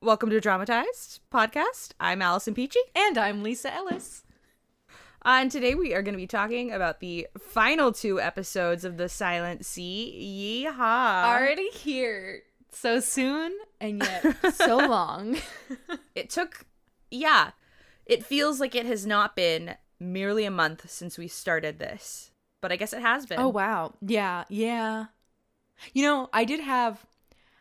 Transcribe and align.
Welcome 0.00 0.30
to 0.30 0.40
Dramatized 0.40 1.20
Podcast. 1.32 1.90
I'm 1.98 2.22
Allison 2.22 2.54
Peachy. 2.54 2.78
And 2.94 3.18
I'm 3.18 3.42
Lisa 3.42 3.72
Ellis. 3.74 4.22
Uh, 5.24 5.40
and 5.42 5.50
today 5.50 5.74
we 5.74 5.92
are 5.92 6.02
going 6.02 6.14
to 6.14 6.18
be 6.18 6.26
talking 6.26 6.70
about 6.72 7.00
the 7.00 7.26
final 7.36 7.90
two 7.92 8.20
episodes 8.20 8.84
of 8.84 8.96
The 8.96 9.08
Silent 9.08 9.66
Sea. 9.66 10.64
Yeehaw. 10.70 11.24
Already 11.24 11.68
here. 11.70 12.42
So 12.70 13.00
soon 13.00 13.52
and 13.80 14.00
yet 14.00 14.54
so 14.54 14.76
long. 14.88 15.38
it 16.14 16.30
took, 16.30 16.64
yeah, 17.10 17.50
it 18.06 18.24
feels 18.24 18.60
like 18.60 18.76
it 18.76 18.86
has 18.86 19.04
not 19.04 19.34
been 19.34 19.74
merely 19.98 20.44
a 20.44 20.50
month 20.50 20.88
since 20.88 21.18
we 21.18 21.26
started 21.26 21.80
this, 21.80 22.30
but 22.60 22.70
I 22.70 22.76
guess 22.76 22.92
it 22.92 23.02
has 23.02 23.26
been. 23.26 23.40
Oh, 23.40 23.48
wow. 23.48 23.94
Yeah, 24.00 24.44
yeah. 24.48 25.06
You 25.92 26.04
know, 26.04 26.30
I 26.32 26.44
did 26.44 26.60
have, 26.60 27.04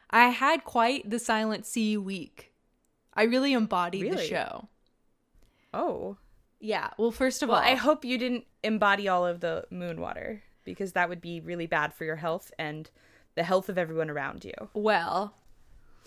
I 0.10 0.30
had 0.30 0.64
quite 0.64 1.10
the 1.10 1.20
Silent 1.20 1.66
Sea 1.66 1.98
week. 1.98 2.54
I 3.14 3.24
really 3.24 3.54
embodied 3.54 4.12
the 4.12 4.24
show. 4.24 4.70
Oh. 5.74 6.18
Yeah. 6.60 6.90
Well, 6.98 7.12
first 7.12 7.44
of 7.44 7.50
Well, 7.50 7.58
all, 7.58 7.64
I 7.64 7.76
hope 7.76 8.06
you 8.06 8.18
didn't 8.18 8.46
embody 8.64 9.08
all 9.08 9.26
of 9.26 9.42
the 9.42 9.66
moon 9.70 10.00
water 10.00 10.44
because 10.64 10.94
that 10.94 11.10
would 11.10 11.22
be 11.22 11.40
really 11.40 11.68
bad 11.68 11.94
for 11.94 12.04
your 12.04 12.16
health 12.16 12.52
and 12.58 12.90
the 13.36 13.44
health 13.44 13.70
of 13.70 13.78
everyone 13.78 14.10
around 14.10 14.44
you. 14.44 14.54
Well, 14.74 15.34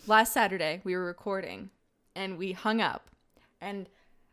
last 0.06 0.32
Saturday 0.32 0.80
we 0.84 0.94
were 0.94 1.04
recording 1.04 1.70
and 2.14 2.38
we 2.38 2.52
hung 2.52 2.80
up 2.80 3.10
and 3.60 3.88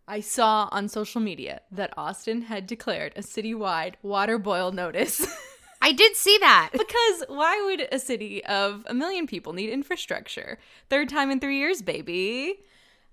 I 0.08 0.22
saw 0.22 0.70
on 0.72 0.88
social 0.88 1.20
media 1.20 1.62
that 1.72 1.94
Austin 1.98 2.44
had 2.44 2.66
declared 2.66 3.14
a 3.16 3.22
citywide 3.22 3.96
water 4.02 4.38
boil 4.38 4.72
notice. 4.72 5.26
I 5.88 5.94
did 5.94 6.18
see 6.18 6.38
that. 6.40 6.70
because 6.74 7.24
why 7.30 7.62
would 7.66 7.88
a 7.94 7.98
city 8.00 8.44
of 8.46 8.84
a 8.88 8.94
million 8.94 9.26
people 9.26 9.54
need 9.54 9.70
infrastructure? 9.70 10.60
Third 10.90 11.08
time 11.08 11.32
in 11.32 11.40
3 11.40 11.58
years, 11.58 11.82
baby. 11.82 12.60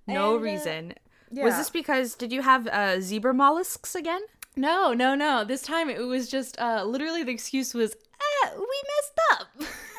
No 0.08 0.34
And, 0.34 0.36
uh, 0.36 0.40
reason. 0.40 0.94
Was 1.30 1.56
this 1.56 1.70
because 1.70 2.16
did 2.16 2.32
you 2.32 2.42
have 2.42 2.66
uh, 2.66 3.00
zebra 3.00 3.32
mollusks 3.32 3.94
again? 3.94 4.22
No, 4.56 4.92
no, 4.92 5.14
no. 5.14 5.44
This 5.44 5.62
time 5.62 5.88
it 5.88 6.00
was 6.00 6.28
just 6.28 6.58
uh 6.60 6.84
literally 6.84 7.22
the 7.22 7.32
excuse 7.32 7.74
was, 7.74 7.92
eh, 7.94 8.50
we 8.56 8.76
messed 8.92 9.18
up. 9.32 9.48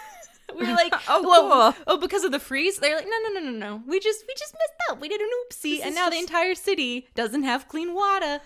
we 0.58 0.66
were 0.68 0.74
like, 0.74 0.94
Oh, 1.10 1.74
cool. 1.76 1.84
oh, 1.88 1.98
because 1.98 2.24
of 2.24 2.32
the 2.32 2.40
freeze. 2.40 2.78
They're 2.78 2.96
like, 2.96 3.06
no, 3.06 3.18
no, 3.30 3.40
no, 3.40 3.52
no, 3.52 3.58
no. 3.68 3.84
We 3.88 4.00
just, 4.00 4.24
we 4.28 4.34
just 4.34 4.54
messed 4.54 4.80
up. 4.90 5.02
We 5.02 5.08
did 5.10 5.22
an 5.22 5.30
oopsie, 5.40 5.78
This 5.78 5.86
and 5.86 5.96
now 5.96 6.10
the 6.10 6.18
entire 6.18 6.56
city 6.56 7.08
doesn't 7.16 7.44
have 7.44 7.68
clean 7.68 7.94
water. 7.94 8.40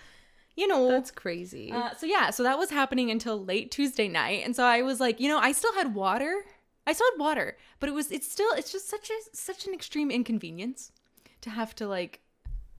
You 0.59 0.67
know. 0.67 0.89
That's 0.89 1.11
crazy. 1.11 1.71
uh, 1.71 1.93
so 1.97 2.05
yeah, 2.05 2.31
so 2.31 2.43
that 2.43 2.57
was 2.57 2.69
happening 2.69 3.09
until 3.09 3.43
late 3.43 3.71
Tuesday 3.71 4.09
night, 4.09 4.43
and 4.43 4.53
so 4.55 4.63
I 4.63 4.81
was 4.81 4.99
like, 4.99 5.19
you 5.19 5.29
know, 5.29 5.39
I 5.39 5.53
still 5.53 5.73
had 5.73 5.95
water. 5.95 6.43
I 6.85 6.93
still 6.93 7.07
had 7.13 7.19
water, 7.19 7.57
but 7.79 7.88
it 7.88 7.93
was, 7.93 8.11
it's 8.11 8.29
still, 8.31 8.51
it's 8.53 8.71
just 8.71 8.89
such 8.89 9.09
a, 9.09 9.35
such 9.35 9.67
an 9.67 9.73
extreme 9.73 10.09
inconvenience 10.09 10.91
to 11.41 11.49
have 11.51 11.75
to 11.75 11.88
like 11.88 12.19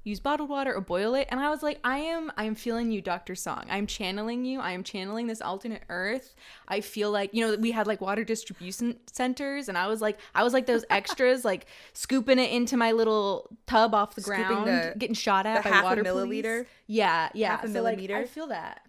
use 0.03 0.19
bottled 0.19 0.49
water 0.49 0.73
or 0.75 0.81
boil 0.81 1.15
it. 1.15 1.29
And 1.31 1.39
I 1.41 1.51
was 1.51 1.63
like, 1.63 1.79
I 1.85 1.99
am 1.99 2.33
I 2.37 2.45
am 2.45 2.55
feeling 2.55 2.91
you, 2.91 3.03
Dr. 3.03 3.35
Song. 3.35 3.65
I'm 3.69 3.87
channeling 3.87 4.45
you. 4.47 4.59
I 4.61 4.73
am 4.73 4.83
channeling 4.83 5.27
this 5.27 5.43
alternate 5.43 5.83
earth. 5.91 6.35
I 6.69 6.81
feel 6.81 7.11
like, 7.11 7.35
you 7.35 7.47
know, 7.47 7.57
we 7.57 7.71
had 7.71 7.87
like 7.87 8.01
water 8.01 8.25
distribution 8.25 8.97
centers 9.13 9.69
and 9.69 9.77
I 9.77 9.87
was 9.89 10.01
like 10.01 10.19
I 10.35 10.43
was 10.43 10.53
like 10.55 10.65
those 10.67 10.85
extras 10.91 11.45
like 11.45 11.67
scooping 11.93 12.39
it 12.39 12.51
into 12.51 12.77
my 12.79 12.93
little 12.93 13.51
tub 13.67 13.95
off 13.95 14.15
the 14.15 14.23
Scooping 14.23 14.45
ground, 14.47 14.69
the- 14.69 14.95
getting 14.99 15.15
shot 15.15 15.45
at 15.47 15.63
the 15.63 15.69
by 15.69 15.75
half 15.75 15.83
a 15.85 15.87
water 15.89 16.03
milliliter? 16.03 16.43
police. 16.55 16.67
Yeah, 16.87 17.29
yeah. 17.35 17.51
Half 17.51 17.65
a 17.65 17.69
so 17.69 17.83
like 17.83 17.97
millimeter? 17.97 18.17
I 18.17 18.25
feel 18.25 18.47
that. 18.47 18.81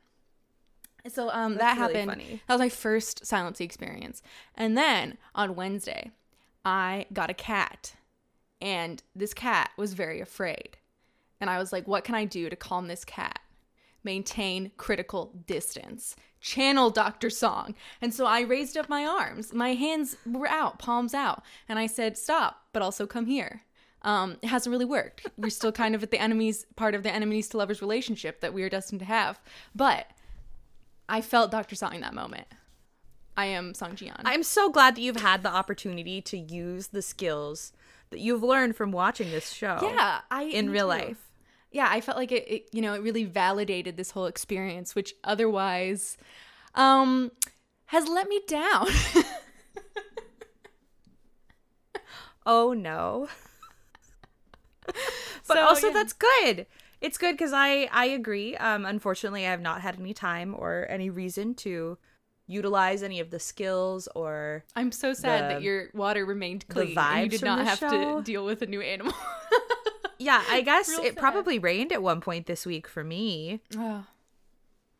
So 1.09 1.29
um 1.31 1.55
That's 1.55 1.77
that 1.77 1.81
really 1.87 1.99
happened. 1.99 2.11
funny. 2.23 2.41
That 2.47 2.53
was 2.53 2.59
my 2.59 2.69
first 2.69 3.25
Silent 3.25 3.57
Sea 3.57 3.63
experience. 3.65 4.21
And 4.55 4.77
then 4.77 5.17
on 5.35 5.55
Wednesday, 5.55 6.11
I 6.63 7.05
got 7.11 7.29
a 7.29 7.33
cat. 7.33 7.95
And 8.61 9.01
this 9.15 9.33
cat 9.33 9.71
was 9.77 9.93
very 9.93 10.21
afraid. 10.21 10.77
And 11.41 11.49
I 11.49 11.57
was 11.57 11.73
like, 11.73 11.87
what 11.87 12.05
can 12.05 12.15
I 12.15 12.23
do 12.23 12.49
to 12.49 12.55
calm 12.55 12.87
this 12.87 13.03
cat? 13.03 13.39
Maintain 14.03 14.71
critical 14.77 15.33
distance. 15.45 16.15
Channel 16.39 16.89
Dr. 16.91 17.29
Song. 17.29 17.75
And 18.01 18.13
so 18.13 18.25
I 18.25 18.41
raised 18.41 18.77
up 18.77 18.87
my 18.87 19.05
arms. 19.05 19.53
My 19.53 19.73
hands 19.73 20.15
were 20.25 20.47
out, 20.47 20.79
palms 20.79 21.13
out. 21.13 21.43
And 21.67 21.77
I 21.77 21.87
said, 21.87 22.17
stop, 22.17 22.63
but 22.73 22.81
also 22.81 23.05
come 23.05 23.25
here. 23.25 23.63
Um, 24.03 24.37
it 24.41 24.47
hasn't 24.47 24.71
really 24.71 24.85
worked. 24.85 25.27
We're 25.37 25.49
still 25.51 25.71
kind 25.71 25.93
of 25.93 26.01
at 26.01 26.09
the 26.09 26.19
enemies, 26.19 26.65
part 26.75 26.95
of 26.95 27.03
the 27.03 27.11
enemies 27.13 27.49
to 27.49 27.57
lovers 27.57 27.81
relationship 27.81 28.41
that 28.41 28.53
we 28.53 28.63
are 28.63 28.69
destined 28.69 28.99
to 28.99 29.05
have. 29.05 29.39
But 29.75 30.07
I 31.07 31.21
felt 31.21 31.51
Dr. 31.51 31.75
Song 31.75 31.93
in 31.93 32.01
that 32.01 32.15
moment. 32.15 32.47
I 33.37 33.45
am 33.45 33.73
Song 33.75 33.91
Jian. 33.91 34.19
I'm 34.23 34.43
so 34.43 34.71
glad 34.71 34.95
that 34.95 35.01
you've 35.01 35.21
had 35.21 35.43
the 35.43 35.49
opportunity 35.53 36.21
to 36.23 36.37
use 36.37 36.87
the 36.87 37.01
skills 37.03 37.73
that 38.09 38.19
you've 38.19 38.43
learned 38.43 38.75
from 38.75 38.91
watching 38.91 39.29
this 39.31 39.51
show. 39.53 39.79
yeah, 39.83 40.21
I 40.29 40.43
In 40.43 40.69
real 40.69 40.85
too. 40.85 40.89
life. 40.89 41.30
Yeah, 41.71 41.87
I 41.89 42.01
felt 42.01 42.17
like 42.17 42.31
it, 42.31 42.45
it, 42.47 42.69
you 42.71 42.81
know, 42.81 42.93
it 42.93 43.01
really 43.01 43.23
validated 43.23 43.97
this 43.97 44.11
whole 44.11 44.25
experience, 44.25 44.93
which 44.95 45.13
otherwise, 45.23 46.17
um, 46.75 47.31
has 47.85 48.07
let 48.07 48.27
me 48.27 48.41
down. 48.47 48.87
Oh 52.45 52.73
no. 52.73 53.27
but 54.85 54.95
So, 55.43 55.59
also 55.59 55.87
yeah. 55.87 55.93
that's 55.93 56.13
good. 56.13 56.65
It's 56.99 57.17
good 57.17 57.33
because 57.33 57.53
I 57.53 57.87
I 57.91 58.05
agree. 58.05 58.55
Um, 58.57 58.85
unfortunately, 58.85 59.45
I 59.45 59.51
have 59.51 59.61
not 59.61 59.81
had 59.81 59.99
any 59.99 60.13
time 60.13 60.55
or 60.57 60.87
any 60.89 61.09
reason 61.11 61.53
to 61.55 61.97
utilize 62.47 63.03
any 63.03 63.19
of 63.19 63.29
the 63.29 63.39
skills 63.39 64.07
or 64.15 64.65
I'm 64.75 64.91
so 64.91 65.13
sad 65.13 65.43
The- 65.51 65.53
that 65.55 65.61
your 65.61 65.89
water 65.93 66.25
remained 66.25 66.65
the 66.67 66.73
clean 66.73 66.97
and 66.97 67.23
you 67.23 67.29
did 67.29 67.43
not 67.45 67.63
have 67.65 67.77
show. 67.77 68.17
to 68.17 68.23
deal 68.23 68.43
with 68.43 68.61
a 68.63 68.65
new 68.65 68.81
animal. 68.81 69.13
yeah. 70.21 70.43
I 70.49 70.61
guess 70.71 70.89
Real 70.89 70.99
it 71.01 71.13
sad. 71.13 71.17
probably 71.17 71.59
rained 71.59 71.91
at 71.91 72.01
one 72.03 72.21
point 72.21 72.45
this 72.45 72.65
week 72.65 72.87
for 72.87 73.03
me, 73.03 73.61
oh, 73.77 74.05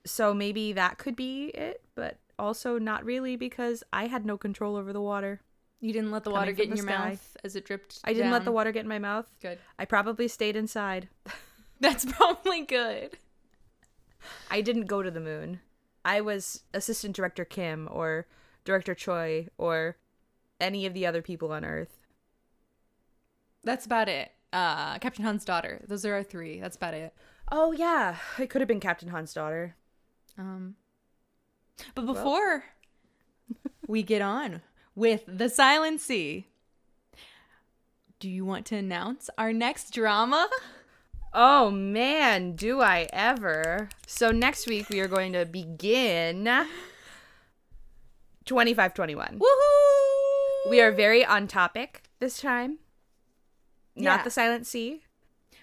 so 0.06 0.34
maybe 0.34 0.74
that 0.74 0.98
could 0.98 1.16
be 1.16 1.46
it. 1.48 1.82
But 1.96 2.18
also 2.40 2.78
not 2.80 3.06
really 3.06 3.36
because 3.36 3.84
I 3.94 4.08
had 4.08 4.26
no 4.26 4.38
control 4.38 4.76
over 4.76 4.92
the 4.92 5.02
water. 5.02 5.42
you 5.80 5.94
didn't 5.94 6.12
let 6.12 6.24
the 6.24 6.32
water 6.32 6.52
get 6.52 6.66
in 6.66 6.72
the 6.72 6.78
your 6.78 6.86
sky. 6.86 7.10
mouth 7.10 7.38
as 7.44 7.56
it 7.56 7.66
dripped. 7.66 8.00
I 8.04 8.14
didn't 8.14 8.32
let 8.32 8.46
the 8.46 8.52
water 8.52 8.72
get 8.72 8.82
in 8.82 8.88
my 8.90 9.00
mouth. 9.00 9.30
Good. 9.42 9.60
I 9.78 9.86
probably 9.86 10.28
stayed 10.28 10.56
inside. 10.56 11.08
That's 11.80 12.06
probably 12.06 12.62
good. 12.66 13.18
I 14.52 14.62
didn't 14.62 14.86
go 14.86 15.02
to 15.02 15.10
the 15.12 15.20
moon. 15.20 15.60
I 16.06 16.22
was 16.22 16.64
assistant 16.74 17.16
director 17.16 17.46
Kim 17.46 17.88
or 17.92 18.28
director 18.66 18.94
Choi 18.96 19.48
or 19.58 19.98
any 20.60 20.86
of 20.86 20.94
the 20.94 21.06
other 21.08 21.22
people 21.24 21.52
on 21.52 21.66
Earth. 21.66 21.98
That's 23.64 23.86
about 23.86 24.10
it. 24.10 24.32
Uh, 24.54 25.00
Captain 25.00 25.24
Han's 25.24 25.46
daughter. 25.46 25.82
Those 25.88 26.06
are 26.06 26.14
our 26.16 26.24
three. 26.24 26.60
That's 26.60 26.76
about 26.76 26.94
it. 26.94 27.14
Oh 27.52 27.72
yeah, 27.72 28.18
it 28.40 28.50
could 28.50 28.62
have 28.62 28.68
been 28.68 28.80
Captain 28.80 29.10
Han's 29.10 29.34
daughter. 29.34 29.76
Um, 30.38 30.76
but 31.96 32.06
before 32.06 32.66
we 33.88 34.04
get 34.04 34.22
on 34.22 34.62
with 34.96 35.24
the 35.28 35.50
Silent 35.50 36.02
Sea, 36.02 36.48
do 38.20 38.30
you 38.30 38.46
want 38.46 38.66
to 38.68 38.76
announce 38.76 39.30
our 39.38 39.52
next 39.52 39.92
drama? 39.92 40.50
Oh 41.34 41.72
man, 41.72 42.56
do 42.56 42.82
I 42.82 43.08
ever. 43.14 43.90
So 44.06 44.32
next 44.32 44.68
week 44.68 44.90
we 44.90 45.00
are 45.00 45.08
going 45.08 45.32
to 45.34 45.46
begin 45.46 46.44
2521. 48.46 49.40
Woohoo! 49.40 50.70
We 50.70 50.82
are 50.82 50.92
very 50.92 51.26
on 51.26 51.48
topic 51.48 52.04
this 52.20 52.40
time. 52.42 52.80
Not 54.02 54.20
Yeah. 54.20 54.24
the 54.24 54.32
Silent 54.32 54.68
Sea. 54.68 55.04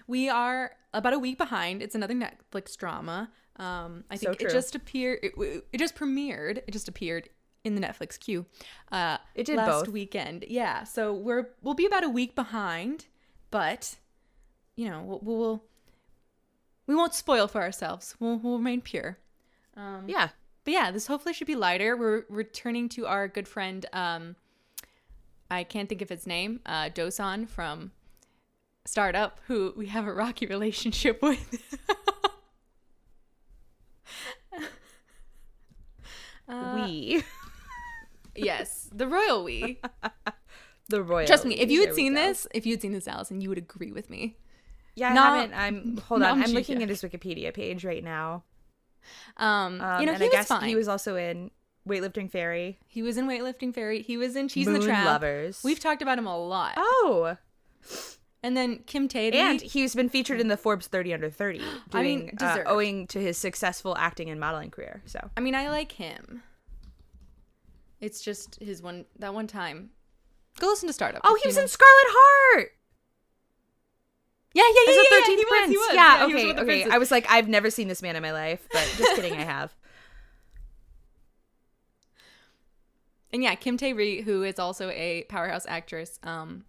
we 0.07 0.27
are 0.29 0.75
about 0.93 1.13
a 1.13 1.19
week 1.19 1.37
behind. 1.37 1.83
It's 1.83 1.93
another 1.95 2.15
Netflix 2.15 2.75
drama. 2.75 3.29
Um, 3.57 4.03
I 4.09 4.15
So 4.15 4.29
think 4.31 4.41
it 4.41 4.49
just 4.51 4.73
appeared. 4.73 5.19
It, 5.21 5.33
it 5.71 5.77
just 5.77 5.95
premiered. 5.95 6.57
It 6.65 6.71
just 6.71 6.87
appeared 6.87 7.29
in 7.63 7.75
the 7.75 7.81
Netflix 7.81 8.17
queue. 8.19 8.45
Uh, 8.91 9.17
It 9.35 9.45
did 9.45 9.57
last 9.57 9.85
both. 9.85 9.87
weekend. 9.89 10.45
Yeah, 10.47 10.83
so 10.85 11.13
we're 11.13 11.49
we'll 11.61 11.73
be 11.75 11.85
about 11.85 12.03
a 12.03 12.09
week 12.09 12.33
behind, 12.35 13.05
but 13.51 13.97
you 14.75 14.89
know 14.89 15.01
we'll, 15.03 15.19
we'll 15.21 15.63
we 16.87 16.95
won't 16.95 17.13
spoil 17.13 17.47
for 17.47 17.61
ourselves. 17.61 18.15
We'll, 18.19 18.37
we'll 18.37 18.57
remain 18.57 18.81
pure. 18.81 19.19
Um, 19.77 20.05
Yeah. 20.07 20.29
but 20.63 20.73
yeah, 20.73 20.89
this 20.89 21.05
hopefully 21.07 21.33
should 21.33 21.45
be 21.47 21.55
lighter. 21.55 21.95
We're 21.95 22.23
returning 22.29 22.89
to 22.89 23.05
our 23.05 23.27
good 23.27 23.47
friend. 23.47 23.85
Um, 23.93 24.35
I 25.51 25.63
can't 25.63 25.87
think 25.89 26.01
of 26.01 26.09
his 26.09 26.25
name. 26.25 26.61
Uh, 26.65 26.89
Dosan 26.89 27.47
from 27.47 27.91
Startup, 28.89 29.39
who 29.45 29.71
we 29.77 29.85
have 29.85 30.07
a 30.07 30.11
rocky 30.13 30.47
relationship 30.47 31.21
with. 31.21 31.63
Uh, 36.47 36.73
we. 36.87 37.23
yes, 38.35 38.89
the 38.91 39.07
royal 39.07 39.43
we. 39.43 39.79
The 40.89 41.03
royal. 41.03 41.27
Trust 41.27 41.45
me, 41.45 41.53
if 41.59 41.69
you 41.69 41.81
had 41.81 41.93
seen 41.93 42.15
this, 42.15 42.47
if 42.53 42.65
you 42.65 42.73
had 42.73 42.81
seen 42.81 42.93
this, 42.93 43.07
Allison, 43.07 43.41
you 43.41 43.49
would 43.49 43.59
agree 43.59 43.91
with 43.91 44.09
me. 44.09 44.37
Yeah, 44.95 45.09
I 45.09 45.13
Not- 45.13 45.39
haven't. 45.39 45.53
I'm 45.55 45.97
hold 45.97 46.23
on. 46.23 46.41
I'm 46.41 46.49
looking 46.51 46.81
at 46.81 46.89
his 46.89 47.03
Wikipedia 47.03 47.53
page 47.53 47.85
right 47.85 48.03
now. 48.03 48.43
Um, 49.37 49.79
Um, 49.81 49.99
you 50.01 50.07
know, 50.07 50.13
and 50.13 50.21
he 50.21 50.25
I 50.25 50.27
was 50.27 50.31
guess 50.31 50.47
fine. 50.47 50.67
he 50.67 50.75
was 50.75 50.87
also 50.87 51.15
in 51.15 51.51
Weightlifting 51.87 52.29
Fairy, 52.31 52.79
He 52.87 53.01
was 53.03 53.17
in 53.17 53.27
Weightlifting 53.27 53.73
Fairy. 53.73 54.01
He 54.01 54.17
was 54.17 54.35
in 54.35 54.47
Cheese 54.47 54.65
in 54.67 54.73
the 54.73 54.79
Trap. 54.79 55.05
Lovers. 55.05 55.61
We've 55.63 55.79
talked 55.79 56.01
about 56.01 56.17
him 56.17 56.25
a 56.27 56.37
lot. 56.37 56.73
oh, 56.77 57.37
And 58.41 58.55
then 58.55 58.79
Kim 58.85 59.07
Tae 59.09 59.31
And 59.31 59.59
he's 59.59 59.95
been 59.95 60.07
featured 60.07 60.39
in 60.39 60.47
the 60.47 60.55
Forbes 60.55 60.87
30 60.87 61.13
under 61.13 61.29
30, 61.29 61.59
doing, 61.59 61.69
I 61.93 62.03
mean, 62.03 62.31
uh, 62.39 62.63
owing 62.65 63.05
to 63.07 63.19
his 63.19 63.37
successful 63.37 63.97
acting 63.97 64.29
and 64.29 64.39
modeling 64.39 64.71
career. 64.71 65.01
So 65.05 65.29
I 65.35 65.41
mean, 65.41 65.55
I 65.55 65.69
like 65.69 65.91
him. 65.93 66.43
It's 67.99 68.21
just 68.21 68.57
his 68.61 68.81
one 68.81 69.05
that 69.17 69.33
one 69.33 69.47
time. 69.47 69.89
Go 70.57 70.67
listen 70.67 70.87
to 70.87 70.93
Startup. 70.93 71.21
Oh, 71.23 71.37
he 71.41 71.47
was 71.47 71.57
know- 71.57 71.63
in 71.63 71.67
Scarlet 71.67 71.91
Heart. 72.07 72.71
Yeah, 74.53 74.63
yeah, 74.63 74.73
yeah, 74.87 74.93
yeah, 74.93 75.01
a 75.01 75.19
yeah, 75.19 75.21
13th 75.21 75.27
he 75.27 75.35
was, 75.35 75.45
Prince. 75.47 75.69
he 75.69 75.77
was. 75.77 75.91
Yeah, 75.93 76.25
okay, 76.25 76.61
okay. 76.61 76.91
I 76.91 76.97
was 76.97 77.11
like, 77.11 77.27
I've 77.29 77.47
never 77.47 77.69
seen 77.69 77.87
this 77.87 78.01
man 78.01 78.15
in 78.15 78.23
my 78.23 78.31
life, 78.31 78.67
but 78.73 78.83
just 78.97 79.15
kidding, 79.15 79.33
I 79.33 79.43
have. 79.43 79.73
And 83.31 83.43
yeah, 83.43 83.53
Kim 83.53 83.77
Tae 83.77 83.93
Ri, 83.93 84.21
who 84.21 84.41
is 84.41 84.57
also 84.57 84.89
a 84.89 85.23
powerhouse 85.29 85.67
actress. 85.67 86.19
Um, 86.23 86.65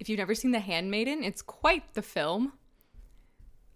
if 0.00 0.08
you've 0.08 0.18
never 0.18 0.34
seen 0.34 0.50
The 0.50 0.58
Handmaiden, 0.60 1.22
it's 1.22 1.42
quite 1.42 1.94
the 1.94 2.02
film. 2.02 2.54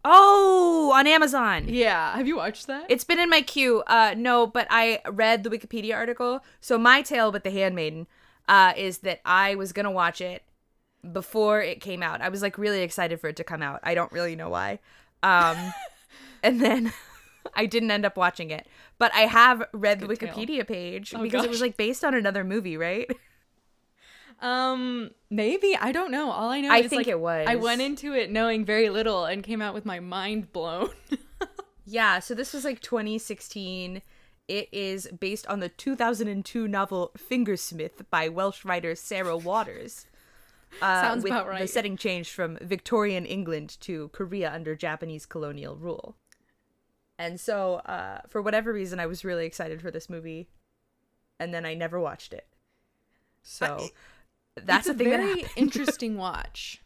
Oh, 0.07 0.93
on 0.95 1.07
Amazon. 1.07 1.65
Yeah, 1.69 2.15
have 2.17 2.27
you 2.27 2.37
watched 2.37 2.67
that? 2.67 2.87
It's 2.91 3.05
been 3.05 3.19
in 3.19 3.31
my 3.31 3.41
queue. 3.41 3.83
Uh, 3.87 4.15
no, 4.17 4.47
but 4.47 4.67
I 4.71 5.01
read 5.11 5.45
the 5.45 5.51
Wikipedia 5.51 5.95
article. 5.95 6.41
So 6.61 6.77
my 6.77 7.01
tale 7.01 7.33
with 7.33 7.43
the 7.43 7.51
Handmaiden 7.51 8.07
uh, 8.49 8.75
is 8.77 8.99
that 8.99 9.21
I 9.25 9.55
was 9.55 9.73
gonna 9.73 9.91
watch 9.91 10.21
it 10.21 10.43
before 11.11 11.63
it 11.63 11.81
came 11.81 12.03
out. 12.03 12.21
I 12.21 12.29
was 12.29 12.43
like 12.43 12.59
really 12.59 12.83
excited 12.83 13.19
for 13.21 13.29
it 13.29 13.37
to 13.37 13.45
come 13.45 13.63
out. 13.63 13.81
I 13.83 13.95
don't 13.95 14.13
really 14.13 14.37
know 14.37 14.51
why. 14.51 14.79
Um, 15.23 15.57
and 16.43 16.61
then 16.61 16.93
I 17.55 17.65
didn't 17.65 17.91
end 17.91 18.05
up 18.05 18.17
watching 18.19 18.51
it. 18.51 18.67
But 18.99 19.13
I 19.15 19.21
have 19.21 19.63
read 19.73 20.01
the 20.01 20.07
Good 20.07 20.21
tale. 20.21 20.35
Wikipedia 20.35 20.67
page 20.67 21.15
Oh, 21.15 21.23
because 21.23 21.45
it 21.45 21.51
was 21.51 21.63
like 21.63 21.77
based 21.79 22.05
on 22.05 22.15
another 22.15 22.45
movie, 22.45 22.77
right? 22.77 23.11
Um, 24.45 25.11
maybe 25.31 25.77
I 25.81 25.91
don't 25.91 26.11
know. 26.11 26.31
All 26.31 26.51
I 26.51 26.61
know 26.61 26.71
I 26.71 26.79
is 26.79 26.91
think 26.91 27.01
like 27.01 27.09
it 27.09 27.19
was. 27.19 27.47
I 27.49 27.57
went 27.57 27.81
into 27.81 28.13
it 28.13 28.31
knowing 28.31 28.65
very 28.65 28.91
little 28.91 29.25
and 29.25 29.43
came 29.43 29.63
out 29.63 29.73
with 29.73 29.87
my 29.87 30.01
mind 30.01 30.53
blown. 30.53 30.91
Yeah, 31.87 32.19
so 32.21 32.35
this 32.35 32.55
was 32.55 32.65
like 32.65 32.81
2016. 32.81 34.03
It 34.49 34.69
is 34.73 35.09
based 35.09 35.47
on 35.47 35.61
the 35.61 35.69
2002 35.69 36.69
novel 36.69 37.13
Fingersmith 37.17 38.07
by 38.11 38.29
Welsh 38.29 38.65
writer 38.65 38.95
Sarah 38.95 39.37
Waters. 39.37 40.07
Uh, 40.83 41.03
Sounds 41.03 41.25
about 41.25 41.57
The 41.57 41.69
setting 41.69 41.97
changed 41.97 42.33
from 42.33 42.59
Victorian 42.61 43.25
England 43.27 43.77
to 43.83 44.09
Korea 44.09 44.53
under 44.53 44.75
Japanese 44.75 45.25
colonial 45.25 45.77
rule. 45.77 46.17
And 47.17 47.39
so, 47.39 47.77
uh, 47.87 48.23
for 48.29 48.43
whatever 48.43 48.73
reason, 48.73 48.99
I 48.99 49.07
was 49.07 49.25
really 49.25 49.47
excited 49.47 49.81
for 49.81 49.93
this 49.93 50.11
movie, 50.11 50.49
and 51.39 51.55
then 51.55 51.65
I 51.65 51.75
never 51.75 52.01
watched 52.01 52.33
it. 52.33 52.49
So 53.45 53.87
that's 54.57 54.87
it's 54.87 54.95
a 54.95 54.99
thing 54.99 55.11
very 55.11 55.43
that 55.43 55.51
interesting 55.57 56.17
watch. 56.17 56.81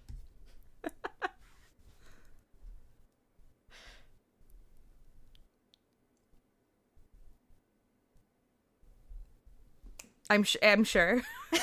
I'm 10.31 10.43
sh- 10.43 10.57
I'm 10.63 10.85
sure. 10.85 11.23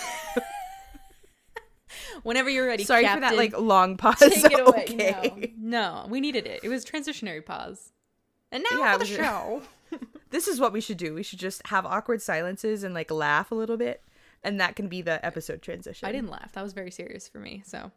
Whenever 2.24 2.50
you're 2.50 2.66
ready, 2.66 2.84
Sorry 2.84 3.08
for 3.08 3.19
that 3.19 3.36
like 3.38 3.58
long 3.58 3.98
pause. 3.98 4.18
take 4.19 4.46
it 4.46 4.60
away. 4.60 4.86
Okay. 4.90 5.54
No, 5.58 6.04
no, 6.04 6.08
we 6.10 6.19
needed 6.19 6.48
it. 6.48 6.62
It 6.63 6.69
was 6.69 6.84
transitionary 6.86 7.46
pause. 7.46 7.92
And 8.51 8.63
now 8.72 8.80
Yeah, 8.80 8.94
for 8.94 9.00
the 9.00 9.06
show. 9.06 9.62
This 10.31 10.48
is 10.48 10.60
what 10.60 10.74
we 10.74 10.81
should 10.81 10.98
do. 10.98 11.13
We 11.13 11.22
should 11.24 11.40
just 11.40 11.66
have 11.68 11.86
awkward 11.86 12.22
silences 12.22 12.84
and 12.84 12.94
like 12.96 13.12
laugh 13.12 13.51
a 13.51 13.56
little 13.56 13.78
bit, 13.78 14.01
and 14.46 14.62
that 14.62 14.76
can 14.78 14.88
be 14.88 15.02
the 15.02 15.24
episode 15.26 15.62
transition. 15.62 16.08
I 16.08 16.12
didn't 16.14 16.30
laugh. 16.30 16.54
That 16.54 16.64
was 16.64 16.72
very 16.74 16.92
serious 16.92 17.28
for 17.28 17.40
me. 17.40 17.64
So, 17.66 17.92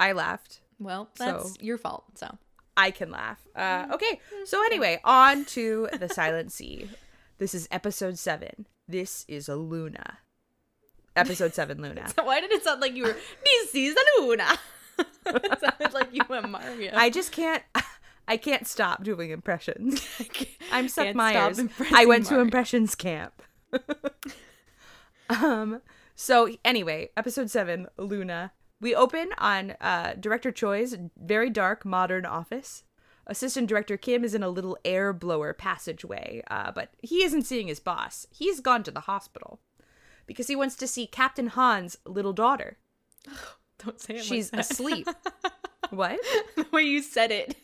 I 0.00 0.12
laughed. 0.12 0.60
well, 0.78 1.10
that's 1.18 1.50
So- 1.50 1.56
your 1.60 1.76
fault. 1.76 2.04
So, 2.14 2.38
I 2.76 2.90
can 2.92 3.10
laugh. 3.10 3.40
Uh, 3.56 3.86
okay. 3.92 4.20
So 4.46 4.64
anyway, 4.64 5.00
on 5.04 5.44
to 5.46 5.88
the 5.98 6.08
Silent 6.20 6.52
Sea. 6.52 6.88
This 7.38 7.52
is 7.54 7.68
episode 7.70 8.18
seven. 8.18 8.66
This 8.86 9.24
is 9.28 9.48
a 9.48 9.56
Luna. 9.56 10.18
Episode 11.16 11.52
seven, 11.54 11.82
Luna. 11.82 12.06
why 12.22 12.40
did 12.40 12.52
it 12.52 12.62
sound 12.62 12.80
like 12.80 12.94
you 12.94 13.02
were? 13.04 13.16
This 13.44 13.74
is 13.74 13.94
the 13.94 14.04
Luna. 14.20 14.58
it 15.26 15.60
sounded 15.60 15.92
like 15.92 16.08
you 16.14 16.22
were 16.28 16.42
Mario. 16.42 16.92
I 16.94 17.10
just 17.10 17.32
can't. 17.32 17.62
I 18.28 18.36
can't 18.36 18.66
stop 18.66 19.02
doing 19.04 19.30
impressions. 19.30 20.06
I'm 20.70 20.88
Seth 20.88 21.14
Meyers. 21.14 21.60
I 21.92 22.04
went 22.06 22.26
to 22.26 22.38
impressions 22.40 22.94
camp. 22.94 23.42
Um. 25.28 25.80
So 26.14 26.48
anyway, 26.64 27.10
episode 27.16 27.50
seven, 27.50 27.86
Luna. 27.96 28.52
We 28.80 28.94
open 28.94 29.30
on 29.38 29.72
uh, 29.80 30.14
director 30.18 30.52
Choi's 30.52 30.96
very 31.16 31.50
dark 31.50 31.84
modern 31.84 32.26
office. 32.26 32.84
Assistant 33.26 33.68
director 33.68 33.96
Kim 33.96 34.24
is 34.24 34.34
in 34.34 34.42
a 34.42 34.48
little 34.48 34.78
air 34.84 35.12
blower 35.12 35.52
passageway, 35.52 36.42
uh, 36.50 36.72
but 36.72 36.90
he 37.02 37.22
isn't 37.22 37.42
seeing 37.42 37.68
his 37.68 37.80
boss. 37.80 38.26
He's 38.30 38.60
gone 38.60 38.82
to 38.84 38.90
the 38.90 39.00
hospital 39.00 39.60
because 40.26 40.46
he 40.46 40.56
wants 40.56 40.76
to 40.76 40.86
see 40.86 41.06
Captain 41.06 41.48
Han's 41.48 41.96
little 42.06 42.32
daughter. 42.32 42.78
Don't 43.84 44.00
say 44.00 44.14
it. 44.14 44.24
She's 44.24 44.52
like 44.52 44.62
that. 44.62 44.70
asleep. 44.70 45.08
what? 45.90 46.18
the 46.56 46.66
way 46.72 46.82
you 46.82 47.02
said 47.02 47.30
it. 47.30 47.54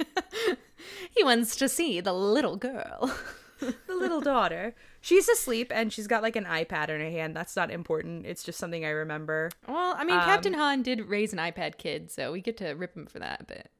he 1.16 1.24
wants 1.24 1.56
to 1.56 1.68
see 1.68 2.00
the 2.00 2.12
little 2.12 2.56
girl. 2.56 3.12
the 3.58 3.94
little 3.94 4.20
daughter. 4.20 4.74
She's 5.04 5.28
asleep 5.28 5.70
and 5.74 5.92
she's 5.92 6.06
got 6.06 6.22
like 6.22 6.34
an 6.34 6.46
iPad 6.46 6.88
in 6.88 6.98
her 6.98 7.10
hand. 7.10 7.36
That's 7.36 7.54
not 7.56 7.70
important. 7.70 8.24
It's 8.24 8.42
just 8.42 8.58
something 8.58 8.86
I 8.86 8.88
remember. 8.88 9.50
Well, 9.68 9.94
I 9.98 10.02
mean, 10.02 10.16
Um, 10.16 10.24
Captain 10.24 10.54
Han 10.54 10.82
did 10.82 11.02
raise 11.10 11.34
an 11.34 11.38
iPad 11.38 11.76
kid, 11.76 12.10
so 12.10 12.32
we 12.32 12.40
get 12.40 12.56
to 12.56 12.70
rip 12.70 12.96
him 12.96 13.04
for 13.04 13.18
that 13.18 13.42
a 13.42 13.44
bit. 13.44 13.70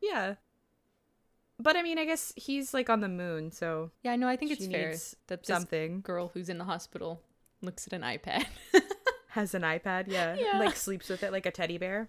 Yeah. 0.00 0.36
But 1.60 1.76
I 1.76 1.82
mean, 1.82 1.98
I 1.98 2.06
guess 2.06 2.32
he's 2.34 2.72
like 2.72 2.88
on 2.88 3.00
the 3.02 3.10
moon, 3.10 3.52
so 3.52 3.90
Yeah, 4.02 4.16
no, 4.16 4.26
I 4.26 4.36
think 4.36 4.50
it's 4.52 4.66
fair 4.66 4.94
that 5.26 5.42
this 5.42 5.46
something 5.54 6.00
girl 6.00 6.30
who's 6.32 6.48
in 6.48 6.56
the 6.56 6.64
hospital 6.64 7.20
looks 7.60 7.86
at 7.86 7.92
an 7.92 8.00
iPad. 8.00 8.46
has 9.28 9.52
an 9.54 9.60
iPad. 9.62 10.04
Yeah. 10.08 10.34
Yeah. 10.40 10.58
Like 10.60 10.76
sleeps 10.76 11.10
with 11.10 11.22
it 11.22 11.30
like 11.30 11.44
a 11.44 11.50
teddy 11.50 11.76
bear. 11.76 12.08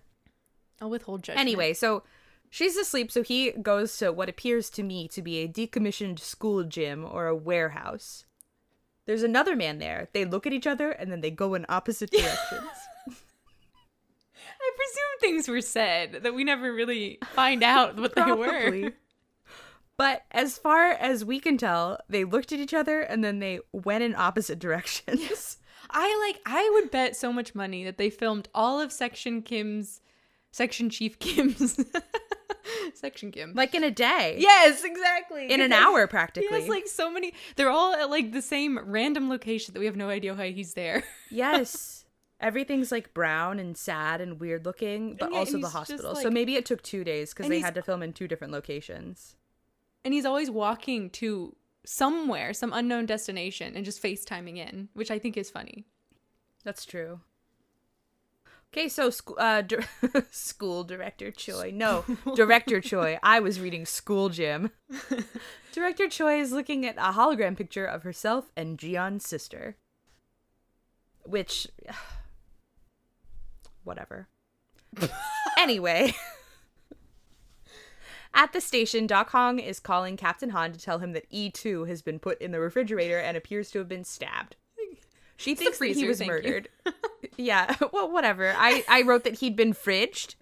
I'll 0.79 0.89
withhold 0.89 1.23
judgment. 1.23 1.41
Anyway, 1.41 1.73
so 1.73 2.03
she's 2.49 2.77
asleep, 2.77 3.11
so 3.11 3.21
he 3.21 3.51
goes 3.51 3.97
to 3.97 4.13
what 4.13 4.29
appears 4.29 4.69
to 4.69 4.81
me 4.83 5.09
to 5.09 5.21
be 5.21 5.39
a 5.39 5.47
decommissioned 5.49 6.19
school 6.19 6.63
gym 6.63 7.03
or 7.03 7.27
a 7.27 7.35
warehouse. 7.35 8.23
There's 9.09 9.23
another 9.23 9.55
man 9.55 9.79
there. 9.79 10.07
They 10.13 10.23
look 10.23 10.45
at 10.45 10.53
each 10.53 10.67
other 10.67 10.91
and 10.91 11.11
then 11.11 11.21
they 11.21 11.31
go 11.31 11.55
in 11.55 11.65
opposite 11.67 12.11
directions. 12.11 12.69
I 13.07 14.71
presume 14.75 15.19
things 15.19 15.47
were 15.47 15.61
said 15.61 16.21
that 16.21 16.35
we 16.35 16.43
never 16.43 16.71
really 16.71 17.17
find 17.33 17.63
out 17.63 17.99
what 17.99 18.13
they 18.13 18.31
were. 18.31 18.91
But 19.97 20.25
as 20.29 20.59
far 20.59 20.91
as 20.91 21.25
we 21.25 21.39
can 21.39 21.57
tell, 21.57 21.97
they 22.07 22.23
looked 22.23 22.51
at 22.51 22.59
each 22.59 22.75
other 22.75 23.01
and 23.01 23.23
then 23.23 23.39
they 23.39 23.61
went 23.71 24.03
in 24.03 24.13
opposite 24.13 24.59
directions. 24.59 25.57
I 25.89 26.27
like 26.27 26.39
I 26.45 26.69
would 26.75 26.91
bet 26.91 27.15
so 27.15 27.33
much 27.33 27.55
money 27.55 27.83
that 27.85 27.97
they 27.97 28.11
filmed 28.11 28.47
all 28.53 28.79
of 28.79 28.91
Section 28.91 29.41
Kim's 29.41 30.01
Section 30.51 30.89
Chief 30.89 31.19
Kim's 31.19 31.79
Section 32.93 33.31
Kim. 33.31 33.53
like 33.55 33.73
in 33.75 33.83
a 33.83 33.91
day. 33.91 34.35
yes, 34.39 34.83
exactly. 34.83 35.51
In 35.51 35.61
an 35.61 35.71
hour, 35.73 36.01
He 36.01 36.07
practically. 36.07 36.59
has 36.59 36.67
like 36.69 36.87
so 36.87 37.11
many. 37.11 37.33
They're 37.55 37.69
all 37.69 37.93
at 37.93 38.09
like 38.09 38.31
the 38.31 38.41
same 38.41 38.79
random 38.83 39.29
location 39.29 39.73
that 39.73 39.79
we 39.79 39.85
have 39.85 39.95
no 39.95 40.09
idea 40.09 40.33
why 40.33 40.51
he's 40.51 40.73
there. 40.73 41.03
yes. 41.29 42.05
Everything's 42.39 42.91
like 42.91 43.13
brown 43.13 43.59
and 43.59 43.77
sad 43.77 44.21
and 44.21 44.39
weird 44.39 44.65
looking, 44.65 45.15
but 45.19 45.33
also 45.33 45.59
the 45.59 45.67
hospital. 45.69 46.15
so 46.15 46.29
maybe 46.29 46.55
it 46.55 46.65
took 46.65 46.81
two 46.81 47.03
days 47.03 47.33
because 47.33 47.49
they 47.49 47.59
had 47.59 47.75
to 47.75 47.81
film 47.81 48.01
in 48.01 48.13
two 48.13 48.27
different 48.29 48.53
locations. 48.53 49.35
and 50.05 50.13
he's 50.13 50.25
always 50.25 50.49
walking 50.49 51.09
to 51.11 51.55
somewhere, 51.85 52.53
some 52.53 52.71
unknown 52.73 53.05
destination, 53.05 53.75
and 53.75 53.83
just 53.83 54.01
FaceTiming 54.01 54.57
in, 54.57 54.87
which 54.93 55.11
I 55.11 55.19
think 55.19 55.35
is 55.37 55.49
funny. 55.49 55.85
That's 56.63 56.85
true. 56.85 57.19
Okay, 58.71 58.87
so 58.87 59.09
sc- 59.09 59.31
uh, 59.37 59.61
dir- 59.63 59.87
school 60.31 60.83
director 60.83 61.31
Choi. 61.31 61.71
No, 61.73 62.05
director 62.35 62.79
Choi. 62.79 63.17
I 63.23 63.39
was 63.39 63.59
reading 63.59 63.85
School 63.85 64.29
Gym. 64.29 64.71
director 65.71 66.07
Choi 66.07 66.39
is 66.39 66.51
looking 66.51 66.85
at 66.85 66.95
a 66.97 67.13
hologram 67.13 67.57
picture 67.57 67.85
of 67.85 68.03
herself 68.03 68.51
and 68.55 68.77
Jian's 68.77 69.25
sister. 69.25 69.75
Which, 71.25 71.67
whatever. 73.83 74.27
anyway. 75.57 76.13
At 78.35 78.53
the 78.53 78.61
station, 78.61 79.07
Doc 79.07 79.31
Hong 79.31 79.57
is 79.57 79.79
calling 79.79 80.15
Captain 80.15 80.51
Han 80.51 80.71
to 80.73 80.79
tell 80.79 80.99
him 80.99 81.13
that 81.13 81.29
E2 81.31 81.87
has 81.87 82.03
been 82.03 82.19
put 82.19 82.39
in 82.39 82.51
the 82.51 82.59
refrigerator 82.59 83.17
and 83.17 83.35
appears 83.35 83.71
to 83.71 83.79
have 83.79 83.89
been 83.89 84.03
stabbed. 84.03 84.55
She 85.39 85.55
thinks 85.55 85.79
that 85.79 85.87
he 85.87 86.05
was 86.05 86.21
murdered. 86.21 86.67
yeah, 87.37 87.73
well, 87.93 88.11
whatever. 88.11 88.53
I, 88.57 88.83
I 88.89 89.03
wrote 89.03 89.23
that 89.23 89.35
he'd 89.35 89.55
been 89.55 89.73
fridged, 89.73 90.35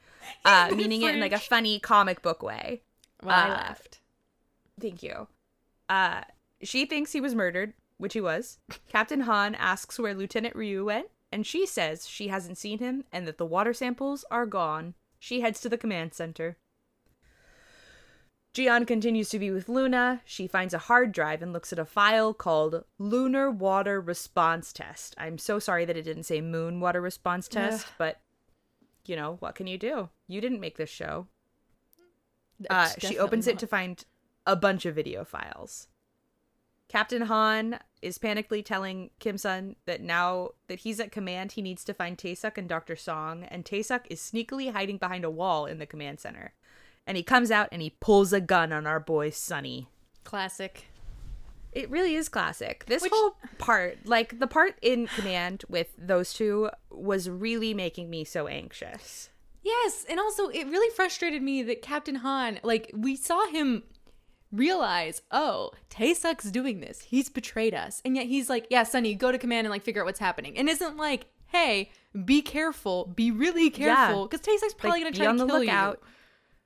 uh, 0.44 0.70
been 0.70 0.78
meaning 0.78 1.04
it 1.04 1.14
in 1.14 1.20
like 1.22 1.34
a 1.34 1.40
funny 1.40 1.80
comic 1.80 2.24
book 2.24 2.42
way. 2.42 2.82
Well, 3.22 3.36
I 3.36 3.46
Uh, 3.46 3.50
laughed. 3.50 4.00
Thank 4.82 5.04
you. 5.04 5.28
Uh, 5.88 6.22
she 6.64 6.88
thinks 6.88 7.12
he 7.12 7.22
was 7.22 7.36
murdered, 7.36 7.74
which 7.98 8.14
he 8.14 8.22
was. 8.22 8.58
Captain 8.90 9.22
Han 9.22 9.54
asks 9.54 10.00
where 10.00 10.16
Lieutenant 10.16 10.56
Ryu 10.56 10.86
went, 10.86 11.10
and 11.32 11.46
she 11.46 11.68
says 11.68 12.08
she 12.08 12.30
hasn't 12.30 12.58
seen 12.58 12.80
him 12.80 13.04
and 13.12 13.28
that 13.28 13.38
the 13.38 13.46
water 13.46 13.74
samples 13.74 14.26
are 14.32 14.48
gone. 14.48 14.96
She 15.20 15.42
heads 15.42 15.62
to 15.62 15.70
the 15.70 15.78
command 15.78 16.16
center. 16.16 16.58
Jian 18.58 18.88
continues 18.88 19.30
to 19.30 19.38
be 19.38 19.52
with 19.52 19.70
Luna. 19.70 20.22
She 20.26 20.48
finds 20.48 20.74
a 20.74 20.80
hard 20.80 21.12
drive 21.12 21.44
and 21.44 21.54
looks 21.54 21.72
at 21.72 21.78
a 21.78 21.86
file 21.86 22.34
called 22.34 22.84
Lunar 22.98 23.52
Water 23.52 24.02
Response 24.02 24.74
Test. 24.74 25.14
I'm 25.16 25.38
so 25.38 25.60
sorry 25.60 25.86
that 25.86 25.96
it 25.96 26.02
didn't 26.02 26.24
say 26.24 26.42
Moon 26.42 26.80
Water 26.80 27.00
Response 27.00 27.48
Test, 27.48 27.86
Ugh. 27.86 27.94
but 28.00 28.22
you 29.06 29.16
know, 29.16 29.36
what 29.42 29.54
can 29.54 29.68
you 29.68 29.78
do? 29.78 30.10
You 30.28 30.42
didn't 30.42 30.60
make 30.60 30.78
this 30.78 30.90
show. 30.90 31.28
Uh, 32.68 32.90
she 32.98 33.20
opens 33.20 33.46
it 33.46 33.60
to 33.60 33.68
find 33.68 34.04
a 34.48 34.56
bunch 34.56 34.88
of 34.88 34.96
video 34.96 35.24
files. 35.24 35.88
Captain 36.88 37.24
Han 37.24 37.78
is 38.02 38.18
panically 38.18 38.66
telling 38.66 39.12
Kim 39.20 39.38
Sun 39.38 39.76
that 39.86 40.02
now 40.02 40.50
that 40.68 40.80
he's 40.80 41.00
at 41.00 41.12
command, 41.12 41.52
he 41.52 41.62
needs 41.62 41.84
to 41.84 41.94
find 41.94 42.18
Taesuk 42.18 42.58
and 42.58 42.68
Dr. 42.68 42.96
Song, 42.96 43.44
and 43.44 43.64
Taesuk 43.64 44.08
is 44.10 44.20
sneakily 44.20 44.72
hiding 44.72 44.98
behind 44.98 45.24
a 45.24 45.30
wall 45.30 45.68
in 45.68 45.78
the 45.78 45.86
command 45.86 46.20
center. 46.20 46.54
And 47.08 47.18
he 47.18 47.24
comes 47.24 47.50
out 47.50 47.70
and 47.72 47.82
he 47.82 47.92
pulls 48.00 48.32
a 48.34 48.42
gun 48.42 48.72
on 48.72 48.86
our 48.86 49.00
boy 49.00 49.32
Sunny. 49.32 49.88
not. 50.16 50.24
classic. 50.26 50.86
It 51.72 51.90
really 51.90 52.16
is 52.16 52.28
classic. 52.30 52.86
This 52.88 53.02
Which- 53.02 53.12
whole 53.16 53.36
part, 53.60 54.00
like 54.06 54.40
the 54.40 54.48
part 54.48 54.78
in 54.82 55.08
command 55.08 55.64
with 55.70 55.88
those 55.98 56.34
two, 56.34 56.70
was 56.92 57.30
really 57.30 57.74
making 57.74 58.10
me 58.10 58.24
so 58.26 58.48
anxious. 58.48 59.30
Yes, 59.64 60.06
and 60.10 60.20
also 60.20 60.48
it 60.50 60.66
really 60.68 60.94
frustrated 60.96 61.42
me 61.42 61.64
that 61.64 61.82
Captain 61.82 62.16
Han, 62.16 62.60
like 62.64 62.92
we 62.94 63.16
saw 63.16 63.48
him 63.48 63.84
realize, 64.52 65.22
oh, 65.32 65.72
Taesuk's 65.90 66.52
doing 66.52 66.80
this. 66.80 67.02
He's 67.02 67.30
betrayed 67.30 67.74
us. 67.74 68.02
And 68.06 68.16
yet 68.16 68.26
he's 68.28 68.50
like, 68.50 68.68
yeah, 68.70 68.84
Sonny, 68.84 69.14
go 69.14 69.32
to 69.32 69.38
command 69.38 69.68
and 69.68 69.72
like 69.72 69.84
figure 69.84 70.02
out 70.02 70.06
what's 70.06 70.20
happening. 70.20 70.58
And 70.58 70.70
isn't 70.70 70.98
like, 70.98 71.28
hey, 71.48 71.92
be 72.26 72.42
careful, 72.42 73.12
be 73.16 73.30
really 73.32 73.70
careful, 73.70 74.28
because 74.28 74.42
Taesuk's 74.42 74.74
probably 74.74 75.02
Like, 75.04 75.04
gonna 75.04 75.12
be 75.12 75.18
try 75.18 75.28
on 75.28 75.38
to 75.38 75.44
the 75.46 75.48
kill 75.52 75.60
lookout. 75.60 76.00
you. 76.02 76.08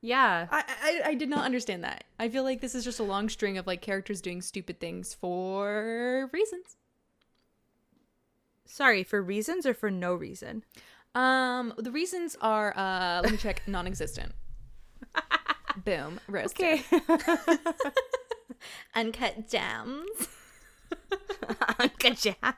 Yeah. 0.02 0.48
I, 0.52 0.64
I 0.82 1.02
I 1.10 1.14
did 1.14 1.30
not 1.30 1.46
understand 1.46 1.84
that. 1.84 2.04
I 2.20 2.28
feel 2.30 2.44
like 2.44 2.60
this 2.62 2.74
is 2.74 2.84
just 2.84 3.00
a 3.00 3.04
long 3.04 3.30
string 3.30 3.58
of 3.58 3.68
like 3.68 3.82
characters 3.82 4.20
doing 4.22 4.42
stupid 4.42 4.80
things 4.80 5.14
for 5.14 6.30
reasons. 6.34 6.76
Sorry, 8.66 9.04
for 9.04 9.22
reasons 9.22 9.66
or 9.66 9.74
for 9.74 9.92
no 9.92 10.14
reason? 10.16 10.64
Um, 11.14 11.74
the 11.78 11.92
reasons 11.92 12.36
are 12.42 12.74
uh, 12.76 13.22
let 13.22 13.32
me 13.32 13.38
check, 13.38 13.62
non-existent. 13.68 14.34
Boom, 15.86 16.20
roasted. 16.28 16.80
Okay. 16.92 17.58
Uncut 18.96 19.50
gems. 19.50 20.08
Uncle 21.80 22.14
Jam. 22.14 22.54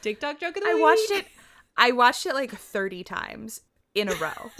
TikTok 0.00 0.40
joke 0.40 0.56
of 0.56 0.62
the 0.62 0.68
I 0.70 0.74
week. 0.74 0.82
watched 0.82 1.10
it. 1.10 1.26
I 1.76 1.92
watched 1.92 2.26
it 2.26 2.34
like 2.34 2.50
30 2.50 3.04
times 3.04 3.60
in 3.94 4.08
a 4.08 4.14
row. 4.14 4.50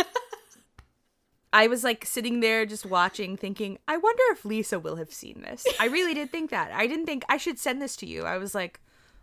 I 1.52 1.66
was 1.66 1.84
like 1.84 2.06
sitting 2.06 2.40
there 2.40 2.64
just 2.64 2.86
watching, 2.86 3.36
thinking, 3.36 3.78
I 3.86 3.98
wonder 3.98 4.22
if 4.30 4.44
Lisa 4.44 4.78
will 4.78 4.96
have 4.96 5.12
seen 5.12 5.42
this. 5.42 5.66
I 5.78 5.86
really 5.86 6.14
did 6.14 6.30
think 6.30 6.50
that. 6.50 6.72
I 6.72 6.86
didn't 6.86 7.06
think 7.06 7.24
I 7.28 7.36
should 7.36 7.58
send 7.58 7.82
this 7.82 7.94
to 7.96 8.06
you. 8.06 8.22
I 8.22 8.38
was 8.38 8.54
like, 8.54 8.80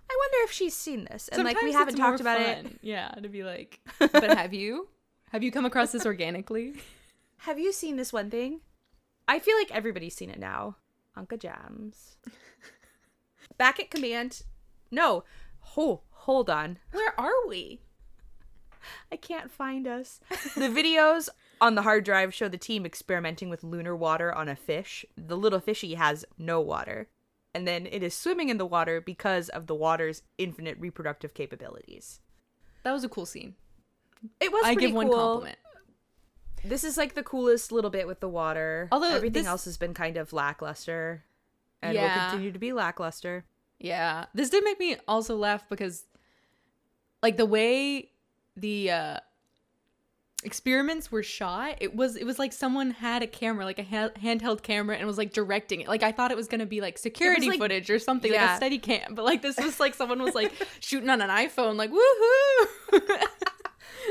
I 0.10 0.16
wonder 0.20 0.46
if 0.46 0.52
she's 0.52 0.76
seen 0.76 1.06
this. 1.06 1.28
And 1.30 1.44
like 1.44 1.62
we 1.62 1.72
haven't 1.72 1.96
talked 1.96 2.20
about 2.20 2.40
it. 2.40 2.80
Yeah, 2.82 3.10
to 3.10 3.30
be 3.30 3.44
like, 3.44 3.80
but 4.00 4.38
have 4.38 4.54
you? 4.54 4.90
Have 5.32 5.44
you 5.44 5.52
come 5.52 5.66
across 5.66 5.92
this 5.92 6.06
organically? 6.06 6.76
Have 7.38 7.60
you 7.60 7.72
seen 7.72 7.96
this 7.96 8.14
one 8.14 8.30
thing? 8.30 8.62
I 9.28 9.40
feel 9.40 9.56
like 9.58 9.72
everybody's 9.72 10.16
seen 10.16 10.30
it 10.30 10.40
now. 10.40 10.78
Unca 11.18 11.40
Jams. 11.40 12.18
Back 13.58 13.80
at 13.80 13.92
command. 13.92 14.44
No. 14.92 15.24
Oh, 15.78 16.02
hold 16.10 16.50
on. 16.50 16.80
Where 16.92 17.20
are 17.20 17.48
we? 17.48 17.82
I 19.12 19.16
can't 19.16 19.52
find 19.52 19.88
us. 19.88 20.20
The 20.56 20.70
videos 20.70 21.30
on 21.62 21.76
the 21.76 21.82
hard 21.82 22.04
drive 22.04 22.34
show 22.34 22.48
the 22.48 22.58
team 22.58 22.86
experimenting 22.86 23.50
with 23.50 23.64
lunar 23.64 23.96
water 23.96 24.34
on 24.34 24.48
a 24.48 24.56
fish. 24.56 25.06
The 25.18 25.38
little 25.38 25.60
fishy 25.60 25.96
has 25.96 26.26
no 26.38 26.62
water. 26.62 27.10
And 27.54 27.68
then 27.68 27.88
it 27.88 28.04
is 28.04 28.14
swimming 28.14 28.50
in 28.50 28.58
the 28.58 28.66
water 28.66 29.02
because 29.02 29.50
of 29.50 29.68
the 29.68 29.76
water's 29.76 30.22
infinite 30.38 30.78
reproductive 30.80 31.34
capabilities. 31.34 32.20
That 32.84 32.92
was 32.92 33.04
a 33.04 33.10
cool 33.10 33.26
scene. 33.26 33.56
It 34.40 34.52
was 34.52 34.62
I 34.64 34.76
give 34.76 34.94
one 34.94 35.12
compliment. 35.12 35.58
This 36.64 36.84
is 36.84 36.98
like 36.98 37.16
the 37.16 37.24
coolest 37.24 37.72
little 37.72 37.90
bit 37.90 38.06
with 38.06 38.20
the 38.20 38.30
water. 38.30 38.88
Although 38.92 39.16
everything 39.16 39.44
this- 39.44 39.48
else 39.50 39.66
has 39.66 39.78
been 39.78 39.94
kind 39.94 40.18
of 40.18 40.34
lackluster 40.34 41.24
and 41.82 41.98
will 41.98 42.30
continue 42.30 42.52
to 42.52 42.60
be 42.60 42.74
lackluster. 42.74 43.46
Yeah, 43.80 44.26
this 44.34 44.50
did 44.50 44.66
make 44.66 44.78
me 44.78 44.98
also 45.08 45.38
laugh 45.38 45.64
because, 45.70 46.06
like, 47.24 47.38
the 47.38 47.46
way 47.46 48.12
the 48.56 48.92
uh 48.92 49.18
experiments 50.44 51.12
were 51.12 51.24
shot, 51.24 51.76
it 51.82 51.96
was 51.96 52.16
it 52.16 52.26
was 52.26 52.40
like 52.40 52.54
someone 52.54 52.92
had 52.92 53.22
a 53.24 53.28
camera, 53.28 53.66
like 53.66 53.80
a 53.80 53.84
ha- 53.84 54.10
handheld 54.22 54.62
camera, 54.64 54.96
and 54.96 55.06
was 55.06 55.18
like 55.18 55.34
directing 55.34 55.82
it. 55.82 55.88
Like 55.88 56.04
I 56.04 56.12
thought 56.12 56.32
it 56.32 56.38
was 56.38 56.48
gonna 56.48 56.66
be 56.66 56.82
like 56.82 56.98
security 56.98 57.48
like- 57.50 57.60
footage 57.60 57.90
or 57.90 58.00
something, 58.00 58.32
like 58.32 58.42
a 58.42 58.56
steady 58.56 58.80
cam. 58.80 59.16
But 59.16 59.26
like 59.26 59.42
this 59.42 59.58
was 59.58 59.80
like 59.80 59.94
someone 59.96 60.22
was 60.22 60.36
like 60.36 60.52
shooting 60.80 61.10
on 61.10 61.22
an 61.22 61.30
iPhone, 61.30 61.76
like 61.76 61.92
woohoo. 61.92 63.26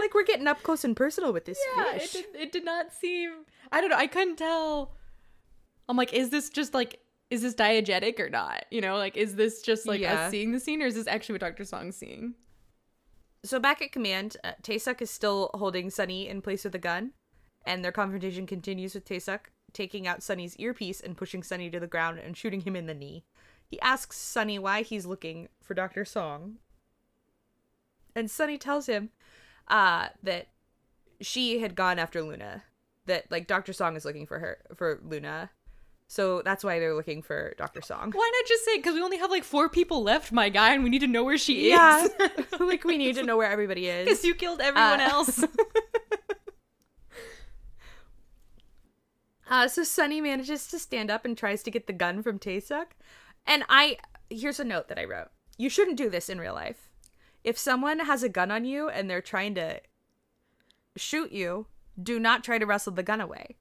Like 0.00 0.14
we're 0.14 0.24
getting 0.24 0.46
up 0.46 0.62
close 0.62 0.84
and 0.84 0.94
personal 0.94 1.32
with 1.32 1.44
this 1.44 1.58
yeah, 1.74 1.94
it 1.94 2.02
fish. 2.02 2.12
did, 2.12 2.24
it 2.34 2.52
did 2.52 2.64
not 2.64 2.92
seem. 2.92 3.30
I 3.72 3.80
don't 3.80 3.90
know. 3.90 3.96
I 3.96 4.06
couldn't 4.06 4.36
tell. 4.36 4.94
I'm 5.88 5.96
like, 5.96 6.12
is 6.12 6.30
this 6.30 6.50
just 6.50 6.72
like, 6.72 7.00
is 7.30 7.42
this 7.42 7.54
diegetic 7.54 8.20
or 8.20 8.28
not? 8.28 8.66
You 8.70 8.80
know, 8.80 8.96
like, 8.96 9.16
is 9.16 9.34
this 9.34 9.60
just 9.62 9.86
like 9.86 10.00
Yeah. 10.00 10.26
us 10.26 10.30
seeing 10.30 10.52
the 10.52 10.60
scene, 10.60 10.82
or 10.82 10.86
is 10.86 10.94
this 10.94 11.06
actually 11.08 11.34
what 11.34 11.40
Doctor 11.40 11.64
Song's 11.64 11.96
seeing? 11.96 12.34
So 13.44 13.58
back 13.60 13.80
at 13.80 13.92
command, 13.92 14.36
uh, 14.42 14.52
is 14.68 15.10
still 15.10 15.50
holding 15.54 15.90
Sunny 15.90 16.28
in 16.28 16.42
place 16.42 16.64
with 16.64 16.74
a 16.74 16.78
gun, 16.78 17.12
and 17.64 17.84
their 17.84 17.92
confrontation 17.92 18.46
continues 18.46 18.94
with 18.94 19.04
Taesuk 19.04 19.50
taking 19.72 20.06
out 20.06 20.22
Sunny's 20.22 20.56
earpiece 20.56 21.00
and 21.00 21.16
pushing 21.16 21.42
Sunny 21.42 21.70
to 21.70 21.80
the 21.80 21.86
ground 21.86 22.18
and 22.18 22.36
shooting 22.36 22.62
him 22.62 22.74
in 22.74 22.86
the 22.86 22.94
knee. 22.94 23.24
He 23.70 23.80
asks 23.80 24.16
Sunny 24.16 24.58
why 24.58 24.82
he's 24.82 25.06
looking 25.06 25.48
for 25.62 25.74
Dr. 25.74 26.04
Song. 26.04 26.56
And 28.14 28.30
Sunny 28.30 28.58
tells 28.58 28.86
him 28.86 29.10
uh, 29.68 30.08
that 30.22 30.48
she 31.20 31.60
had 31.60 31.74
gone 31.74 31.98
after 31.98 32.22
Luna. 32.22 32.64
That 33.06 33.30
like 33.30 33.46
Dr. 33.46 33.72
Song 33.72 33.96
is 33.96 34.04
looking 34.04 34.26
for 34.26 34.38
her 34.38 34.58
for 34.74 35.00
Luna. 35.02 35.50
So 36.10 36.40
that's 36.42 36.64
why 36.64 36.78
they're 36.78 36.94
looking 36.94 37.20
for 37.20 37.52
Dr. 37.58 37.82
Song. 37.82 38.10
Why 38.14 38.30
not 38.34 38.48
just 38.48 38.64
say 38.64 38.76
because 38.78 38.94
we 38.94 39.02
only 39.02 39.18
have 39.18 39.30
like 39.30 39.44
four 39.44 39.68
people 39.68 40.02
left, 40.02 40.32
my 40.32 40.48
guy, 40.48 40.72
and 40.72 40.82
we 40.82 40.88
need 40.88 41.00
to 41.00 41.06
know 41.06 41.22
where 41.22 41.36
she 41.36 41.68
Yeah. 41.68 42.02
is. 42.06 42.10
like 42.60 42.84
we 42.84 42.96
need 42.96 43.16
to 43.16 43.22
know 43.22 43.36
where 43.36 43.50
everybody 43.50 43.88
is. 43.88 44.06
Because 44.06 44.24
you 44.24 44.34
killed 44.34 44.60
everyone 44.60 45.00
Uh, 45.00 45.08
else. 45.10 45.44
Uh, 49.50 49.66
so 49.66 49.82
Sunny 49.82 50.20
manages 50.20 50.66
to 50.66 50.78
stand 50.78 51.10
up 51.10 51.24
and 51.24 51.36
tries 51.36 51.62
to 51.62 51.70
get 51.70 51.86
the 51.86 51.92
gun 51.94 52.22
from 52.22 52.38
Taesuk. 52.38 52.88
And 53.46 53.64
I 53.68 53.96
here's 54.28 54.60
a 54.60 54.64
note 54.64 54.88
that 54.88 54.98
I 54.98 55.04
wrote. 55.04 55.28
You 55.56 55.70
shouldn't 55.70 55.96
do 55.96 56.10
this 56.10 56.28
in 56.28 56.38
real 56.38 56.52
life. 56.52 56.90
If 57.44 57.56
someone 57.56 58.00
has 58.00 58.22
a 58.22 58.28
gun 58.28 58.50
on 58.50 58.66
you 58.66 58.90
and 58.90 59.08
they're 59.08 59.22
trying 59.22 59.54
to 59.54 59.80
shoot 60.96 61.32
you, 61.32 61.66
do 62.00 62.18
not 62.18 62.44
try 62.44 62.58
to 62.58 62.66
wrestle 62.66 62.92
the 62.92 63.02
gun 63.02 63.22
away. 63.22 63.56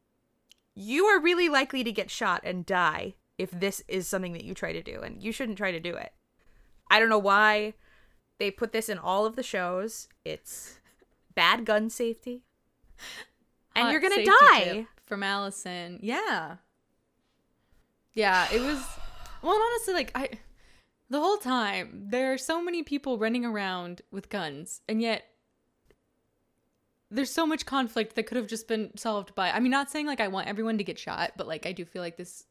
You 0.79 1.05
are 1.05 1.19
really 1.19 1.49
likely 1.49 1.83
to 1.83 1.91
get 1.91 2.11
shot 2.11 2.41
and 2.43 2.63
die 2.63 3.15
if 3.39 3.49
this 3.49 3.81
is 3.87 4.07
something 4.07 4.33
that 4.33 4.43
you 4.43 4.53
try 4.53 4.73
to 4.73 4.83
do, 4.83 5.01
and 5.01 5.21
you 5.23 5.31
shouldn't 5.31 5.57
try 5.57 5.71
to 5.71 5.79
do 5.79 5.95
it. 5.95 6.13
I 6.89 6.99
don't 6.99 7.09
know 7.09 7.17
why 7.17 7.73
they 8.37 8.51
put 8.51 8.73
this 8.73 8.87
in 8.87 8.99
all 8.99 9.25
of 9.25 9.35
the 9.35 9.41
shows. 9.41 10.07
It's 10.23 10.79
bad 11.33 11.65
gun 11.65 11.89
safety. 11.89 12.43
And 13.75 13.85
Hot 13.85 13.91
you're 13.91 14.01
gonna 14.01 14.23
die. 14.23 14.85
from 15.03 15.23
Allison. 15.23 15.99
Yeah, 16.03 16.57
yeah. 18.13 18.47
It 18.53 18.61
was 18.61 18.83
well, 19.41 19.59
honestly, 19.59 19.95
like 19.95 20.11
I, 20.13 20.29
the 21.09 21.19
whole 21.19 21.37
time 21.37 22.03
there 22.09 22.33
are 22.33 22.37
so 22.37 22.63
many 22.63 22.83
people 22.83 23.17
running 23.17 23.45
around 23.45 24.03
with 24.11 24.29
guns, 24.29 24.81
and 24.87 25.01
yet 25.01 25.25
there's 27.09 27.31
so 27.31 27.45
much 27.47 27.65
conflict 27.65 28.15
that 28.15 28.23
could 28.27 28.35
have 28.37 28.47
just 28.47 28.67
been 28.67 28.95
solved 28.97 29.33
by. 29.35 29.49
I 29.51 29.59
mean, 29.59 29.71
not 29.71 29.89
saying 29.89 30.05
like 30.07 30.19
I 30.19 30.27
want 30.27 30.47
everyone 30.47 30.77
to 30.77 30.83
get 30.83 30.99
shot, 30.99 31.31
but 31.37 31.47
like 31.47 31.65
I 31.65 31.71
do 31.71 31.85
feel 31.85 32.01
like 32.01 32.17
this 32.17 32.45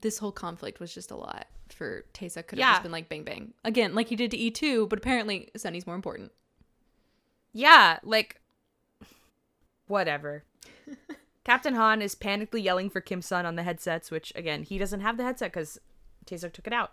this 0.00 0.18
whole 0.18 0.30
conflict 0.32 0.78
was 0.78 0.94
just 0.94 1.10
a 1.10 1.16
lot 1.16 1.46
for 1.68 2.04
Taesuk. 2.14 2.46
Could 2.46 2.58
have 2.58 2.68
Yeah. 2.68 2.72
just 2.74 2.82
been 2.84 2.92
like 2.92 3.08
bang 3.08 3.24
bang 3.24 3.52
again, 3.64 3.94
like 3.94 4.08
he 4.08 4.16
did 4.16 4.30
to 4.32 4.36
E 4.36 4.50
two, 4.50 4.86
but 4.86 4.98
apparently 4.98 5.50
Sunny's 5.56 5.86
more 5.86 5.96
important. 5.96 6.30
Yeah, 7.52 7.98
like 8.04 8.40
whatever. 9.86 10.44
Captain 11.44 11.74
Han 11.74 12.02
is 12.02 12.14
panically 12.14 12.62
yelling 12.62 12.90
for 12.90 13.00
Kim 13.00 13.22
Sun 13.22 13.46
on 13.46 13.56
the 13.56 13.62
headsets, 13.62 14.10
which 14.10 14.32
again 14.36 14.62
he 14.62 14.78
doesn't 14.78 15.00
have 15.00 15.16
the 15.16 15.24
headset 15.24 15.52
because 15.52 15.78
Taesuk 16.26 16.52
took 16.52 16.66
it 16.66 16.72
out. 16.72 16.92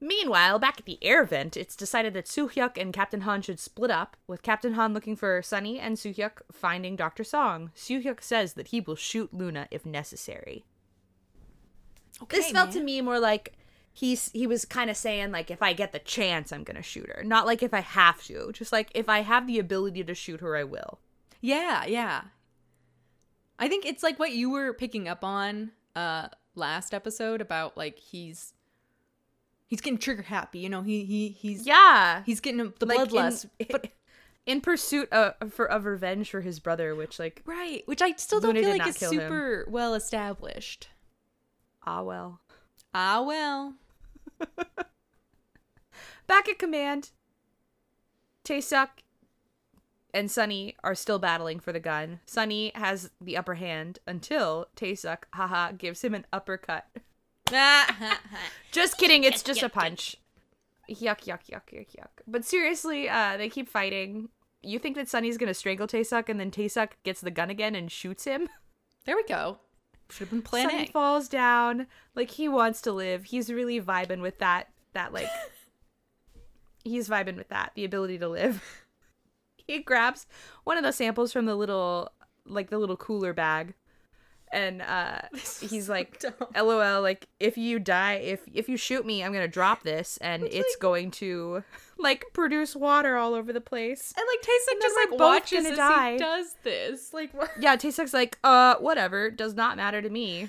Meanwhile, 0.00 0.58
back 0.58 0.78
at 0.78 0.86
the 0.86 0.98
air 1.02 1.24
vent, 1.24 1.58
it's 1.58 1.76
decided 1.76 2.14
that 2.14 2.24
Suhyuk 2.24 2.80
and 2.80 2.92
Captain 2.92 3.20
Han 3.22 3.42
should 3.42 3.60
split 3.60 3.90
up, 3.90 4.16
with 4.26 4.42
Captain 4.42 4.72
Han 4.72 4.94
looking 4.94 5.14
for 5.14 5.42
Sunny 5.42 5.78
and 5.78 5.96
Suhyuk 5.96 6.40
finding 6.50 6.96
Dr. 6.96 7.22
Song. 7.22 7.70
Suhyuk 7.76 8.22
says 8.22 8.54
that 8.54 8.68
he 8.68 8.80
will 8.80 8.96
shoot 8.96 9.34
Luna 9.34 9.68
if 9.70 9.84
necessary. 9.84 10.64
this 12.30 12.50
felt 12.50 12.70
to 12.72 12.82
me 12.82 13.02
more 13.02 13.18
like 13.18 13.52
he's 13.92 14.30
he 14.32 14.46
was 14.46 14.64
kind 14.64 14.88
of 14.88 14.96
saying 14.96 15.32
like 15.32 15.50
if 15.50 15.62
I 15.62 15.72
get 15.72 15.92
the 15.92 15.98
chance 15.98 16.50
I'm 16.50 16.64
gonna 16.64 16.82
shoot 16.82 17.10
her, 17.14 17.22
not 17.22 17.44
like 17.44 17.62
if 17.62 17.74
I 17.74 17.80
have 17.80 18.22
to, 18.24 18.52
just 18.52 18.72
like 18.72 18.90
if 18.94 19.08
I 19.08 19.20
have 19.20 19.46
the 19.46 19.58
ability 19.58 20.02
to 20.04 20.14
shoot 20.14 20.40
her, 20.40 20.56
I 20.56 20.64
will. 20.64 21.00
Yeah, 21.42 21.84
yeah. 21.84 22.22
I 23.58 23.68
think 23.68 23.84
it's 23.84 24.02
like 24.02 24.18
what 24.18 24.32
you 24.32 24.50
were 24.50 24.72
picking 24.72 25.08
up 25.08 25.24
on 25.24 25.72
uh 25.94 26.28
last 26.54 26.94
episode 26.94 27.42
about 27.42 27.76
like 27.76 27.98
he's 27.98 28.54
he's 29.70 29.80
getting 29.80 29.98
trigger 29.98 30.22
happy, 30.22 30.58
you 30.58 30.68
know, 30.68 30.82
he 30.82 31.04
he 31.06 31.28
he's 31.30 31.66
Yeah, 31.66 32.22
he's 32.26 32.40
getting 32.40 32.74
the 32.78 32.84
Like, 32.86 33.08
bloodlust. 33.08 33.48
in- 33.58 33.66
but 33.70 33.88
in 34.46 34.60
pursuit 34.60 35.08
of 35.12 35.34
for 35.52 35.64
of 35.64 35.84
revenge 35.86 36.30
for 36.30 36.42
his 36.42 36.58
brother, 36.60 36.94
which 36.94 37.18
like 37.18 37.40
right, 37.46 37.82
which 37.86 38.02
I 38.02 38.12
still 38.16 38.40
don't 38.40 38.54
Luna 38.54 38.66
feel 38.66 38.78
like 38.78 38.86
is 38.88 38.98
kill 38.98 39.12
him. 39.12 39.20
super 39.20 39.64
well 39.70 39.94
established. 39.94 40.88
ah 41.86 42.02
well. 42.02 42.40
Ah 42.92 43.22
well. 43.22 43.74
Back 46.26 46.48
at 46.48 46.58
command, 46.58 47.10
Taesuk 48.44 48.88
and 50.14 50.30
Sunny 50.30 50.76
are 50.82 50.94
still 50.94 51.18
battling 51.18 51.60
for 51.60 51.72
the 51.72 51.80
gun. 51.80 52.20
Sunny 52.26 52.72
has 52.74 53.10
the 53.20 53.36
upper 53.36 53.54
hand 53.54 53.98
until 54.06 54.66
Taesuk, 54.76 55.24
haha, 55.34 55.72
gives 55.72 56.02
him 56.02 56.14
an 56.14 56.26
uppercut. 56.32 56.86
Just 58.72 58.98
kidding, 58.98 59.24
it's 59.24 59.42
just 59.42 59.62
a 59.62 59.68
punch. 59.68 60.16
Yuck, 60.88 61.24
yuck, 61.24 61.46
yuck, 61.50 61.72
yuck, 61.72 61.96
yuck. 61.96 62.22
But 62.26 62.44
seriously, 62.44 63.08
uh, 63.08 63.36
they 63.36 63.48
keep 63.48 63.68
fighting. 63.68 64.28
You 64.62 64.78
think 64.78 64.96
that 64.96 65.08
Sunny's 65.08 65.38
gonna 65.38 65.54
strangle 65.54 65.86
Taesuk, 65.86 66.28
and 66.28 66.38
then 66.38 66.50
Taesuk 66.50 66.90
gets 67.04 67.20
the 67.20 67.30
gun 67.30 67.50
again 67.50 67.74
and 67.74 67.90
shoots 67.90 68.24
him? 68.24 68.48
there 69.06 69.16
we 69.16 69.24
go. 69.24 69.58
Should 70.10 70.28
have 70.28 70.30
been 70.30 70.42
plan 70.42 70.68
Sunny 70.68 70.86
falls 70.86 71.28
down. 71.28 71.86
Like 72.14 72.30
he 72.30 72.48
wants 72.48 72.80
to 72.82 72.92
live. 72.92 73.24
He's 73.24 73.52
really 73.52 73.80
vibing 73.80 74.20
with 74.20 74.38
that. 74.38 74.68
That 74.92 75.12
like, 75.12 75.28
he's 76.84 77.08
vibing 77.08 77.36
with 77.36 77.48
that. 77.48 77.72
The 77.74 77.84
ability 77.84 78.18
to 78.18 78.28
live. 78.28 78.84
he 79.66 79.78
grabs 79.80 80.26
one 80.64 80.76
of 80.76 80.82
the 80.82 80.92
samples 80.92 81.32
from 81.32 81.46
the 81.46 81.54
little, 81.54 82.10
like 82.44 82.70
the 82.70 82.78
little 82.78 82.96
cooler 82.96 83.32
bag, 83.32 83.74
and 84.52 84.82
uh, 84.82 85.20
he's 85.60 85.88
like, 85.88 86.20
dumb. 86.20 86.32
"LOL." 86.54 87.02
Like 87.02 87.28
if 87.38 87.56
you 87.56 87.78
die, 87.78 88.14
if 88.14 88.40
if 88.52 88.68
you 88.68 88.76
shoot 88.76 89.04
me, 89.06 89.22
I'm 89.22 89.32
gonna 89.32 89.48
drop 89.48 89.82
this, 89.82 90.16
and 90.18 90.44
it's 90.44 90.76
going 90.76 91.10
to 91.12 91.62
like 91.98 92.24
produce 92.32 92.74
water 92.74 93.16
all 93.16 93.34
over 93.34 93.52
the 93.52 93.60
place. 93.60 94.12
And 94.16 94.24
like 94.26 94.40
Taesuk 94.40 94.82
just 94.82 94.96
like 94.96 95.10
both 95.10 95.20
watches 95.20 95.62
gonna 95.64 95.70
as 95.70 95.76
die. 95.76 96.12
he 96.12 96.18
does 96.18 96.56
this. 96.62 97.12
Like 97.12 97.32
what? 97.34 97.50
Yeah, 97.60 97.76
Taesuk's 97.76 98.14
like, 98.14 98.38
uh, 98.44 98.76
whatever. 98.76 99.30
Does 99.30 99.54
not 99.54 99.76
matter 99.76 100.00
to 100.02 100.08
me. 100.10 100.48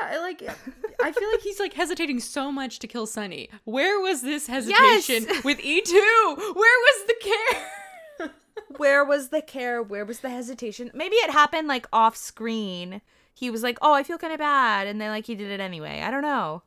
Yeah, 0.00 0.16
I 0.16 0.20
like 0.20 0.42
I 1.02 1.12
feel 1.12 1.30
like 1.30 1.40
he's 1.40 1.60
like 1.60 1.72
hesitating 1.72 2.20
so 2.20 2.50
much 2.50 2.78
to 2.80 2.86
kill 2.86 3.06
Sunny. 3.06 3.48
Where 3.64 4.00
was 4.00 4.22
this 4.22 4.46
hesitation 4.48 5.24
Yes! 5.28 5.44
with 5.44 5.58
E2? 5.58 5.92
Where 5.92 6.54
was 6.54 7.06
the 7.06 7.14
care? 7.20 8.30
where 8.76 9.04
was 9.04 9.28
the 9.28 9.42
care? 9.42 9.82
Where 9.82 10.04
was 10.04 10.20
the 10.20 10.30
hesitation? 10.30 10.90
Maybe 10.92 11.16
it 11.16 11.30
happened 11.30 11.68
like 11.68 11.86
off 11.92 12.16
screen. 12.16 13.00
He 13.36 13.50
was 13.50 13.62
like, 13.62 13.76
"Oh, 13.82 13.92
I 13.92 14.02
feel 14.02 14.16
kind 14.18 14.32
of 14.32 14.38
bad," 14.38 14.86
and 14.86 14.98
then 15.00 15.10
like 15.10 15.26
he 15.26 15.34
did 15.34 15.50
it 15.50 15.60
anyway. 15.60 16.00
I 16.02 16.10
don't 16.10 16.22
know. 16.22 16.62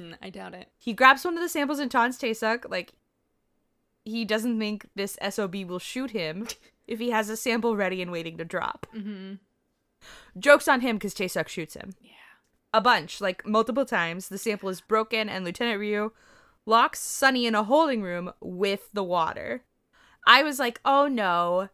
Mm, 0.00 0.16
I 0.20 0.30
doubt 0.30 0.52
it. 0.54 0.68
He 0.76 0.92
grabs 0.92 1.24
one 1.24 1.34
of 1.36 1.40
the 1.42 1.48
samples 1.48 1.78
and 1.78 1.90
taunts 1.90 2.18
Taesuk 2.18 2.68
like 2.68 2.92
he 4.04 4.24
doesn't 4.24 4.58
think 4.58 4.88
this 4.94 5.16
sob 5.30 5.54
will 5.54 5.78
shoot 5.78 6.10
him 6.10 6.46
if 6.86 6.98
he 6.98 7.10
has 7.10 7.28
a 7.30 7.36
sample 7.36 7.76
ready 7.76 8.02
and 8.02 8.10
waiting 8.10 8.36
to 8.38 8.44
drop. 8.44 8.86
Mm-hmm. 8.94 9.34
Jokes 10.38 10.68
on 10.68 10.80
him 10.80 10.96
because 10.96 11.14
Taesuk 11.14 11.48
shoots 11.48 11.74
him 11.74 11.94
Yeah. 12.00 12.10
a 12.74 12.80
bunch, 12.80 13.20
like 13.20 13.46
multiple 13.46 13.84
times. 13.86 14.28
The 14.28 14.38
sample 14.38 14.68
is 14.68 14.80
broken, 14.80 15.28
and 15.28 15.44
Lieutenant 15.44 15.80
Ryu 15.80 16.12
locks 16.66 17.00
Sunny 17.00 17.46
in 17.46 17.54
a 17.54 17.64
holding 17.64 18.02
room 18.02 18.32
with 18.40 18.88
the 18.92 19.04
water. 19.04 19.62
I 20.26 20.42
was 20.42 20.58
like, 20.58 20.80
oh 20.84 21.06
no. 21.06 21.68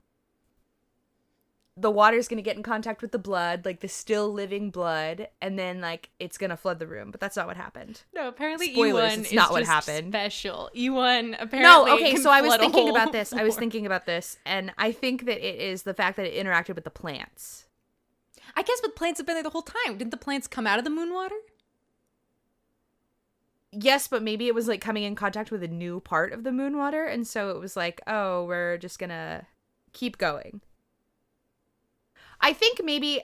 The 1.82 1.90
water's 1.90 2.28
gonna 2.28 2.42
get 2.42 2.56
in 2.56 2.62
contact 2.62 3.02
with 3.02 3.10
the 3.10 3.18
blood, 3.18 3.64
like 3.64 3.80
the 3.80 3.88
still 3.88 4.32
living 4.32 4.70
blood, 4.70 5.28
and 5.40 5.58
then 5.58 5.80
like 5.80 6.10
it's 6.20 6.38
gonna 6.38 6.56
flood 6.56 6.78
the 6.78 6.86
room. 6.86 7.10
But 7.10 7.20
that's 7.20 7.36
not 7.36 7.48
what 7.48 7.56
happened. 7.56 8.02
No, 8.14 8.28
apparently 8.28 8.72
Spoilers, 8.72 9.12
E1 9.12 9.18
it's 9.18 9.28
is 9.28 9.34
not 9.34 9.50
what 9.50 9.64
happened. 9.64 10.12
Special. 10.12 10.70
E1 10.76 11.34
apparently. 11.40 11.60
no, 11.60 11.92
okay, 11.96 12.16
so 12.16 12.30
I 12.30 12.40
was 12.40 12.56
thinking 12.56 12.88
about 12.88 13.10
this. 13.10 13.32
I 13.32 13.42
was 13.42 13.56
thinking 13.56 13.84
about 13.84 14.06
this, 14.06 14.38
and 14.46 14.72
I 14.78 14.92
think 14.92 15.26
that 15.26 15.46
it 15.46 15.60
is 15.60 15.82
the 15.82 15.92
fact 15.92 16.16
that 16.16 16.26
it 16.26 16.46
interacted 16.46 16.76
with 16.76 16.84
the 16.84 16.90
plants. 16.90 17.66
I 18.54 18.62
guess, 18.62 18.80
but 18.80 18.94
plants 18.94 19.18
have 19.18 19.26
been 19.26 19.34
there 19.34 19.42
the 19.42 19.50
whole 19.50 19.62
time. 19.62 19.98
Didn't 19.98 20.12
the 20.12 20.16
plants 20.16 20.46
come 20.46 20.66
out 20.66 20.78
of 20.78 20.84
the 20.84 20.90
moon 20.90 21.12
water? 21.12 21.34
Yes, 23.72 24.06
but 24.06 24.22
maybe 24.22 24.46
it 24.46 24.54
was 24.54 24.68
like 24.68 24.80
coming 24.80 25.02
in 25.02 25.14
contact 25.14 25.50
with 25.50 25.62
a 25.62 25.68
new 25.68 26.00
part 26.00 26.32
of 26.32 26.44
the 26.44 26.52
moon 26.52 26.76
water, 26.76 27.06
and 27.06 27.26
so 27.26 27.50
it 27.50 27.58
was 27.58 27.76
like, 27.76 28.00
oh, 28.06 28.44
we're 28.44 28.78
just 28.78 28.98
gonna 28.98 29.46
keep 29.92 30.16
going. 30.16 30.60
I 32.42 32.52
think 32.52 32.80
maybe 32.82 33.22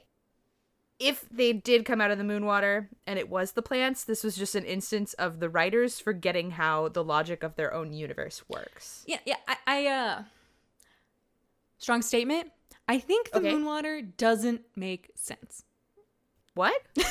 if 0.98 1.28
they 1.30 1.52
did 1.52 1.84
come 1.84 2.00
out 2.00 2.10
of 2.10 2.18
the 2.18 2.24
moon 2.24 2.44
water 2.44 2.88
and 3.06 3.18
it 3.18 3.28
was 3.28 3.52
the 3.52 3.62
plants, 3.62 4.04
this 4.04 4.24
was 4.24 4.36
just 4.36 4.54
an 4.54 4.64
instance 4.64 5.14
of 5.14 5.38
the 5.40 5.48
writers 5.48 6.00
forgetting 6.00 6.52
how 6.52 6.88
the 6.88 7.04
logic 7.04 7.42
of 7.42 7.56
their 7.56 7.72
own 7.72 7.92
universe 7.92 8.42
works. 8.48 9.04
Yeah, 9.06 9.18
yeah. 9.24 9.36
I, 9.46 9.56
I 9.66 9.86
uh, 9.86 10.22
strong 11.78 12.02
statement. 12.02 12.50
I 12.88 12.98
think 12.98 13.30
the 13.30 13.38
Okay. 13.38 13.52
moon 13.52 13.64
water 13.64 14.00
doesn't 14.02 14.62
make 14.74 15.10
sense. 15.14 15.64
What? 16.54 16.80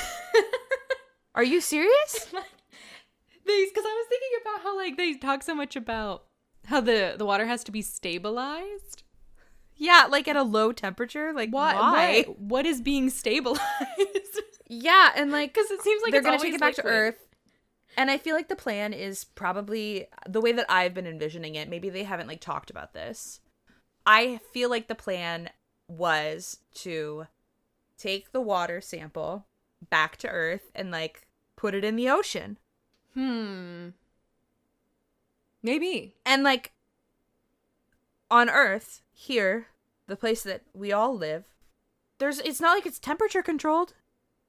Are 1.34 1.44
you 1.44 1.60
serious? 1.60 2.26
because 3.46 3.84
I 3.84 3.94
was 3.94 4.06
thinking 4.08 4.38
about 4.42 4.62
how 4.62 4.76
like 4.76 4.96
they 4.96 5.14
talk 5.14 5.42
so 5.42 5.54
much 5.54 5.76
about 5.76 6.24
how 6.66 6.80
the 6.82 7.14
the 7.16 7.24
water 7.24 7.46
has 7.46 7.64
to 7.64 7.72
be 7.72 7.80
stabilized. 7.80 9.04
Yeah, 9.78 10.08
like 10.10 10.28
at 10.28 10.36
a 10.36 10.42
low 10.42 10.72
temperature. 10.72 11.32
Like 11.32 11.50
Why? 11.50 11.74
why? 11.74 12.22
What 12.36 12.66
is 12.66 12.80
being 12.80 13.10
stabilized? 13.10 13.62
Yeah, 14.70 15.12
and 15.16 15.32
like 15.32 15.54
Because 15.54 15.70
it 15.70 15.80
seems 15.80 16.02
like 16.02 16.12
they're 16.12 16.20
gonna 16.20 16.38
take 16.38 16.52
it 16.52 16.60
back 16.60 16.74
to. 16.74 16.84
Earth. 16.84 17.26
And 17.96 18.10
I 18.10 18.18
feel 18.18 18.36
like 18.36 18.48
the 18.48 18.54
plan 18.54 18.92
is 18.92 19.24
probably 19.24 20.06
the 20.28 20.42
way 20.42 20.52
that 20.52 20.66
I've 20.68 20.92
been 20.92 21.06
envisioning 21.06 21.54
it. 21.54 21.70
Maybe 21.70 21.88
they 21.88 22.04
haven't 22.04 22.28
like 22.28 22.40
talked 22.40 22.68
about 22.68 22.92
this. 22.92 23.40
I 24.04 24.40
feel 24.52 24.68
like 24.68 24.88
the 24.88 24.94
plan 24.94 25.48
was 25.88 26.58
to 26.74 27.28
take 27.96 28.32
the 28.32 28.42
water 28.42 28.82
sample 28.82 29.46
back 29.88 30.18
to 30.18 30.28
Earth 30.28 30.70
and 30.74 30.90
like 30.90 31.26
put 31.56 31.74
it 31.74 31.82
in 31.82 31.96
the 31.96 32.10
ocean. 32.10 32.58
Hmm. 33.14 33.88
Maybe. 35.62 36.14
And 36.24 36.42
like 36.42 36.72
on 38.30 38.50
Earth, 38.50 39.02
here, 39.12 39.68
the 40.06 40.16
place 40.16 40.42
that 40.42 40.62
we 40.74 40.92
all 40.92 41.16
live, 41.16 41.44
there's 42.18 42.40
it's 42.40 42.60
not 42.60 42.74
like 42.74 42.86
it's 42.86 42.98
temperature 42.98 43.42
controlled. 43.42 43.94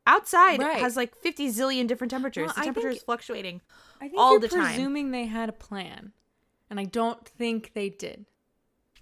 Outside 0.08 0.60
Right. 0.60 0.78
it 0.78 0.82
has 0.82 0.96
like 0.96 1.16
50 1.16 1.50
zillion 1.50 1.88
different 1.88 2.10
temperatures. 2.10 2.48
Well, 2.48 2.56
the 2.56 2.62
temperature 2.64 2.90
think- 2.90 2.98
is 2.98 3.04
fluctuating. 3.04 3.62
I 4.02 4.08
think 4.08 4.20
All 4.20 4.32
you're 4.32 4.40
the 4.40 4.48
time. 4.48 4.66
presuming 4.66 5.12
they 5.12 5.26
had 5.26 5.50
a 5.50 5.54
plan, 5.54 6.14
and 6.70 6.80
I 6.80 6.86
don't 6.86 7.28
think 7.28 7.74
they 7.74 7.90
did. 7.90 8.26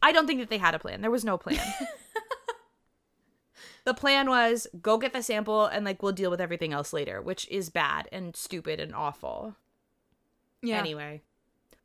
I 0.02 0.12
don't 0.12 0.28
think 0.28 0.40
that 0.42 0.50
they 0.50 0.58
had 0.58 0.76
a 0.76 0.80
plan. 0.80 1.02
There 1.02 1.12
was 1.12 1.24
no 1.26 1.38
plan. 1.38 1.60
the 3.86 3.94
plan 3.94 4.30
was 4.30 4.68
go 4.82 4.98
get 4.98 5.14
the 5.14 5.24
sample 5.24 5.66
and 5.66 5.86
like 5.86 6.04
we'll 6.04 6.12
deal 6.12 6.30
with 6.30 6.42
everything 6.42 6.74
else 6.74 6.94
later, 6.94 7.22
which 7.22 7.48
is 7.50 7.70
bad 7.70 8.08
and 8.12 8.36
stupid 8.36 8.80
and 8.80 8.94
awful. 8.94 9.56
Yeah. 10.62 10.78
Anyway. 10.78 11.22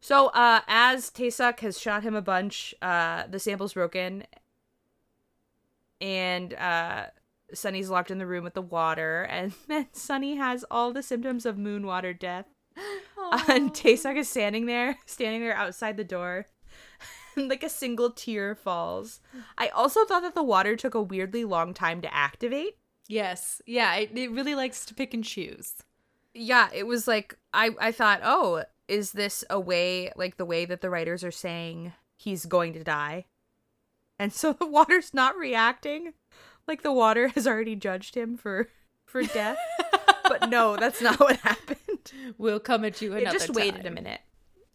So 0.02 0.26
uh 0.28 0.60
as 0.66 1.10
Taesuk 1.10 1.60
has 1.60 1.80
shot 1.80 2.02
him 2.02 2.16
a 2.16 2.20
bunch, 2.20 2.74
uh 2.82 3.22
the 3.30 3.38
sample's 3.38 3.74
broken 3.74 4.24
and 6.00 6.52
uh 6.54 7.06
Sunny's 7.54 7.88
locked 7.88 8.10
in 8.10 8.18
the 8.18 8.26
room 8.26 8.42
with 8.42 8.54
the 8.54 8.62
water 8.62 9.22
and 9.30 9.52
then 9.68 9.86
Sunny 9.92 10.34
has 10.36 10.64
all 10.70 10.92
the 10.92 11.04
symptoms 11.04 11.46
of 11.46 11.56
moon 11.56 11.86
water 11.86 12.12
death. 12.12 12.46
And 13.48 13.72
Taesuk 13.72 14.16
is 14.18 14.28
standing 14.28 14.66
there, 14.66 14.98
standing 15.06 15.40
there 15.40 15.54
outside 15.54 15.96
the 15.96 16.04
door. 16.04 16.46
And 17.36 17.48
like 17.48 17.62
a 17.62 17.68
single 17.68 18.10
tear 18.10 18.54
falls. 18.54 19.20
I 19.56 19.68
also 19.68 20.04
thought 20.04 20.20
that 20.22 20.34
the 20.34 20.42
water 20.42 20.74
took 20.76 20.94
a 20.94 21.00
weirdly 21.00 21.44
long 21.44 21.72
time 21.72 22.02
to 22.02 22.12
activate. 22.12 22.76
Yes. 23.08 23.62
Yeah. 23.64 23.94
It, 23.94 24.18
it 24.18 24.32
really 24.32 24.54
likes 24.54 24.84
to 24.86 24.94
pick 24.94 25.14
and 25.14 25.24
choose. 25.24 25.76
Yeah, 26.34 26.68
it 26.74 26.86
was 26.86 27.06
like 27.06 27.38
I 27.54 27.70
I 27.80 27.92
thought, 27.92 28.20
"Oh, 28.24 28.64
is 28.88 29.12
this 29.12 29.44
a 29.48 29.60
way 29.60 30.12
like 30.16 30.36
the 30.36 30.44
way 30.44 30.64
that 30.64 30.80
the 30.80 30.90
writers 30.90 31.24
are 31.24 31.30
saying 31.30 31.92
he's 32.16 32.46
going 32.46 32.72
to 32.74 32.84
die?" 32.84 33.26
And 34.18 34.32
so 34.32 34.52
the 34.52 34.66
water's 34.66 35.12
not 35.12 35.36
reacting. 35.36 36.14
Like 36.66 36.82
the 36.82 36.92
water 36.92 37.28
has 37.28 37.46
already 37.46 37.76
judged 37.76 38.14
him 38.14 38.36
for 38.36 38.68
for 39.04 39.22
death. 39.22 39.58
but 40.28 40.48
no, 40.48 40.76
that's 40.76 41.02
not 41.02 41.20
what 41.20 41.36
happened. 41.40 41.78
We'll 42.38 42.60
come 42.60 42.84
at 42.84 43.00
you 43.02 43.12
another 43.12 43.36
It 43.36 43.40
just 43.40 43.50
waited 43.50 43.86
a 43.86 43.90
minute. 43.90 44.20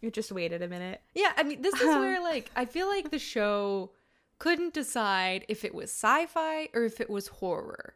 It 0.01 0.13
just 0.13 0.31
waited 0.31 0.61
a 0.61 0.67
minute. 0.67 1.01
Yeah, 1.15 1.33
I 1.35 1.43
mean, 1.43 1.61
this 1.61 1.73
is 1.75 1.87
um, 1.87 1.99
where 1.99 2.21
like 2.21 2.51
I 2.55 2.65
feel 2.65 2.87
like 2.87 3.09
the 3.09 3.19
show 3.19 3.91
couldn't 4.39 4.73
decide 4.73 5.45
if 5.47 5.65
it 5.65 5.73
was 5.73 5.89
sci-fi 5.89 6.69
or 6.73 6.83
if 6.83 7.01
it 7.01 7.09
was 7.09 7.27
horror. 7.27 7.95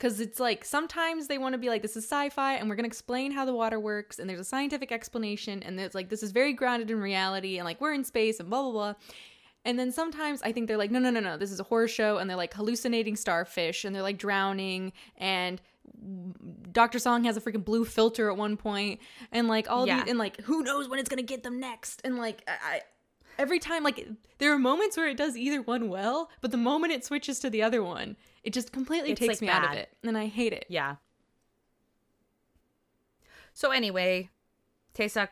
Because 0.00 0.18
it's 0.18 0.40
like 0.40 0.64
sometimes 0.64 1.26
they 1.26 1.36
want 1.36 1.52
to 1.52 1.58
be 1.58 1.68
like, 1.68 1.82
this 1.82 1.94
is 1.94 2.04
sci 2.04 2.30
fi 2.30 2.54
and 2.54 2.70
we're 2.70 2.74
going 2.76 2.84
to 2.84 2.88
explain 2.88 3.32
how 3.32 3.44
the 3.44 3.52
water 3.52 3.78
works 3.78 4.18
and 4.18 4.30
there's 4.30 4.40
a 4.40 4.44
scientific 4.44 4.90
explanation 4.90 5.62
and 5.62 5.78
it's 5.78 5.94
like, 5.94 6.08
this 6.08 6.22
is 6.22 6.32
very 6.32 6.54
grounded 6.54 6.90
in 6.90 6.98
reality 7.00 7.58
and 7.58 7.66
like 7.66 7.82
we're 7.82 7.92
in 7.92 8.02
space 8.02 8.40
and 8.40 8.48
blah, 8.48 8.62
blah, 8.62 8.72
blah. 8.72 8.94
And 9.66 9.78
then 9.78 9.92
sometimes 9.92 10.40
I 10.42 10.52
think 10.52 10.68
they're 10.68 10.78
like, 10.78 10.90
no, 10.90 11.00
no, 11.00 11.10
no, 11.10 11.20
no, 11.20 11.36
this 11.36 11.52
is 11.52 11.60
a 11.60 11.64
horror 11.64 11.86
show 11.86 12.16
and 12.16 12.30
they're 12.30 12.36
like 12.38 12.54
hallucinating 12.54 13.14
starfish 13.14 13.84
and 13.84 13.94
they're 13.94 14.02
like 14.02 14.16
drowning 14.16 14.94
and 15.18 15.60
Dr. 16.72 16.98
Song 16.98 17.24
has 17.24 17.36
a 17.36 17.40
freaking 17.42 17.62
blue 17.64 17.84
filter 17.84 18.30
at 18.30 18.38
one 18.38 18.56
point 18.56 19.00
and 19.32 19.48
like 19.48 19.68
all 19.70 19.86
Yeah. 19.86 20.00
these 20.02 20.08
and 20.10 20.18
like 20.18 20.40
who 20.42 20.62
knows 20.62 20.88
when 20.88 20.98
it's 20.98 21.10
gonna 21.10 21.20
get 21.22 21.42
them 21.42 21.60
next 21.60 22.00
and 22.04 22.16
like 22.16 22.42
I, 22.48 22.52
I 22.76 22.80
every 23.38 23.58
time 23.58 23.82
like 23.82 24.08
there 24.38 24.50
are 24.54 24.58
moments 24.58 24.96
where 24.96 25.08
it 25.08 25.16
does 25.18 25.36
either 25.36 25.60
one 25.60 25.88
well 25.90 26.30
but 26.40 26.52
the 26.52 26.56
moment 26.56 26.92
it 26.94 27.04
switches 27.04 27.38
to 27.40 27.50
the 27.50 27.62
other 27.62 27.82
one 27.82 28.16
it 28.42 28.52
just 28.52 28.72
completely 28.72 29.12
It's, 29.12 29.20
takes 29.20 29.34
like, 29.34 29.42
me 29.42 29.48
out 29.48 29.64
of 29.64 29.72
it 29.72 29.90
and 30.02 30.16
I 30.16 30.26
hate 30.26 30.52
it 30.52 30.66
Yeah. 30.68 30.96
So 33.52 33.70
anyway, 33.72 34.30
Taesuk 34.94 35.28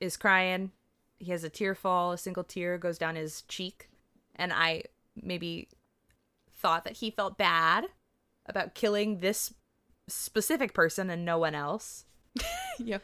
is 0.00 0.16
crying. 0.16 0.70
He 1.18 1.30
has 1.32 1.44
a 1.44 1.50
tear 1.50 1.74
fall. 1.74 2.12
A 2.12 2.18
single 2.18 2.44
tear 2.44 2.78
goes 2.78 2.96
down 2.98 3.16
his 3.16 3.42
cheek, 3.42 3.90
and 4.34 4.52
I 4.52 4.84
maybe 5.20 5.68
thought 6.54 6.84
that 6.84 6.94
he 6.98 7.10
felt 7.10 7.36
bad 7.36 7.86
about 8.46 8.74
killing 8.74 9.18
this 9.18 9.52
specific 10.08 10.72
person 10.72 11.10
and 11.10 11.24
no 11.24 11.38
one 11.38 11.54
else. 11.54 12.04
yep 12.78 13.02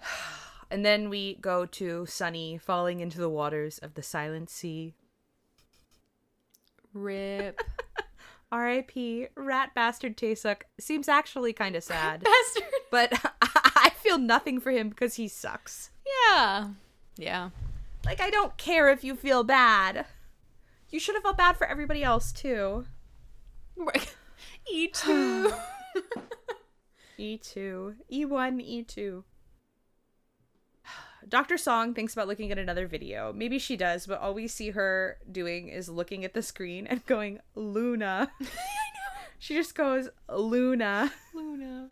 And 0.70 0.84
then 0.84 1.08
we 1.08 1.36
go 1.36 1.64
to 1.64 2.04
Sunny 2.04 2.58
falling 2.58 3.00
into 3.00 3.18
the 3.18 3.30
waters 3.30 3.78
of 3.78 3.94
the 3.94 4.02
Silent 4.02 4.50
Sea. 4.50 4.92
rip 6.92 7.58
R.I.P. 8.50 9.28
Rat 9.36 9.74
bastard 9.74 10.16
Taesuk 10.16 10.62
seems 10.80 11.08
actually 11.08 11.52
kind 11.52 11.76
of 11.76 11.82
sad, 11.84 12.22
bastard 12.24 12.64
but 12.90 13.12
I 13.42 13.90
feel 13.96 14.18
nothing 14.18 14.60
for 14.60 14.70
him 14.70 14.88
because 14.88 15.14
he 15.14 15.28
sucks. 15.28 15.90
yeah 16.26 16.68
yeah 17.16 17.50
Like, 18.04 18.20
I 18.20 18.30
don't 18.30 18.56
care 18.56 18.88
if 18.90 19.04
you 19.04 19.14
feel 19.16 19.44
bad. 19.44 20.06
You 20.90 20.98
should 20.98 21.14
have 21.16 21.22
felt 21.22 21.36
bad 21.36 21.56
for 21.58 21.66
everybody 21.66 22.02
else, 22.02 22.32
too. 22.32 22.86
E2 24.72 25.52
E2. 27.18 27.94
E1, 28.10 28.86
E2. 28.86 29.22
Dr. 31.28 31.58
Song 31.58 31.94
thinks 31.94 32.14
about 32.14 32.28
looking 32.28 32.50
at 32.50 32.58
another 32.58 32.86
video. 32.86 33.32
Maybe 33.32 33.58
she 33.58 33.76
does, 33.76 34.06
but 34.06 34.20
all 34.20 34.34
we 34.34 34.48
see 34.48 34.70
her 34.70 35.18
doing 35.30 35.68
is 35.68 35.88
looking 35.88 36.24
at 36.24 36.32
the 36.32 36.42
screen 36.42 36.86
and 36.86 37.04
going, 37.06 37.40
Luna. 37.54 38.30
She 39.38 39.54
just 39.54 39.74
goes, 39.74 40.08
Luna. 40.28 41.12
Luna 41.32 41.90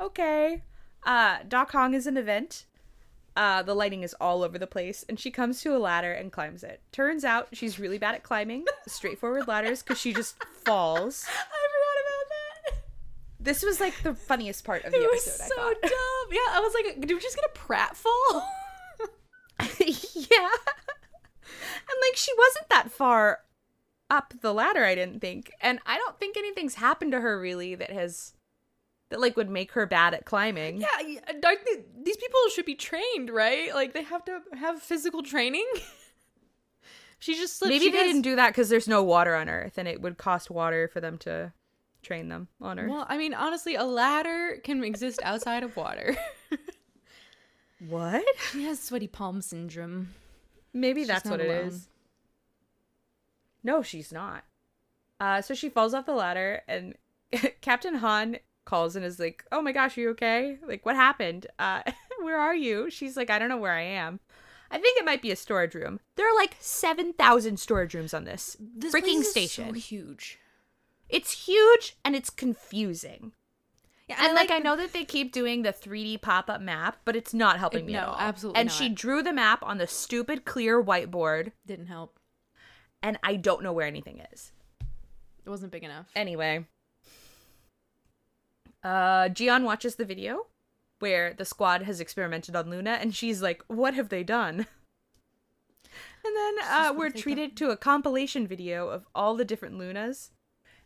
Okay. 0.00 0.62
Uh, 1.04 1.38
Doc 1.46 1.72
Hong 1.72 1.94
is 1.94 2.06
an 2.06 2.16
event. 2.16 2.64
Uh, 3.36 3.62
the 3.62 3.74
lighting 3.74 4.02
is 4.02 4.14
all 4.20 4.42
over 4.42 4.58
the 4.58 4.66
place, 4.66 5.04
and 5.08 5.20
she 5.20 5.30
comes 5.30 5.60
to 5.62 5.76
a 5.76 5.78
ladder 5.78 6.12
and 6.12 6.32
climbs 6.32 6.64
it. 6.64 6.80
Turns 6.90 7.24
out 7.24 7.48
she's 7.52 7.78
really 7.78 7.98
bad 7.98 8.14
at 8.14 8.22
climbing 8.22 8.64
straightforward 8.88 9.46
ladders 9.46 9.82
because 9.82 10.00
she 10.00 10.12
just 10.12 10.42
falls. 10.64 11.24
I 11.28 11.32
forgot 11.32 11.98
about 12.02 12.28
that 12.30 12.82
This 13.40 13.62
was 13.62 13.80
like 13.80 14.02
the 14.02 14.14
funniest 14.14 14.64
part 14.64 14.84
of 14.84 14.92
the 14.92 15.02
it 15.02 15.10
was 15.10 15.24
so 15.24 15.56
dumb 15.56 16.28
yeah 16.32 16.50
I 16.52 16.60
was 16.60 16.74
like 16.74 17.00
did 17.00 17.10
we 17.10 17.20
just 17.20 17.36
get 17.36 17.44
a 17.44 17.58
pratfall 17.58 18.42
yeah, 19.80 20.48
and 20.70 21.98
like 22.00 22.14
she 22.14 22.32
wasn't 22.38 22.68
that 22.70 22.90
far 22.92 23.40
up 24.08 24.32
the 24.40 24.54
ladder. 24.54 24.84
I 24.84 24.94
didn't 24.94 25.20
think, 25.20 25.52
and 25.60 25.80
I 25.84 25.98
don't 25.98 26.18
think 26.18 26.36
anything's 26.36 26.76
happened 26.76 27.12
to 27.12 27.20
her 27.20 27.40
really 27.40 27.74
that 27.74 27.90
has 27.90 28.34
that 29.10 29.20
like 29.20 29.36
would 29.36 29.50
make 29.50 29.72
her 29.72 29.84
bad 29.86 30.14
at 30.14 30.24
climbing. 30.24 30.80
Yeah, 30.80 31.10
these 32.02 32.16
people 32.16 32.38
should 32.54 32.66
be 32.66 32.76
trained, 32.76 33.30
right? 33.30 33.74
Like 33.74 33.94
they 33.94 34.04
have 34.04 34.24
to 34.26 34.40
have 34.56 34.80
physical 34.80 35.22
training. 35.22 35.66
she 37.18 37.34
just 37.34 37.58
slipped. 37.58 37.70
Maybe 37.72 37.86
she 37.86 37.90
they 37.90 37.98
has- 37.98 38.06
didn't 38.06 38.22
do 38.22 38.36
that 38.36 38.50
because 38.50 38.68
there's 38.68 38.88
no 38.88 39.02
water 39.02 39.34
on 39.34 39.48
Earth, 39.48 39.76
and 39.76 39.88
it 39.88 40.00
would 40.00 40.18
cost 40.18 40.50
water 40.50 40.86
for 40.86 41.00
them 41.00 41.18
to 41.18 41.52
train 42.08 42.28
them 42.28 42.48
on 42.60 42.78
Earth. 42.78 42.90
Well, 42.90 43.06
I 43.08 43.18
mean, 43.18 43.34
honestly, 43.34 43.74
a 43.76 43.84
ladder 43.84 44.58
can 44.64 44.82
exist 44.82 45.20
outside 45.22 45.62
of 45.62 45.76
water. 45.76 46.16
what? 47.88 48.24
she 48.52 48.64
has 48.64 48.80
sweaty 48.80 49.06
palm 49.06 49.42
syndrome. 49.42 50.14
Maybe 50.72 51.02
She's 51.02 51.08
that's 51.08 51.28
what 51.30 51.40
it 51.40 51.48
alone. 51.48 51.66
is. 51.68 51.88
No, 53.62 53.82
she's 53.82 54.12
not. 54.12 54.44
Uh, 55.20 55.42
so 55.42 55.54
she 55.54 55.68
falls 55.68 55.94
off 55.94 56.06
the 56.06 56.12
ladder, 56.14 56.62
and 56.68 56.94
Captain 57.60 57.96
Han 57.96 58.38
calls 58.64 58.96
and 58.96 59.04
is 59.04 59.18
like, 59.18 59.44
"Oh 59.52 59.60
my 59.62 59.72
gosh, 59.72 59.96
are 59.98 60.00
you 60.00 60.10
okay? 60.10 60.58
Like, 60.66 60.86
what 60.86 60.96
happened? 60.96 61.46
Uh, 61.58 61.82
where 62.22 62.38
are 62.38 62.54
you?" 62.54 62.90
She's 62.90 63.16
like, 63.16 63.30
"I 63.30 63.38
don't 63.38 63.48
know 63.48 63.56
where 63.56 63.72
I 63.72 63.82
am." 63.82 64.20
I 64.70 64.78
think 64.78 64.98
it 64.98 65.04
might 65.06 65.22
be 65.22 65.30
a 65.30 65.36
storage 65.36 65.74
room. 65.74 65.98
There 66.16 66.28
are 66.30 66.36
like 66.36 66.56
seven 66.60 67.12
thousand 67.14 67.58
storage 67.58 67.94
rooms 67.94 68.12
on 68.14 68.24
this 68.24 68.56
This 68.60 68.94
freaking 68.94 69.22
station. 69.24 69.68
so 69.68 69.72
huge. 69.72 70.38
It's 71.08 71.46
huge 71.46 71.96
and 72.04 72.14
it's 72.14 72.30
confusing. 72.30 73.32
Yeah, 74.08 74.16
And 74.24 74.34
like, 74.34 74.50
I 74.50 74.58
know 74.58 74.74
that 74.76 74.92
they 74.94 75.04
keep 75.04 75.32
doing 75.32 75.62
the 75.62 75.72
3D 75.72 76.22
pop 76.22 76.48
up 76.48 76.60
map, 76.62 76.96
but 77.04 77.14
it's 77.14 77.34
not 77.34 77.58
helping 77.58 77.84
me 77.84 77.94
at 77.94 78.02
No, 78.06 78.08
all. 78.12 78.16
absolutely 78.18 78.60
And 78.60 78.68
not. 78.68 78.74
she 78.74 78.88
drew 78.88 79.22
the 79.22 79.32
map 79.34 79.62
on 79.62 79.76
the 79.78 79.86
stupid 79.86 80.44
clear 80.46 80.82
whiteboard, 80.82 81.52
didn't 81.66 81.86
help. 81.88 82.18
and 83.02 83.18
I 83.22 83.36
don't 83.36 83.62
know 83.62 83.72
where 83.72 83.86
anything 83.86 84.22
is. 84.32 84.52
It 85.44 85.50
wasn't 85.50 85.72
big 85.72 85.84
enough. 85.84 86.06
Anyway, 86.16 86.66
uh, 88.82 89.28
Jian 89.28 89.64
watches 89.64 89.96
the 89.96 90.04
video 90.04 90.46
where 90.98 91.32
the 91.34 91.44
squad 91.44 91.82
has 91.82 92.00
experimented 92.00 92.56
on 92.56 92.70
Luna, 92.70 92.92
and 93.00 93.14
she's 93.14 93.40
like, 93.42 93.62
"What 93.68 93.94
have 93.94 94.08
they 94.08 94.24
done?" 94.24 94.66
And 96.24 96.36
then 96.36 96.54
uh, 96.64 96.92
we're 96.96 97.10
treated 97.10 97.56
to 97.58 97.70
a 97.70 97.76
compilation 97.76 98.46
video 98.46 98.88
of 98.88 99.06
all 99.14 99.34
the 99.36 99.44
different 99.44 99.78
Lunas, 99.78 100.30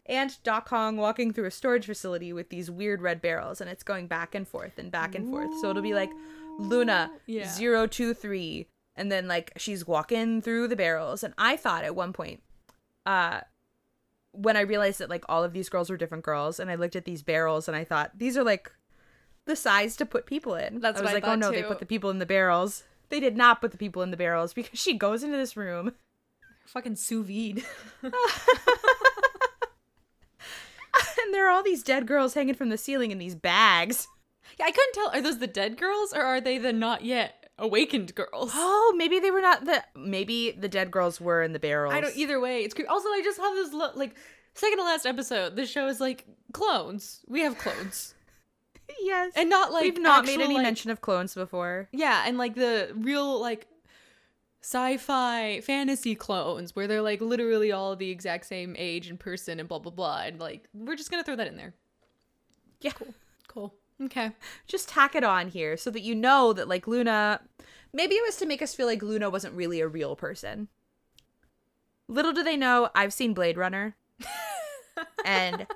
and 0.07 0.37
Doc 0.43 0.69
Hong 0.69 0.97
walking 0.97 1.33
through 1.33 1.47
a 1.47 1.51
storage 1.51 1.87
facility 1.87 2.33
with 2.33 2.49
these 2.49 2.71
weird 2.71 3.01
red 3.01 3.21
barrels, 3.23 3.61
and 3.61 3.71
it's 3.71 3.83
going 3.83 4.07
back 4.07 4.35
and 4.35 4.47
forth 4.47 4.79
and 4.79 4.91
back 4.91 5.15
and 5.15 5.29
forth. 5.29 5.51
So 5.61 5.71
it'll 5.71 5.83
be 5.83 5.95
like 5.95 6.11
Luna 6.59 7.11
Yeah. 7.27 7.49
zero 7.49 7.87
two 7.87 8.15
three, 8.15 8.69
and 8.97 9.11
then 9.11 9.29
like 9.29 9.53
she's 9.57 9.87
walking 9.87 10.43
through 10.43 10.69
the 10.69 10.77
barrels, 10.77 11.23
and 11.23 11.35
I 11.39 11.57
thought 11.57 11.85
at 11.85 11.95
one 11.95 12.13
point, 12.13 12.43
uh, 13.07 13.41
when 14.33 14.57
I 14.57 14.63
realized 14.63 14.99
that 15.01 15.11
like 15.11 15.25
all 15.29 15.45
of 15.45 15.53
these 15.53 15.69
girls 15.69 15.91
were 15.91 15.97
different 15.97 16.25
girls, 16.25 16.59
and 16.59 16.71
I 16.71 16.75
looked 16.75 16.97
at 16.97 17.05
these 17.05 17.23
barrels, 17.23 17.69
and 17.69 17.77
I 17.77 17.85
thought 17.85 18.13
these 18.19 18.37
are 18.37 18.45
like 18.45 18.73
the 19.45 19.57
size 19.57 19.97
to 19.97 20.07
put 20.07 20.27
people 20.27 20.55
in. 20.55 20.81
That's 20.81 20.99
I 20.99 21.03
was 21.03 21.13
what 21.13 21.25
I 21.25 21.27
like, 21.27 21.33
oh 21.33 21.35
no, 21.37 21.51
they 21.51 21.63
put 21.63 21.79
the 21.79 21.87
people 21.87 22.11
in 22.11 22.19
the 22.19 22.27
barrels. 22.27 22.85
They 23.09 23.21
did 23.21 23.37
not 23.37 23.61
put 23.61 23.73
the 23.73 23.79
people 23.79 24.03
in 24.03 24.11
the 24.11 24.17
barrels 24.17 24.55
because 24.55 24.79
she 24.79 24.95
goes 24.95 25.23
into 25.23 25.37
this 25.37 25.57
room 25.57 25.93
Fucking 26.67 26.97
sous 26.97 27.27
vide. 27.27 27.63
and 31.25 31.33
there 31.35 31.47
are 31.47 31.51
all 31.51 31.63
these 31.63 31.83
dead 31.83 32.07
girls 32.07 32.35
hanging 32.35 32.55
from 32.55 32.69
the 32.69 32.79
ceiling 32.79 33.11
in 33.11 33.19
these 33.19 33.35
bags. 33.35 34.09
yeah, 34.59 34.67
I 34.67 34.71
couldn't 34.71 34.93
tell. 34.95 35.11
Are 35.13 35.21
those 35.21 35.39
the 35.39 35.47
dead 35.47 35.77
girls 35.77 36.13
or 36.13 36.23
are 36.23 36.41
they 36.41 36.59
the 36.59 36.73
not 36.73 37.05
yet 37.05 37.49
awakened 37.59 38.15
girls? 38.15 38.51
Oh, 38.55 38.95
maybe 38.97 39.19
they 39.21 39.31
were 39.31 39.41
not 39.41 39.65
the. 39.65 39.83
Maybe 39.97 40.51
the 40.53 40.69
dead 40.69 40.91
girls 40.91 41.21
were 41.21 41.43
in 41.43 41.53
the 41.53 41.59
barrels. 41.59 41.95
I 41.95 42.01
don't. 42.01 42.17
Either 42.17 42.41
way, 42.41 42.63
it's 42.65 42.75
creepy. 42.75 42.89
Also, 42.89 43.09
I 43.09 43.21
just 43.25 43.39
have 43.39 43.55
this 43.55 43.73
look 43.73 43.97
like 43.97 44.15
second 44.55 44.79
to 44.79 44.85
last 44.85 45.07
episode. 45.07 45.57
This 45.57 45.71
show 45.71 45.87
is 45.89 46.01
like 46.01 46.27
clones. 46.53 47.21
We 47.29 47.41
have 47.41 47.57
clones, 47.59 48.15
Yes, 49.01 49.33
and 49.37 49.49
not 49.49 49.73
like 49.73 49.85
we've 49.85 49.99
not 50.01 50.27
made 50.27 50.41
any 50.41 50.55
like- 50.55 50.63
mention 50.65 50.91
of 50.91 51.01
clones 51.01 51.35
before. 51.35 51.89
Yeah, 51.93 52.25
and 52.27 52.37
like 52.37 52.55
the 52.55 52.93
real 52.95 53.41
like 53.41 53.67
sci-fi 54.63 55.61
fantasy 55.61 56.15
clones 56.15 56.75
where 56.75 56.87
they're 56.87 57.03
like 57.03 57.21
literally 57.21 57.73
all 57.73 57.97
the 57.97 58.11
exact 58.11 58.47
same 58.47 58.75
age 58.79 59.09
and 59.09 59.19
person 59.21 59.59
and 59.61 59.69
blah 59.69 59.79
blah 59.81 59.93
blah. 59.93 60.23
And 60.23 60.39
like 60.41 60.69
we're 60.73 60.97
just 60.97 61.11
gonna 61.11 61.25
throw 61.25 61.37
that 61.37 61.49
in 61.49 61.57
there. 61.57 61.75
Yeah, 62.81 62.93
Cool. 63.49 63.75
Okay. 64.03 64.33
just 64.67 64.89
tack 64.89 65.15
it 65.15 65.23
on 65.23 65.49
here 65.49 65.77
so 65.77 65.91
that 65.91 66.01
you 66.01 66.15
know 66.15 66.53
that 66.53 66.69
like 66.69 66.87
Luna. 66.87 67.41
Maybe 67.93 68.15
it 68.15 68.25
was 68.25 68.37
to 68.39 68.47
make 68.47 68.63
us 68.63 68.75
feel 68.75 68.87
like 68.87 69.03
Luna 69.03 69.29
wasn't 69.29 69.55
really 69.55 69.81
a 69.81 69.87
real 69.87 70.17
person. 70.17 70.69
Little 72.09 72.33
do 72.33 72.43
they 72.43 72.57
know, 72.57 72.89
I've 72.95 73.13
seen 73.13 73.35
Blade 73.35 73.59
Runner, 73.59 73.97
and 75.25 75.67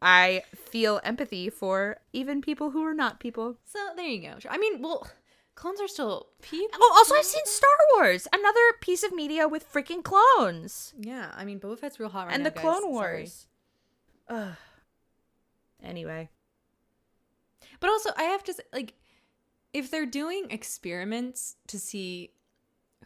I 0.00 0.42
feel 0.54 1.00
empathy 1.04 1.50
for 1.50 1.98
even 2.12 2.40
people 2.40 2.70
who 2.70 2.82
are 2.84 2.94
not 2.94 3.20
people. 3.20 3.58
So 3.64 3.78
there 3.96 4.06
you 4.06 4.22
go. 4.22 4.38
I 4.48 4.56
mean, 4.58 4.80
well, 4.82 5.06
clones 5.62 5.80
are 5.80 5.86
still 5.86 6.26
people. 6.42 6.76
Oh, 6.82 6.94
also 6.96 7.14
I've 7.14 7.24
seen 7.24 7.46
Star 7.46 7.70
Wars, 7.94 8.26
another 8.32 8.60
piece 8.80 9.04
of 9.04 9.12
media 9.14 9.46
with 9.46 9.72
freaking 9.72 10.02
clones. 10.02 10.92
Yeah, 10.98 11.30
I 11.36 11.44
mean, 11.44 11.60
Boba 11.60 11.78
Fett's 11.78 12.00
real 12.00 12.08
hot 12.08 12.26
right 12.26 12.34
and 12.34 12.42
now, 12.42 12.50
the 12.50 12.54
guys. 12.56 12.62
Clone 12.62 12.82
Sorry. 12.94 13.18
Wars. 13.18 13.46
Ugh. 14.28 14.54
Anyway, 15.84 16.30
But 17.80 17.90
also, 17.90 18.10
I 18.16 18.24
have 18.24 18.42
to 18.44 18.52
say, 18.54 18.62
like, 18.72 18.94
if 19.72 19.90
they're 19.90 20.06
doing 20.06 20.46
experiments 20.50 21.56
to 21.68 21.78
see 21.78 22.30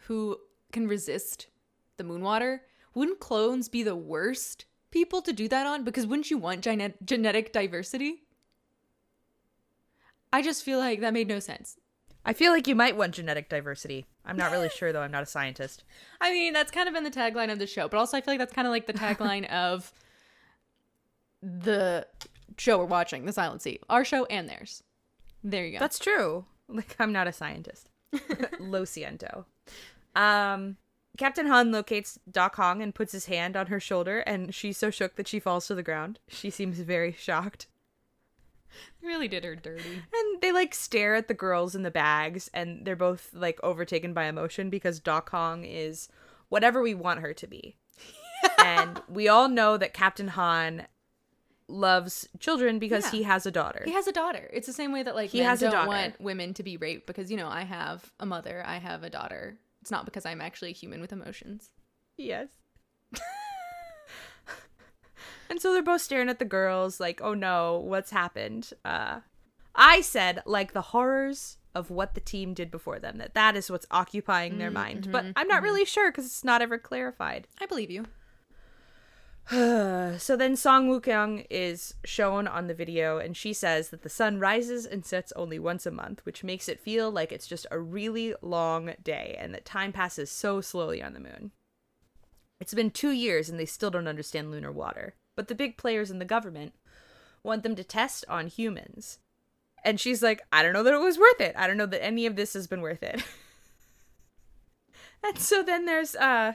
who 0.03 0.38
can 0.73 0.87
resist 0.88 1.49
the 1.97 2.05
moon 2.05 2.23
water, 2.23 2.62
wouldn't 2.95 3.21
clones 3.21 3.69
be 3.69 3.83
the 3.83 3.97
worst 3.97 4.64
people 4.90 5.21
to 5.23 5.33
do 5.33 5.47
that 5.49 5.66
on? 5.66 5.85
Because 5.85 6.07
wouldn't 6.07 6.31
you 6.31 6.38
want 6.38 6.62
gene- 6.62 6.95
genetic 7.05 7.53
diversity? 7.53 8.25
I 10.33 10.42
just 10.42 10.62
feel 10.62 10.79
like 10.79 11.01
that 11.01 11.14
made 11.14 11.29
no 11.29 11.38
sense. 11.38 11.79
I 12.27 12.33
feel 12.33 12.51
like 12.51 12.67
you 12.67 12.75
might 12.75 12.97
want 12.97 13.15
genetic 13.15 13.49
diversity. 13.49 14.05
I'm 14.25 14.37
not 14.37 14.51
really 14.51 14.69
sure 14.69 14.93
though. 14.93 15.01
I'm 15.01 15.12
not 15.12 15.23
a 15.23 15.27
scientist. 15.27 15.85
I 16.21 16.33
mean, 16.33 16.53
that's 16.53 16.73
kind 16.73 16.89
of 16.89 16.95
been 16.95 17.05
the 17.05 17.11
tagline 17.11 17.53
of 17.53 17.61
the 17.61 17.69
show, 17.69 17.89
but 17.89 17.99
also 17.99 18.17
I 18.17 18.21
feel 18.21 18.33
like 18.33 18.41
that's 18.41 18.53
kind 18.53 18.67
of 18.67 18.73
like 18.73 18.87
the 18.87 18.93
tagline 18.93 19.49
of 19.51 19.93
the 21.41 22.05
show 22.59 22.79
we're 22.79 22.85
watching, 22.87 23.25
The 23.25 23.33
Silent 23.33 23.62
Sea. 23.62 23.79
Our 23.89 24.05
show 24.05 24.25
and 24.25 24.49
theirs. 24.49 24.83
There 25.45 25.65
you 25.65 25.73
go. 25.73 25.79
That's 25.79 26.01
true. 26.01 26.45
Like 26.69 26.97
I'm 26.99 27.12
not 27.12 27.29
a 27.29 27.33
scientist. 27.33 27.91
Lo 28.59 28.83
siento. 28.83 29.45
Um 30.17 30.79
Captain 31.17 31.47
Han 31.47 31.71
locates 31.71 32.19
Doc 32.31 32.57
Hong 32.57 32.83
and 32.83 32.95
puts 32.95 33.12
his 33.12 33.27
hand 33.27 33.57
on 33.57 33.69
her 33.69 33.79
shoulder 33.79 34.19
and 34.27 34.53
she's 34.53 34.77
so 34.77 34.91
shook 34.91 35.15
that 35.15 35.29
she 35.29 35.39
falls 35.39 35.69
to 35.69 35.77
the 35.77 35.83
ground. 35.85 36.19
She 36.29 36.51
seems 36.51 36.81
very 36.81 37.12
shocked. 37.12 37.69
really 39.02 39.29
did 39.29 39.44
her 39.44 39.55
dirty. 39.57 40.02
And 40.14 40.40
they 40.42 40.52
like 40.52 40.74
stare 40.74 41.14
at 41.14 41.29
the 41.29 41.35
girls 41.35 41.74
in 41.74 41.83
the 41.83 41.90
bags 41.90 42.50
and 42.55 42.85
they're 42.87 42.96
both 42.96 43.31
like 43.33 43.59
overtaken 43.62 44.12
by 44.14 44.24
emotion 44.24 44.70
because 44.70 45.00
Doc 45.00 45.31
Hong 45.31 45.64
is 45.64 46.09
whatever 46.48 46.83
we 46.83 46.94
want 46.94 47.20
her 47.20 47.33
to 47.35 47.46
be. 47.46 47.76
and 48.59 49.00
we 49.09 49.29
all 49.29 49.48
know 49.48 49.76
that 49.76 49.94
Captain 49.94 50.29
Han 50.29 50.87
loves 51.68 52.29
children 52.38 52.79
because 52.79 53.05
Yeah. 53.07 53.11
he 53.11 53.22
has 53.24 53.44
a 53.46 53.50
daughter. 53.50 53.83
He 53.85 53.92
has 53.92 54.07
a 54.07 54.12
daughter. 54.12 54.48
It's 54.52 54.66
the 54.68 54.72
same 54.72 54.92
way 54.92 55.02
that 55.02 55.14
like 55.16 55.31
He 55.31 55.40
men 55.40 55.48
has 55.48 55.62
a 55.62 55.64
don't 55.66 55.72
daughter. 55.72 55.88
want 55.88 56.20
women 56.20 56.55
to 56.55 56.62
be 56.62 56.76
raped 56.76 57.07
because 57.07 57.31
you 57.31 57.37
know 57.37 57.48
I 57.48 57.62
have 57.62 58.12
a 58.20 58.26
mother, 58.26 58.62
I 58.64 58.79
have 58.79 59.02
a 59.02 59.11
daughter. 59.11 59.59
It's 59.81 59.90
not 59.90 60.05
because 60.05 60.26
I'm 60.26 60.40
actually 60.40 60.70
a 60.70 60.74
human 60.74 61.00
with 61.00 61.12
emotions. 61.12 61.70
Yes. 62.16 62.48
and 65.51 65.61
so 65.61 65.73
they're 65.73 65.83
both 65.83 66.03
staring 66.03 66.29
at 66.29 66.39
the 66.39 66.45
girls 66.45 67.01
like, 67.01 67.21
"Oh 67.23 67.35
no, 67.35 67.79
what's 67.79 68.11
happened?" 68.11 68.73
Uh 68.85 69.21
I 69.75 70.01
said 70.01 70.43
like 70.47 70.73
the 70.73 70.83
horrors 70.83 71.59
of 71.75 71.91
what 71.91 72.15
the 72.15 72.21
team 72.21 72.55
did 72.55 72.71
before 72.71 72.99
them. 72.99 73.19
That 73.19 73.35
that 73.35 73.57
is 73.57 73.71
what's 73.71 73.87
occupying 73.91 74.59
their 74.59 74.69
mm-hmm, 74.69 74.75
mind. 74.75 75.03
Mm-hmm, 75.03 75.13
but 75.13 75.25
I'm 75.37 75.49
not 75.49 75.57
mm-hmm. 75.57 75.65
really 75.65 75.85
sure 75.85 76.11
cuz 76.11 76.25
it's 76.25 76.45
not 76.45 76.63
ever 76.63 76.79
clarified. 76.79 77.47
I 77.61 77.67
believe 77.67 77.91
you. 77.91 78.07
so 80.19 80.37
then 80.37 80.57
Song 80.57 80.89
Wookyung 80.89 81.47
is 81.51 81.95
shown 82.05 82.49
on 82.49 82.67
the 82.67 82.75
video 82.75 83.19
and 83.19 83.37
she 83.37 83.53
says 83.53 83.91
that 83.91 84.03
the 84.03 84.09
sun 84.09 84.41
rises 84.41 84.85
and 84.85 85.07
sets 85.07 85.33
only 85.37 85.59
once 85.59 85.87
a 85.87 85.93
month, 85.93 86.25
which 86.25 86.43
makes 86.43 86.69
it 86.69 86.81
feel 86.81 87.13
like 87.13 87.31
it's 87.31 87.47
just 87.47 87.65
a 87.71 87.79
really 87.79 88.35
long 88.43 88.95
day 89.05 89.37
and 89.39 89.55
that 89.55 89.65
time 89.65 89.93
passes 89.93 90.33
so 90.33 90.61
slowly 90.61 91.01
on 91.01 91.13
the 91.13 91.21
moon. 91.21 91.53
It's 92.59 92.75
been 92.75 92.91
2 92.91 93.11
years 93.11 93.49
and 93.49 93.61
they 93.61 93.67
still 93.67 93.91
don't 93.91 94.09
understand 94.09 94.51
lunar 94.51 94.73
water, 94.73 95.15
but 95.37 95.49
the 95.49 95.55
big 95.55 95.77
players 95.77 96.11
in 96.11 96.18
the 96.18 96.25
government 96.25 96.75
want 97.42 97.62
them 97.62 97.77
to 97.77 97.85
test 97.85 98.25
on 98.29 98.49
humans. 98.49 99.18
And 99.85 100.01
she's 100.01 100.22
like, 100.22 100.42
"I 100.51 100.62
don't 100.62 100.72
know 100.72 100.83
that 100.83 100.94
it 100.94 101.01
was 101.01 101.18
worth 101.18 101.40
it. 101.40 101.55
I 101.57 101.66
don't 101.66 101.77
know 101.77 101.87
that 101.87 102.05
any 102.05 102.27
of 102.27 102.35
this 102.35 102.55
has 102.55 102.66
been 102.66 102.81
worth 102.81 103.03
it." 103.03 103.22
and 105.25 105.38
so 105.38 105.62
then 105.62 105.87
there's 105.87 106.16
uh 106.16 106.55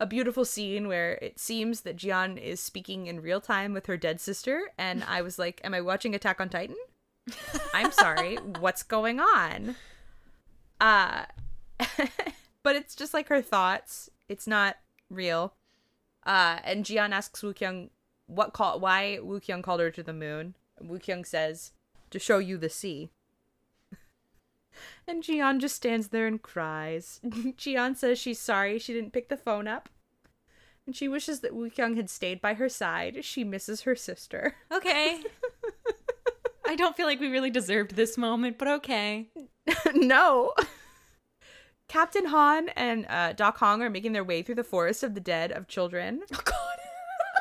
a 0.00 0.06
beautiful 0.06 0.44
scene 0.44 0.86
where 0.86 1.14
it 1.14 1.40
seems 1.40 1.80
that 1.80 1.96
Jian 1.96 2.40
is 2.40 2.60
speaking 2.60 3.06
in 3.06 3.20
real 3.20 3.40
time 3.40 3.72
with 3.72 3.86
her 3.86 3.96
dead 3.96 4.20
sister, 4.20 4.70
and 4.76 5.02
I 5.04 5.22
was 5.22 5.38
like, 5.38 5.60
"Am 5.64 5.74
I 5.74 5.80
watching 5.80 6.14
Attack 6.14 6.40
on 6.40 6.48
Titan?" 6.48 6.76
I'm 7.74 7.92
sorry, 7.92 8.36
what's 8.60 8.82
going 8.82 9.20
on? 9.20 9.76
Uh, 10.80 11.24
but 12.62 12.76
it's 12.76 12.94
just 12.94 13.14
like 13.14 13.28
her 13.28 13.42
thoughts. 13.42 14.10
It's 14.28 14.46
not 14.46 14.76
real. 15.10 15.54
Uh, 16.24 16.58
and 16.64 16.84
Jian 16.84 17.10
asks 17.10 17.40
Wookyung 17.40 17.90
what 18.28 18.52
call 18.52 18.78
why 18.78 19.18
Wookyung 19.20 19.62
called 19.62 19.80
her 19.80 19.90
to 19.90 20.02
the 20.02 20.12
moon. 20.12 20.54
And 20.78 20.88
Wookyung 20.88 21.26
says, 21.26 21.72
"To 22.10 22.18
show 22.18 22.38
you 22.38 22.56
the 22.56 22.70
sea." 22.70 23.10
And 25.08 25.24
Jian 25.24 25.58
just 25.58 25.74
stands 25.74 26.08
there 26.08 26.28
and 26.28 26.40
cries. 26.40 27.20
Jian 27.24 27.96
says 27.96 28.16
she's 28.16 28.38
sorry 28.38 28.78
she 28.78 28.92
didn't 28.92 29.12
pick 29.12 29.28
the 29.28 29.36
phone 29.36 29.66
up. 29.66 29.88
And 30.86 30.94
she 30.94 31.08
wishes 31.08 31.40
that 31.40 31.52
Wookyung 31.52 31.96
had 31.96 32.08
stayed 32.08 32.40
by 32.40 32.54
her 32.54 32.68
side. 32.68 33.24
She 33.24 33.42
misses 33.42 33.82
her 33.82 33.96
sister. 33.96 34.54
Okay. 34.72 35.22
I 36.66 36.76
don't 36.76 36.96
feel 36.96 37.06
like 37.06 37.18
we 37.18 37.28
really 37.28 37.50
deserved 37.50 37.96
this 37.96 38.18
moment, 38.18 38.58
but 38.58 38.68
okay. 38.68 39.28
no. 39.94 40.52
Captain 41.88 42.26
Han 42.26 42.68
and 42.70 43.06
uh, 43.08 43.32
Doc 43.32 43.56
Hong 43.58 43.82
are 43.82 43.90
making 43.90 44.12
their 44.12 44.22
way 44.22 44.42
through 44.42 44.56
the 44.56 44.64
forest 44.64 45.02
of 45.02 45.14
the 45.14 45.20
dead 45.20 45.50
of 45.50 45.66
children. 45.66 46.22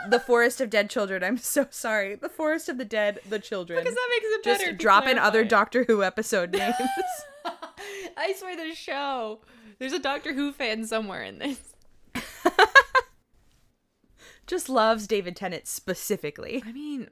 The 0.10 0.20
forest 0.20 0.62
of 0.62 0.70
dead 0.70 0.90
children. 0.90 1.24
I'm 1.24 1.38
so 1.38 1.68
sorry. 1.70 2.16
The 2.16 2.30
forest 2.30 2.70
of 2.70 2.78
the 2.78 2.86
dead, 2.86 3.20
the 3.28 3.40
children. 3.40 3.80
Because 3.80 3.96
that 3.96 4.08
makes 4.10 4.26
it 4.28 4.44
better. 4.44 4.66
Just 4.72 4.78
drop 4.78 5.06
in 5.08 5.18
other. 5.18 5.44
Doctor 5.44 5.84
Who 5.86 6.04
episode 6.04 6.52
names. 6.58 6.76
I 8.18 8.34
swear 8.38 8.56
the 8.56 8.74
show. 8.76 9.42
There's 9.80 9.94
a 9.94 10.00
Doctor 10.00 10.34
Who 10.34 10.52
fan 10.52 10.86
somewhere 10.86 11.24
in 11.24 11.40
this. 11.40 11.60
Just 14.48 14.70
loves 14.70 15.08
David 15.08 15.36
Tennant 15.36 15.68
specifically. 15.68 16.64
I 16.66 16.72
mean, 16.72 17.08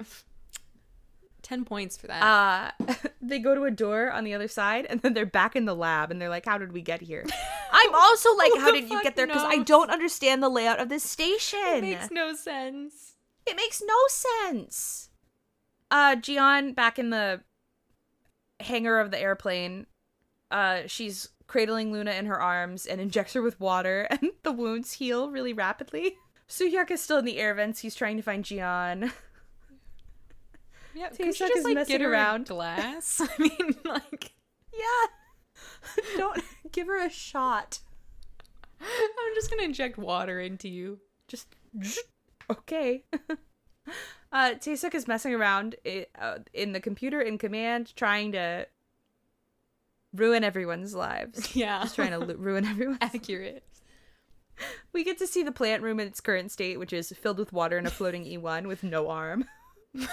10 1.42 1.66
points 1.66 1.98
for 1.98 2.08
that. 2.08 2.24
uh 2.24 2.94
they 3.22 3.40
go 3.40 3.54
to 3.54 3.64
a 3.66 3.72
door 3.72 4.10
on 4.12 4.24
the 4.24 4.34
other 4.34 4.48
side 4.48 4.86
and 4.90 5.02
then 5.02 5.14
they're 5.14 5.26
back 5.26 5.56
in 5.56 5.66
the 5.66 5.76
lab 5.76 6.10
and 6.12 6.20
they're 6.22 6.30
like 6.30 6.46
how 6.46 6.58
did 6.58 6.72
we 6.72 6.82
get 6.82 7.02
here 7.02 7.24
i'm 7.72 7.94
also 7.96 8.36
like 8.36 8.52
how 8.58 8.72
did 8.72 8.90
you 8.90 9.02
get 9.04 9.16
there? 9.16 9.28
Because 9.28 9.44
i 9.44 9.58
don't 9.58 9.90
understand 9.90 10.42
the 10.42 10.50
layout 10.50 10.80
of 10.80 10.90
this 10.90 11.04
station. 11.04 11.60
It 11.66 11.82
makes 11.82 12.12
no 12.12 12.34
sense. 12.34 13.14
it 13.46 13.56
makes 13.56 13.82
no 13.86 13.96
sense. 14.08 15.10
Uh 15.92 16.16
Jian 16.16 16.74
back 16.76 16.98
in 17.00 17.10
the 17.10 17.42
hangar 18.60 19.00
of 19.00 19.12
the 19.12 19.20
airplane 19.20 19.86
uh 20.52 20.82
she's 20.88 21.30
cradling 21.48 21.92
luna 21.92 22.12
in 22.12 22.26
her 22.26 22.42
arms 22.42 22.86
and 22.86 23.00
injects 23.06 23.34
her 23.34 23.42
with 23.42 23.60
water 23.60 24.08
and 24.10 24.32
the 24.44 24.52
wounds 24.52 24.94
heal 24.94 25.30
really 25.30 25.54
rapidly. 25.54 26.18
Suhyuk 26.48 26.92
is 26.92 27.02
still 27.02 27.18
in 27.18 27.26
the 27.26 27.38
air 27.40 27.54
vents. 27.56 27.80
He's 27.80 27.96
trying 27.96 28.18
to 28.18 28.24
find 28.24 28.44
Jian. 28.44 29.12
Yeah, 30.94 31.10
could 31.18 31.26
you 31.26 31.34
just 31.34 31.64
like 31.66 31.74
messing 31.76 32.04
around. 32.04 32.46
glass? 32.48 33.20
I 33.20 33.28
mean, 33.42 33.76
like, 33.84 34.34
yeah. 34.72 35.08
Don't 36.18 36.44
give 36.72 36.88
her 36.88 37.04
a 37.04 37.10
shot 37.10 37.80
I'm 38.82 39.36
just 39.36 39.50
gonna 39.50 39.64
inject 39.64 39.98
water 39.98 40.40
into 40.40 40.68
you. 40.70 41.00
just 41.28 41.48
okay. 42.50 43.04
uh, 44.32 44.54
Taesuk 44.56 44.94
is 44.96 45.08
messing 45.08 45.34
around 45.34 45.76
uh, 46.20 46.40
in 46.54 46.74
the 46.74 46.80
computer 46.80 47.22
in 47.22 47.38
command, 47.38 47.96
trying 47.96 48.32
to 48.34 48.68
ruin 50.14 50.44
everyone's 50.44 50.94
lives. 50.94 51.56
Yeah, 51.56 51.84
Just 51.84 51.96
trying 51.96 52.12
to 52.12 52.36
ruin 52.36 52.66
everyone. 52.66 52.98
accurate. 53.02 53.64
We 54.94 55.04
get 55.04 55.18
to 55.18 55.28
see 55.28 55.44
the 55.44 55.52
plant 55.52 55.84
room 55.84 56.00
in 56.00 56.08
its 56.08 56.22
current 56.22 56.52
state, 56.52 56.80
which 56.80 56.94
is 56.94 57.12
filled 57.12 57.40
with 57.40 57.52
water 57.52 57.78
and 57.78 57.88
a 57.88 57.92
floating 57.92 58.24
E1 58.24 58.68
with 58.68 58.84
no 58.84 59.10
arm. 59.10 59.46
Y'all 59.94 60.08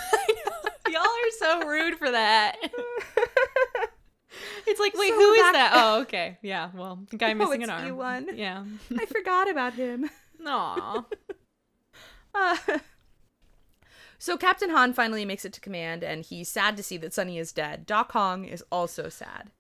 are 0.97 1.31
so 1.39 1.65
rude 1.67 1.97
for 1.97 2.11
that. 2.11 2.57
It's 4.67 4.81
like, 4.81 4.95
wait, 4.97 5.11
So 5.11 5.15
who 5.17 5.33
is 5.33 5.43
back- 5.43 5.53
that? 5.55 5.73
Oh, 5.75 6.01
okay. 6.03 6.39
Yeah, 6.43 6.71
well, 6.75 7.01
the 7.11 7.17
guy 7.17 7.33
Oh, 7.33 7.35
missing 7.35 7.63
an 7.63 7.71
arm. 7.71 7.87
Ewan. 7.87 8.29
Yeah. 8.35 8.65
I 8.99 9.07
forgot 9.07 9.51
about 9.51 9.75
him. 9.75 10.09
Aw. 10.47 11.05
Uh, 12.35 12.57
so 14.19 14.37
Captain 14.37 14.71
Han 14.71 14.93
finally 14.95 15.25
makes 15.25 15.45
it 15.45 15.53
to 15.55 15.61
command, 15.61 16.03
and 16.05 16.25
he's 16.25 16.49
sad 16.49 16.77
to 16.77 16.83
see 16.83 16.97
that 16.99 17.13
Sunny 17.13 17.39
is 17.39 17.53
dead. 17.53 17.85
Doc 17.87 18.13
Hong 18.13 18.45
is 18.45 18.63
also 18.71 19.09
sad. 19.09 19.51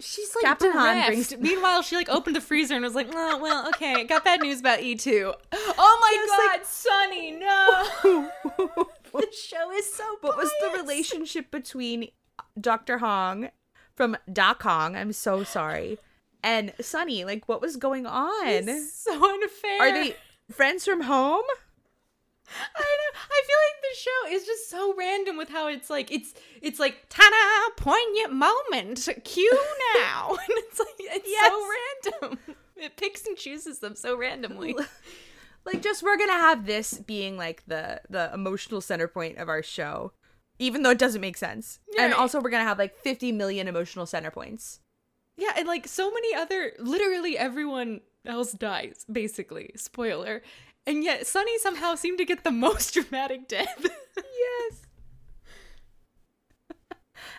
She's 0.00 0.32
like 0.36 0.44
Captain 0.44 0.70
Han 0.72 1.06
brings- 1.06 1.36
Meanwhile, 1.38 1.82
she 1.82 1.96
like 1.96 2.08
opened 2.08 2.36
the 2.36 2.40
freezer 2.40 2.74
and 2.74 2.84
was 2.84 2.94
like, 2.94 3.08
"Oh 3.12 3.38
well, 3.38 3.68
okay, 3.70 4.04
got 4.04 4.24
bad 4.24 4.40
news 4.42 4.60
about 4.60 4.80
E2." 4.80 5.32
Oh 5.80 5.98
my 6.00 6.56
god, 6.56 6.66
Sunny, 6.66 7.32
no! 7.32 8.28
the 9.12 9.26
show 9.32 9.72
is 9.72 9.92
so. 9.92 10.04
What 10.20 10.36
was 10.36 10.50
the 10.60 10.78
relationship 10.78 11.50
between 11.50 12.08
Dr. 12.60 12.98
Hong 12.98 13.48
from 13.98 14.16
Doc 14.32 14.62
Hong? 14.62 14.94
I'm 14.96 15.12
so 15.12 15.42
sorry. 15.42 15.98
And 16.42 16.72
Sunny, 16.80 17.24
like 17.24 17.48
what 17.48 17.60
was 17.60 17.76
going 17.76 18.06
on? 18.06 18.46
It's 18.46 18.92
so 18.94 19.12
unfair. 19.12 19.80
Are 19.80 19.92
they 19.92 20.14
friends 20.50 20.84
from 20.84 21.02
home? 21.02 21.44
I 22.76 22.80
know. 22.80 23.20
I 23.30 23.42
feel 23.46 23.58
like 23.66 23.82
the 23.82 23.98
show 23.98 24.36
is 24.36 24.46
just 24.46 24.70
so 24.70 24.94
random 24.96 25.36
with 25.36 25.48
how 25.50 25.66
it's 25.66 25.90
like 25.90 26.12
it's 26.12 26.32
it's 26.62 26.78
like 26.78 27.06
ta-da 27.10 27.74
poignant 27.76 28.32
moment 28.32 29.06
cue 29.24 29.58
now 29.98 30.30
and 30.30 30.38
it's 30.48 30.78
like 30.78 30.88
it's 30.98 32.20
so 32.20 32.20
random. 32.22 32.38
It 32.76 32.96
picks 32.96 33.26
and 33.26 33.36
chooses 33.36 33.80
them 33.80 33.96
so 33.96 34.16
randomly. 34.16 34.76
Like 35.66 35.82
just 35.82 36.02
we're 36.02 36.16
to 36.16 36.32
have 36.32 36.64
this 36.64 36.94
being 36.94 37.36
like 37.36 37.62
the 37.66 38.00
the 38.08 38.32
emotional 38.32 38.80
center 38.80 39.06
point 39.06 39.36
of 39.36 39.50
our 39.50 39.62
show. 39.62 40.12
Even 40.58 40.82
though 40.82 40.90
it 40.90 40.98
doesn't 40.98 41.20
make 41.20 41.36
sense. 41.36 41.78
And 41.98 42.12
also 42.12 42.40
we're 42.40 42.50
to 42.50 42.58
have 42.58 42.78
like 42.78 42.96
50 42.98 43.32
million 43.32 43.68
emotional 43.68 44.06
center 44.06 44.30
points. 44.30 44.80
Yeah, 45.36 45.52
and 45.56 45.68
like 45.68 45.86
so 45.86 46.10
many 46.10 46.34
other 46.34 46.72
literally 46.78 47.38
everyone 47.38 48.00
else 48.26 48.52
dies, 48.52 49.04
basically. 49.10 49.70
Spoiler. 49.76 50.42
And 50.86 51.04
yet 51.04 51.26
Sunny 51.26 51.58
somehow 51.58 51.94
seemed 51.94 52.18
to 52.18 52.24
get 52.24 52.44
the 52.44 52.50
most 52.66 52.94
dramatic 52.94 53.46
death. 53.46 53.86
yes. 54.16 54.82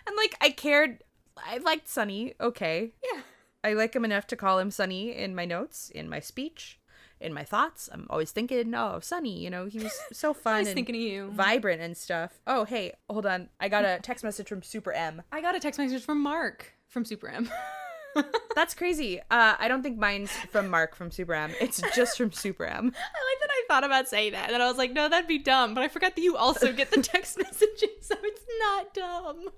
and 0.06 0.16
like 0.16 0.34
I 0.40 0.50
cared 0.50 1.02
I 1.46 1.58
liked 1.58 1.88
Sunny, 1.88 2.34
okay. 2.40 2.92
yeah. 3.02 3.22
I 3.62 3.74
like 3.74 3.94
him 3.94 4.04
enough 4.04 4.26
to 4.28 4.36
call 4.36 4.58
him 4.58 4.70
Sunny 4.70 5.14
in 5.14 5.34
my 5.34 5.44
notes, 5.44 5.90
in 5.90 6.08
my 6.08 6.20
speech, 6.20 6.79
in 7.20 7.32
my 7.34 7.44
thoughts. 7.44 7.88
I'm 7.92 8.06
always 8.10 8.30
thinking, 8.30 8.74
oh, 8.74 9.00
Sunny, 9.00 9.38
you 9.38 9.50
know, 9.50 9.66
he 9.66 9.78
was 9.78 9.98
so 10.12 10.32
fun 10.32 10.66
and 10.66 10.74
thinking 10.74 10.94
of 10.94 11.00
you. 11.00 11.30
vibrant 11.30 11.80
and 11.82 11.96
stuff. 11.96 12.40
Oh, 12.46 12.64
hey, 12.64 12.92
hold 13.08 13.26
on. 13.26 13.48
I 13.60 13.68
got 13.68 13.84
a 13.84 13.98
text 14.02 14.24
message 14.24 14.48
from 14.48 14.62
Super 14.62 14.92
M. 14.92 15.22
I 15.30 15.40
got 15.40 15.54
a 15.54 15.60
text 15.60 15.78
message 15.78 16.02
from 16.02 16.20
Mark 16.20 16.72
from 16.88 17.04
Super 17.04 17.28
M. 17.28 17.50
That's 18.56 18.74
crazy. 18.74 19.20
Uh, 19.30 19.54
I 19.58 19.68
don't 19.68 19.82
think 19.82 19.98
mine's 19.98 20.32
from 20.50 20.68
Mark 20.68 20.96
from 20.96 21.10
Super 21.10 21.34
M. 21.34 21.52
It's 21.60 21.80
just 21.94 22.16
from 22.16 22.32
Super 22.32 22.64
M. 22.64 22.76
I 22.76 22.82
like 22.82 23.40
that 23.40 23.50
I 23.50 23.64
thought 23.68 23.84
about 23.84 24.08
saying 24.08 24.32
that. 24.32 24.46
And 24.46 24.54
then 24.54 24.60
I 24.62 24.66
was 24.66 24.78
like, 24.78 24.92
no, 24.92 25.08
that'd 25.08 25.28
be 25.28 25.38
dumb. 25.38 25.74
But 25.74 25.84
I 25.84 25.88
forgot 25.88 26.16
that 26.16 26.22
you 26.22 26.36
also 26.36 26.72
get 26.72 26.90
the 26.90 27.02
text 27.02 27.38
messages, 27.38 27.90
so 28.02 28.16
it's 28.22 28.42
not 28.60 28.94
dumb. 28.94 29.48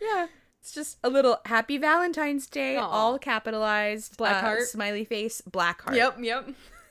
Yeah. 0.00 0.26
It's 0.62 0.72
just 0.72 0.98
a 1.02 1.10
little 1.10 1.40
happy 1.44 1.76
Valentine's 1.76 2.46
Day, 2.46 2.76
Aw. 2.76 2.86
all 2.86 3.18
capitalized. 3.18 4.16
Black 4.16 4.36
uh, 4.36 4.40
heart. 4.46 4.62
Smiley 4.62 5.04
face, 5.04 5.40
black 5.40 5.82
heart. 5.82 5.96
Yep, 5.96 6.18
yep. 6.20 6.48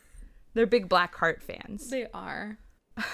They're 0.54 0.68
big 0.68 0.90
black 0.90 1.16
heart 1.16 1.42
fans. 1.42 1.90
They 1.90 2.08
are. 2.14 2.58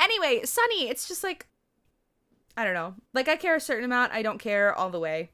Anyway, 0.00 0.44
Sunny, 0.44 0.88
it's 0.88 1.06
just 1.06 1.22
like 1.22 1.46
I 2.56 2.64
don't 2.64 2.74
know. 2.74 2.94
Like 3.14 3.28
I 3.28 3.36
care 3.36 3.54
a 3.54 3.60
certain 3.60 3.84
amount, 3.84 4.12
I 4.12 4.22
don't 4.22 4.38
care 4.38 4.74
all 4.74 4.90
the 4.90 4.98
way. 4.98 5.30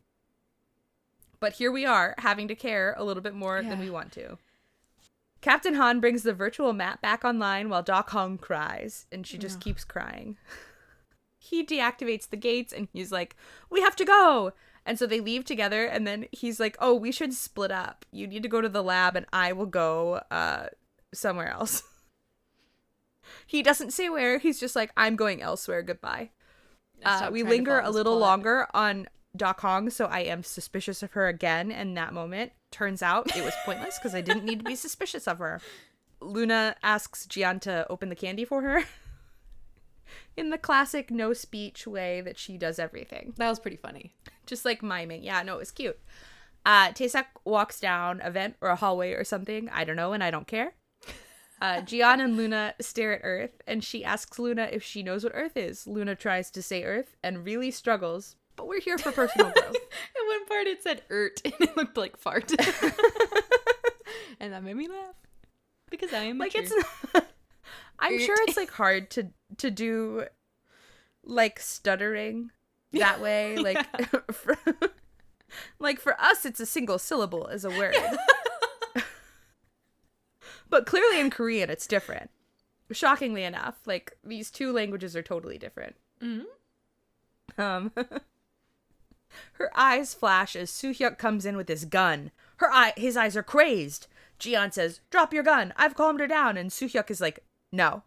But 1.40 1.54
here 1.54 1.70
we 1.70 1.84
are, 1.84 2.14
having 2.18 2.48
to 2.48 2.54
care 2.54 2.94
a 2.96 3.04
little 3.04 3.22
bit 3.22 3.34
more 3.34 3.62
than 3.62 3.78
we 3.78 3.90
want 3.90 4.12
to. 4.12 4.38
Captain 5.42 5.74
Han 5.74 6.00
brings 6.00 6.22
the 6.22 6.32
virtual 6.32 6.72
map 6.72 7.02
back 7.02 7.24
online 7.24 7.68
while 7.68 7.82
Doc 7.82 8.10
Hong 8.10 8.38
cries, 8.38 9.06
and 9.12 9.26
she 9.26 9.38
just 9.38 9.60
keeps 9.60 9.84
crying. 9.84 10.36
he 11.46 11.64
deactivates 11.64 12.28
the 12.28 12.36
gates 12.36 12.72
and 12.72 12.88
he's 12.92 13.12
like, 13.12 13.36
We 13.70 13.80
have 13.80 13.96
to 13.96 14.04
go! 14.04 14.52
And 14.84 14.98
so 14.98 15.06
they 15.06 15.18
leave 15.18 15.44
together, 15.44 15.84
and 15.84 16.06
then 16.06 16.26
he's 16.30 16.60
like, 16.60 16.76
Oh, 16.78 16.94
we 16.94 17.10
should 17.10 17.34
split 17.34 17.72
up. 17.72 18.04
You 18.12 18.26
need 18.26 18.42
to 18.42 18.48
go 18.48 18.60
to 18.60 18.68
the 18.68 18.82
lab, 18.82 19.16
and 19.16 19.26
I 19.32 19.52
will 19.52 19.66
go 19.66 20.20
uh, 20.30 20.66
somewhere 21.12 21.48
else. 21.48 21.82
he 23.46 23.62
doesn't 23.62 23.92
say 23.92 24.08
where, 24.08 24.38
he's 24.38 24.60
just 24.60 24.76
like, 24.76 24.92
I'm 24.96 25.16
going 25.16 25.42
elsewhere, 25.42 25.82
goodbye. 25.82 26.30
Uh, 27.04 27.28
we 27.30 27.42
linger 27.42 27.80
a 27.80 27.90
little 27.90 28.18
longer 28.18 28.66
on 28.72 29.08
Doc 29.36 29.60
Hong, 29.60 29.90
so 29.90 30.06
I 30.06 30.20
am 30.20 30.42
suspicious 30.42 31.02
of 31.02 31.12
her 31.12 31.28
again 31.28 31.70
in 31.70 31.94
that 31.94 32.14
moment. 32.14 32.52
Turns 32.70 33.02
out 33.02 33.36
it 33.36 33.44
was 33.44 33.54
pointless 33.64 33.98
because 33.98 34.14
I 34.14 34.20
didn't 34.20 34.44
need 34.44 34.60
to 34.60 34.64
be 34.64 34.76
suspicious 34.76 35.28
of 35.28 35.38
her. 35.38 35.60
Luna 36.20 36.76
asks 36.82 37.26
Jian 37.26 37.60
to 37.62 37.86
open 37.90 38.08
the 38.08 38.16
candy 38.16 38.44
for 38.44 38.62
her 38.62 38.84
in 40.36 40.50
the 40.50 40.58
classic 40.58 41.10
no 41.10 41.32
speech 41.32 41.86
way 41.86 42.20
that 42.20 42.38
she 42.38 42.56
does 42.58 42.78
everything. 42.78 43.32
That 43.36 43.48
was 43.48 43.58
pretty 43.58 43.76
funny. 43.76 44.14
Just 44.46 44.64
like 44.64 44.82
miming. 44.82 45.22
Yeah, 45.24 45.42
no, 45.42 45.56
it 45.56 45.60
was 45.60 45.70
cute. 45.70 45.98
Uh, 46.64 46.88
Taesuk 46.92 47.26
walks 47.44 47.78
down 47.80 48.20
a 48.22 48.30
vent 48.30 48.56
or 48.60 48.68
a 48.70 48.76
hallway 48.76 49.12
or 49.12 49.24
something. 49.24 49.68
I 49.70 49.84
don't 49.84 49.96
know, 49.96 50.12
and 50.12 50.22
I 50.22 50.30
don't 50.30 50.46
care. 50.46 50.74
Uh, 51.58 51.76
Jian 51.76 52.22
and 52.22 52.36
Luna 52.36 52.74
stare 52.82 53.14
at 53.14 53.22
Earth, 53.24 53.62
and 53.66 53.82
she 53.82 54.04
asks 54.04 54.38
Luna 54.38 54.68
if 54.70 54.82
she 54.82 55.02
knows 55.02 55.24
what 55.24 55.32
Earth 55.34 55.56
is. 55.56 55.86
Luna 55.86 56.14
tries 56.14 56.50
to 56.50 56.60
say 56.60 56.84
Earth 56.84 57.16
and 57.22 57.46
really 57.46 57.70
struggles, 57.70 58.36
but 58.56 58.68
we're 58.68 58.78
here 58.78 58.98
for 58.98 59.10
personal 59.10 59.50
growth. 59.54 59.74
At 59.74 60.26
one 60.26 60.44
part 60.46 60.66
it 60.66 60.82
said 60.82 61.00
"ert" 61.08 61.40
and 61.46 61.54
it 61.58 61.74
looked 61.74 61.96
like 61.96 62.18
fart, 62.18 62.52
and 64.38 64.52
that 64.52 64.62
made 64.64 64.76
me 64.76 64.86
laugh 64.86 65.14
because 65.90 66.12
I 66.12 66.24
am 66.24 66.36
like 66.36 66.54
mature. 66.54 66.78
it's 66.78 67.14
not, 67.14 67.26
I'm 67.98 68.18
sure 68.18 68.36
it's 68.46 68.56
like 68.56 68.70
hard 68.70 69.10
to 69.12 69.28
to 69.58 69.70
do 69.70 70.24
like 71.24 71.58
stuttering 71.60 72.50
that 72.92 73.20
way 73.20 73.56
like 73.58 73.84
for, 74.32 74.56
like 75.78 75.98
for 76.00 76.20
us 76.20 76.44
it's 76.44 76.60
a 76.60 76.66
single 76.66 76.98
syllable 76.98 77.48
as 77.48 77.64
a 77.64 77.70
word. 77.70 77.94
but 80.68 80.86
clearly 80.86 81.20
in 81.20 81.30
Korean 81.30 81.70
it's 81.70 81.86
different. 81.86 82.30
Shockingly 82.92 83.42
enough, 83.42 83.76
like 83.86 84.16
these 84.22 84.50
two 84.50 84.72
languages 84.72 85.16
are 85.16 85.22
totally 85.22 85.58
different. 85.58 85.96
Mhm. 86.22 86.44
Um 87.58 87.92
Her 89.54 89.70
eyes 89.76 90.14
flash 90.14 90.54
as 90.56 90.70
Suhyuk 90.70 91.18
comes 91.18 91.44
in 91.44 91.56
with 91.56 91.68
his 91.68 91.84
gun. 91.84 92.30
Her 92.58 92.70
eye 92.72 92.92
his 92.96 93.16
eyes 93.16 93.36
are 93.36 93.42
crazed. 93.42 94.06
Jian 94.38 94.72
says, 94.72 95.00
"Drop 95.10 95.32
your 95.32 95.42
gun. 95.42 95.72
I've 95.76 95.94
calmed 95.94 96.20
her 96.20 96.26
down." 96.26 96.56
And 96.56 96.70
Suhyuk 96.70 97.10
is 97.10 97.20
like, 97.20 97.40
"No." 97.76 98.02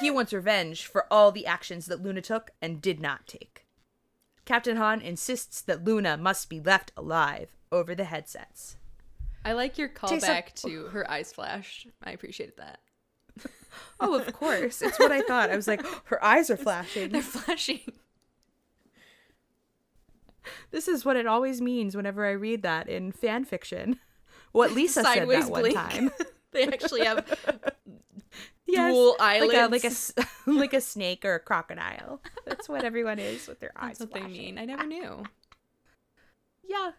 he 0.00 0.10
wants 0.10 0.32
revenge 0.32 0.86
for 0.86 1.06
all 1.12 1.32
the 1.32 1.46
actions 1.46 1.86
that 1.86 2.02
Luna 2.02 2.20
took 2.22 2.50
and 2.62 2.80
did 2.80 3.00
not 3.00 3.26
take. 3.26 3.66
Captain 4.44 4.76
Han 4.76 5.00
insists 5.00 5.60
that 5.62 5.82
Luna 5.84 6.16
must 6.16 6.48
be 6.48 6.60
left 6.60 6.92
alive 6.96 7.56
over 7.72 7.94
the 7.94 8.04
headsets. 8.04 8.76
I 9.44 9.52
like 9.52 9.76
your 9.78 9.88
Taste 9.88 10.12
of- 10.12 10.20
callback 10.30 10.52
to 10.62 10.86
her 10.88 11.10
eyes 11.10 11.32
flashed. 11.32 11.88
I 12.02 12.12
appreciated 12.12 12.56
that. 12.58 12.80
Oh, 14.00 14.14
of 14.18 14.32
course. 14.32 14.80
It's 14.80 14.98
what 14.98 15.12
I 15.12 15.20
thought. 15.20 15.50
I 15.50 15.56
was 15.56 15.68
like, 15.68 15.84
her 16.04 16.22
eyes 16.24 16.48
are 16.50 16.56
flashing. 16.56 17.10
They're 17.10 17.20
flashing. 17.22 17.80
This 20.70 20.88
is 20.88 21.04
what 21.04 21.16
it 21.16 21.26
always 21.26 21.60
means 21.60 21.96
whenever 21.96 22.24
I 22.24 22.30
read 22.32 22.62
that 22.62 22.88
in 22.88 23.12
fan 23.12 23.44
fiction. 23.44 23.98
What 24.52 24.72
Lisa 24.72 25.02
said 25.02 25.04
Sideways 25.04 25.44
that 25.44 25.50
one 25.50 25.60
blink. 25.62 25.76
time. 25.76 26.10
they 26.52 26.64
actually 26.66 27.04
have 27.04 27.26
Yes, 28.68 28.92
dual 28.92 29.14
like 29.20 29.42
a, 29.52 29.58
eyelids. 29.62 30.12
like 30.16 30.26
a 30.46 30.50
like 30.50 30.74
a 30.74 30.80
snake 30.80 31.24
or 31.24 31.36
a 31.36 31.38
crocodile. 31.40 32.20
That's 32.46 32.68
what 32.68 32.82
everyone 32.84 33.20
is 33.20 33.46
with 33.46 33.60
their 33.60 33.70
eyes. 33.76 33.98
That's 33.98 34.12
what 34.12 34.20
they 34.20 34.26
mean. 34.26 34.58
I 34.58 34.64
never 34.64 34.84
knew. 34.84 35.22
Yeah. 36.68 36.90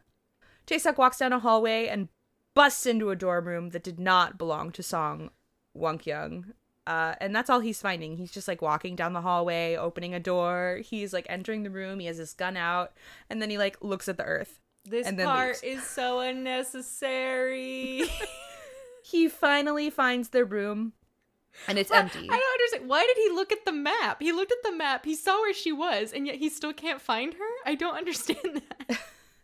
Taesuk 0.65 0.97
walks 0.97 1.17
down 1.17 1.33
a 1.33 1.39
hallway 1.39 1.87
and 1.87 2.07
busts 2.55 2.85
into 2.85 3.09
a 3.09 3.17
dorm 3.17 3.45
room 3.47 3.69
that 3.71 3.83
did 3.83 3.99
not 3.99 4.37
belong 4.37 4.71
to 4.71 4.81
Song 4.83 5.29
Wonkyung. 5.77 6.53
Uh, 6.85 7.15
and 7.19 7.35
that's 7.35 7.49
all 7.49 7.59
he's 7.59 7.81
finding. 7.81 8.15
He's 8.15 8.31
just 8.31 8.47
like 8.47 8.61
walking 8.61 8.95
down 8.95 9.11
the 9.11 9.19
hallway, 9.21 9.75
opening 9.75 10.13
a 10.13 10.21
door. 10.21 10.79
He's 10.85 11.11
like 11.11 11.25
entering 11.27 11.63
the 11.63 11.69
room. 11.69 11.99
He 11.99 12.05
has 12.05 12.15
his 12.15 12.33
gun 12.33 12.55
out, 12.55 12.93
and 13.29 13.41
then 13.41 13.49
he 13.49 13.57
like 13.57 13.75
looks 13.83 14.07
at 14.07 14.15
the 14.15 14.23
earth. 14.23 14.61
This 14.85 15.05
And 15.05 15.19
then 15.19 15.25
part 15.27 15.61
leaves. 15.61 15.83
is 15.83 15.83
so 15.85 16.21
unnecessary. 16.21 18.03
He 19.03 19.27
finally 19.27 19.89
finds 19.89 20.29
the 20.29 20.45
room, 20.45 20.93
and 21.67 21.77
it's 21.77 21.91
empty. 21.91 22.27
I 22.29 22.37
don't 22.37 22.61
understand. 22.61 22.89
Why 22.89 23.05
did 23.05 23.17
he 23.17 23.29
look 23.33 23.51
at 23.51 23.65
the 23.65 23.71
map? 23.71 24.21
He 24.21 24.31
looked 24.31 24.51
at 24.51 24.63
the 24.63 24.75
map. 24.75 25.05
He 25.05 25.15
saw 25.15 25.39
where 25.41 25.53
she 25.53 25.71
was, 25.71 26.13
and 26.13 26.25
yet 26.27 26.35
he 26.35 26.49
still 26.49 26.73
can't 26.73 27.01
find 27.01 27.33
her. 27.33 27.49
I 27.65 27.75
don't 27.75 27.95
understand 27.95 28.61
that. 28.89 28.99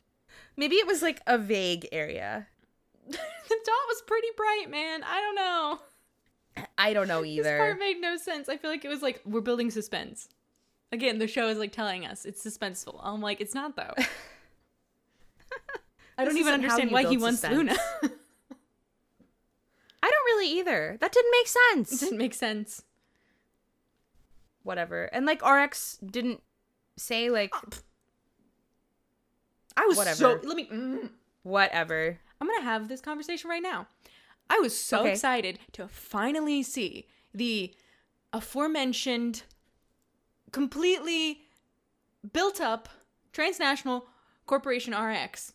Maybe 0.58 0.76
it 0.76 0.88
was 0.88 1.02
like 1.02 1.22
a 1.26 1.38
vague 1.38 1.88
area. 1.92 2.48
the 3.08 3.18
dot 3.18 3.88
was 3.88 4.04
pretty 4.06 4.28
bright, 4.38 4.70
man. 4.70 5.04
I 5.04 5.20
don't 5.20 5.36
know. 5.36 5.80
I 6.78 6.94
don't 6.94 7.08
know 7.08 7.26
either. 7.26 7.44
This 7.44 7.60
part 7.60 7.80
made 7.80 8.00
no 8.00 8.16
sense. 8.18 8.48
I 8.48 8.58
feel 8.58 8.70
like 8.70 8.86
it 8.86 8.90
was 8.90 9.02
like 9.02 9.22
we're 9.26 9.42
building 9.42 9.72
suspense. 9.72 10.30
Again, 10.92 11.18
the 11.18 11.28
show 11.28 11.48
is 11.48 11.58
like 11.58 11.72
telling 11.72 12.06
us 12.06 12.24
it's 12.26 12.46
suspenseful. 12.46 13.00
I'm 13.02 13.22
like, 13.22 13.42
it's 13.42 13.56
not 13.56 13.76
though. 13.76 13.94
I 16.18 16.26
don't 16.26 16.38
even 16.38 16.54
understand 16.54 16.92
why 16.92 17.06
he 17.08 17.18
wants. 17.18 17.44
Luna. 17.44 17.76
I 20.04 20.10
don't 20.12 20.26
really 20.26 20.60
either. 20.60 20.98
That 21.00 21.12
didn't 21.14 21.32
make 21.32 21.46
it 21.46 21.50
sense. 21.88 22.00
didn't 22.02 22.18
make 22.18 22.34
sense. 22.34 22.84
Whatever. 24.64 25.06
And 25.06 25.26
like 25.26 25.42
RX 25.46 25.98
didn't 26.06 26.42
say 26.98 27.30
like 27.30 27.54
I 29.76 29.86
was 29.88 29.98
Whatever. 29.98 30.16
so. 30.16 30.40
Let 30.44 30.56
me. 30.58 30.68
mm. 30.72 31.10
whatever. 31.44 32.20
I'm 32.40 32.48
gonna 32.48 32.62
have 32.64 32.88
this 32.90 33.02
conversation 33.02 33.50
right 33.50 33.64
now. 33.64 33.88
I 34.50 34.60
was 34.60 34.78
so 34.78 35.00
Okay. 35.02 35.12
excited 35.14 35.60
to 35.72 35.88
finally 35.88 36.62
see 36.64 37.08
the 37.34 37.74
aforementioned, 38.34 39.44
completely 40.52 41.42
built 42.34 42.60
up 42.62 42.90
transnational 43.32 44.06
corporation 44.46 44.94
RX. 44.94 45.54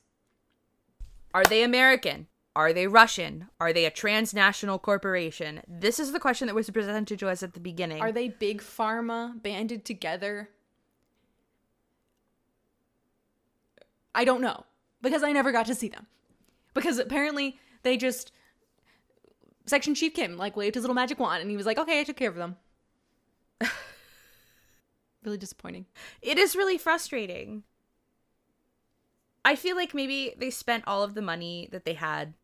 Are 1.35 1.45
they 1.45 1.63
American? 1.63 2.27
Are 2.59 2.73
they 2.73 2.89
Russian? 2.89 3.47
Are 3.61 3.73
they 3.73 3.85
a 3.85 3.91
transnational 3.91 4.81
corporation? 4.81 5.63
This 5.69 6.01
is 6.01 6.11
the 6.11 6.19
question 6.19 6.49
that 6.49 6.57
was 6.57 6.69
presented 6.69 7.17
to 7.21 7.29
us 7.29 7.45
at 7.45 7.55
the 7.55 7.61
beginning. 7.61 8.03
Are 8.03 8.11
they 8.11 8.31
big 8.31 8.61
pharma 8.61 9.41
banded 9.41 9.85
together? 9.85 10.49
I 14.13 14.25
don't 14.25 14.41
know 14.41 14.65
because 15.01 15.23
I 15.23 15.31
never 15.31 15.53
got 15.53 15.67
to 15.67 15.75
see 15.77 15.89
them. 15.89 16.09
Because 16.75 16.99
apparently 16.99 17.61
they 17.85 17.97
just 17.97 18.33
Section 19.67 19.95
Chief 19.95 20.13
Kim 20.13 20.37
like 20.37 20.57
waved 20.57 20.75
his 20.75 20.83
little 20.83 20.97
magic 20.97 21.21
wand 21.21 21.41
and 21.41 21.53
he 21.53 21.57
was 21.57 21.65
like, 21.65 21.79
"Okay, 21.79 22.01
I 22.01 22.05
took 22.05 22.17
care 22.17 22.29
of 22.29 22.35
them." 22.35 22.57
really 25.23 25.39
disappointing. 25.39 25.87
it 26.23 26.39
is 26.39 26.57
really 26.57 26.77
frustrating. 26.77 27.63
I 29.45 29.55
feel 29.55 29.77
like 29.77 29.95
maybe 29.95 30.35
they 30.37 30.51
spent 30.51 30.83
all 30.89 31.05
of 31.05 31.15
the 31.15 31.23
money 31.23 31.69
that 31.71 31.85
they 31.85 31.95
had 31.95 32.35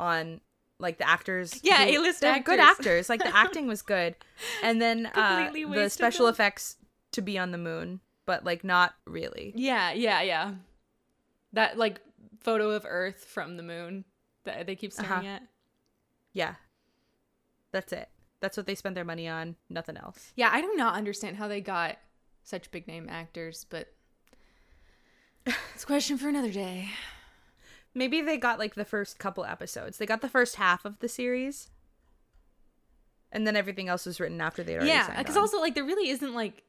on 0.00 0.40
like 0.78 0.98
the 0.98 1.08
actors. 1.08 1.60
Yeah, 1.62 1.84
they're 2.20 2.40
good 2.40 2.60
actors. 2.60 2.86
actors. 2.86 3.08
Like 3.08 3.20
the 3.22 3.34
acting 3.36 3.66
was 3.66 3.82
good, 3.82 4.14
and 4.62 4.80
then 4.80 5.06
uh, 5.14 5.50
the 5.52 5.88
special 5.88 6.26
them. 6.26 6.34
effects 6.34 6.76
to 7.12 7.22
be 7.22 7.38
on 7.38 7.50
the 7.50 7.58
moon, 7.58 8.00
but 8.26 8.44
like 8.44 8.62
not 8.64 8.94
really. 9.06 9.52
Yeah, 9.56 9.92
yeah, 9.92 10.20
yeah. 10.22 10.52
That 11.52 11.78
like 11.78 12.00
photo 12.40 12.70
of 12.70 12.84
Earth 12.86 13.24
from 13.24 13.56
the 13.56 13.62
moon 13.62 14.04
that 14.44 14.66
they 14.66 14.76
keep 14.76 14.92
staring 14.92 15.10
Uh-huh. 15.12 15.26
at. 15.28 15.42
Yeah, 16.32 16.54
that's 17.72 17.92
it. 17.92 18.08
That's 18.40 18.56
what 18.58 18.66
they 18.66 18.74
spent 18.74 18.94
their 18.94 19.04
money 19.04 19.26
on. 19.26 19.56
Nothing 19.70 19.96
else. 19.96 20.32
Yeah, 20.36 20.50
I 20.52 20.60
do 20.60 20.72
not 20.76 20.94
understand 20.94 21.36
how 21.38 21.48
they 21.48 21.62
got 21.62 21.96
such 22.44 22.70
big 22.70 22.86
name 22.86 23.08
actors, 23.10 23.64
but 23.70 23.88
it's 25.74 25.84
a 25.84 25.86
question 25.86 26.18
for 26.18 26.28
another 26.28 26.52
day. 26.52 26.90
Maybe 27.96 28.20
they 28.20 28.36
got 28.36 28.58
like 28.58 28.74
the 28.74 28.84
first 28.84 29.18
couple 29.18 29.46
episodes. 29.46 29.96
They 29.96 30.04
got 30.04 30.20
the 30.20 30.28
first 30.28 30.56
half 30.56 30.84
of 30.84 30.98
the 30.98 31.08
series, 31.08 31.70
and 33.32 33.46
then 33.46 33.56
everything 33.56 33.88
else 33.88 34.04
was 34.04 34.20
written 34.20 34.38
after 34.38 34.62
they 34.62 34.74
already 34.74 34.90
yeah, 34.90 35.16
because 35.16 35.34
also 35.34 35.58
like 35.58 35.74
there 35.74 35.82
really 35.82 36.10
isn't 36.10 36.34
like 36.34 36.62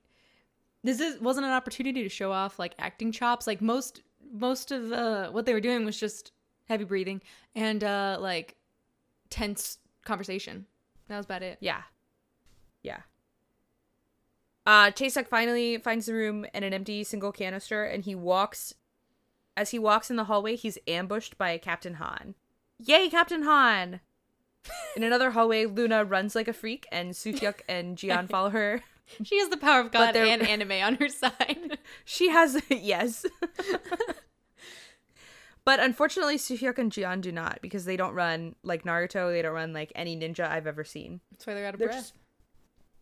this 0.86 1.02
is 1.02 1.20
wasn't 1.20 1.46
an 1.46 1.52
opportunity 1.52 2.02
to 2.02 2.08
show 2.08 2.32
off 2.32 2.58
like 2.58 2.76
acting 2.80 3.12
chops. 3.12 3.46
Like 3.46 3.62
most 3.62 4.04
most 4.32 4.72
of 4.72 4.94
uh, 4.94 5.30
what 5.32 5.46
they 5.46 5.54
were 5.54 5.60
doing 5.60 5.84
was 5.84 6.00
just 6.00 6.32
heavy 6.70 6.86
breathing 6.86 7.22
and 7.56 7.84
uh 7.84 8.18
like 8.22 8.56
tense 9.30 9.80
conversation. 10.06 10.66
That 11.10 11.18
was 11.18 11.26
about 11.26 11.44
it. 11.44 11.58
Yeah. 11.60 11.82
Yeah. 12.84 13.02
Uh 14.66 14.92
Taesuk 14.92 15.28
finally 15.28 15.78
finds 15.78 16.06
the 16.06 16.14
room 16.14 16.46
and 16.54 16.64
an 16.64 16.74
empty 16.74 17.04
single 17.04 17.34
canister 17.34 17.84
and 17.84 18.06
he 18.06 18.16
walks 18.16 18.74
as 19.58 19.72
he 19.72 19.80
walks 19.80 20.10
in 20.10 20.16
the 20.16 20.26
hallway, 20.26 20.56
he's 20.56 20.78
ambushed 20.88 21.38
by 21.38 21.58
Captain 21.58 21.96
Han. 21.96 22.36
Yay, 22.80 23.10
Captain 23.10 23.42
Han! 23.44 24.00
In 24.96 25.04
another 25.04 25.32
hallway, 25.32 25.66
Luna 25.66 26.04
runs 26.06 26.36
like 26.36 26.48
a 26.48 26.54
freak 26.54 26.86
and 26.92 27.14
Suhyuk 27.14 27.62
and 27.68 27.98
Jian 27.98 28.30
follow 28.30 28.52
her. 28.52 28.84
She 29.24 29.40
has 29.40 29.50
the 29.50 29.58
power 29.58 29.80
of 29.80 29.92
God 29.92 30.12
they're- 30.14 30.26
and 30.26 30.42
anime 30.48 30.74
on 30.84 30.96
her 30.96 31.10
side. 31.10 31.80
She 32.06 32.30
has 32.30 32.62
yes. 32.70 33.26
but 35.66 35.80
unfortunately 35.80 36.38
Suhyuk 36.38 36.78
and 36.78 36.92
Jian 36.92 37.22
do 37.22 37.32
not 37.32 37.60
because 37.62 37.86
they 37.86 37.98
don't 37.98 38.14
run 38.14 38.56
like 38.64 38.84
Naruto, 38.84 39.32
they 39.32 39.42
don't 39.42 39.54
run 39.54 39.74
like 39.74 39.92
any 39.96 40.16
ninja 40.18 40.48
I've 40.50 40.68
ever 40.68 40.84
seen. 40.84 41.22
That's 41.32 41.46
why 41.48 41.54
they're 41.54 41.66
out 41.66 41.74
of 41.74 41.80
They're 41.80 41.88
breath. 41.90 42.00
just- 42.00 42.14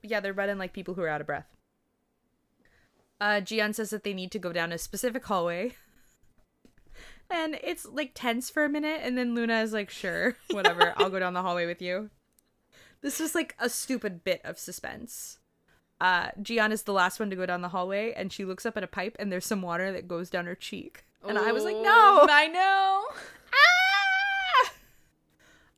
yeah, 0.03 0.20
they're 0.20 0.34
running 0.34 0.58
like 0.60 0.74
people 0.74 0.93
who 0.93 1.01
are 1.01 1.10
out 1.10 1.22
of 1.22 1.28
breath. 1.28 1.47
Uh, 3.20 3.41
Jian 3.41 3.74
says 3.74 3.89
that 3.89 4.03
they 4.03 4.14
need 4.14 4.32
to 4.32 4.39
go 4.39 4.53
down 4.53 4.72
a 4.72 4.78
specific 4.78 5.26
hallway. 5.26 5.74
And 7.30 7.57
it's 7.63 7.86
like 7.86 8.11
tense 8.13 8.49
for 8.49 8.65
a 8.65 8.69
minute, 8.69 9.01
and 9.03 9.17
then 9.17 9.34
Luna 9.34 9.61
is 9.61 9.73
like, 9.73 9.89
sure, 9.89 10.36
whatever, 10.51 10.93
I'll 10.97 11.09
go 11.09 11.19
down 11.19 11.34
the 11.34 11.41
hallway 11.41 11.65
with 11.65 11.82
you. 11.82 12.09
This 13.01 13.19
was 13.19 13.36
like 13.36 13.55
a 13.59 13.69
stupid 13.69 14.23
bit 14.23 14.41
of 14.43 14.59
suspense. 14.59 15.39
Uh, 15.99 16.30
Jian 16.41 16.71
is 16.71 16.84
the 16.84 16.93
last 16.93 17.19
one 17.19 17.30
to 17.30 17.36
go 17.36 17.45
down 17.45 17.61
the 17.61 17.69
hallway, 17.69 18.13
and 18.13 18.32
she 18.32 18.45
looks 18.45 18.65
up 18.65 18.78
at 18.78 18.84
a 18.84 18.88
pipe, 18.88 19.15
and 19.19 19.32
there's 19.32 19.45
some 19.45 19.61
water 19.61 19.91
that 19.91 20.07
goes 20.07 20.30
down 20.30 20.45
her 20.45 20.55
cheek. 20.55 21.05
And 21.28 21.39
I 21.39 21.51
was 21.51 21.63
like, 21.63 21.76
Oh, 21.76 21.82
no! 21.82 22.28
I 22.30 22.47
know. 22.47 23.05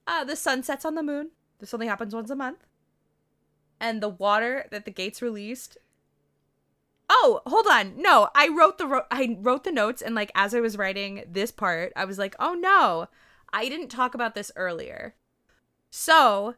Ah! 0.08 0.22
Uh, 0.22 0.24
the 0.24 0.36
sun 0.36 0.64
sets 0.64 0.86
on 0.86 0.96
the 0.96 1.04
moon. 1.04 1.30
This 1.60 1.74
only 1.74 1.88
happens 1.88 2.14
once 2.16 2.30
a 2.30 2.36
month. 2.36 2.66
And 3.80 4.02
the 4.02 4.10
water 4.10 4.66
that 4.72 4.86
the 4.86 4.92
gates 4.92 5.22
released. 5.22 5.78
Oh, 7.10 7.42
hold 7.48 7.68
on. 7.68 7.94
No, 8.02 8.30
I 8.36 8.50
wrote 8.50 8.78
the 8.78 8.86
ro- 8.88 9.06
I 9.12 9.38
wrote 9.40 9.64
the 9.64 9.72
notes 9.72 10.02
and 10.02 10.14
like 10.16 10.32
as 10.36 10.54
I 10.54 10.60
was 10.60 10.78
writing 10.78 11.24
this 11.30 11.52
part, 11.52 11.94
I 11.96 12.06
was 12.06 12.18
like, 12.18 12.36
"Oh 12.40 12.54
no. 12.54 13.08
I 13.54 13.70
didn't 13.70 13.88
talk 13.90 14.14
about 14.14 14.36
this 14.36 14.52
earlier." 14.56 15.16
So, 15.90 16.56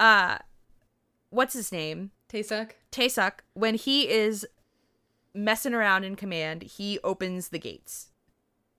uh 0.00 0.38
what's 1.30 1.54
his 1.54 1.70
name? 1.70 2.10
Taesuk. 2.28 2.72
Taesuk, 2.90 3.40
when 3.54 3.74
he 3.74 4.08
is 4.08 4.46
messing 5.34 5.74
around 5.74 6.04
in 6.04 6.16
command, 6.16 6.62
he 6.62 6.98
opens 7.04 7.48
the 7.48 7.58
gates. 7.58 8.08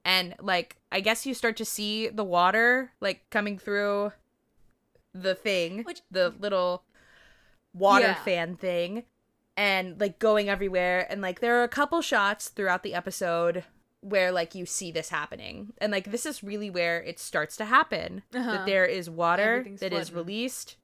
And 0.03 0.35
like 0.41 0.77
I 0.91 0.99
guess 0.99 1.25
you 1.25 1.33
start 1.33 1.55
to 1.57 1.65
see 1.65 2.09
the 2.09 2.23
water 2.25 2.91
like 2.99 3.29
coming 3.29 3.57
through 3.57 4.11
the 5.13 5.33
thing, 5.35 5.83
Which- 5.83 6.01
the 6.11 6.33
little 6.39 6.83
water 7.73 8.07
Yeah. 8.07 8.23
fan 8.23 8.57
thing 8.57 9.03
and 9.59 9.99
like 9.99 10.19
going 10.19 10.47
everywhere 10.47 11.05
and 11.11 11.21
like 11.21 11.41
there 11.41 11.59
are 11.59 11.63
a 11.63 11.67
couple 11.67 12.01
shots 12.01 12.47
throughout 12.47 12.81
the 12.81 12.95
episode 12.95 13.65
where 13.99 14.31
like 14.31 14.55
you 14.55 14.65
see 14.65 14.89
this 14.89 15.09
happening. 15.09 15.73
And 15.79 15.91
like 15.91 16.11
this 16.11 16.25
is 16.25 16.41
really 16.41 16.69
where 16.69 17.03
it 17.03 17.19
starts 17.19 17.57
to 17.57 17.65
happen. 17.65 18.23
Uh-huh. 18.33 18.51
That 18.51 18.65
there 18.65 18.85
is 18.85 19.09
water 19.09 19.67
that 19.81 19.91
is 19.91 20.07
flooding. 20.09 20.15
released 20.15 20.77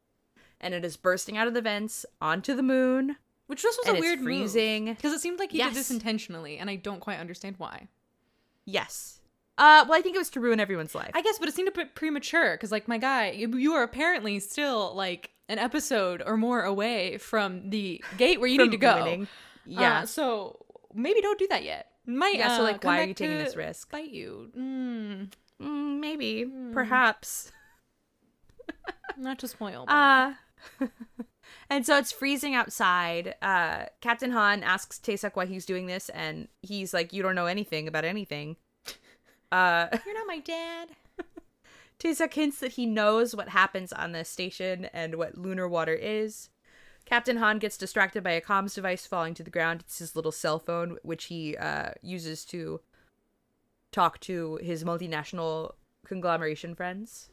and 0.59 0.73
it 0.73 0.83
is 0.83 0.97
bursting 0.97 1.37
out 1.37 1.47
of 1.47 1.53
the 1.53 1.61
vents 1.61 2.05
onto 2.19 2.53
the 2.53 2.63
moon 2.63 3.15
Which 3.47 3.61
just 3.61 3.79
was 3.81 3.95
a 3.95 3.99
weird 3.99 4.19
freezing. 4.19 4.93
because 4.93 5.13
it 5.13 5.21
seemed 5.21 5.39
like 5.39 5.53
he 5.53 5.63
did 5.63 5.73
this 5.73 5.91
intentionally, 5.91 6.57
and 6.57 6.69
I 6.69 6.75
don't 6.75 6.99
quite 6.99 7.19
understand 7.19 7.55
why. 7.57 7.87
Yes. 8.65 9.21
Uh, 9.57 9.85
well, 9.87 9.97
I 9.97 10.01
think 10.01 10.15
it 10.15 10.19
was 10.19 10.29
to 10.31 10.41
ruin 10.41 10.59
everyone's 10.59 10.95
life. 10.95 11.11
I 11.13 11.21
guess, 11.21 11.39
but 11.39 11.47
it 11.47 11.55
seemed 11.55 11.69
a 11.69 11.71
bit 11.71 11.95
premature 11.95 12.55
because, 12.55 12.71
like, 12.71 12.87
my 12.89 12.97
guy, 12.97 13.31
you, 13.31 13.55
you 13.57 13.73
are 13.73 13.83
apparently 13.83 14.39
still 14.39 14.93
like 14.95 15.31
an 15.49 15.59
episode 15.59 16.21
or 16.25 16.37
more 16.37 16.63
away 16.63 17.17
from 17.17 17.69
the 17.69 18.03
gate 18.17 18.39
where 18.39 18.49
you 18.49 18.57
need 18.57 18.71
to 18.71 18.77
go. 18.77 18.95
winning. 19.03 19.27
Yeah. 19.65 19.99
Uh, 19.99 20.05
so 20.05 20.59
maybe 20.93 21.21
don't 21.21 21.39
do 21.39 21.47
that 21.49 21.63
yet. 21.63 21.87
Might, 22.05 22.35
Yeah, 22.35 22.55
so, 22.57 22.61
uh, 22.61 22.65
like, 22.65 22.81
come 22.81 22.89
why 22.89 23.01
are 23.01 23.05
you 23.05 23.13
taking 23.13 23.37
this 23.37 23.55
risk? 23.55 23.91
Bite 23.91 24.11
you. 24.11 24.51
Mm, 24.57 25.31
Mm, 25.61 25.99
maybe. 25.99 26.45
Perhaps. 26.73 27.51
not 29.17 29.39
to 29.39 29.47
spoil. 29.47 29.85
but- 29.87 29.93
Uh, 29.93 30.33
and 31.69 31.85
so 31.85 31.97
it's 31.97 32.11
freezing 32.11 32.53
outside. 32.55 33.35
Uh, 33.41 33.85
Captain 34.01 34.31
Han 34.31 34.63
asks 34.63 34.99
Taesuk 34.99 35.31
why 35.35 35.45
he's 35.45 35.65
doing 35.65 35.85
this, 35.87 36.09
and 36.09 36.47
he's 36.61 36.93
like, 36.93 37.13
"You 37.13 37.23
don't 37.23 37.35
know 37.35 37.45
anything 37.45 37.87
about 37.87 38.05
anything." 38.05 38.57
Uh, 39.51 39.87
You're 40.05 40.15
not 40.15 40.27
my 40.27 40.39
dad. 40.39 40.89
Taesuk 42.05 42.33
hints 42.33 42.59
that 42.59 42.73
he 42.73 42.85
knows 42.85 43.35
what 43.35 43.49
happens 43.49 43.91
on 43.91 44.11
the 44.11 44.23
station 44.23 44.85
and 44.93 45.15
what 45.15 45.37
lunar 45.37 45.67
water 45.67 45.93
is. 45.93 46.49
Captain 47.05 47.37
Han 47.37 47.57
gets 47.57 47.77
distracted 47.77 48.23
by 48.23 48.31
a 48.31 48.41
comms 48.41 48.75
device 48.75 49.07
falling 49.07 49.33
to 49.35 49.43
the 49.43 49.49
ground. 49.49 49.81
It's 49.81 49.99
his 49.99 50.15
little 50.15 50.31
cell 50.31 50.59
phone, 50.59 50.97
which 51.01 51.25
he 51.25 51.57
uh, 51.57 51.91
uses 52.01 52.45
to 52.45 52.81
talk 53.91 54.19
to 54.21 54.59
his 54.61 54.83
multinational 54.83 55.71
conglomeration 56.05 56.75
friends. 56.75 57.29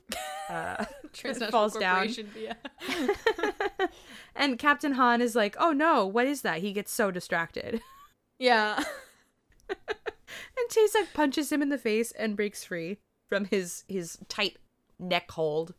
Uh, 0.49 0.85
falls 1.51 1.77
down. 1.77 2.09
Yeah. 2.39 2.55
and 4.35 4.59
Captain 4.59 4.93
Han 4.93 5.21
is 5.21 5.35
like, 5.35 5.55
"Oh 5.59 5.73
no, 5.73 6.07
what 6.07 6.27
is 6.27 6.43
that?" 6.43 6.61
He 6.61 6.73
gets 6.73 6.93
so 6.93 7.11
distracted. 7.11 7.83
yeah. 8.39 8.83
And 9.69 10.71
Taesuk 10.71 11.13
punches 11.13 11.53
him 11.53 11.63
in 11.63 11.69
the 11.69 11.79
face 11.79 12.13
and 12.13 12.37
breaks 12.37 12.65
free 12.65 12.99
from 13.33 13.47
his 13.47 13.85
his 13.89 14.19
tight 14.29 14.59
neck 14.99 15.31
hold. 15.31 15.73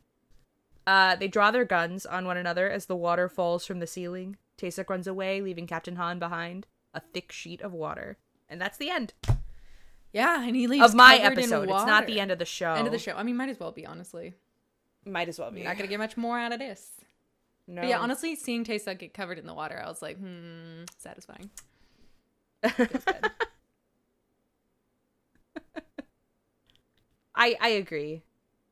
Uh, 0.87 1.15
they 1.15 1.27
draw 1.27 1.51
their 1.51 1.65
guns 1.65 2.03
on 2.03 2.25
one 2.25 2.35
another 2.35 2.67
as 2.67 2.87
the 2.87 2.95
water 2.95 3.29
falls 3.29 3.63
from 3.63 3.77
the 3.77 3.85
ceiling. 3.85 4.37
Taesuk 4.57 4.89
runs 4.89 5.05
away, 5.05 5.39
leaving 5.39 5.67
Captain 5.67 5.95
Han 5.97 6.17
behind 6.17 6.65
a 6.95 6.99
thick 7.13 7.31
sheet 7.31 7.61
of 7.61 7.71
water. 7.71 8.17
And 8.49 8.59
that's 8.59 8.79
the 8.79 8.89
end 8.89 9.13
Yeah, 10.13 10.43
and 10.43 10.55
he 10.55 10.65
leaves 10.65 10.83
of 10.83 10.95
my 10.95 11.17
episode. 11.17 11.69
It's 11.69 11.85
not 11.85 12.07
the 12.07 12.19
end 12.19 12.31
of 12.31 12.39
the 12.39 12.45
show. 12.45 12.73
End 12.73 12.87
of 12.87 12.91
the 12.91 12.97
show. 12.97 13.13
I 13.15 13.21
mean, 13.21 13.37
might 13.37 13.49
as 13.49 13.59
well 13.59 13.71
be 13.71 13.85
honestly. 13.85 14.33
Might 15.05 15.29
as 15.29 15.37
well 15.37 15.51
be. 15.51 15.59
You're 15.59 15.69
not 15.69 15.77
gonna 15.77 15.89
get 15.89 15.99
much 15.99 16.17
more 16.17 16.39
out 16.39 16.53
of 16.53 16.59
this. 16.59 16.89
no. 17.67 17.83
But 17.83 17.89
yeah, 17.89 17.99
honestly, 17.99 18.35
seeing 18.35 18.65
Taesuk 18.65 18.97
get 18.97 19.13
covered 19.13 19.37
in 19.37 19.45
the 19.45 19.53
water, 19.53 19.79
I 19.79 19.87
was 19.87 20.01
like, 20.01 20.17
hmm, 20.17 20.85
satisfying. 20.97 21.51
Feels 22.67 23.03
good. 23.03 23.31
I 27.35 27.55
I 27.59 27.69
agree. 27.69 28.23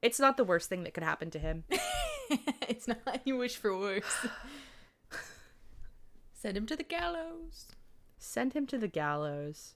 It's 0.01 0.19
not 0.19 0.37
the 0.37 0.43
worst 0.43 0.69
thing 0.69 0.83
that 0.83 0.93
could 0.93 1.03
happen 1.03 1.29
to 1.31 1.39
him. 1.39 1.63
it's 2.67 2.87
not 2.87 3.21
you 3.25 3.37
wish 3.37 3.55
for 3.55 3.77
worse. 3.77 4.27
Send 6.33 6.57
him 6.57 6.65
to 6.67 6.75
the 6.75 6.83
gallows. 6.83 7.67
Send 8.17 8.53
him 8.53 8.65
to 8.67 8.77
the 8.77 8.87
gallows. 8.87 9.75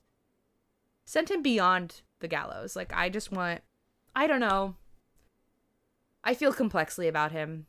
Send 1.05 1.29
him 1.29 1.41
beyond 1.41 2.01
the 2.19 2.27
gallows. 2.27 2.75
Like 2.75 2.91
I 2.93 3.09
just 3.09 3.31
want 3.31 3.61
I 4.15 4.27
don't 4.27 4.39
know. 4.39 4.75
I 6.23 6.33
feel 6.33 6.53
complexly 6.53 7.07
about 7.07 7.31
him. 7.31 7.67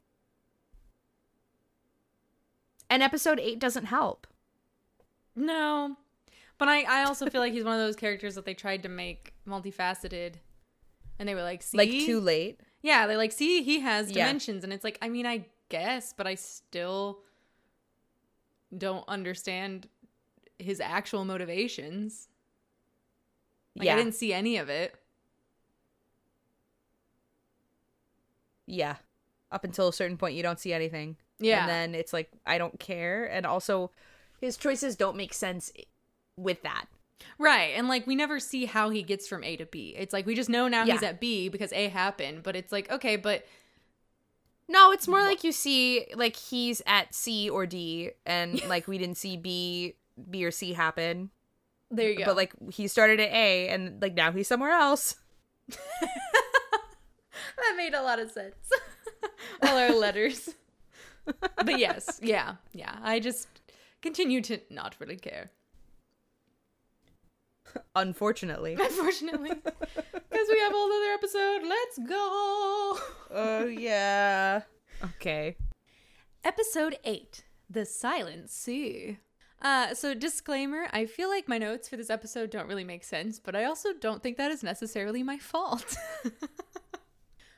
And 2.88 3.02
episode 3.02 3.40
8 3.40 3.58
doesn't 3.58 3.86
help. 3.86 4.26
No. 5.34 5.96
But 6.56 6.68
I, 6.68 6.82
I 6.82 7.04
also 7.04 7.28
feel 7.28 7.40
like 7.40 7.52
he's 7.52 7.64
one 7.64 7.74
of 7.74 7.80
those 7.80 7.96
characters 7.96 8.34
that 8.36 8.46
they 8.46 8.54
tried 8.54 8.82
to 8.84 8.88
make 8.88 9.34
multifaceted. 9.46 10.36
And 11.18 11.28
they 11.28 11.34
were 11.34 11.42
like, 11.42 11.62
see? 11.62 11.76
Like 11.78 11.90
too 11.90 12.20
late. 12.20 12.60
Yeah, 12.82 13.06
they're 13.06 13.16
like, 13.16 13.32
see, 13.32 13.62
he 13.62 13.80
has 13.80 14.10
Yeah. 14.10 14.24
dimensions. 14.26 14.64
And 14.64 14.72
it's 14.72 14.84
like, 14.84 14.98
I 15.02 15.08
mean, 15.08 15.26
I 15.26 15.46
guess, 15.68 16.12
but 16.16 16.26
I 16.26 16.34
still 16.34 17.20
don't 18.76 19.04
understand 19.08 19.88
his 20.58 20.80
actual 20.80 21.24
motivations. 21.24 22.28
Like, 23.74 23.86
Yeah. 23.86 23.94
I 23.94 23.96
didn't 23.96 24.14
see 24.14 24.32
any 24.32 24.56
of 24.56 24.68
it. 24.68 24.94
Yeah. 28.66 28.96
Up 29.52 29.64
until 29.64 29.88
a 29.88 29.92
certain 29.92 30.16
point, 30.16 30.34
you 30.34 30.42
don't 30.42 30.58
see 30.60 30.72
anything. 30.72 31.16
Yeah. 31.38 31.60
And 31.60 31.68
then 31.68 31.94
it's 31.94 32.12
like, 32.12 32.30
I 32.44 32.58
don't 32.58 32.78
care. 32.80 33.24
And 33.24 33.46
also, 33.46 33.90
his 34.40 34.56
choices 34.56 34.96
don't 34.96 35.16
make 35.16 35.32
sense 35.32 35.72
with 36.36 36.62
that. 36.62 36.86
Right. 37.38 37.72
And 37.76 37.88
like 37.88 38.06
we 38.06 38.14
never 38.14 38.38
see 38.40 38.64
how 38.66 38.90
he 38.90 39.02
gets 39.02 39.26
from 39.28 39.42
A 39.44 39.56
to 39.56 39.66
B. 39.66 39.94
It's 39.96 40.12
like 40.12 40.26
we 40.26 40.34
just 40.34 40.48
know 40.48 40.68
now 40.68 40.84
he's 40.84 41.02
at 41.02 41.20
B 41.20 41.48
because 41.48 41.72
A 41.72 41.88
happened, 41.88 42.42
but 42.42 42.56
it's 42.56 42.72
like, 42.72 42.90
okay, 42.90 43.16
but 43.16 43.46
No, 44.68 44.90
it's 44.92 45.06
more 45.06 45.20
like 45.22 45.44
you 45.44 45.52
see, 45.52 46.06
like, 46.16 46.34
he's 46.34 46.82
at 46.86 47.14
C 47.14 47.48
or 47.48 47.66
D, 47.66 48.10
and 48.26 48.60
like, 48.68 48.88
we 48.88 48.98
didn't 48.98 49.16
see 49.16 49.36
B, 49.36 49.94
B 50.28 50.44
or 50.44 50.50
C 50.50 50.72
happen. 50.72 51.30
there 51.90 52.10
you 52.10 52.18
go. 52.18 52.24
But 52.24 52.36
like, 52.36 52.52
he 52.72 52.88
started 52.88 53.20
at 53.20 53.30
A, 53.30 53.68
and 53.68 54.02
like, 54.02 54.14
now 54.14 54.32
he's 54.32 54.48
somewhere 54.48 54.72
else. 54.72 55.16
that 55.68 55.78
made 57.76 57.94
a 57.94 58.02
lot 58.02 58.18
of 58.18 58.30
sense. 58.30 58.56
All 59.62 59.76
our 59.76 59.92
letters. 59.94 60.54
but 61.24 61.78
yes, 61.78 62.18
yeah, 62.22 62.56
yeah. 62.72 62.96
I 63.02 63.20
just 63.20 63.48
continue 64.02 64.40
to 64.42 64.58
not 64.70 64.96
really 65.00 65.16
care. 65.16 65.50
Unfortunately. 67.96 68.74
Unfortunately. 68.80 69.50
Because 69.50 70.48
we 70.50 70.60
have 70.60 70.72
a 70.72 70.74
whole 70.74 70.92
other 70.92 71.12
episode. 71.12 71.62
Let's 71.68 71.98
go. 71.98 72.98
Oh, 73.30 73.66
yeah. 73.66 74.62
Okay. 75.02 75.56
Episode 76.44 76.98
8 77.04 77.44
The 77.68 77.84
Silent 77.84 78.50
Sea. 78.50 79.18
Uh, 79.62 79.94
so, 79.94 80.12
disclaimer 80.14 80.86
I 80.92 81.06
feel 81.06 81.28
like 81.30 81.48
my 81.48 81.58
notes 81.58 81.88
for 81.88 81.96
this 81.96 82.10
episode 82.10 82.50
don't 82.50 82.68
really 82.68 82.84
make 82.84 83.04
sense, 83.04 83.40
but 83.40 83.56
I 83.56 83.64
also 83.64 83.94
don't 83.98 84.22
think 84.22 84.36
that 84.36 84.50
is 84.50 84.62
necessarily 84.62 85.22
my 85.22 85.38
fault. 85.38 85.96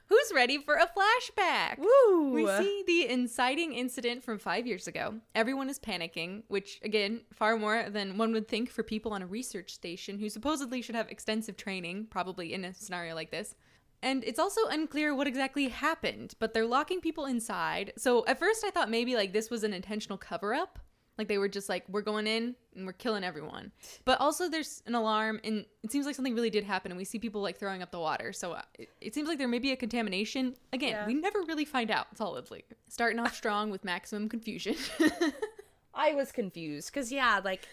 Who's 0.09 0.33
ready 0.35 0.59
for 0.59 0.75
a 0.75 0.87
flashback? 0.87 1.79
Woo! 1.79 2.33
We 2.33 2.47
see 2.47 2.83
the 2.87 3.09
inciting 3.09 3.75
incident 3.75 4.25
from 4.25 4.39
five 4.39 4.67
years 4.67 4.89
ago. 4.89 5.17
Everyone 5.35 5.69
is 5.69 5.79
panicking, 5.79 6.45
which, 6.49 6.81
again, 6.83 7.21
far 7.35 7.59
more 7.59 7.91
than 7.91 8.17
one 8.17 8.33
would 8.33 8.49
think 8.49 8.71
for 8.71 8.83
people 8.83 9.13
on 9.13 9.21
a 9.21 9.27
research 9.27 9.75
station 9.75 10.19
who 10.19 10.31
supposedly 10.31 10.81
should 10.81 10.95
have 10.95 11.11
extensive 11.11 11.59
training, 11.59 12.07
probably 12.09 12.55
in 12.55 12.65
a 12.65 12.73
scenario 12.73 13.15
like 13.15 13.31
this. 13.31 13.55
And 14.03 14.25
it's 14.25 14.39
also 14.39 14.67
unclear 14.69 15.15
what 15.15 15.27
exactly 15.27 15.69
happened, 15.69 16.35
but 16.39 16.55
they're 16.55 16.65
locking 16.65 17.01
people 17.01 17.27
inside. 17.27 17.93
So 17.99 18.25
at 18.27 18.39
first 18.39 18.65
I 18.65 18.71
thought 18.71 18.89
maybe 18.89 19.15
like 19.15 19.33
this 19.33 19.51
was 19.51 19.63
an 19.63 19.75
intentional 19.75 20.17
cover 20.17 20.55
up. 20.55 20.79
Like 21.19 21.27
they 21.29 21.37
were 21.39 21.49
just 21.49 21.69
like, 21.69 21.85
we're 21.89 22.01
going 22.03 22.27
in 22.29 22.55
and 22.77 22.87
we're 22.87 22.93
killing 22.93 23.25
everyone. 23.25 23.73
But 24.05 24.21
also 24.21 24.49
there's 24.49 24.83
an 24.87 24.95
alarm 24.95 25.41
and 25.43 25.65
it 25.83 25.91
seems 25.91 26.07
like 26.07 26.15
something 26.15 26.35
really 26.35 26.49
did 26.51 26.63
happen 26.65 26.93
and 26.93 26.97
we 26.99 27.05
see 27.05 27.19
people 27.19 27.43
like 27.43 27.59
throwing 27.59 27.83
up 27.83 27.91
the 27.91 27.99
water. 27.99 28.33
So 28.33 28.53
uh, 28.53 28.63
it, 28.79 28.89
it 29.01 29.15
seems 29.15 29.27
like 29.29 29.37
there 29.39 29.49
may 29.49 29.59
be 29.59 29.73
a 29.73 29.77
contamination. 29.77 30.55
Again, 30.73 30.91
Yeah. 30.91 31.07
we 31.07 31.15
never 31.15 31.41
really 31.43 31.65
find 31.65 31.91
out 31.91 32.07
solidly. 32.17 32.65
Starting 32.89 33.19
off 33.19 33.35
strong 33.43 33.71
with 33.71 33.85
maximum 33.85 34.29
confusion. 34.29 34.77
I 35.95 36.15
was 36.15 36.31
confused 36.31 36.93
because, 36.95 37.11
yeah, 37.11 37.41
like 37.45 37.67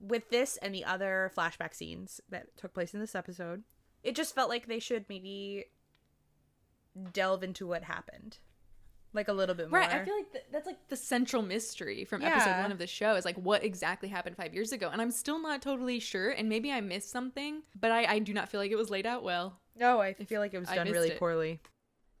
with 0.00 0.30
this 0.30 0.56
and 0.58 0.72
the 0.72 0.84
other 0.84 1.32
flashback 1.36 1.74
scenes 1.74 2.20
that 2.28 2.56
took 2.56 2.72
place 2.72 2.94
in 2.94 3.00
this 3.00 3.16
episode, 3.16 3.64
it 4.04 4.14
just 4.14 4.34
felt 4.36 4.48
like 4.50 4.68
they 4.68 4.78
should 4.78 5.04
maybe 5.08 5.64
delve 7.12 7.42
into 7.42 7.66
what 7.66 7.82
happened, 7.82 8.38
like 9.14 9.28
a 9.28 9.32
little 9.32 9.54
bit 9.54 9.70
more. 9.70 9.80
Right, 9.80 9.90
I 9.90 10.04
feel 10.04 10.16
like 10.16 10.32
th- 10.32 10.44
that's 10.52 10.66
like 10.66 10.88
the 10.88 10.96
central 10.96 11.42
mystery 11.42 12.04
from 12.04 12.22
episode 12.22 12.60
one 12.60 12.72
of 12.72 12.78
the 12.78 12.86
show 12.86 13.14
is 13.14 13.24
like 13.24 13.36
what 13.36 13.64
exactly 13.64 14.08
happened 14.08 14.36
five 14.36 14.52
years 14.54 14.72
ago, 14.72 14.90
and 14.92 15.00
I'm 15.00 15.10
still 15.10 15.40
not 15.40 15.62
totally 15.62 16.00
sure, 16.00 16.30
and 16.30 16.48
maybe 16.48 16.72
I 16.72 16.80
missed 16.80 17.10
something, 17.10 17.62
but 17.78 17.90
I, 17.92 18.04
I 18.04 18.18
do 18.18 18.32
not 18.34 18.48
feel 18.48 18.60
like 18.60 18.70
it 18.70 18.76
was 18.76 18.90
laid 18.90 19.06
out 19.06 19.22
well. 19.22 19.58
no, 19.76 20.00
I 20.00 20.14
feel 20.14 20.40
like 20.40 20.54
it 20.54 20.58
was 20.58 20.68
done 20.68 20.90
really 20.90 21.10
it. 21.10 21.18
poorly. 21.18 21.60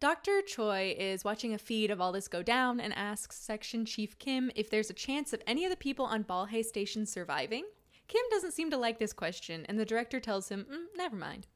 Dr. 0.00 0.42
Choi 0.42 0.94
is 0.98 1.24
watching 1.24 1.54
a 1.54 1.58
feed 1.58 1.90
of 1.90 2.00
all 2.00 2.12
this 2.12 2.28
go 2.28 2.42
down 2.42 2.78
and 2.78 2.92
asks 2.92 3.36
Section 3.36 3.86
Chief 3.86 4.18
Kim 4.18 4.50
if 4.54 4.68
there's 4.68 4.90
a 4.90 4.94
chance 4.94 5.32
of 5.32 5.40
any 5.46 5.64
of 5.64 5.70
the 5.70 5.76
people 5.76 6.04
on 6.04 6.24
Balhae 6.24 6.64
Station 6.64 7.06
surviving. 7.06 7.64
Kim 8.06 8.20
doesn't 8.30 8.52
seem 8.52 8.70
to 8.70 8.76
like 8.76 8.98
this 8.98 9.14
question, 9.14 9.64
and 9.66 9.78
the 9.78 9.84
director 9.86 10.20
tells 10.20 10.50
him, 10.50 10.66
mm, 10.70 10.84
never 10.96 11.16
mind. 11.16 11.46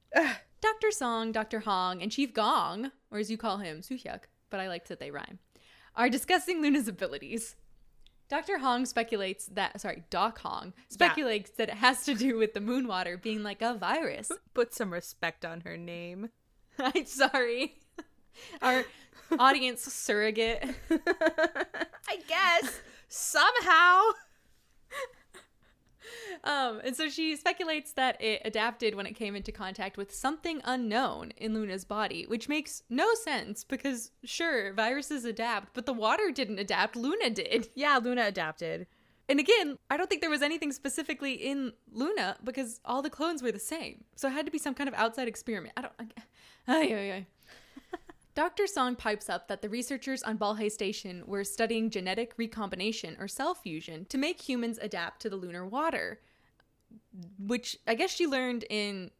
Dr. 0.61 0.91
Song, 0.91 1.31
Dr. 1.31 1.61
Hong, 1.61 2.01
and 2.01 2.11
Chief 2.11 2.33
Gong, 2.33 2.91
or 3.11 3.19
as 3.19 3.31
you 3.31 3.37
call 3.37 3.59
him, 3.59 3.81
Suhyuk, 3.83 4.21
but 4.51 4.61
I 4.61 4.69
liked 4.69 4.89
that 4.89 5.01
they 5.01 5.11
rhyme, 5.11 5.39
are 5.95 6.09
discussing 6.09 6.63
Luna's 6.63 6.89
abilities. 6.89 7.57
Dr. 8.29 8.59
Hong 8.59 8.85
speculates 8.85 9.47
that, 9.47 9.81
sorry, 9.81 10.05
Doc 10.11 10.39
Hong 10.41 10.75
speculates 10.89 11.51
that 11.53 11.71
it 11.71 11.77
has 11.77 12.05
to 12.05 12.15
do 12.15 12.37
with 12.37 12.53
the 12.53 12.61
moon 12.61 12.87
water 12.87 13.17
being 13.17 13.43
like 13.43 13.63
a 13.63 13.75
virus. 13.75 14.31
Put 14.55 14.75
some 14.75 14.93
respect 14.93 15.47
on 15.47 15.63
her 15.63 15.79
name. 15.79 16.29
I'm 16.79 17.07
sorry. 17.07 17.77
Our 18.63 18.85
audience 19.39 19.83
surrogate. 19.83 20.63
I 20.91 22.17
guess 22.29 22.81
somehow. 23.09 24.03
Um, 26.45 26.81
and 26.85 26.97
so 26.97 27.09
she 27.09 27.37
speculates 27.37 27.93
that 27.93 28.21
it 28.23 28.43
adapted 28.45 28.95
when 28.95 29.07
it 29.07 29.15
came 29.15 29.35
into 29.35 29.53
contact 29.53 29.97
with 29.97 30.15
something 30.15 30.61
unknown 30.65 31.33
in 31.37 31.55
Luna's 31.55 31.85
body, 31.85 32.27
which 32.27 32.49
makes 32.49 32.83
no 32.89 33.15
sense 33.15 33.65
because, 33.65 34.13
sure, 34.25 34.73
viruses 34.73 35.25
adapt, 35.25 35.75
but 35.75 35.87
the 35.87 35.93
water 35.93 36.31
didn't 36.33 36.59
adapt, 36.59 36.97
Luna 36.97 37.31
did. 37.31 37.69
Yeah, 37.75 37.99
Luna 38.03 38.27
adapted. 38.27 38.87
And 39.29 39.39
again, 39.39 39.77
I 39.91 39.97
don't 39.97 40.09
think 40.09 40.21
there 40.23 40.31
was 40.31 40.43
anything 40.43 40.73
specifically 40.73 41.35
in 41.35 41.73
Luna 41.93 42.37
because 42.43 42.81
all 42.85 43.03
the 43.03 43.11
clones 43.11 43.43
were 43.43 43.53
the 43.53 43.59
same. 43.59 44.05
So 44.17 44.29
it 44.29 44.33
had 44.33 44.47
to 44.47 44.53
be 44.53 44.59
some 44.59 44.75
kind 44.75 44.89
of 44.89 44.95
outside 44.95 45.29
experiment. 45.29 45.75
I 45.77 45.83
don't. 45.83 45.93
Ay, 46.71 46.93
ay, 46.93 47.13
ay. 47.13 47.27
Dr. 48.39 48.69
Song 48.69 48.95
pipes 48.95 49.29
up 49.29 49.49
that 49.49 49.63
the 49.63 49.69
researchers 49.69 50.23
on 50.23 50.39
Balhae 50.39 50.71
Station 50.71 51.25
were 51.27 51.43
studying 51.43 51.91
genetic 51.91 52.35
recombination 52.37 53.17
or 53.19 53.27
cell 53.27 53.53
fusion 53.53 54.05
to 54.11 54.17
make 54.17 54.49
humans 54.49 54.79
adapt 54.81 55.21
to 55.23 55.29
the 55.29 55.35
lunar 55.35 55.67
water, 55.67 56.21
which 57.37 57.77
I 57.89 57.97
guess 57.97 58.15
she 58.15 58.29
learned 58.29 58.65
in 58.71 59.11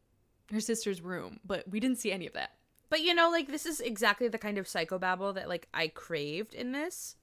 her 0.53 0.61
sister's 0.61 1.01
room, 1.01 1.41
but 1.45 1.69
we 1.69 1.81
didn't 1.81 1.97
see 1.97 2.13
any 2.13 2.27
of 2.27 2.33
that. 2.33 2.51
But 2.89 3.01
you 3.01 3.13
know, 3.13 3.29
like 3.29 3.47
this 3.47 3.65
is 3.65 3.81
exactly 3.81 4.29
the 4.29 4.37
kind 4.37 4.57
of 4.57 4.67
psychobabble 4.67 5.35
that 5.35 5.49
like 5.49 5.67
I 5.73 5.89
craved 5.89 6.53
in 6.53 6.71
this. 6.71 7.17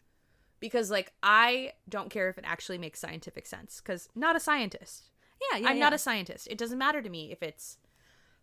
Because 0.61 0.90
like 0.90 1.14
I 1.22 1.72
don't 1.88 2.11
care 2.11 2.28
if 2.28 2.36
it 2.36 2.44
actually 2.47 2.76
makes 2.76 3.01
scientific 3.01 3.47
sense 3.47 3.80
cuz 3.80 4.11
not 4.14 4.36
a 4.36 4.40
scientist. 4.40 5.09
Yeah, 5.51 5.61
yeah. 5.61 5.68
I'm 5.70 5.78
yeah. 5.78 5.84
not 5.84 5.94
a 5.94 5.99
scientist. 5.99 6.47
It 6.51 6.59
doesn't 6.59 6.76
matter 6.76 7.01
to 7.01 7.09
me 7.09 7.32
if 7.32 7.42
it's 7.42 7.78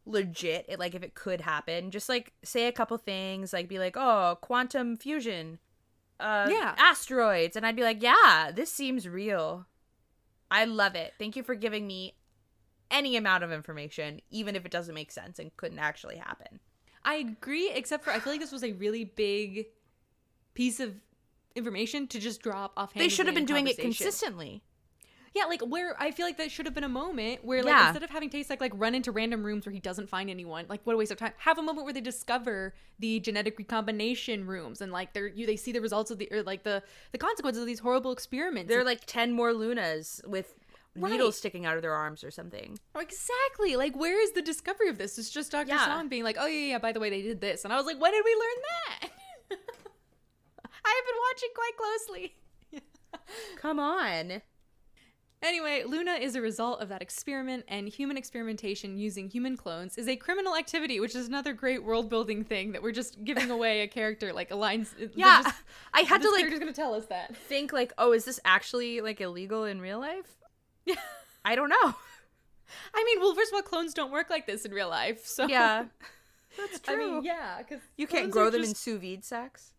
legit, 0.06 0.66
it 0.68 0.80
like 0.80 0.96
if 0.96 1.04
it 1.04 1.16
could 1.16 1.42
happen. 1.42 1.92
Just 1.92 2.10
like 2.10 2.34
say 2.44 2.68
a 2.68 2.72
couple 2.72 2.98
things, 2.98 3.54
like 3.54 3.68
be 3.68 3.80
like, 3.80 3.96
"Oh, 3.98 4.38
quantum 4.42 4.98
fusion." 4.98 5.60
Uh 6.20 6.48
Yeah. 6.52 6.76
asteroids 6.78 7.56
and 7.56 7.66
I'd 7.66 7.76
be 7.76 7.84
like, 7.84 8.02
"Yeah, 8.02 8.52
this 8.54 8.72
seems 8.72 9.08
real." 9.08 9.66
I 10.52 10.66
love 10.66 10.96
it. 10.96 11.14
Thank 11.18 11.36
you 11.36 11.44
for 11.44 11.56
giving 11.56 11.88
me 11.88 12.16
any 12.92 13.18
amount 13.18 13.44
of 13.44 13.52
information 13.52 14.20
even 14.30 14.56
if 14.56 14.66
it 14.66 14.72
doesn't 14.72 14.94
make 14.94 15.12
sense 15.12 15.40
and 15.40 15.56
couldn't 15.58 15.80
actually 15.80 16.18
happen. 16.18 16.60
I 17.04 17.16
agree, 17.16 17.72
except 17.72 18.04
for 18.04 18.12
I 18.12 18.20
feel 18.20 18.34
like 18.34 18.40
this 18.40 18.52
was 18.52 18.64
a 18.64 18.74
really 18.74 19.04
big 19.06 19.68
piece 20.54 20.80
of 20.80 20.94
information 21.56 22.08
to 22.08 22.20
just 22.20 22.42
drop 22.42 22.74
off. 22.78 22.94
They 22.94 23.10
should 23.10 23.26
have 23.26 23.36
been 23.36 23.46
doing 23.46 23.68
it 23.68 23.78
consistently. 23.78 24.64
Yeah, 25.36 25.46
like 25.46 25.62
where 25.62 25.96
I 26.00 26.12
feel 26.12 26.28
like 26.28 26.38
that 26.38 26.52
should 26.52 26.68
have 26.68 26.76
been 26.76 26.84
a 26.84 26.90
moment 26.90 27.44
where, 27.44 27.64
like, 27.64 27.72
Yeah. 27.74 27.88
instead 27.88 28.04
of 28.04 28.12
having 28.12 28.30
Taesuk 28.30 28.62
like 28.62 28.72
run 28.76 28.94
into 28.94 29.12
random 29.12 29.44
rooms 29.44 29.66
where 29.66 29.74
he 29.74 29.80
doesn't 29.80 30.08
find 30.08 30.30
anyone, 30.30 30.66
like 30.70 30.82
what 30.86 30.94
a 30.94 30.98
waste 30.98 31.12
of 31.12 31.18
time. 31.18 31.34
Have 31.38 31.58
a 31.58 31.62
moment 31.64 31.86
where 31.86 31.94
they 31.94 32.02
discover 32.02 32.76
the 33.00 33.20
genetic 33.20 33.58
recombination 33.58 34.46
rooms 34.46 34.80
and 34.80 34.92
like 34.92 35.14
they're 35.14 35.28
you 35.28 35.48
they 35.48 35.56
see 35.56 35.72
the 35.72 35.82
results 35.82 36.12
of 36.12 36.20
the 36.20 36.28
or 36.32 36.44
like 36.44 36.62
the 36.64 36.84
the 37.14 37.18
consequences 37.18 37.62
of 37.62 37.68
these 37.68 37.80
horrible 37.80 38.12
experiments. 38.12 38.70
There 38.70 38.80
are 38.80 38.84
like 38.84 39.02
10 39.08 39.32
more 39.34 39.54
Lunas 39.54 40.22
with 40.28 40.54
Right. 40.96 41.14
needles 41.14 41.36
sticking 41.40 41.66
out 41.66 41.76
of 41.78 41.82
their 41.82 41.94
arms 41.96 42.24
or 42.24 42.30
something. 42.30 42.78
exactly 42.96 43.76
like 43.76 43.96
where 43.96 44.22
is 44.22 44.34
the 44.34 44.44
discovery 44.44 44.90
of 44.90 45.00
this? 45.00 45.18
It's 45.18 45.32
just 45.32 45.52
Dr. 45.52 45.70
Yeah. 45.70 45.84
Song 45.88 46.08
being 46.10 46.24
like, 46.24 46.38
oh 46.40 46.46
yeah, 46.46 46.68
yeah. 46.74 46.78
By 46.78 46.92
the 46.92 47.00
way, 47.00 47.10
they 47.10 47.24
did 47.24 47.42
this, 47.42 47.64
and 47.64 47.74
I 47.74 47.78
was 47.78 47.88
like, 47.88 48.00
when 48.00 48.12
did 48.12 48.24
we 48.24 48.32
learn 48.36 48.62
that? 49.02 49.10
I 50.86 50.90
have 50.96 51.06
been 51.08 51.20
watching 51.32 51.50
quite 51.56 51.78
closely. 51.78 52.36
Come 53.58 53.80
on. 53.80 54.44
Anyway, 55.44 55.84
Luna 55.86 56.14
is 56.14 56.36
a 56.36 56.42
result 56.42 56.80
of 56.82 56.88
that 56.90 57.02
experiment, 57.02 57.66
and 57.68 57.88
human 57.90 58.16
experimentation 58.18 58.98
using 58.98 59.30
human 59.30 59.58
clones 59.58 59.98
is 59.98 60.08
a 60.08 60.16
criminal 60.16 60.56
activity, 60.56 61.00
which 61.02 61.16
is 61.16 61.28
another 61.28 61.52
great 61.54 61.84
world 61.84 62.10
building 62.10 62.44
thing 62.46 62.72
that 62.72 62.82
we're 62.82 62.94
just 62.94 63.24
giving 63.26 63.52
away 63.58 63.82
a 63.82 63.88
character 63.88 64.32
like 64.32 64.52
a 64.52 64.56
line. 64.56 64.88
Yeah, 65.16 65.42
just- 65.44 65.56
I 65.94 66.02
had 66.02 66.22
to 66.22 66.30
like 66.30 66.40
character's 66.40 66.60
gonna 66.60 66.72
tell 66.74 66.94
us 66.94 67.06
that. 67.08 67.36
think 67.36 67.74
like, 67.74 67.92
oh, 67.98 68.14
is 68.14 68.24
this 68.26 68.40
actually 68.46 69.02
like 69.02 69.20
illegal 69.20 69.66
in 69.66 69.82
real 69.82 70.00
life? 70.00 70.32
Yeah, 70.86 70.96
I 71.44 71.56
don't 71.56 71.70
know. 71.70 71.76
I 72.96 73.04
mean, 73.04 73.20
well, 73.20 73.36
first 73.36 73.52
of 73.52 73.56
all, 73.58 73.62
clones 73.62 73.94
don't 73.94 74.12
work 74.12 74.30
like 74.30 74.48
this 74.48 74.64
in 74.66 74.72
real 74.72 74.90
life, 74.90 75.26
so 75.28 75.46
Yeah, 75.48 75.86
that's 76.58 76.80
I 76.88 76.94
true. 76.96 77.16
mean, 77.16 77.24
yeah, 77.26 77.58
because 77.60 77.82
you 77.98 78.08
can't 78.08 78.32
grow 78.32 78.50
them 78.50 78.64
in 78.64 78.74
sous 78.76 79.00
vide 79.00 79.26
sacks. 79.26 79.74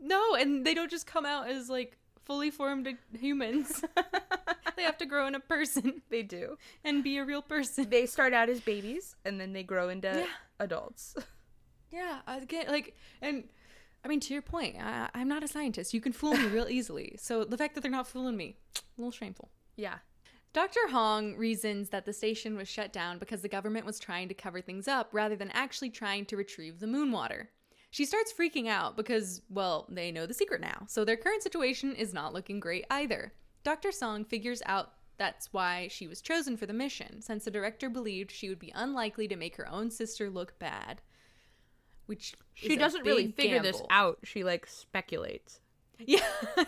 No, 0.00 0.34
and 0.34 0.66
they 0.66 0.72
don't 0.74 0.90
just 0.90 1.06
come 1.06 1.26
out 1.26 1.48
as 1.48 1.68
like 1.68 1.98
fully 2.26 2.50
formed 2.50 2.86
humans. 3.18 3.82
they 4.76 4.82
have 4.82 4.98
to 4.98 5.06
grow 5.06 5.26
in 5.26 5.34
a 5.34 5.40
person 5.40 6.02
They 6.10 6.22
do. 6.22 6.58
and 6.84 7.02
be 7.02 7.16
a 7.18 7.24
real 7.24 7.40
person. 7.42 7.88
They 7.88 8.04
start 8.06 8.34
out 8.34 8.48
as 8.50 8.60
babies 8.60 9.16
and 9.24 9.40
then 9.40 9.52
they 9.54 9.62
grow 9.62 9.88
into 9.88 10.08
Yeah. 10.08 10.26
adults. 10.60 11.14
Yeah, 11.92 12.18
I 12.26 12.40
get 12.40 12.68
like, 12.68 12.94
and 13.22 13.44
I 14.04 14.08
mean, 14.08 14.18
to 14.20 14.32
your 14.34 14.42
point, 14.42 14.74
I, 14.78 15.08
I'm 15.14 15.28
not 15.28 15.44
a 15.44 15.48
scientist. 15.48 15.94
You 15.94 16.00
can 16.00 16.12
fool 16.12 16.32
me 16.36 16.46
real 16.48 16.68
easily. 16.78 17.14
So 17.16 17.44
the 17.44 17.56
fact 17.56 17.74
that 17.74 17.80
they're 17.82 17.90
not 17.92 18.08
fooling 18.08 18.36
me, 18.36 18.56
a 18.76 18.80
little 18.98 19.12
shameful. 19.12 19.50
yeah. 19.76 19.98
Dr. 20.52 20.80
Hong 20.90 21.36
reasons 21.36 21.90
that 21.90 22.04
the 22.06 22.12
station 22.12 22.56
was 22.56 22.66
shut 22.68 22.92
down 22.92 23.18
because 23.18 23.40
the 23.42 23.48
government 23.48 23.86
was 23.86 23.98
trying 24.00 24.26
to 24.28 24.34
cover 24.34 24.60
things 24.60 24.88
up 24.88 25.08
rather 25.12 25.36
than 25.36 25.50
actually 25.52 25.90
trying 25.90 26.24
to 26.26 26.36
retrieve 26.36 26.80
the 26.80 26.86
moon 26.86 27.12
water. 27.12 27.50
She 27.90 28.04
starts 28.04 28.32
freaking 28.32 28.66
out 28.68 28.96
because, 28.96 29.40
well, 29.48 29.86
they 29.88 30.12
know 30.12 30.26
the 30.26 30.34
secret 30.34 30.60
now, 30.60 30.84
so 30.86 31.04
their 31.04 31.16
current 31.16 31.42
situation 31.42 31.94
is 31.94 32.12
not 32.12 32.34
looking 32.34 32.60
great 32.60 32.84
either. 32.90 33.32
Dr. 33.64 33.90
Song 33.92 34.24
figures 34.24 34.62
out 34.66 34.92
that's 35.18 35.50
why 35.52 35.88
she 35.90 36.06
was 36.06 36.20
chosen 36.20 36.56
for 36.58 36.66
the 36.66 36.74
mission, 36.74 37.22
since 37.22 37.44
the 37.44 37.50
director 37.50 37.88
believed 37.88 38.30
she 38.30 38.48
would 38.50 38.58
be 38.58 38.72
unlikely 38.74 39.26
to 39.28 39.36
make 39.36 39.56
her 39.56 39.68
own 39.68 39.90
sister 39.90 40.28
look 40.28 40.58
bad. 40.58 41.00
Which 42.06 42.34
She 42.54 42.76
doesn't 42.76 43.04
really 43.04 43.28
figure 43.32 43.60
this 43.62 43.80
out. 43.90 44.18
She 44.24 44.44
like 44.44 44.66
speculates. 44.66 45.60
Yeah, 45.98 46.18
yeah. 46.56 46.62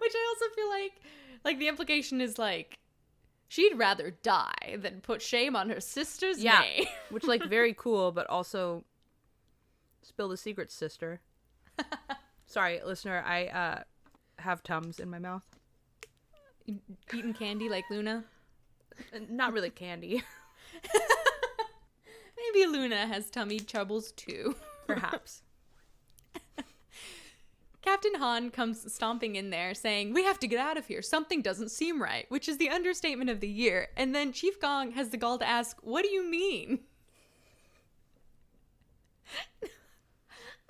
Which 0.00 0.12
I 0.14 0.34
also 0.34 0.54
feel 0.56 0.68
like, 0.68 1.00
like 1.44 1.58
the 1.60 1.68
implication 1.68 2.20
is 2.20 2.36
like, 2.36 2.76
she'd 3.46 3.78
rather 3.78 4.10
die 4.10 4.76
than 4.76 5.00
put 5.00 5.22
shame 5.22 5.54
on 5.54 5.70
her 5.70 5.80
sister's 5.80 6.42
Yeah. 6.42 6.58
name. 6.60 6.86
Which 7.10 7.22
like 7.24 7.44
very 7.44 7.72
cool, 7.78 8.10
but 8.10 8.26
also 8.26 8.82
spill 10.02 10.28
the 10.28 10.36
secret, 10.36 10.70
sister. 10.70 11.20
Sorry, 12.46 12.80
listener, 12.84 13.22
I 13.26 13.46
uh 13.46 13.82
have 14.38 14.62
tums 14.62 15.00
in 15.00 15.10
my 15.10 15.18
mouth. 15.18 15.42
Eating 16.66 17.34
candy 17.34 17.68
like 17.68 17.84
Luna. 17.90 18.24
Uh, 19.14 19.20
Not 19.28 19.52
really 19.52 19.70
candy, 19.70 20.22
Maybe 22.36 22.66
Luna 22.66 23.06
has 23.06 23.30
tummy 23.30 23.58
troubles 23.58 24.12
too. 24.12 24.54
perhaps. 24.86 25.42
Captain 27.82 28.14
Han 28.16 28.50
comes 28.50 28.92
stomping 28.92 29.36
in 29.36 29.50
there 29.50 29.74
saying, 29.74 30.12
We 30.12 30.24
have 30.24 30.38
to 30.40 30.46
get 30.46 30.58
out 30.58 30.76
of 30.76 30.86
here. 30.86 31.02
Something 31.02 31.42
doesn't 31.42 31.70
seem 31.70 32.02
right, 32.02 32.26
which 32.28 32.48
is 32.48 32.58
the 32.58 32.68
understatement 32.70 33.30
of 33.30 33.40
the 33.40 33.48
year. 33.48 33.88
And 33.96 34.14
then 34.14 34.32
Chief 34.32 34.60
Gong 34.60 34.92
has 34.92 35.10
the 35.10 35.16
gall 35.16 35.38
to 35.38 35.48
ask, 35.48 35.78
What 35.82 36.02
do 36.02 36.08
you 36.10 36.28
mean? 36.28 36.80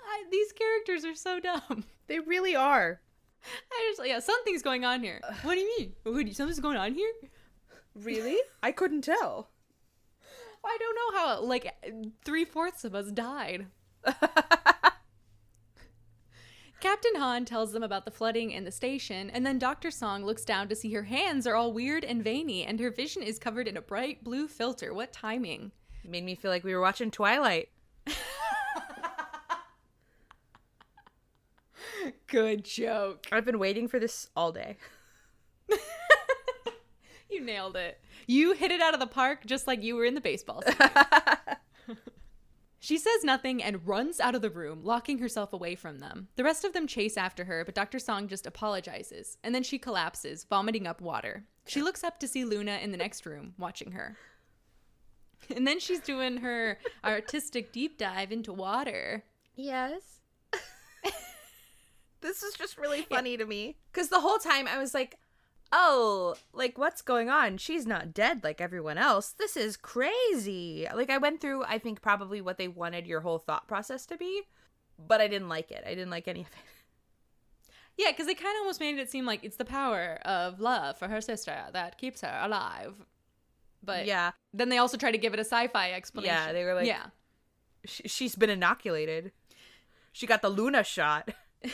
I, 0.09 0.23
these 0.31 0.51
characters 0.51 1.05
are 1.05 1.15
so 1.15 1.39
dumb. 1.39 1.85
They 2.07 2.19
really 2.19 2.55
are. 2.55 2.99
I 3.71 3.91
just, 3.95 4.07
yeah, 4.07 4.19
something's 4.19 4.63
going 4.63 4.83
on 4.83 5.03
here. 5.03 5.21
What 5.43 5.53
do 5.53 5.59
you 5.59 5.77
mean? 5.77 5.93
Oh, 6.05 6.11
what 6.11 6.21
do 6.21 6.25
you- 6.27 6.33
something's 6.33 6.59
going 6.59 6.77
on 6.77 6.93
here? 6.93 7.11
Really? 7.95 8.37
I 8.63 8.71
couldn't 8.71 9.01
tell. 9.01 9.49
I 10.63 10.77
don't 10.79 10.95
know 10.95 11.19
how, 11.19 11.41
like, 11.41 11.73
three 12.23 12.45
fourths 12.45 12.83
of 12.85 12.95
us 12.95 13.11
died. 13.11 13.65
Captain 16.79 17.15
Han 17.15 17.43
tells 17.43 17.73
them 17.73 17.83
about 17.83 18.05
the 18.05 18.11
flooding 18.11 18.51
in 18.51 18.63
the 18.63 18.71
station, 18.71 19.29
and 19.31 19.45
then 19.45 19.59
Dr. 19.59 19.91
Song 19.91 20.23
looks 20.23 20.45
down 20.45 20.69
to 20.69 20.75
see 20.75 20.93
her 20.93 21.03
hands 21.03 21.45
are 21.45 21.55
all 21.55 21.73
weird 21.73 22.05
and 22.05 22.23
veiny, 22.23 22.63
and 22.63 22.79
her 22.79 22.89
vision 22.91 23.21
is 23.21 23.37
covered 23.37 23.67
in 23.67 23.75
a 23.75 23.81
bright 23.81 24.23
blue 24.23 24.47
filter. 24.47 24.93
What 24.93 25.11
timing? 25.11 25.71
Made 26.05 26.23
me 26.23 26.35
feel 26.35 26.51
like 26.51 26.63
we 26.63 26.73
were 26.73 26.79
watching 26.81 27.11
Twilight. 27.11 27.69
Good 32.27 32.65
joke. 32.65 33.27
I've 33.31 33.45
been 33.45 33.59
waiting 33.59 33.87
for 33.87 33.99
this 33.99 34.29
all 34.35 34.51
day. 34.51 34.77
You 37.31 37.41
nailed 37.41 37.75
it. 37.75 37.99
You 38.25 38.53
hit 38.53 38.71
it 38.71 38.81
out 38.81 38.95
of 38.95 38.99
the 38.99 39.05
park 39.05 39.45
just 39.45 39.67
like 39.67 39.83
you 39.83 39.95
were 39.95 40.03
in 40.03 40.15
the 40.15 40.19
baseball. 40.19 40.63
She 42.81 42.97
says 42.97 43.25
nothing 43.25 43.61
and 43.61 43.85
runs 43.85 44.21
out 44.21 44.35
of 44.35 44.41
the 44.41 44.49
room, 44.49 44.83
locking 44.83 45.17
herself 45.17 45.51
away 45.51 45.75
from 45.75 45.99
them. 45.99 46.29
The 46.37 46.45
rest 46.45 46.63
of 46.63 46.71
them 46.71 46.87
chase 46.87 47.17
after 47.17 47.43
her, 47.43 47.65
but 47.65 47.75
Dr. 47.75 47.99
Song 47.99 48.29
just 48.29 48.47
apologizes, 48.47 49.37
and 49.43 49.53
then 49.53 49.63
she 49.63 49.77
collapses, 49.77 50.45
vomiting 50.45 50.87
up 50.87 51.01
water. 51.01 51.43
She 51.67 51.81
looks 51.81 52.05
up 52.05 52.19
to 52.21 52.27
see 52.27 52.45
Luna 52.45 52.79
in 52.81 52.91
the 52.91 52.97
next 52.97 53.25
room, 53.25 53.53
watching 53.57 53.91
her. 53.91 54.15
And 55.53 55.67
then 55.67 55.79
she's 55.79 55.99
doing 55.99 56.37
her 56.37 56.79
artistic 57.03 57.73
deep 57.73 57.97
dive 57.97 58.31
into 58.31 58.53
water. 58.53 59.25
Yes. 59.55 60.18
This 62.21 62.43
is 62.43 62.53
just 62.53 62.77
really 62.77 63.01
funny 63.03 63.37
to 63.37 63.45
me. 63.45 63.77
Because 63.91 64.09
the 64.09 64.21
whole 64.21 64.37
time 64.37 64.67
I 64.67 64.77
was 64.77 64.93
like, 64.93 65.17
oh, 65.71 66.35
like 66.53 66.77
what's 66.77 67.01
going 67.01 67.29
on? 67.29 67.57
She's 67.57 67.85
not 67.85 68.13
dead 68.13 68.43
like 68.43 68.61
everyone 68.61 68.97
else. 68.97 69.31
This 69.31 69.55
is 69.55 69.77
crazy. 69.77 70.87
Like 70.93 71.09
I 71.09 71.17
went 71.17 71.41
through, 71.41 71.63
I 71.63 71.77
think, 71.77 72.01
probably 72.01 72.41
what 72.41 72.57
they 72.57 72.67
wanted 72.67 73.07
your 73.07 73.21
whole 73.21 73.39
thought 73.39 73.67
process 73.67 74.05
to 74.07 74.17
be, 74.17 74.43
but 74.97 75.21
I 75.21 75.27
didn't 75.27 75.49
like 75.49 75.71
it. 75.71 75.83
I 75.85 75.89
didn't 75.89 76.11
like 76.11 76.27
any 76.27 76.41
of 76.41 76.47
it. 76.47 76.53
Yeah, 77.97 78.11
because 78.11 78.27
they 78.27 78.33
kind 78.33 78.55
of 78.55 78.61
almost 78.61 78.79
made 78.79 78.97
it 78.97 79.11
seem 79.11 79.25
like 79.25 79.43
it's 79.43 79.57
the 79.57 79.65
power 79.65 80.19
of 80.23 80.61
love 80.61 80.97
for 80.97 81.09
her 81.09 81.19
sister 81.19 81.53
that 81.73 81.97
keeps 81.97 82.21
her 82.21 82.39
alive. 82.41 82.93
But 83.83 84.05
yeah. 84.05 84.31
then 84.53 84.69
they 84.69 84.77
also 84.77 84.95
try 84.95 85.11
to 85.11 85.17
give 85.17 85.33
it 85.33 85.39
a 85.39 85.43
sci-fi 85.43 85.91
explanation. 85.91 86.33
Yeah, 86.33 86.53
they 86.53 86.63
were 86.63 86.75
like- 86.75 86.87
yeah, 86.87 87.07
she's 87.85 88.35
been 88.35 88.49
inoculated. 88.49 89.33
She 90.13 90.27
got 90.27 90.41
the 90.41 90.49
Luna 90.49 90.83
shot. 90.83 91.29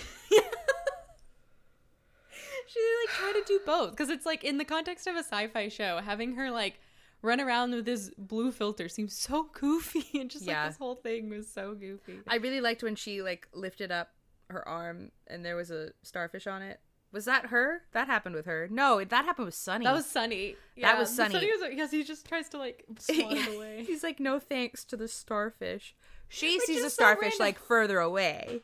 she 2.67 2.79
like 2.79 3.15
try 3.15 3.31
to 3.33 3.43
do 3.47 3.59
both 3.65 3.91
because 3.91 4.09
it's 4.09 4.25
like 4.25 4.43
in 4.43 4.57
the 4.57 4.65
context 4.65 5.07
of 5.07 5.15
a 5.15 5.19
sci-fi 5.19 5.67
show, 5.69 5.99
having 6.03 6.35
her 6.35 6.51
like 6.51 6.79
run 7.21 7.39
around 7.39 7.71
with 7.73 7.85
this 7.85 8.11
blue 8.17 8.51
filter 8.51 8.89
seems 8.89 9.15
so 9.17 9.49
goofy, 9.53 10.05
and 10.19 10.29
just 10.29 10.45
Yeah. 10.45 10.61
like 10.63 10.69
this 10.71 10.77
whole 10.77 10.95
thing 10.95 11.29
was 11.29 11.47
so 11.51 11.73
goofy. 11.75 12.19
I 12.27 12.37
really 12.37 12.61
liked 12.61 12.83
when 12.83 12.95
she 12.95 13.21
like 13.21 13.47
lifted 13.53 13.91
up 13.91 14.09
her 14.49 14.67
arm 14.67 15.11
and 15.27 15.43
there 15.43 15.55
was 15.55 15.71
a 15.71 15.89
starfish 16.03 16.47
on 16.47 16.61
it. 16.61 16.79
Was 17.11 17.25
that 17.25 17.45
her? 17.47 17.83
That 17.93 18.07
happened 18.07 18.35
with 18.35 18.45
her. 18.45 18.67
No, 18.69 19.01
that 19.03 19.23
happened 19.25 19.45
with 19.45 19.55
Sunny. 19.55 19.85
That 19.85 19.93
was 19.93 20.05
Sunny. 20.05 20.55
Yeah, 20.75 20.91
That 20.91 20.99
was 20.99 21.15
Sunny. 21.15 21.33
Sunny 21.33 21.49
was 21.49 21.69
because 21.69 21.89
he 21.91 22.03
just 22.03 22.27
tries 22.27 22.49
to 22.49 22.57
like 22.57 22.83
swat 22.99 23.31
it 23.33 23.55
away. 23.55 23.83
He's 23.87 24.03
like, 24.03 24.19
no 24.19 24.37
thanks 24.37 24.83
to 24.85 24.97
the 24.97 25.07
starfish. 25.07 25.95
She 26.27 26.57
Which 26.57 26.65
sees 26.65 26.81
a 26.83 26.87
is 26.87 26.93
so 26.93 27.03
starfish 27.03 27.39
like 27.39 27.57
further 27.57 27.99
away. 27.99 28.61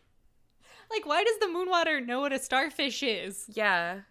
Like, 0.92 1.06
why 1.06 1.24
does 1.24 1.38
the 1.40 1.48
moon 1.48 1.70
water 1.70 2.02
know 2.02 2.22
what 2.22 2.34
a 2.34 2.40
starfish 2.40 3.02
is? 3.04 3.46
Yeah. 3.50 4.02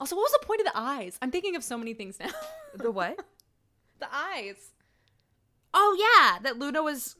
Also, 0.00 0.14
what 0.14 0.22
was 0.22 0.32
the 0.40 0.46
point 0.46 0.60
of 0.60 0.66
the 0.66 0.78
eyes? 0.78 1.18
I'm 1.20 1.30
thinking 1.30 1.56
of 1.56 1.64
so 1.64 1.76
many 1.76 1.94
things 1.94 2.18
now. 2.20 2.30
The 2.74 2.90
what? 2.90 3.18
the 3.98 4.06
eyes. 4.14 4.72
oh 5.74 5.96
yeah, 5.98 6.38
that 6.42 6.58
Luna 6.58 6.82
was. 6.82 7.16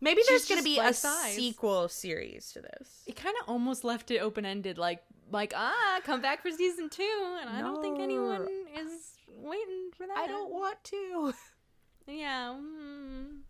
Maybe 0.00 0.22
there's 0.28 0.48
gonna 0.48 0.62
be 0.62 0.78
a 0.78 0.92
sequel 0.92 1.88
series 1.88 2.52
to 2.52 2.60
this. 2.60 3.02
It 3.06 3.16
kind 3.16 3.34
of 3.40 3.48
almost 3.48 3.84
left 3.84 4.10
it 4.10 4.18
open 4.18 4.44
ended, 4.44 4.78
like 4.78 5.02
like 5.30 5.52
ah, 5.54 6.00
come 6.04 6.20
back 6.20 6.42
for 6.42 6.50
season 6.50 6.88
two, 6.88 7.36
and 7.40 7.50
I 7.50 7.60
don't 7.60 7.82
think 7.82 8.00
anyone 8.00 8.46
is 8.76 9.14
waiting 9.28 9.90
for 9.96 10.06
that. 10.06 10.16
I 10.16 10.26
don't 10.26 10.50
want 10.50 10.82
to. 10.84 11.34
Yeah. 12.10 12.54
mm. 12.58 13.40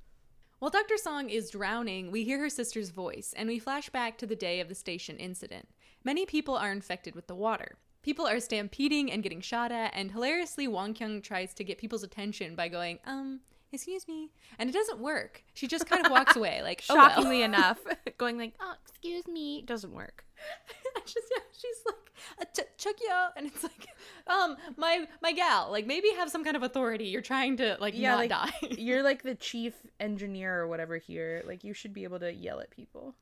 While 0.59 0.73
Dr. 0.73 0.97
Song 0.97 1.31
is 1.31 1.51
drowning, 1.51 2.11
we 2.11 2.25
hear 2.25 2.41
her 2.41 2.51
sister's 2.51 2.91
voice, 2.91 3.33
and 3.37 3.49
we 3.49 3.61
flash 3.61 3.91
back 3.91 4.19
to 4.19 4.27
the 4.27 4.35
day 4.35 4.59
of 4.59 4.69
the 4.69 4.75
station 4.75 5.17
incident. 5.17 5.69
Many 6.03 6.27
people 6.27 6.57
are 6.57 6.73
infected 6.73 7.15
with 7.15 7.29
the 7.29 7.37
water. 7.37 7.77
People 8.03 8.27
are 8.27 8.41
stampeding 8.41 9.13
and 9.13 9.23
getting 9.23 9.41
shot 9.41 9.71
at, 9.71 9.93
and 9.95 10.11
hilariously, 10.11 10.67
Wonkyung 10.67 11.23
tries 11.23 11.55
to 11.55 11.63
get 11.63 11.79
people's 11.79 12.03
attention 12.03 12.57
by 12.57 12.67
going, 12.67 12.99
um, 13.07 13.39
excuse 13.71 14.09
me. 14.09 14.31
And 14.59 14.69
it 14.69 14.73
doesn't 14.73 14.99
work. 14.99 15.45
She 15.55 15.69
just 15.69 15.87
kind 15.87 16.05
of 16.05 16.11
walks 16.11 16.35
away, 16.35 16.61
like, 16.65 16.83
oh, 16.91 16.97
well. 16.97 17.09
Shockingly 17.09 17.43
enough, 17.43 17.79
going 18.19 18.37
like, 18.37 18.55
oh, 18.59 18.75
excuse 18.85 19.29
me, 19.29 19.63
doesn't 19.63 19.95
work. 19.95 20.25
Just 21.05 21.27
yeah, 21.31 21.43
she's 21.53 21.83
like 21.87 22.08
uh, 22.41 22.45
ch- 22.57 22.77
chuck 22.83 22.97
yo, 23.07 23.27
and 23.37 23.47
it's 23.47 23.63
like, 23.63 23.89
um, 24.27 24.57
my 24.77 25.07
my 25.23 25.33
gal, 25.33 25.71
like 25.71 25.87
maybe 25.87 26.09
have 26.17 26.31
some 26.31 26.45
kind 26.45 26.57
of 26.57 26.63
authority. 26.63 27.07
You're 27.07 27.23
trying 27.23 27.57
to 27.59 27.77
like 27.81 27.95
Yeah, 27.97 28.11
not 28.11 28.19
like, 28.19 28.31
die. 28.31 28.53
You're 28.79 29.03
like 29.03 29.23
the 29.23 29.35
chief 29.35 29.75
engineer 30.01 30.61
or 30.61 30.69
whatever 30.69 30.97
here. 30.99 31.43
Like 31.47 31.65
you 31.65 31.75
should 31.75 31.93
be 31.93 32.05
able 32.05 32.19
to 32.21 32.33
yell 32.33 32.61
at 32.61 32.71
people. 32.71 33.15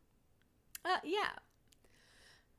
uh, 0.85 0.99
yeah. 1.05 1.31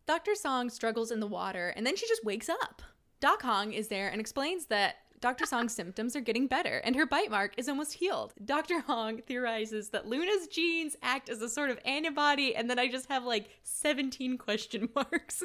Dr. 0.06 0.36
Song 0.36 0.70
struggles 0.70 1.12
in 1.12 1.20
the 1.20 1.28
water, 1.28 1.74
and 1.76 1.86
then 1.86 1.96
she 1.98 2.08
just 2.08 2.24
wakes 2.24 2.48
up. 2.50 2.82
Doc 3.20 3.42
Hong 3.42 3.74
is 3.74 3.90
there 3.90 4.08
and 4.10 4.22
explains 4.22 4.66
that 4.68 4.96
Dr. 5.20 5.46
Song's 5.46 5.74
symptoms 5.74 6.16
are 6.16 6.22
getting 6.22 6.48
better, 6.48 6.78
and 6.86 6.96
her 6.96 7.06
bite 7.06 7.30
mark 7.32 7.54
is 7.58 7.68
almost 7.68 7.96
healed. 7.96 8.34
Dr. 8.46 8.80
Hong 8.82 9.22
theorizes 9.24 9.90
that 9.90 10.08
Luna's 10.08 10.48
genes 10.48 10.96
act 11.02 11.28
as 11.28 11.42
a 11.42 11.50
sort 11.50 11.72
of 11.72 11.80
antibody, 11.84 12.56
and 12.56 12.70
then 12.70 12.80
I 12.80 12.88
just 12.88 13.10
have 13.10 13.26
like 13.26 13.50
17 13.64 14.38
question 14.38 14.88
marks. 14.96 15.44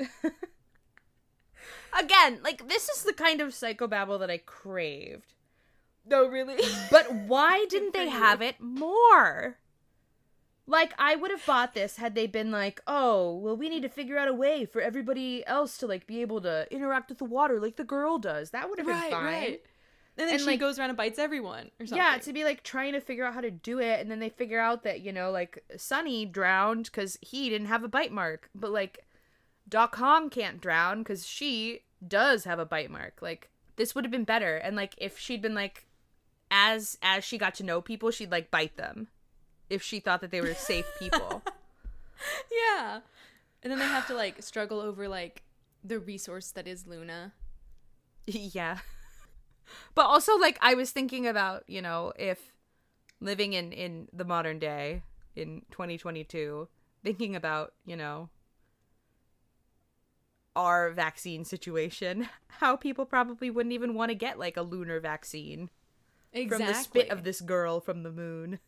Again, 1.98 2.40
like 2.42 2.68
this 2.68 2.88
is 2.88 3.02
the 3.02 3.12
kind 3.12 3.40
of 3.40 3.48
psychobabble 3.50 4.18
that 4.20 4.30
I 4.30 4.38
craved. 4.38 5.34
No, 6.06 6.26
really? 6.26 6.62
But 6.90 7.12
why 7.12 7.66
didn't 7.68 7.92
they 7.94 8.08
have 8.08 8.40
it 8.40 8.60
more? 8.60 9.58
Like 10.66 10.94
I 10.98 11.16
would 11.16 11.32
have 11.32 11.44
bought 11.44 11.74
this 11.74 11.96
had 11.96 12.14
they 12.14 12.26
been 12.28 12.50
like, 12.52 12.80
"Oh, 12.86 13.36
well 13.38 13.56
we 13.56 13.68
need 13.68 13.82
to 13.82 13.88
figure 13.88 14.16
out 14.18 14.28
a 14.28 14.32
way 14.34 14.64
for 14.64 14.80
everybody 14.80 15.44
else 15.46 15.76
to 15.78 15.86
like 15.86 16.06
be 16.06 16.20
able 16.20 16.40
to 16.42 16.66
interact 16.70 17.08
with 17.08 17.18
the 17.18 17.24
water 17.24 17.60
like 17.60 17.76
the 17.76 17.84
girl 17.84 18.18
does." 18.18 18.50
That 18.50 18.70
would 18.70 18.78
have 18.78 18.86
been 18.86 19.10
fine. 19.10 19.58
And 20.16 20.28
then 20.28 20.34
And, 20.34 20.40
she 20.40 20.46
like- 20.46 20.60
goes 20.60 20.78
around 20.78 20.90
and 20.90 20.96
bites 20.96 21.18
everyone 21.18 21.70
or 21.80 21.86
something. 21.86 21.96
Yeah, 21.96 22.18
to 22.18 22.32
be 22.32 22.44
like 22.44 22.62
trying 22.62 22.92
to 22.92 23.00
figure 23.00 23.24
out 23.24 23.34
how 23.34 23.40
to 23.40 23.50
do 23.50 23.78
it, 23.80 24.00
and 24.00 24.10
then 24.10 24.20
they 24.20 24.28
figure 24.28 24.60
out 24.60 24.84
that 24.84 25.00
you 25.00 25.12
know, 25.12 25.30
like 25.32 25.64
Sunny 25.76 26.24
drowned 26.24 26.84
because 26.84 27.18
he 27.20 27.48
didn't 27.50 27.66
have 27.68 27.82
a 27.82 27.88
bite 27.88 28.12
mark, 28.12 28.48
but 28.54 28.70
like 28.70 29.04
Doc 29.70 29.96
Hong 29.96 30.28
can't 30.28 30.60
drown 30.60 30.98
because 30.98 31.26
she 31.26 31.80
does 32.06 32.44
have 32.44 32.58
a 32.58 32.66
bite 32.66 32.90
mark. 32.90 33.20
Like 33.22 33.50
this 33.76 33.94
would 33.94 34.04
have 34.04 34.12
been 34.12 34.24
better, 34.24 34.56
and 34.56 34.76
like 34.76 34.94
if 34.98 35.18
she'd 35.18 35.40
been 35.40 35.54
like, 35.54 35.86
as 36.50 36.98
as 37.02 37.24
she 37.24 37.38
got 37.38 37.54
to 37.56 37.64
know 37.64 37.80
people, 37.80 38.10
she'd 38.10 38.32
like 38.32 38.50
bite 38.50 38.76
them 38.76 39.08
if 39.70 39.82
she 39.82 40.00
thought 40.00 40.20
that 40.20 40.32
they 40.32 40.40
were 40.40 40.54
safe 40.54 40.86
people. 40.98 41.42
yeah. 42.50 43.00
And 43.62 43.70
then 43.70 43.78
they 43.78 43.84
have 43.84 44.06
to 44.08 44.14
like 44.14 44.42
struggle 44.42 44.80
over 44.80 45.08
like 45.08 45.42
the 45.84 45.98
resource 45.98 46.50
that 46.52 46.66
is 46.66 46.86
Luna. 46.86 47.32
yeah. 48.26 48.78
But 49.94 50.06
also 50.06 50.36
like 50.36 50.58
I 50.60 50.74
was 50.74 50.90
thinking 50.90 51.26
about, 51.26 51.64
you 51.68 51.80
know, 51.80 52.12
if 52.18 52.52
living 53.20 53.52
in 53.52 53.72
in 53.72 54.08
the 54.12 54.24
modern 54.24 54.58
day 54.58 55.02
in 55.36 55.62
2022, 55.70 56.68
thinking 57.04 57.36
about, 57.36 57.74
you 57.86 57.96
know, 57.96 58.28
our 60.56 60.90
vaccine 60.90 61.44
situation, 61.44 62.28
how 62.48 62.76
people 62.76 63.04
probably 63.06 63.50
wouldn't 63.50 63.72
even 63.72 63.94
want 63.94 64.10
to 64.10 64.14
get 64.14 64.38
like 64.38 64.56
a 64.56 64.62
lunar 64.62 65.00
vaccine 65.00 65.70
Exactly. 66.32 66.64
from 66.64 66.66
the 66.74 66.80
spit 66.82 67.10
of 67.10 67.24
this 67.24 67.40
girl 67.40 67.80
from 67.80 68.02
the 68.02 68.10
moon. 68.12 68.58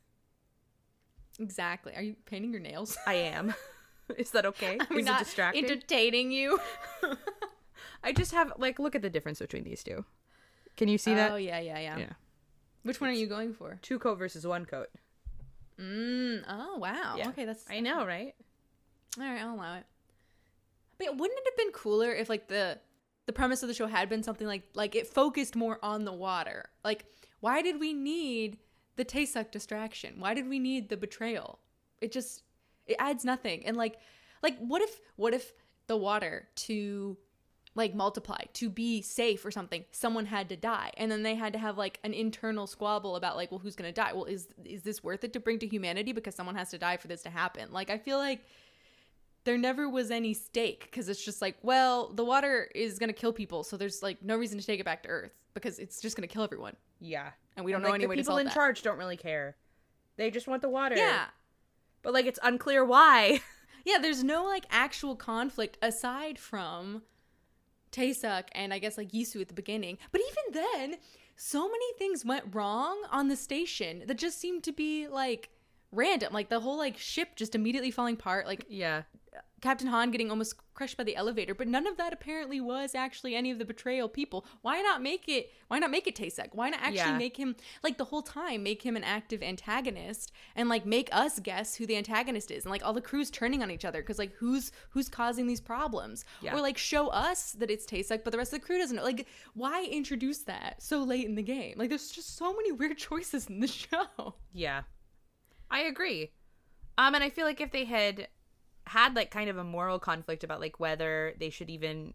Exactly. 1.39 1.95
Are 1.97 2.03
you 2.03 2.17
painting 2.27 2.53
your 2.53 2.61
nails? 2.61 2.97
I 3.07 3.15
am. 3.15 3.55
Is 4.19 4.31
that 4.33 4.45
okay? 4.47 4.79
We 4.91 4.99
Is 4.99 5.07
it 5.07 5.11
not 5.11 5.21
distracting? 5.21 5.65
entertaining 5.65 6.33
you? 6.33 6.59
I 8.03 8.13
just 8.13 8.33
have 8.33 8.53
like 8.59 8.79
look 8.79 8.95
at 8.95 9.03
the 9.03 9.11
difference 9.11 9.39
between 9.39 9.65
these 9.65 9.83
two. 9.85 10.05
Can 10.77 10.89
you 10.89 10.99
see 10.99 11.15
that? 11.15 11.31
Oh 11.33 11.37
yeah, 11.37 11.61
yeah, 11.61 11.79
yeah, 11.79 11.99
Yeah. 11.99 12.13
Which 12.83 13.01
one 13.01 13.11
are 13.11 13.15
you 13.15 13.27
going 13.29 13.55
for? 13.55 13.79
Two 13.81 13.99
coat 13.99 14.19
versus 14.19 14.47
one 14.47 14.67
coat. 14.67 14.89
Mm. 15.79 16.43
Oh 16.49 16.79
wow. 16.79 17.15
Yeah. 17.17 17.29
Okay, 17.29 17.45
that's 17.45 17.65
I 17.71 17.81
know, 17.81 18.05
right? 18.05 18.35
all 19.19 19.25
right. 19.25 19.41
I'll 19.41 19.55
allow 19.55 19.77
it. 19.77 19.85
But 21.07 21.17
wouldn't 21.17 21.39
it 21.39 21.47
have 21.47 21.57
been 21.57 21.73
cooler 21.73 22.13
if 22.13 22.29
like 22.29 22.49
the 22.49 22.79
the 23.27 23.33
premise 23.33 23.63
of 23.63 23.69
the 23.69 23.75
show 23.75 23.87
had 23.87 24.09
been 24.09 24.23
something 24.23 24.47
like 24.47 24.63
like 24.75 24.95
it 24.95 25.07
focused 25.07 25.57
more 25.57 25.79
on 25.83 26.05
the 26.05 26.13
water? 26.13 26.71
Like, 26.85 27.07
why 27.41 27.63
did 27.63 27.81
we 27.81 27.93
need 27.93 28.59
the 28.97 29.05
Taesuk 29.05 29.51
distraction? 29.51 30.15
Why 30.19 30.35
did 30.35 30.49
we 30.49 30.59
need 30.59 30.89
the 30.89 30.97
betrayal? 30.97 31.59
It 32.01 32.13
just 32.13 32.43
it 32.87 32.97
adds 32.99 33.25
nothing. 33.25 33.65
And 33.67 33.77
like 33.77 33.99
like 34.43 34.59
what 34.59 34.83
if 34.83 35.01
what 35.17 35.35
if 35.35 35.53
the 35.87 35.97
water 35.97 36.49
to 36.55 37.17
like 37.75 37.95
multiply 37.95 38.41
to 38.53 38.69
be 38.69 39.01
safe 39.01 39.45
or 39.45 39.51
something 39.51 39.85
someone 39.93 40.27
had 40.27 40.49
to 40.49 40.57
die 40.57 40.91
and 40.97 41.11
then 41.11 41.23
they 41.23 41.35
had 41.35 41.55
to 41.55 41.59
have 41.59 41.79
like 41.79 41.99
an 42.05 42.13
internal 42.13 42.67
squabble 42.67 43.17
about 43.17 43.37
like 43.37 43.51
well 43.51 43.59
who's 43.59 43.77
going 43.77 43.89
to 43.89 43.95
die 43.95 44.13
well 44.13 44.25
is 44.25 44.49
is 44.65 44.83
this 44.83 45.03
worth 45.03 45.25
it 45.25 45.33
to 45.33 45.41
bring 45.41 45.59
to 45.59 45.67
humanity 45.67 46.13
because 46.13 46.35
someone 46.35 46.55
has 46.55 46.71
to 46.71 46.79
die 46.79 46.99
for 46.99 47.09
this 47.09 47.23
to 47.23 47.31
happen 47.31 47.73
like 47.73 47.89
i 47.89 47.97
feel 47.97 48.19
like 48.19 48.45
there 49.45 49.59
never 49.59 49.89
was 49.89 50.11
any 50.11 50.35
stake 50.35 50.85
because 50.91 51.09
it's 51.09 51.25
just 51.25 51.43
like 51.43 51.57
well 51.63 52.13
the 52.15 52.25
water 52.25 52.69
is 52.75 52.99
going 52.99 53.09
to 53.09 53.15
kill 53.15 53.33
people 53.33 53.65
so 53.65 53.77
there's 53.77 54.03
like 54.03 54.23
no 54.23 54.37
reason 54.37 54.59
to 54.59 54.65
take 54.67 54.79
it 54.81 54.85
back 54.85 55.03
to 55.03 55.09
earth 55.09 55.33
because 55.55 55.79
it's 55.79 56.01
just 56.01 56.17
going 56.17 56.27
to 56.29 56.33
kill 56.33 56.43
everyone 56.45 56.77
Yeah. 57.01 57.31
and 57.57 57.65
we 57.65 57.73
don't 57.73 57.79
And, 57.79 57.85
know 57.85 57.91
like, 57.91 57.95
any 57.97 58.05
the 58.05 58.09
way 58.09 58.17
to 58.17 58.21
people 58.23 58.33
solve 58.33 58.41
in 58.41 58.47
that 58.47 58.55
charge 58.55 58.83
don't 58.83 58.99
really 58.99 59.17
care. 59.17 59.57
They 60.17 60.31
just 60.31 60.47
want 60.47 60.63
the 60.63 60.69
water. 60.69 60.97
yeah 60.97 61.27
But 62.03 62.13
like 62.15 62.27
it's 62.27 62.39
unclear 62.43 62.85
why. 62.85 63.41
Yeah, 63.85 63.99
there's 63.99 64.23
no 64.23 64.45
like 64.45 64.65
actual 64.71 65.17
conflict 65.17 65.77
aside 65.83 66.39
from 66.39 67.03
Taesuk 67.91 68.45
and 68.53 68.73
I 68.73 68.79
guess 68.79 68.97
like 68.97 69.11
Yisu 69.11 69.41
at 69.41 69.49
the 69.49 69.55
beginning. 69.55 69.99
But 70.13 70.21
even 70.21 70.63
then, 70.63 70.99
so 71.37 71.69
many 71.69 71.93
things 71.99 72.25
went 72.25 72.55
wrong 72.55 73.03
on 73.11 73.27
the 73.29 73.35
station 73.37 74.05
that 74.07 74.19
just 74.19 74.39
seemed 74.41 74.63
to 74.65 74.73
be 74.73 75.09
like 75.09 75.51
random. 75.91 76.33
Like 76.33 76.49
the 76.49 76.61
whole 76.61 76.79
like 76.79 76.97
ship 76.97 77.31
just 77.37 77.55
immediately 77.57 77.91
falling 77.91 78.15
apart, 78.15 78.47
like 78.47 78.67
yeah. 78.69 79.03
Captain 79.63 79.87
Han 79.87 80.11
getting 80.11 80.29
almost 80.29 80.57
crushed 80.75 80.97
by 80.97 81.05
the 81.05 81.15
elevator, 81.17 81.55
but 81.55 81.69
none 81.69 81.87
of 81.87 81.97
that 81.97 82.13
apparently 82.13 82.61
was 82.61 82.95
actually 82.97 83.35
any 83.37 83.51
of 83.53 83.59
the 83.61 83.65
betrayal 83.65 84.09
people. 84.09 84.45
Why 84.61 84.83
not 84.83 85.01
make 85.01 85.29
it 85.29 85.51
why 85.69 85.79
not 85.79 85.91
make 85.93 86.07
it 86.09 86.17
Taesuk? 86.17 86.49
Why 86.53 86.69
not 86.69 86.81
actually 86.81 86.97
Yeah. 86.97 87.17
make 87.17 87.37
him 87.39 87.55
like 87.83 87.97
the 87.97 88.05
whole 88.07 88.23
time 88.23 88.63
make 88.65 88.83
him 88.83 88.97
an 88.97 89.05
active 89.05 89.41
antagonist 89.43 90.33
and 90.57 90.69
like 90.69 90.85
make 90.85 91.09
us 91.13 91.39
guess 91.39 91.77
who 91.77 91.87
the 91.87 91.97
antagonist 91.97 92.51
is 92.51 92.65
and 92.65 92.71
like 92.73 92.85
all 92.85 92.93
the 92.93 93.01
crews 93.01 93.31
turning 93.31 93.63
on 93.63 93.71
each 93.71 93.85
other 93.85 94.03
cuz 94.03 94.19
like 94.19 94.33
who's 94.35 94.73
who's 94.91 95.09
causing 95.09 95.47
these 95.47 95.61
problems? 95.61 96.25
Yeah. 96.43 96.57
Or 96.57 96.61
like 96.61 96.77
show 96.77 97.07
us 97.09 97.53
that 97.53 97.71
it's 97.71 97.87
Taesuk 97.87 98.25
but 98.25 98.33
the 98.33 98.39
rest 98.39 98.53
of 98.53 98.61
the 98.61 98.67
crew 98.67 98.79
doesn't 98.79 98.97
know. 98.97 99.05
Like 99.05 99.27
why 99.55 99.85
introduce 99.85 100.39
that 100.41 100.83
so 100.83 100.99
late 101.05 101.25
in 101.25 101.37
the 101.37 101.43
game? 101.43 101.75
Like 101.79 101.89
there's 101.89 102.11
just 102.11 102.37
so 102.37 102.53
many 102.53 102.73
weird 102.73 102.99
choices 103.09 103.47
in 103.47 103.61
the 103.61 103.69
show. 103.69 104.35
Yeah. 104.53 104.83
I 105.71 105.83
agree. 105.83 106.33
Um 106.99 107.15
and 107.15 107.23
I 107.23 107.31
feel 107.31 107.47
like 107.47 107.61
if 107.61 107.71
they 107.71 107.85
had 107.85 108.27
had 108.89 109.15
like 109.15 109.31
kind 109.31 109.49
of 109.49 109.57
a 109.57 109.65
moral 109.65 109.99
conflict 109.99 110.43
about 110.45 110.61
like 110.61 110.81
whether 110.81 111.35
they 111.39 111.51
should 111.51 111.71
even 111.71 112.15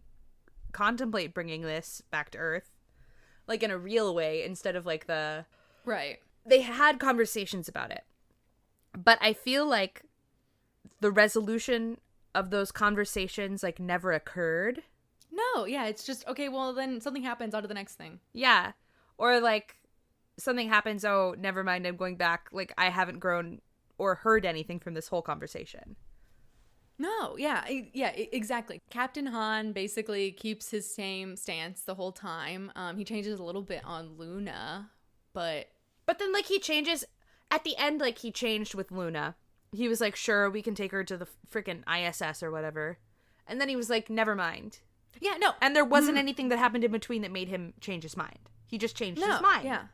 contemplate 0.72 1.32
bringing 1.34 1.62
this 1.62 2.02
back 2.10 2.30
to 2.30 2.38
earth 2.38 2.70
like 3.46 3.62
in 3.62 3.70
a 3.70 3.78
real 3.78 4.14
way 4.14 4.44
instead 4.44 4.76
of 4.76 4.84
like 4.86 5.06
the 5.06 5.44
Right. 5.84 6.18
they 6.44 6.60
had 6.60 7.00
conversations 7.00 7.66
about 7.68 7.90
it. 7.90 8.04
But 8.96 9.18
I 9.22 9.32
feel 9.32 9.66
like 9.66 10.02
the 11.00 11.10
resolution 11.10 11.98
of 12.34 12.50
those 12.50 12.70
conversations 12.70 13.62
like 13.62 13.80
never 13.80 14.12
occurred. 14.12 14.82
No, 15.32 15.64
yeah, 15.64 15.86
it's 15.86 16.04
just 16.04 16.26
okay, 16.28 16.48
well 16.50 16.74
then 16.74 17.00
something 17.00 17.22
happens 17.22 17.54
on 17.54 17.62
to 17.62 17.68
the 17.68 17.74
next 17.74 17.94
thing. 17.94 18.20
Yeah. 18.34 18.72
Or 19.16 19.40
like 19.40 19.76
something 20.36 20.68
happens, 20.68 21.04
oh, 21.04 21.34
never 21.38 21.64
mind, 21.64 21.86
I'm 21.86 21.96
going 21.96 22.16
back. 22.16 22.50
Like 22.52 22.72
I 22.76 22.90
haven't 22.90 23.18
grown 23.18 23.60
or 23.96 24.16
heard 24.16 24.44
anything 24.44 24.78
from 24.78 24.92
this 24.94 25.08
whole 25.08 25.22
conversation. 25.22 25.96
No, 26.98 27.36
yeah, 27.36 27.64
yeah, 27.92 28.08
exactly. 28.08 28.80
Captain 28.90 29.26
Han 29.26 29.72
basically 29.72 30.32
keeps 30.32 30.70
his 30.70 30.92
same 30.92 31.36
stance 31.36 31.82
the 31.82 31.94
whole 31.94 32.10
time. 32.10 32.72
Um, 32.74 32.96
he 32.96 33.04
changes 33.04 33.38
a 33.38 33.44
little 33.44 33.62
bit 33.62 33.82
on 33.84 34.16
Luna, 34.16 34.90
but 35.32 35.68
But 36.06 36.18
then 36.18 36.32
like 36.32 36.46
he 36.46 36.58
changes 36.58 37.04
at 37.50 37.62
the 37.62 37.76
end 37.76 38.00
like 38.00 38.18
he 38.18 38.32
changed 38.32 38.74
with 38.74 38.90
Luna. 38.90 39.36
He 39.70 39.86
was 39.86 40.00
like, 40.00 40.16
"Sure, 40.16 40.50
we 40.50 40.62
can 40.62 40.74
take 40.74 40.90
her 40.92 41.04
to 41.04 41.16
the 41.16 41.28
freaking 41.50 41.82
ISS 41.86 42.42
or 42.42 42.50
whatever." 42.50 42.98
And 43.46 43.60
then 43.60 43.68
he 43.68 43.76
was 43.76 43.90
like, 43.90 44.10
"Never 44.10 44.34
mind." 44.34 44.80
yeah, 45.20 45.36
no, 45.38 45.52
And 45.60 45.74
there 45.74 45.84
wasn't 45.84 46.16
anything 46.16 46.48
that 46.48 46.58
happened 46.58 46.84
in 46.84 46.92
between 46.92 47.22
that 47.22 47.32
made 47.32 47.48
him 47.48 47.74
change 47.80 48.02
his 48.02 48.16
mind. 48.16 48.50
He 48.66 48.78
just 48.78 48.96
changed 48.96 49.20
no, 49.20 49.32
his 49.32 49.40
mind. 49.40 49.64
yeah, 49.64 49.86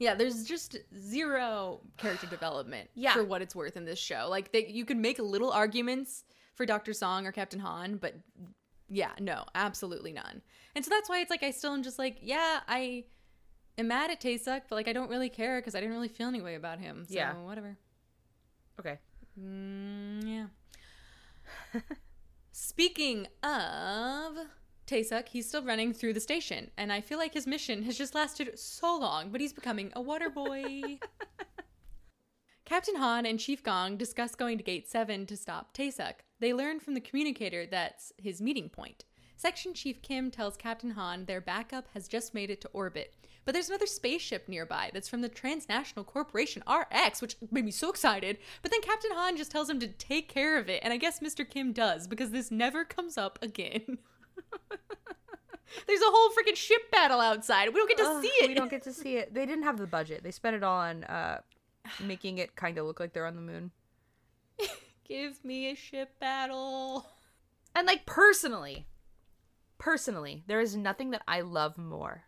yeah. 0.00 0.14
There's 0.16 0.44
just 0.44 0.76
zero 0.98 1.80
character 1.96 2.26
development 2.30 2.90
Yeah. 2.94 3.12
for 3.12 3.22
what 3.22 3.40
it's 3.42 3.54
worth 3.54 3.76
in 3.76 3.84
this 3.84 3.98
show. 4.00 4.26
Like 4.28 4.50
they, 4.50 4.66
you 4.66 4.84
could 4.84 4.96
make 4.96 5.20
little 5.20 5.52
arguments 5.52 6.24
for 6.56 6.66
Doctor 6.66 6.92
Song 6.92 7.26
or 7.26 7.32
Captain 7.32 7.60
Han, 7.60 7.96
but 7.98 8.14
yeah, 8.88 9.12
no, 9.20 9.44
absolutely 9.54 10.12
none. 10.12 10.42
And 10.74 10.84
so 10.84 10.88
that's 10.90 11.08
why 11.08 11.20
it's 11.20 11.30
like 11.30 11.44
I 11.44 11.52
still 11.52 11.72
am 11.72 11.84
just 11.84 11.98
like, 11.98 12.18
yeah, 12.22 12.60
I 12.66 13.04
am 13.78 13.86
mad 13.88 14.10
at 14.10 14.20
Taesuk, 14.20 14.62
but 14.68 14.74
like 14.74 14.88
I 14.88 14.92
don't 14.92 15.08
really 15.10 15.28
care 15.28 15.60
because 15.60 15.74
I 15.76 15.80
didn't 15.80 15.94
really 15.94 16.08
feel 16.08 16.26
any 16.28 16.40
way 16.40 16.56
about 16.56 16.80
him. 16.80 17.04
So 17.08 17.14
Yeah. 17.14 17.34
whatever. 17.34 17.76
Okay. 18.80 18.98
Mm, 19.40 20.26
yeah. 21.74 21.80
Speaking 22.52 23.26
of 23.42 24.36
Taesuk, 24.90 25.28
he's 25.28 25.46
still 25.46 25.62
running 25.62 25.92
through 25.92 26.14
the 26.14 26.20
station, 26.20 26.72
and 26.76 26.92
I 26.92 27.00
feel 27.00 27.18
like 27.18 27.34
his 27.34 27.46
mission 27.46 27.84
has 27.84 27.96
just 27.96 28.12
lasted 28.12 28.58
so 28.58 28.98
long, 28.98 29.30
but 29.30 29.40
he's 29.40 29.52
becoming 29.52 29.92
a 29.94 30.00
water 30.00 30.28
boy. 30.28 30.98
Captain 32.64 32.96
Han 32.96 33.24
and 33.24 33.38
Chief 33.38 33.62
Gong 33.62 33.96
discuss 33.96 34.34
going 34.34 34.58
to 34.58 34.64
Gate 34.64 34.88
7 34.88 35.26
to 35.26 35.36
stop 35.36 35.72
Taesuk. 35.72 36.14
They 36.40 36.52
learn 36.52 36.80
from 36.80 36.94
the 36.94 37.00
communicator 37.00 37.66
that's 37.66 38.12
his 38.18 38.40
meeting 38.40 38.68
point. 38.68 39.04
Section 39.36 39.74
Chief 39.74 40.02
Kim 40.02 40.28
tells 40.28 40.56
Captain 40.56 40.90
Han 40.90 41.26
their 41.26 41.40
backup 41.40 41.86
has 41.94 42.08
just 42.08 42.34
made 42.34 42.50
it 42.50 42.60
to 42.62 42.68
orbit. 42.72 43.14
But 43.44 43.52
there's 43.52 43.68
another 43.68 43.86
spaceship 43.86 44.48
nearby 44.48 44.90
that's 44.92 45.08
from 45.08 45.20
the 45.20 45.28
Transnational 45.28 46.04
Corporation 46.04 46.64
RX, 46.68 47.22
which 47.22 47.36
made 47.52 47.64
me 47.64 47.70
so 47.70 47.90
excited. 47.90 48.38
But 48.60 48.72
then 48.72 48.82
Captain 48.82 49.12
Han 49.14 49.36
just 49.36 49.52
tells 49.52 49.70
him 49.70 49.78
to 49.78 49.86
take 49.86 50.28
care 50.28 50.58
of 50.58 50.68
it, 50.68 50.80
and 50.82 50.92
I 50.92 50.96
guess 50.96 51.20
Mr. 51.20 51.48
Kim 51.48 51.72
does 51.72 52.08
because 52.08 52.32
this 52.32 52.50
never 52.50 52.84
comes 52.84 53.16
up 53.16 53.38
again. 53.40 53.98
there's 55.86 56.00
a 56.00 56.04
whole 56.06 56.30
freaking 56.30 56.56
ship 56.56 56.90
battle 56.90 57.20
outside. 57.20 57.68
We 57.68 57.74
don't 57.74 57.88
get 57.88 57.98
to 57.98 58.04
Ugh, 58.04 58.22
see 58.22 58.28
it. 58.28 58.48
We 58.48 58.54
don't 58.54 58.70
get 58.70 58.82
to 58.84 58.92
see 58.92 59.16
it. 59.16 59.34
They 59.34 59.46
didn't 59.46 59.64
have 59.64 59.78
the 59.78 59.86
budget. 59.86 60.22
They 60.22 60.30
spent 60.30 60.56
it 60.56 60.62
all 60.62 60.78
on 60.78 61.04
uh 61.04 61.40
making 62.02 62.38
it 62.38 62.56
kind 62.56 62.78
of 62.78 62.86
look 62.86 63.00
like 63.00 63.12
they're 63.12 63.26
on 63.26 63.36
the 63.36 63.40
moon. 63.40 63.70
Give 65.04 65.44
me 65.44 65.70
a 65.70 65.74
ship 65.74 66.18
battle. 66.20 67.06
And 67.74 67.86
like 67.86 68.06
personally, 68.06 68.86
personally, 69.78 70.44
there 70.46 70.60
is 70.60 70.76
nothing 70.76 71.10
that 71.10 71.22
I 71.26 71.40
love 71.40 71.78
more 71.78 72.24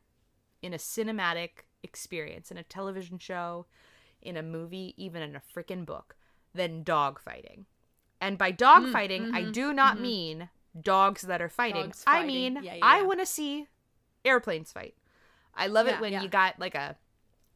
in 0.62 0.72
a 0.72 0.78
cinematic 0.78 1.64
experience, 1.82 2.50
in 2.50 2.56
a 2.56 2.62
television 2.62 3.18
show, 3.18 3.66
in 4.20 4.36
a 4.36 4.42
movie, 4.42 4.94
even 4.96 5.22
in 5.22 5.36
a 5.36 5.42
freaking 5.54 5.84
book, 5.84 6.16
than 6.54 6.82
dog 6.82 7.20
fighting. 7.20 7.66
And 8.20 8.38
by 8.38 8.52
dog 8.52 8.84
mm, 8.84 8.92
fighting, 8.92 9.30
I 9.34 9.42
mm-hmm, 9.42 9.52
do 9.52 9.72
not 9.72 9.94
mm-hmm. 9.94 10.02
mean 10.02 10.48
dogs 10.80 11.22
that 11.22 11.42
are 11.42 11.48
fighting. 11.48 11.86
Dogs 11.86 12.04
I 12.06 12.20
fighting. 12.20 12.54
mean, 12.54 12.58
Yeah, 12.62 12.74
yeah, 12.74 12.80
I 12.82 13.02
want 13.02 13.20
to 13.20 13.26
see 13.26 13.66
airplanes 14.24 14.72
fight. 14.72 14.94
I 15.54 15.66
love 15.66 15.86
it 15.86 16.00
when 16.00 16.12
you 16.22 16.28
got 16.28 16.58
like 16.58 16.74
a 16.74 16.96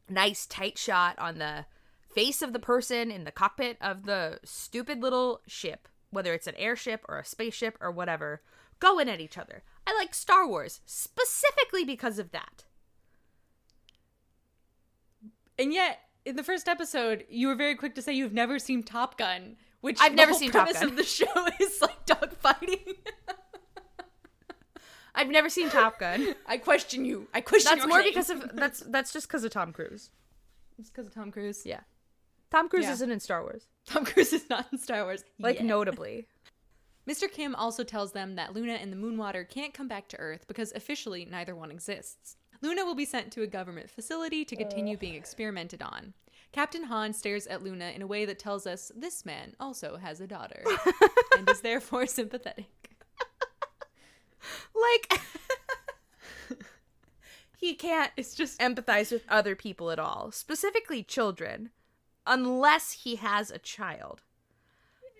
nice 0.09 0.45
tight 0.45 0.77
shot 0.77 1.17
on 1.17 1.39
the 1.39 1.65
face 2.13 2.41
of 2.41 2.53
the 2.53 2.59
person 2.59 3.11
in 3.11 3.23
the 3.23 3.31
cockpit 3.31 3.77
of 3.81 4.05
the 4.05 4.39
stupid 4.43 5.01
little 5.01 5.41
ship, 5.47 5.87
whether 6.11 6.33
it's 6.33 6.47
an 6.47 6.55
airship 6.57 7.03
or 7.09 7.19
a 7.19 7.25
spaceship 7.25 7.77
or 7.81 7.91
whatever, 7.91 8.41
going 8.79 9.09
at 9.09 9.19
each 9.19 9.37
other. 9.37 9.63
I 9.85 9.95
like 9.95 10.13
Star 10.13 10.47
Wars 10.47 10.81
specifically 10.85 11.83
because 11.83 12.19
of 12.19 12.31
that. 12.31 12.65
And 15.57 15.73
yet, 15.73 15.99
in 16.25 16.35
the 16.35 16.43
first 16.43 16.67
episode, 16.67 17.25
you 17.29 17.47
were 17.47 17.55
very 17.55 17.75
quick 17.75 17.95
to 17.95 18.01
say 18.01 18.13
you've 18.13 18.33
never 18.33 18.59
seen 18.59 18.83
Top 18.83 19.17
Gun, 19.17 19.55
which 19.81 19.97
I've 20.01 20.13
never 20.15 20.33
seen 20.33 20.51
Top 20.51 20.71
Gun. 20.73 20.83
of 20.83 20.95
the 20.95 21.03
show 21.03 21.25
is 21.59 21.81
like 21.81 22.05
dog 22.05 22.31
fighting. 22.37 22.95
I've 25.15 25.29
never 25.29 25.49
seen 25.49 25.69
Top 25.69 25.99
Gun. 25.99 26.35
I 26.45 26.57
question 26.57 27.03
you. 27.03 27.27
I 27.33 27.41
question 27.41 27.71
That's 27.77 27.87
more 27.87 28.01
claim. 28.01 28.11
because 28.11 28.29
of 28.29 28.55
that's 28.55 28.81
that's 28.81 29.11
just 29.11 29.27
because 29.27 29.43
of 29.43 29.51
Tom 29.51 29.73
Cruise. 29.73 30.11
it's 30.77 30.89
because 30.89 31.07
of 31.07 31.13
Tom 31.13 31.31
Cruise. 31.31 31.65
Yeah. 31.65 31.79
Tom 32.51 32.69
Cruise 32.69 32.85
Yeah. 32.85 32.93
isn't 32.93 33.11
in 33.11 33.19
Star 33.19 33.41
Wars. 33.41 33.67
Tom 33.87 34.05
Cruise 34.05 34.31
is 34.31 34.49
not 34.49 34.67
in 34.71 34.77
Star 34.77 35.03
Wars. 35.03 35.23
Like 35.39 35.55
yet. 35.55 35.65
notably. 35.65 36.27
Mr. 37.09 37.31
Kim 37.31 37.55
also 37.55 37.83
tells 37.83 38.11
them 38.11 38.35
that 38.35 38.53
Luna 38.53 38.73
and 38.73 38.91
the 38.91 38.97
Moonwater 38.97 39.47
can't 39.47 39.73
come 39.73 39.87
back 39.87 40.09
to 40.09 40.19
Earth 40.19 40.45
because 40.47 40.73
officially 40.73 41.25
neither 41.25 41.55
one 41.55 41.71
exists. 41.71 42.35
Luna 42.61 42.85
will 42.85 42.95
be 42.95 43.05
sent 43.05 43.31
to 43.31 43.43
a 43.43 43.47
government 43.47 43.89
facility 43.89 44.43
to 44.43 44.55
continue 44.55 44.97
being 44.97 45.15
experimented 45.15 45.81
on. 45.81 46.13
Captain 46.51 46.83
Han 46.85 47.13
stares 47.13 47.45
at 47.47 47.61
Luna 47.63 47.91
in 47.95 48.01
a 48.01 48.07
way 48.07 48.25
that 48.25 48.39
tells 48.39 48.65
us 48.65 48.91
this 48.95 49.25
man 49.25 49.55
also 49.59 49.97
has 49.97 50.19
a 50.21 50.27
daughter 50.27 50.63
and 51.37 51.47
is 51.49 51.61
therefore 51.61 52.07
sympathetic. 52.07 52.65
Like 54.73 55.21
he 57.57 57.73
can't 57.75 58.11
It's 58.17 58.33
just 58.35 58.59
empathize 58.59 59.11
with 59.11 59.23
other 59.29 59.55
people 59.55 59.91
at 59.91 59.99
all, 59.99 60.31
specifically 60.31 61.03
children, 61.03 61.69
unless 62.25 62.91
he 62.91 63.15
has 63.17 63.51
a 63.51 63.57
child. 63.59 64.21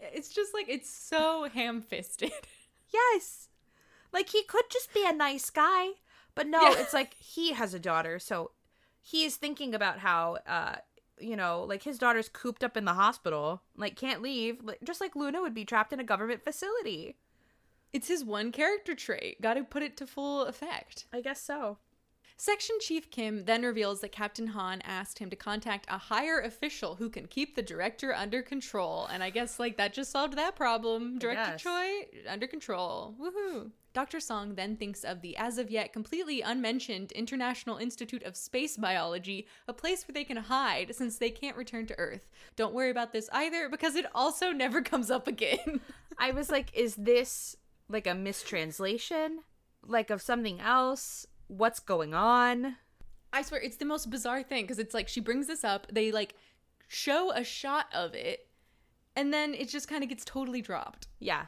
it's 0.02 0.30
just 0.30 0.54
like 0.54 0.68
it's 0.70 0.90
so 0.90 1.48
ham-fisted. 1.54 2.32
Yes. 2.94 3.50
Like 4.14 4.30
he 4.30 4.44
could 4.44 4.64
just 4.72 4.94
be 4.94 5.04
a 5.06 5.12
nice 5.12 5.50
guy, 5.50 5.90
but 6.36 6.48
no, 6.48 6.62
Yeah. 6.62 6.76
it's 6.78 6.94
like 6.94 7.16
he 7.16 7.52
has 7.52 7.74
a 7.74 7.80
daughter, 7.80 8.18
so 8.18 8.52
he's 9.02 9.36
thinking 9.36 9.76
about 9.76 10.00
how 10.00 10.38
uh 10.48 10.76
you 11.20 11.36
know, 11.36 11.64
like 11.68 11.84
his 11.84 11.98
daughter's 11.98 12.30
cooped 12.30 12.64
up 12.64 12.78
in 12.78 12.86
the 12.86 12.94
hospital, 12.94 13.62
like 13.76 13.96
can't 13.96 14.22
leave, 14.22 14.64
like, 14.64 14.80
just 14.84 15.02
like 15.02 15.16
Luna 15.16 15.42
would 15.42 15.54
be 15.54 15.66
trapped 15.66 15.94
in 15.94 16.00
a 16.00 16.04
government 16.04 16.44
facility. 16.44 17.18
It's 17.94 18.08
his 18.08 18.24
one 18.24 18.52
character 18.52 18.94
trait. 18.94 19.42
Got 19.42 19.56
to 19.56 19.64
put 19.64 19.84
it 19.84 19.98
to 19.98 20.08
full 20.08 20.44
effect. 20.44 21.06
I 21.14 21.22
guess 21.22 21.42
so. 21.42 21.78
Section 22.40 22.76
Chief 22.80 23.10
Kim 23.10 23.46
then 23.46 23.64
reveals 23.64 24.02
that 24.02 24.12
Captain 24.12 24.48
Han 24.48 24.82
asked 24.82 25.18
him 25.18 25.32
to 25.32 25.36
contact 25.36 25.88
a 25.90 25.98
higher 25.98 26.40
official 26.40 26.96
who 26.96 27.10
can 27.10 27.26
keep 27.26 27.56
the 27.56 27.64
director 27.64 28.14
under 28.14 28.44
control. 28.44 29.08
And 29.12 29.24
I 29.24 29.32
guess, 29.32 29.60
like, 29.60 29.78
that 29.78 29.92
just 29.92 30.12
solved 30.12 30.38
that 30.38 30.56
problem. 30.56 31.18
Director. 31.18 31.58
Choi, 31.58 32.06
under 32.30 32.46
control. 32.46 33.16
Woohoo. 33.20 33.72
Dr. 33.98 34.20
Song 34.20 34.54
then 34.54 34.76
thinks 34.76 35.04
of 35.04 35.22
the 35.22 35.36
as 35.38 35.58
of 35.58 35.72
yet 35.72 35.92
completely 35.92 36.42
unmentioned 36.42 37.12
International 37.14 37.78
Institute 37.78 38.22
of 38.22 38.36
Space 38.36 38.78
Biology, 38.78 39.48
a 39.68 39.74
place 39.74 40.08
where 40.08 40.14
they 40.14 40.24
can 40.24 40.38
hide 40.38 40.94
since 40.94 41.18
they 41.18 41.32
can't 41.32 41.58
return 41.58 41.88
to 41.88 41.98
Earth. 41.98 42.28
Don't 42.56 42.76
worry 42.76 42.92
about 42.92 43.12
this 43.12 43.28
either 43.34 43.70
because 43.70 43.96
it 43.96 44.06
also 44.14 44.52
never 44.52 44.84
comes 44.84 45.10
up 45.10 45.28
again. 45.28 45.82
I 46.20 46.30
was 46.30 46.52
like, 46.52 46.72
is 46.78 46.94
this 46.94 47.56
like 47.90 48.06
a 48.06 48.14
mistranslation? 48.14 49.40
Like 49.84 50.12
of 50.12 50.22
something 50.22 50.60
else? 50.60 51.26
What's 51.48 51.80
going 51.80 52.14
on? 52.14 52.76
I 53.34 53.42
swear 53.42 53.62
it's 53.62 53.78
the 53.78 53.86
most 53.86 54.12
bizarre 54.12 54.44
thing 54.44 54.66
because 54.66 54.78
it's 54.78 54.94
like 54.94 55.08
she 55.08 55.22
brings 55.22 55.48
this 55.48 55.64
up, 55.64 55.88
they 55.92 56.12
like 56.12 56.36
show 56.88 57.32
a 57.32 57.44
shot 57.44 57.88
of 57.96 58.14
it, 58.14 58.48
and 59.16 59.34
then 59.34 59.56
it 59.56 59.70
just 59.70 59.88
kind 59.88 60.04
of 60.04 60.10
gets 60.10 60.24
totally 60.24 60.62
dropped. 60.62 61.08
Yeah. 61.18 61.48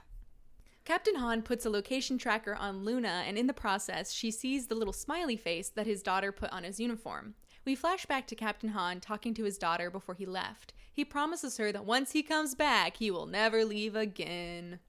Captain 0.90 1.14
Han 1.18 1.44
puts 1.44 1.68
a 1.68 1.70
location 1.70 2.18
tracker 2.18 2.56
on 2.56 2.84
Luna, 2.84 3.24
and 3.28 3.38
in 3.38 3.46
the 3.46 3.54
process, 3.54 4.12
she 4.12 4.32
sees 4.32 4.66
the 4.66 4.74
little 4.74 4.92
smiley 4.92 5.38
face 5.38 5.70
that 5.70 5.86
his 5.86 6.02
daughter 6.02 6.32
put 6.32 6.52
on 6.52 6.64
his 6.64 6.80
uniform. 6.80 7.36
We 7.64 7.76
flash 7.76 8.08
back 8.08 8.26
to 8.26 8.36
Captain 8.36 8.72
Han 8.72 9.00
talking 9.00 9.36
to 9.36 9.44
his 9.44 9.60
daughter 9.60 9.92
before 9.92 10.16
he 10.16 10.26
left. 10.26 10.74
He 10.92 11.06
promises 11.06 11.58
her 11.58 11.72
that 11.72 11.86
once 11.86 12.14
he 12.14 12.24
comes 12.24 12.56
back, 12.56 12.98
he 12.98 13.12
will 13.12 13.28
never 13.28 13.64
leave 13.66 13.96
again. 13.96 14.80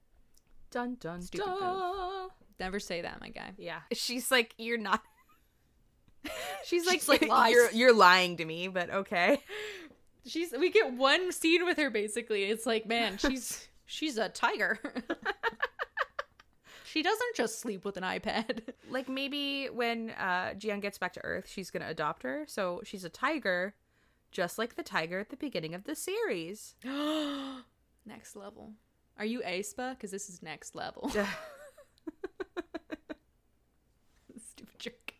Dun 0.71 0.97
dun 0.99 1.21
Stupid 1.21 1.45
dun. 1.45 2.29
Never 2.59 2.79
say 2.79 3.03
that, 3.03 3.21
my 3.21 3.29
guy. 3.29 3.51
Yeah. 3.59 3.81
She's 3.93 4.31
like, 4.31 4.55
you're 4.57 4.79
not. 4.79 5.03
She's 6.65 6.87
like, 6.87 7.01
She's 7.01 7.09
like, 7.09 7.21
you're 7.51 7.69
you're 7.73 7.93
lying 7.93 8.37
to 8.37 8.45
me, 8.45 8.69
but 8.69 8.89
okay. 8.89 9.37
She's 10.25 10.51
we 10.51 10.71
get 10.71 10.93
one 10.95 11.31
scene 11.31 11.63
with 11.63 11.77
her 11.77 11.91
basically. 11.91 12.45
It's 12.45 12.65
like, 12.65 12.87
man, 12.87 13.17
she's 13.19 13.67
she's 13.85 14.17
a 14.17 14.29
tiger. 14.29 14.79
she 16.91 17.01
doesn't 17.01 17.35
just 17.35 17.59
sleep 17.59 17.85
with 17.85 17.97
an 17.97 18.03
iPad. 18.03 18.61
Like 18.89 19.07
maybe 19.07 19.67
when 19.67 20.09
uh 20.11 20.53
Jian 20.57 20.81
gets 20.81 20.97
back 20.97 21.13
to 21.13 21.23
Earth, 21.23 21.47
she's 21.49 21.71
gonna 21.71 21.87
adopt 21.87 22.23
her. 22.23 22.43
So 22.47 22.81
she's 22.83 23.05
a 23.05 23.09
tiger, 23.09 23.73
just 24.31 24.57
like 24.57 24.75
the 24.75 24.83
tiger 24.83 25.19
at 25.19 25.29
the 25.29 25.37
beginning 25.37 25.73
of 25.73 25.85
the 25.85 25.95
series. 25.95 26.75
next 28.05 28.35
level. 28.35 28.73
Are 29.17 29.23
you 29.25 29.41
aespa? 29.41 29.91
Because 29.91 30.11
this 30.11 30.29
is 30.29 30.43
next 30.43 30.75
level. 30.75 31.09
Stupid 34.49 34.79
jerk. 34.79 35.13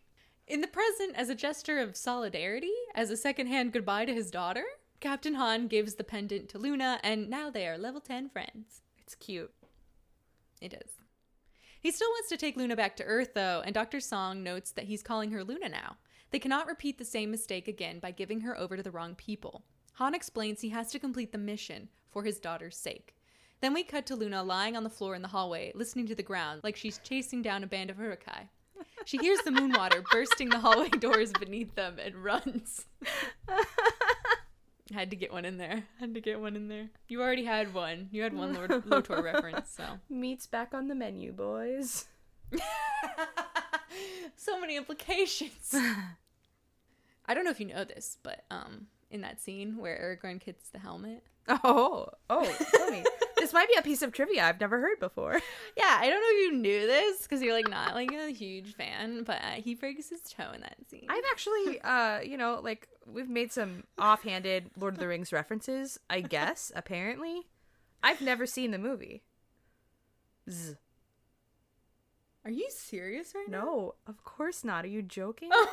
In 0.46 0.60
the 0.60 0.66
present, 0.66 1.14
as 1.16 1.30
a 1.30 1.34
gesture 1.34 1.78
of 1.78 1.96
solidarity, 1.96 2.72
as 2.94 3.10
a 3.10 3.16
secondhand 3.16 3.72
goodbye 3.72 4.04
to 4.04 4.12
his 4.12 4.30
daughter, 4.30 4.64
Captain 5.00 5.34
Han 5.34 5.66
gives 5.68 5.94
the 5.94 6.04
pendant 6.04 6.48
to 6.50 6.58
Luna, 6.58 7.00
and 7.02 7.30
now 7.30 7.48
they 7.48 7.66
are 7.66 7.78
level 7.78 8.00
10 8.00 8.28
friends. 8.28 8.82
it's 8.98 9.14
cute. 9.14 9.52
It 10.60 10.74
is. 10.74 11.01
He 11.82 11.90
still 11.90 12.10
wants 12.10 12.28
to 12.28 12.36
take 12.36 12.56
Luna 12.56 12.76
back 12.76 12.94
to 12.96 13.04
Earth, 13.04 13.34
though, 13.34 13.60
and 13.64 13.74
Dr. 13.74 13.98
Song 13.98 14.44
notes 14.44 14.70
that 14.70 14.84
he's 14.84 15.02
calling 15.02 15.32
her 15.32 15.42
Luna 15.42 15.68
now. 15.68 15.96
They 16.30 16.38
cannot 16.38 16.68
repeat 16.68 16.96
the 16.96 17.04
same 17.04 17.32
mistake 17.32 17.66
again 17.66 17.98
by 17.98 18.12
giving 18.12 18.42
her 18.42 18.56
over 18.56 18.76
to 18.76 18.84
the 18.84 18.92
wrong 18.92 19.16
people. 19.16 19.64
Han 19.94 20.14
explains 20.14 20.60
he 20.60 20.68
has 20.68 20.92
to 20.92 21.00
complete 21.00 21.32
the 21.32 21.38
mission 21.38 21.88
for 22.08 22.22
his 22.22 22.38
daughter's 22.38 22.76
sake. 22.76 23.16
Then 23.60 23.74
we 23.74 23.82
cut 23.82 24.06
to 24.06 24.16
Luna 24.16 24.44
lying 24.44 24.76
on 24.76 24.84
the 24.84 24.90
floor 24.90 25.16
in 25.16 25.22
the 25.22 25.28
hallway, 25.28 25.72
listening 25.74 26.06
to 26.06 26.14
the 26.14 26.22
ground 26.22 26.60
like 26.62 26.76
she's 26.76 26.98
chasing 26.98 27.42
down 27.42 27.64
a 27.64 27.66
band 27.66 27.90
of 27.90 27.98
Uruk-hai. 27.98 28.48
She 29.04 29.18
hears 29.18 29.40
the 29.40 29.50
moon 29.50 29.72
water 29.72 30.04
bursting 30.12 30.50
the 30.50 30.60
hallway 30.60 30.88
doors 31.00 31.32
beneath 31.32 31.74
them 31.74 31.98
and 31.98 32.14
runs. 32.14 32.86
Had 34.92 35.10
to 35.10 35.16
get 35.16 35.32
one 35.32 35.44
in 35.44 35.56
there. 35.58 35.84
Had 36.00 36.14
to 36.14 36.20
get 36.20 36.40
one 36.40 36.56
in 36.56 36.68
there. 36.68 36.90
You 37.08 37.22
already 37.22 37.44
had 37.44 37.72
one. 37.72 38.08
You 38.10 38.22
had 38.22 38.34
one 38.34 38.52
Lord 38.54 38.84
Lotor 38.86 39.22
reference, 39.22 39.70
so. 39.70 39.84
Meat's 40.10 40.46
back 40.46 40.74
on 40.74 40.88
the 40.88 40.94
menu, 40.94 41.32
boys. 41.32 42.06
so 44.36 44.60
many 44.60 44.76
implications. 44.76 45.74
I 47.26 47.34
don't 47.34 47.44
know 47.44 47.50
if 47.50 47.60
you 47.60 47.66
know 47.66 47.84
this, 47.84 48.18
but 48.22 48.44
um, 48.50 48.88
in 49.10 49.22
that 49.22 49.40
scene 49.40 49.78
where 49.78 50.18
Aragorn 50.22 50.44
gets 50.44 50.68
the 50.68 50.78
helmet, 50.78 51.22
Oh, 51.48 52.08
oh, 52.30 52.56
tell 52.72 52.90
me. 52.90 53.04
This 53.42 53.52
might 53.52 53.68
be 53.68 53.74
a 53.76 53.82
piece 53.82 54.02
of 54.02 54.12
trivia 54.12 54.44
I've 54.44 54.60
never 54.60 54.80
heard 54.80 55.00
before. 55.00 55.32
yeah, 55.76 55.98
I 56.00 56.08
don't 56.08 56.20
know 56.20 56.28
if 56.28 56.52
you 56.52 56.52
knew 56.58 56.86
this 56.86 57.22
because 57.22 57.42
you're 57.42 57.54
like 57.54 57.68
not 57.68 57.94
like 57.94 58.12
a 58.12 58.30
huge 58.30 58.74
fan, 58.74 59.24
but 59.24 59.38
uh, 59.42 59.54
he 59.56 59.74
breaks 59.74 60.10
his 60.10 60.20
toe 60.22 60.52
in 60.54 60.60
that 60.60 60.76
scene. 60.88 61.06
I've 61.08 61.24
actually, 61.32 61.80
uh, 61.84 62.20
you 62.20 62.36
know, 62.36 62.60
like 62.62 62.88
we've 63.04 63.28
made 63.28 63.50
some 63.50 63.82
offhanded 63.98 64.70
Lord 64.78 64.94
of 64.94 65.00
the 65.00 65.08
Rings 65.08 65.32
references. 65.32 65.98
I 66.08 66.20
guess 66.20 66.70
apparently, 66.76 67.48
I've 68.00 68.20
never 68.20 68.46
seen 68.46 68.70
the 68.70 68.78
movie. 68.78 69.24
Z. 70.48 70.74
Are 72.44 72.50
you 72.50 72.68
serious 72.70 73.32
right 73.34 73.48
now? 73.48 73.64
No, 73.64 73.94
of 74.06 74.22
course 74.24 74.62
not. 74.62 74.84
Are 74.84 74.88
you 74.88 75.02
joking? 75.02 75.50
I 75.52 75.66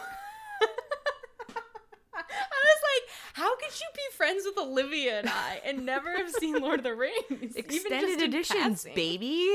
was 2.15 2.81
like, 2.95 3.28
how 3.39 3.55
could 3.55 3.79
you 3.79 3.87
be 3.95 4.01
friends 4.15 4.43
with 4.45 4.57
Olivia 4.57 5.19
and 5.19 5.29
I 5.29 5.61
and 5.65 5.85
never 5.85 6.15
have 6.15 6.29
seen 6.31 6.59
Lord 6.59 6.79
of 6.79 6.83
the 6.83 6.95
Rings? 6.95 7.55
Extended 7.55 8.21
editions, 8.21 8.85
baby. 8.93 9.47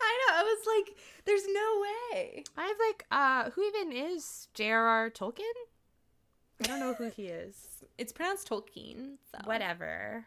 I 0.00 0.18
know. 0.28 0.34
I 0.34 0.42
was 0.42 0.66
like, 0.66 0.96
there's 1.24 1.46
no 1.46 1.82
way. 1.82 2.44
I 2.56 2.66
have 2.66 2.76
like, 2.88 3.06
uh, 3.10 3.50
who 3.50 3.62
even 3.66 3.92
is 3.92 4.48
J.R.R. 4.54 5.10
Tolkien? 5.10 5.40
I 6.60 6.66
don't 6.66 6.80
know 6.80 6.94
who 6.94 7.10
he 7.10 7.26
is. 7.26 7.56
It's 7.98 8.12
pronounced 8.12 8.48
Tolkien. 8.48 9.16
So 9.30 9.38
Whatever. 9.44 10.24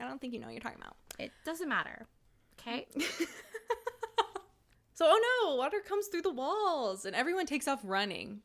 I 0.00 0.08
don't 0.08 0.20
think 0.20 0.32
you 0.32 0.40
know 0.40 0.46
what 0.46 0.54
you're 0.54 0.60
talking 0.60 0.80
about. 0.80 0.96
It 1.18 1.32
doesn't 1.44 1.68
matter. 1.68 2.06
Okay. 2.60 2.86
So, 5.02 5.06
oh 5.08 5.44
no, 5.48 5.56
water 5.56 5.80
comes 5.80 6.06
through 6.06 6.22
the 6.22 6.30
walls 6.30 7.04
and 7.04 7.16
everyone 7.16 7.46
takes 7.46 7.66
off 7.66 7.80
running. 7.82 8.42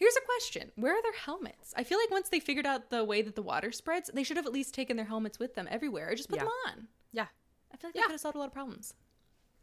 Here's 0.00 0.16
a 0.16 0.20
question 0.24 0.72
Where 0.76 0.94
are 0.96 1.02
their 1.02 1.12
helmets? 1.12 1.72
I 1.76 1.84
feel 1.84 1.98
like 1.98 2.10
once 2.10 2.30
they 2.30 2.40
figured 2.40 2.66
out 2.66 2.88
the 2.90 3.04
way 3.04 3.20
that 3.22 3.36
the 3.36 3.42
water 3.42 3.70
spreads, 3.70 4.10
they 4.12 4.24
should 4.24 4.38
have 4.38 4.46
at 4.46 4.52
least 4.52 4.74
taken 4.74 4.96
their 4.96 5.06
helmets 5.06 5.38
with 5.38 5.54
them 5.54 5.68
everywhere 5.70 6.08
or 6.10 6.14
just 6.14 6.30
put 6.30 6.38
Yeah. 6.38 6.44
them 6.44 6.52
on. 6.66 6.88
Yeah. 7.12 7.26
I 7.72 7.76
feel 7.76 7.88
like 7.88 7.94
Yeah. 7.94 8.00
that 8.00 8.06
could 8.06 8.12
have 8.14 8.20
solved 8.20 8.36
a 8.36 8.38
lot 8.38 8.46
of 8.48 8.54
problems. 8.54 8.94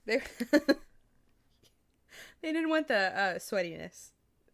They 0.05 0.21
they 2.41 2.51
didn't 2.53 2.69
want 2.69 2.87
the 2.87 3.19
uh, 3.19 3.39
sweatiness, 3.39 4.11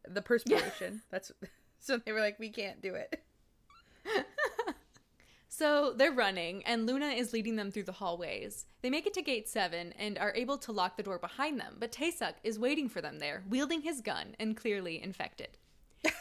the 0.07 0.21
perspiration. 0.21 1.01
That's 1.11 1.31
so 1.79 1.97
they 1.97 2.13
were 2.13 2.21
like, 2.21 2.39
we 2.39 2.49
can't 2.49 2.81
do 2.81 2.95
it. 2.95 3.21
So 5.49 5.93
they're 5.95 6.11
running, 6.11 6.63
and 6.65 6.87
Luna 6.87 7.09
is 7.09 7.31
leading 7.31 7.57
them 7.57 7.69
through 7.69 7.83
the 7.83 7.91
hallways. 7.91 8.65
They 8.81 8.89
make 8.89 9.05
it 9.05 9.13
to 9.13 9.21
gate 9.21 9.47
seven 9.47 9.93
and 9.99 10.17
are 10.17 10.33
able 10.33 10.57
to 10.57 10.71
lock 10.71 10.97
the 10.97 11.03
door 11.03 11.19
behind 11.19 11.59
them, 11.59 11.75
but 11.79 11.91
Taesuk 11.91 12.33
is 12.43 12.57
waiting 12.57 12.89
for 12.89 13.01
them 13.01 13.19
there, 13.19 13.43
wielding 13.47 13.81
his 13.81 14.01
gun 14.01 14.35
and 14.39 14.57
clearly 14.57 14.99
infected. 14.99 15.59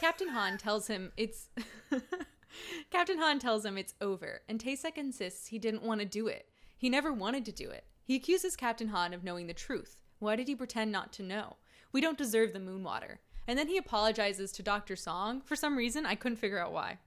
Captain 0.01 0.28
Han 0.28 0.59
tells 0.59 0.87
him 0.87 1.12
it's. 1.16 1.49
Captain 2.91 3.18
Han 3.18 3.39
tells 3.39 3.64
him 3.64 3.78
it's 3.78 3.95
over, 4.01 4.43
and 4.49 4.59
Taesuk 4.59 4.99
insists 4.99 5.47
he 5.47 5.59
didn't 5.59 5.83
want 5.83 6.01
to 6.01 6.07
do 6.07 6.26
it. 6.28 6.49
He 6.76 6.91
never 6.91 7.12
wanted 7.12 7.45
to 7.47 7.53
do 7.53 7.70
it. 7.70 7.85
He 8.05 8.16
accuses 8.16 8.57
Captain 8.57 8.89
Han 8.89 9.14
of 9.14 9.24
knowing 9.24 9.47
the 9.47 9.55
truth. 9.55 9.97
Why 10.18 10.37
did 10.37 10.49
he 10.49 10.55
pretend 10.55 10.93
not 10.93 11.12
to 11.14 11.22
know? 11.22 11.57
We 11.93 12.01
don't 12.01 12.18
deserve 12.18 12.53
the 12.53 12.61
moon 12.61 12.83
water. 12.83 13.20
And 13.47 13.59
then 13.59 13.68
he 13.68 13.76
apologizes 13.76 14.53
to 14.53 14.62
Dr. 14.62 14.97
Song. 14.97 15.41
For 15.41 15.57
some 15.57 15.76
reason, 15.76 16.07
I 16.07 16.14
couldn't 16.14 16.37
figure 16.37 16.59
out 16.59 16.72
why. 16.72 16.99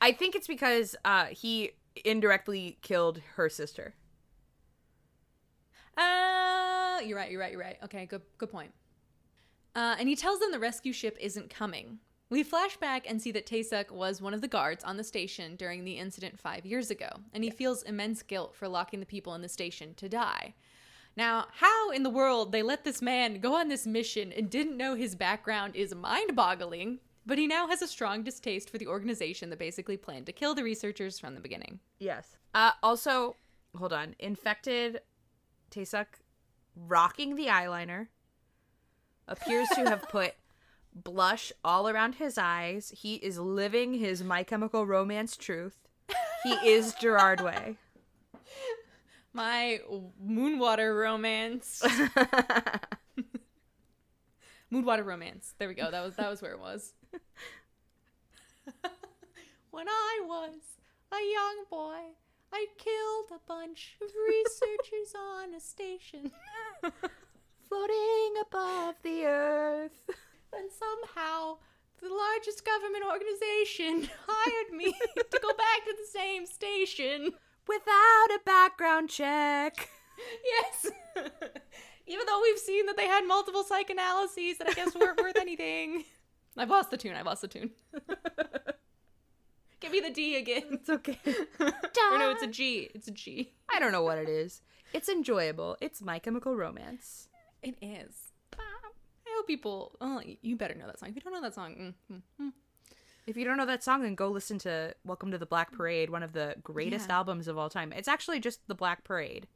I 0.00 0.12
think 0.12 0.34
it's 0.34 0.46
because 0.46 0.94
uh, 1.04 1.26
he 1.26 1.72
indirectly 2.04 2.78
killed 2.82 3.20
her 3.36 3.48
sister. 3.48 3.94
Uh, 5.96 7.00
you're 7.04 7.16
right, 7.16 7.30
you're 7.30 7.40
right, 7.40 7.52
you're 7.52 7.60
right. 7.60 7.78
Okay, 7.84 8.04
good 8.04 8.22
good 8.36 8.50
point. 8.50 8.72
Uh, 9.76 9.94
and 9.98 10.08
he 10.08 10.16
tells 10.16 10.40
them 10.40 10.50
the 10.50 10.58
rescue 10.58 10.92
ship 10.92 11.18
isn't 11.20 11.50
coming. 11.50 11.98
We 12.30 12.42
flash 12.42 12.78
back 12.78 13.04
and 13.08 13.20
see 13.20 13.30
that 13.32 13.46
Taesuk 13.46 13.90
was 13.90 14.22
one 14.22 14.32
of 14.32 14.40
the 14.40 14.48
guards 14.48 14.82
on 14.82 14.96
the 14.96 15.04
station 15.04 15.54
during 15.54 15.84
the 15.84 15.98
incident 15.98 16.40
five 16.40 16.64
years 16.64 16.90
ago, 16.90 17.08
and 17.34 17.44
he 17.44 17.50
feels 17.50 17.82
immense 17.82 18.22
guilt 18.22 18.56
for 18.56 18.68
locking 18.68 19.00
the 19.00 19.06
people 19.06 19.34
in 19.34 19.42
the 19.42 19.48
station 19.50 19.92
to 19.96 20.08
die. 20.08 20.54
Now, 21.14 21.48
how 21.52 21.90
in 21.90 22.02
the 22.02 22.10
world 22.10 22.52
they 22.52 22.62
let 22.62 22.84
this 22.84 23.02
man 23.02 23.38
go 23.38 23.54
on 23.54 23.68
this 23.68 23.86
mission 23.86 24.32
and 24.32 24.50
didn't 24.50 24.78
know 24.78 24.94
his 24.94 25.14
background 25.14 25.76
is 25.76 25.94
mind 25.94 26.34
boggling, 26.34 26.98
but 27.26 27.38
he 27.38 27.46
now 27.46 27.68
has 27.68 27.82
a 27.82 27.86
strong 27.86 28.22
distaste 28.22 28.70
for 28.70 28.78
the 28.78 28.86
organization 28.86 29.50
that 29.50 29.58
basically 29.58 29.98
planned 29.98 30.26
to 30.26 30.32
kill 30.32 30.54
the 30.54 30.64
researchers 30.64 31.18
from 31.18 31.34
the 31.34 31.40
beginning. 31.40 31.80
Yes. 31.98 32.36
Uh, 32.54 32.72
also, 32.82 33.36
hold 33.76 33.92
on. 33.92 34.16
Infected 34.18 35.02
Taesuk 35.70 36.06
rocking 36.74 37.36
the 37.36 37.46
eyeliner 37.46 38.08
appears 39.28 39.68
to 39.74 39.88
have 39.88 40.02
put 40.08 40.34
blush 40.94 41.52
all 41.64 41.88
around 41.88 42.16
his 42.16 42.38
eyes. 42.38 42.92
He 42.94 43.16
is 43.16 43.38
living 43.38 43.94
his 43.94 44.22
My 44.24 44.42
Chemical 44.42 44.86
Romance 44.86 45.36
truth. 45.36 45.78
He 46.42 46.52
is 46.52 46.94
Gerard 46.94 47.40
Way. 47.40 47.76
My 49.32 49.80
Moonwater 50.24 50.98
romance. 50.98 51.82
Moonwater 54.72 55.04
romance. 55.04 55.54
There 55.58 55.68
we 55.68 55.74
go. 55.74 55.90
That 55.90 56.02
was 56.04 56.16
that 56.16 56.30
was 56.30 56.40
where 56.40 56.52
it 56.52 56.60
was. 56.60 56.94
when 59.70 59.88
I 59.88 60.20
was 60.24 60.54
a 61.12 61.20
young 61.32 61.64
boy, 61.70 62.14
I 62.52 62.66
killed 62.78 63.26
a 63.32 63.40
bunch 63.46 63.96
of 64.00 64.08
researchers 64.28 65.14
on 65.14 65.54
a 65.54 65.60
station. 65.60 66.32
Floating 67.68 68.34
above 68.42 68.94
the 69.02 69.24
earth. 69.24 69.90
and 70.52 70.70
somehow 70.70 71.56
the 72.00 72.08
largest 72.08 72.64
government 72.64 73.04
organization 73.04 74.08
hired 74.26 74.76
me 74.76 74.84
to 75.16 75.40
go 75.42 75.48
back 75.48 75.84
to 75.84 75.94
the 75.98 76.18
same 76.18 76.46
station. 76.46 77.32
Without 77.68 78.26
a 78.34 78.40
background 78.44 79.10
check. 79.10 79.88
Yes. 80.44 80.92
Even 82.06 82.26
though 82.26 82.40
we've 82.42 82.58
seen 82.58 82.86
that 82.86 82.96
they 82.96 83.06
had 83.06 83.26
multiple 83.26 83.64
psychanalyses 83.64 84.58
that 84.58 84.68
I 84.68 84.72
guess 84.72 84.94
weren't 84.94 85.20
worth 85.20 85.36
anything. 85.36 86.04
I've 86.56 86.70
lost 86.70 86.90
the 86.90 86.96
tune. 86.96 87.14
I've 87.14 87.26
lost 87.26 87.42
the 87.42 87.48
tune. 87.48 87.70
Give 89.80 89.90
me 89.90 90.00
the 90.00 90.10
D 90.10 90.36
again. 90.36 90.62
It's 90.70 90.88
okay. 90.88 91.18
or 91.58 92.18
no, 92.18 92.30
it's 92.30 92.42
a 92.42 92.46
G. 92.46 92.88
It's 92.94 93.08
a 93.08 93.10
G. 93.10 93.52
I 93.68 93.80
don't 93.80 93.92
know 93.92 94.02
what 94.02 94.18
it 94.18 94.28
is. 94.28 94.62
It's 94.92 95.08
enjoyable. 95.08 95.76
It's 95.80 96.00
My 96.00 96.20
Chemical 96.20 96.54
Romance. 96.54 97.28
It 97.62 97.76
is. 97.80 98.32
I 98.58 99.38
hope 99.38 99.46
people. 99.46 99.96
Oh, 100.00 100.22
you 100.42 100.56
better 100.56 100.74
know 100.74 100.86
that 100.86 100.98
song. 100.98 101.10
If 101.10 101.14
you 101.16 101.20
don't 101.20 101.32
know 101.32 101.42
that 101.42 101.54
song, 101.54 101.74
mm, 102.10 102.14
mm, 102.16 102.22
mm. 102.40 102.52
If 103.26 103.36
you 103.36 103.44
don't 103.44 103.56
know 103.56 103.66
that 103.66 103.82
song, 103.82 104.02
then 104.02 104.14
go 104.14 104.28
listen 104.28 104.58
to 104.60 104.94
Welcome 105.04 105.32
to 105.32 105.38
the 105.38 105.46
Black 105.46 105.72
Parade, 105.72 106.10
one 106.10 106.22
of 106.22 106.32
the 106.32 106.54
greatest 106.62 107.08
Yeah. 107.08 107.16
albums 107.16 107.48
of 107.48 107.58
all 107.58 107.68
time. 107.68 107.92
It's 107.92 108.06
actually 108.08 108.38
just 108.40 108.66
the 108.68 108.74
Black 108.74 109.02
Parade. 109.04 109.48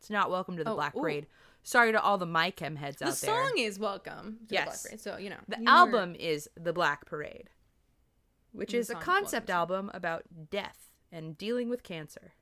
It's 0.00 0.10
not 0.10 0.30
Welcome 0.30 0.56
to 0.56 0.64
the 0.64 0.70
Oh, 0.72 0.74
Black 0.74 0.96
ooh. 0.96 1.00
Parade. 1.00 1.26
Sorry 1.62 1.92
to 1.92 2.00
all 2.02 2.18
the 2.18 2.26
My 2.26 2.50
Chem 2.50 2.76
heads 2.76 2.98
the 2.98 3.06
out 3.06 3.14
there. 3.14 3.30
The 3.30 3.48
song 3.48 3.58
is 3.58 3.78
"Welcome." 3.78 4.40
To 4.48 4.54
Yes. 4.54 4.82
the 4.82 4.88
Black 4.88 4.90
Parade, 4.90 5.00
so 5.00 5.16
you 5.16 5.30
know 5.30 5.40
The 5.48 5.56
you 5.58 5.62
were- 5.64 5.70
album 5.70 6.14
is 6.16 6.48
The 6.56 6.72
Black 6.72 7.06
Parade, 7.06 7.50
which 8.52 8.72
The 8.72 8.78
is 8.78 8.90
a 8.90 8.94
concept 8.96 9.48
album 9.48 9.90
about 9.94 10.24
death 10.50 10.90
and 11.12 11.38
dealing 11.38 11.68
with 11.70 11.82
cancer. 11.84 12.32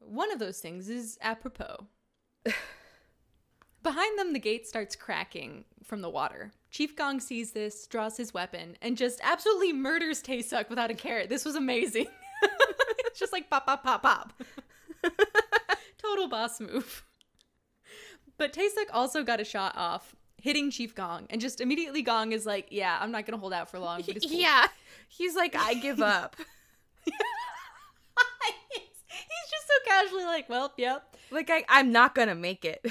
One 0.00 0.32
of 0.32 0.38
those 0.40 0.60
things 0.60 0.88
is 0.88 1.18
apropos. 1.20 1.86
Behind 3.82 4.18
them, 4.18 4.32
the 4.32 4.38
gate 4.38 4.66
starts 4.66 4.96
cracking 4.96 5.64
from 5.84 6.02
the 6.02 6.10
water. 6.10 6.52
Chief 6.70 6.94
Gong 6.96 7.20
sees 7.20 7.52
this, 7.52 7.86
draws 7.86 8.16
his 8.16 8.34
weapon, 8.34 8.76
and 8.82 8.96
just 8.96 9.20
absolutely 9.22 9.72
murders 9.72 10.22
Taesuk 10.22 10.68
without 10.68 10.90
a 10.90 10.94
care. 10.94 11.26
This 11.26 11.44
was 11.44 11.54
amazing. 11.54 12.06
it's 13.06 13.18
just 13.18 13.32
like 13.32 13.48
pop, 13.48 13.66
pop, 13.66 13.82
pop, 13.82 14.02
pop. 14.02 14.32
Total 15.98 16.28
boss 16.28 16.60
move. 16.60 17.04
But 18.36 18.52
Taesuk 18.52 18.86
also 18.92 19.22
got 19.24 19.40
a 19.40 19.44
shot 19.44 19.74
off, 19.76 20.14
hitting 20.36 20.70
Chief 20.70 20.94
Gong, 20.94 21.26
and 21.30 21.40
just 21.40 21.60
immediately 21.60 22.02
Gong 22.02 22.32
is 22.32 22.46
like, 22.46 22.68
"Yeah, 22.70 22.98
I'm 23.00 23.10
not 23.10 23.26
gonna 23.26 23.38
hold 23.38 23.52
out 23.52 23.70
for 23.70 23.78
long." 23.78 24.02
cool." 24.02 24.14
Yeah. 24.22 24.66
He's 25.08 25.34
like, 25.34 25.56
I 25.56 25.74
give 25.74 26.00
up. 26.02 26.36
he's, 27.04 27.14
just 29.50 29.66
so 29.66 29.74
casually 29.86 30.24
like, 30.24 30.48
"Well, 30.48 30.72
yep." 30.76 31.16
like, 31.30 31.50
I, 31.50 31.64
I'm 31.68 31.92
not 31.92 32.14
going 32.14 32.28
to 32.28 32.34
make 32.34 32.64
it. 32.64 32.84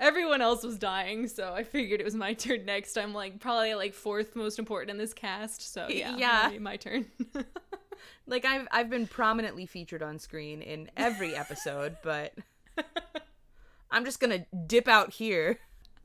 Everyone 0.00 0.40
else 0.40 0.64
was 0.64 0.78
dying, 0.78 1.28
so 1.28 1.52
I 1.52 1.62
figured 1.62 2.00
it 2.00 2.04
was 2.04 2.14
my 2.14 2.32
turn 2.32 2.64
next. 2.64 2.96
I'm 2.96 3.12
like 3.12 3.38
probably 3.38 3.74
like 3.74 3.92
fourth 3.94 4.34
most 4.34 4.58
important 4.58 4.90
in 4.90 4.96
this 4.98 5.12
cast, 5.12 5.72
so 5.72 5.86
yeah, 5.88 6.16
Yeah. 6.16 6.48
my, 6.52 6.58
my 6.58 6.76
turn. 6.76 7.06
like, 8.26 8.46
I've, 8.46 8.66
I've 8.72 8.88
been 8.88 9.06
prominently 9.06 9.66
featured 9.66 10.02
on 10.02 10.18
screen 10.18 10.62
in 10.62 10.90
every 10.96 11.36
episode, 11.36 11.98
but 12.02 12.32
I'm 13.90 14.06
just 14.06 14.20
to 14.40 14.46
dip 14.66 14.88
out 14.88 15.12
here. 15.12 15.58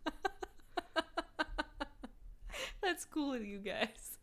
That's 2.84 3.06
cool 3.06 3.32
with 3.32 3.44
you 3.44 3.60
guys. 3.60 4.15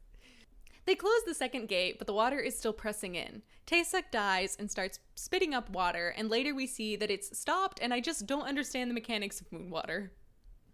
They 0.84 0.94
close 0.96 1.22
the 1.24 1.34
second 1.34 1.68
gate, 1.68 1.98
but 1.98 2.06
the 2.06 2.12
water 2.12 2.40
is 2.40 2.58
still 2.58 2.72
pressing 2.72 3.14
in. 3.14 3.42
Taesuk 3.66 4.10
dies 4.10 4.56
and 4.58 4.70
starts 4.70 4.98
spitting 5.14 5.54
up 5.54 5.70
water, 5.70 6.12
and 6.16 6.28
later 6.28 6.54
we 6.54 6.66
see 6.66 6.96
that 6.96 7.10
it's 7.10 7.38
stopped, 7.38 7.78
and 7.80 7.94
I 7.94 8.00
just 8.00 8.26
don't 8.26 8.48
understand 8.48 8.90
the 8.90 8.94
mechanics 8.94 9.40
of 9.40 9.52
moon 9.52 9.70
water. 9.70 10.12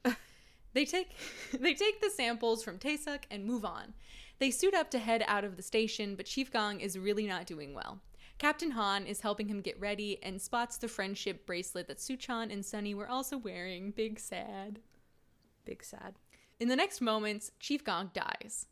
they 0.73 0.87
take 0.87 1.15
they 1.61 1.75
take 1.75 2.01
the 2.01 2.11
samples 2.11 2.65
from 2.65 2.79
Taesuk 2.79 3.25
and 3.31 3.45
move 3.45 3.65
on. 3.65 3.93
They 4.39 4.51
suit 4.51 4.75
up 4.75 4.91
to 4.93 4.99
head 4.99 5.25
out 5.27 5.45
of 5.45 5.57
the 5.57 5.63
station, 5.63 6.15
but 6.15 6.27
Chief 6.27 6.51
Gong 6.51 6.81
is 6.81 6.99
really 6.99 7.27
not 7.27 7.47
doing 7.47 7.75
well. 7.75 8.01
Captain 8.39 8.71
Han 8.71 9.05
is 9.05 9.21
helping 9.21 9.49
him 9.49 9.61
get 9.61 9.79
ready 9.81 10.23
and 10.23 10.41
spots 10.41 10.79
the 10.79 10.87
friendship 10.87 11.45
bracelet 11.45 11.89
that 11.89 11.99
Suchan 11.99 12.53
and 12.53 12.65
Sunny 12.65 12.95
were 12.95 13.09
also 13.09 13.37
wearing. 13.37 13.91
Big 13.91 14.21
sad. 14.21 14.79
Big 15.65 15.83
sad. 15.83 16.15
In 16.61 16.69
the 16.69 16.77
next 16.77 17.01
moments, 17.01 17.51
Chief 17.59 17.83
Gong 17.85 18.13
dies. 18.15 18.67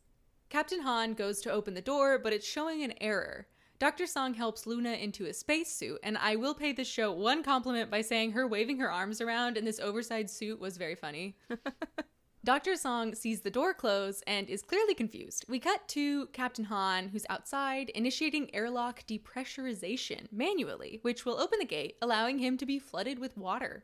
Captain 0.49 0.81
Han 0.81 1.13
goes 1.13 1.41
to 1.41 1.51
open 1.51 1.73
the 1.73 1.81
door, 1.81 2.17
but 2.17 2.31
it's 2.31 2.47
showing 2.47 2.81
an 2.83 2.93
error. 3.01 3.47
Dr. 3.79 4.07
Song 4.07 4.33
helps 4.33 4.65
Luna 4.65 4.93
into 4.93 5.25
a 5.25 5.33
spacesuit, 5.33 5.99
and 6.01 6.17
I 6.17 6.35
will 6.35 6.55
pay 6.55 6.71
this 6.71 6.87
show 6.87 7.11
one 7.11 7.43
compliment 7.43 7.91
by 7.91 8.01
saying 8.01 8.31
her 8.31 8.47
waving 8.47 8.79
her 8.79 8.91
arms 8.91 9.21
around 9.21 9.57
in 9.57 9.65
this 9.65 9.79
oversized 9.79 10.31
suit 10.31 10.59
was 10.59 10.77
very 10.77 10.95
funny. 10.95 11.37
Dr. 12.43 12.77
Song 12.77 13.13
sees 13.13 13.41
the 13.41 13.51
door 13.51 13.73
close 13.73 14.23
and 14.25 14.49
is 14.49 14.61
clearly 14.61 14.93
confused. 14.93 15.45
We 15.49 15.59
cut 15.59 15.85
to 15.89 16.27
Captain 16.27 16.65
Han, 16.65 17.09
who's 17.09 17.25
outside, 17.29 17.89
initiating 17.89 18.55
airlock 18.55 19.05
depressurization 19.05 20.31
manually, 20.31 20.99
which 21.01 21.25
will 21.25 21.41
open 21.41 21.59
the 21.59 21.65
gate, 21.65 21.97
allowing 22.01 22.39
him 22.39 22.57
to 22.57 22.65
be 22.65 22.79
flooded 22.79 23.19
with 23.19 23.37
water. 23.37 23.83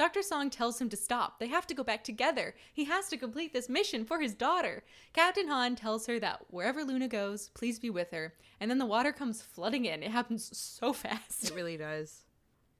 Dr. 0.00 0.22
Song 0.22 0.48
tells 0.48 0.80
him 0.80 0.88
to 0.88 0.96
stop. 0.96 1.38
They 1.38 1.48
have 1.48 1.66
to 1.66 1.74
go 1.74 1.84
back 1.84 2.04
together. 2.04 2.54
He 2.72 2.84
has 2.84 3.10
to 3.10 3.18
complete 3.18 3.52
this 3.52 3.68
mission 3.68 4.06
for 4.06 4.18
his 4.18 4.32
daughter. 4.32 4.82
Captain 5.12 5.46
Han 5.48 5.76
tells 5.76 6.06
her 6.06 6.18
that 6.20 6.46
wherever 6.48 6.82
Luna 6.84 7.06
goes, 7.06 7.50
please 7.50 7.78
be 7.78 7.90
with 7.90 8.10
her. 8.12 8.32
And 8.60 8.70
then 8.70 8.78
the 8.78 8.86
water 8.86 9.12
comes 9.12 9.42
flooding 9.42 9.84
in. 9.84 10.02
It 10.02 10.10
happens 10.10 10.56
so 10.56 10.94
fast. 10.94 11.50
It 11.50 11.54
really 11.54 11.76
does. 11.76 12.22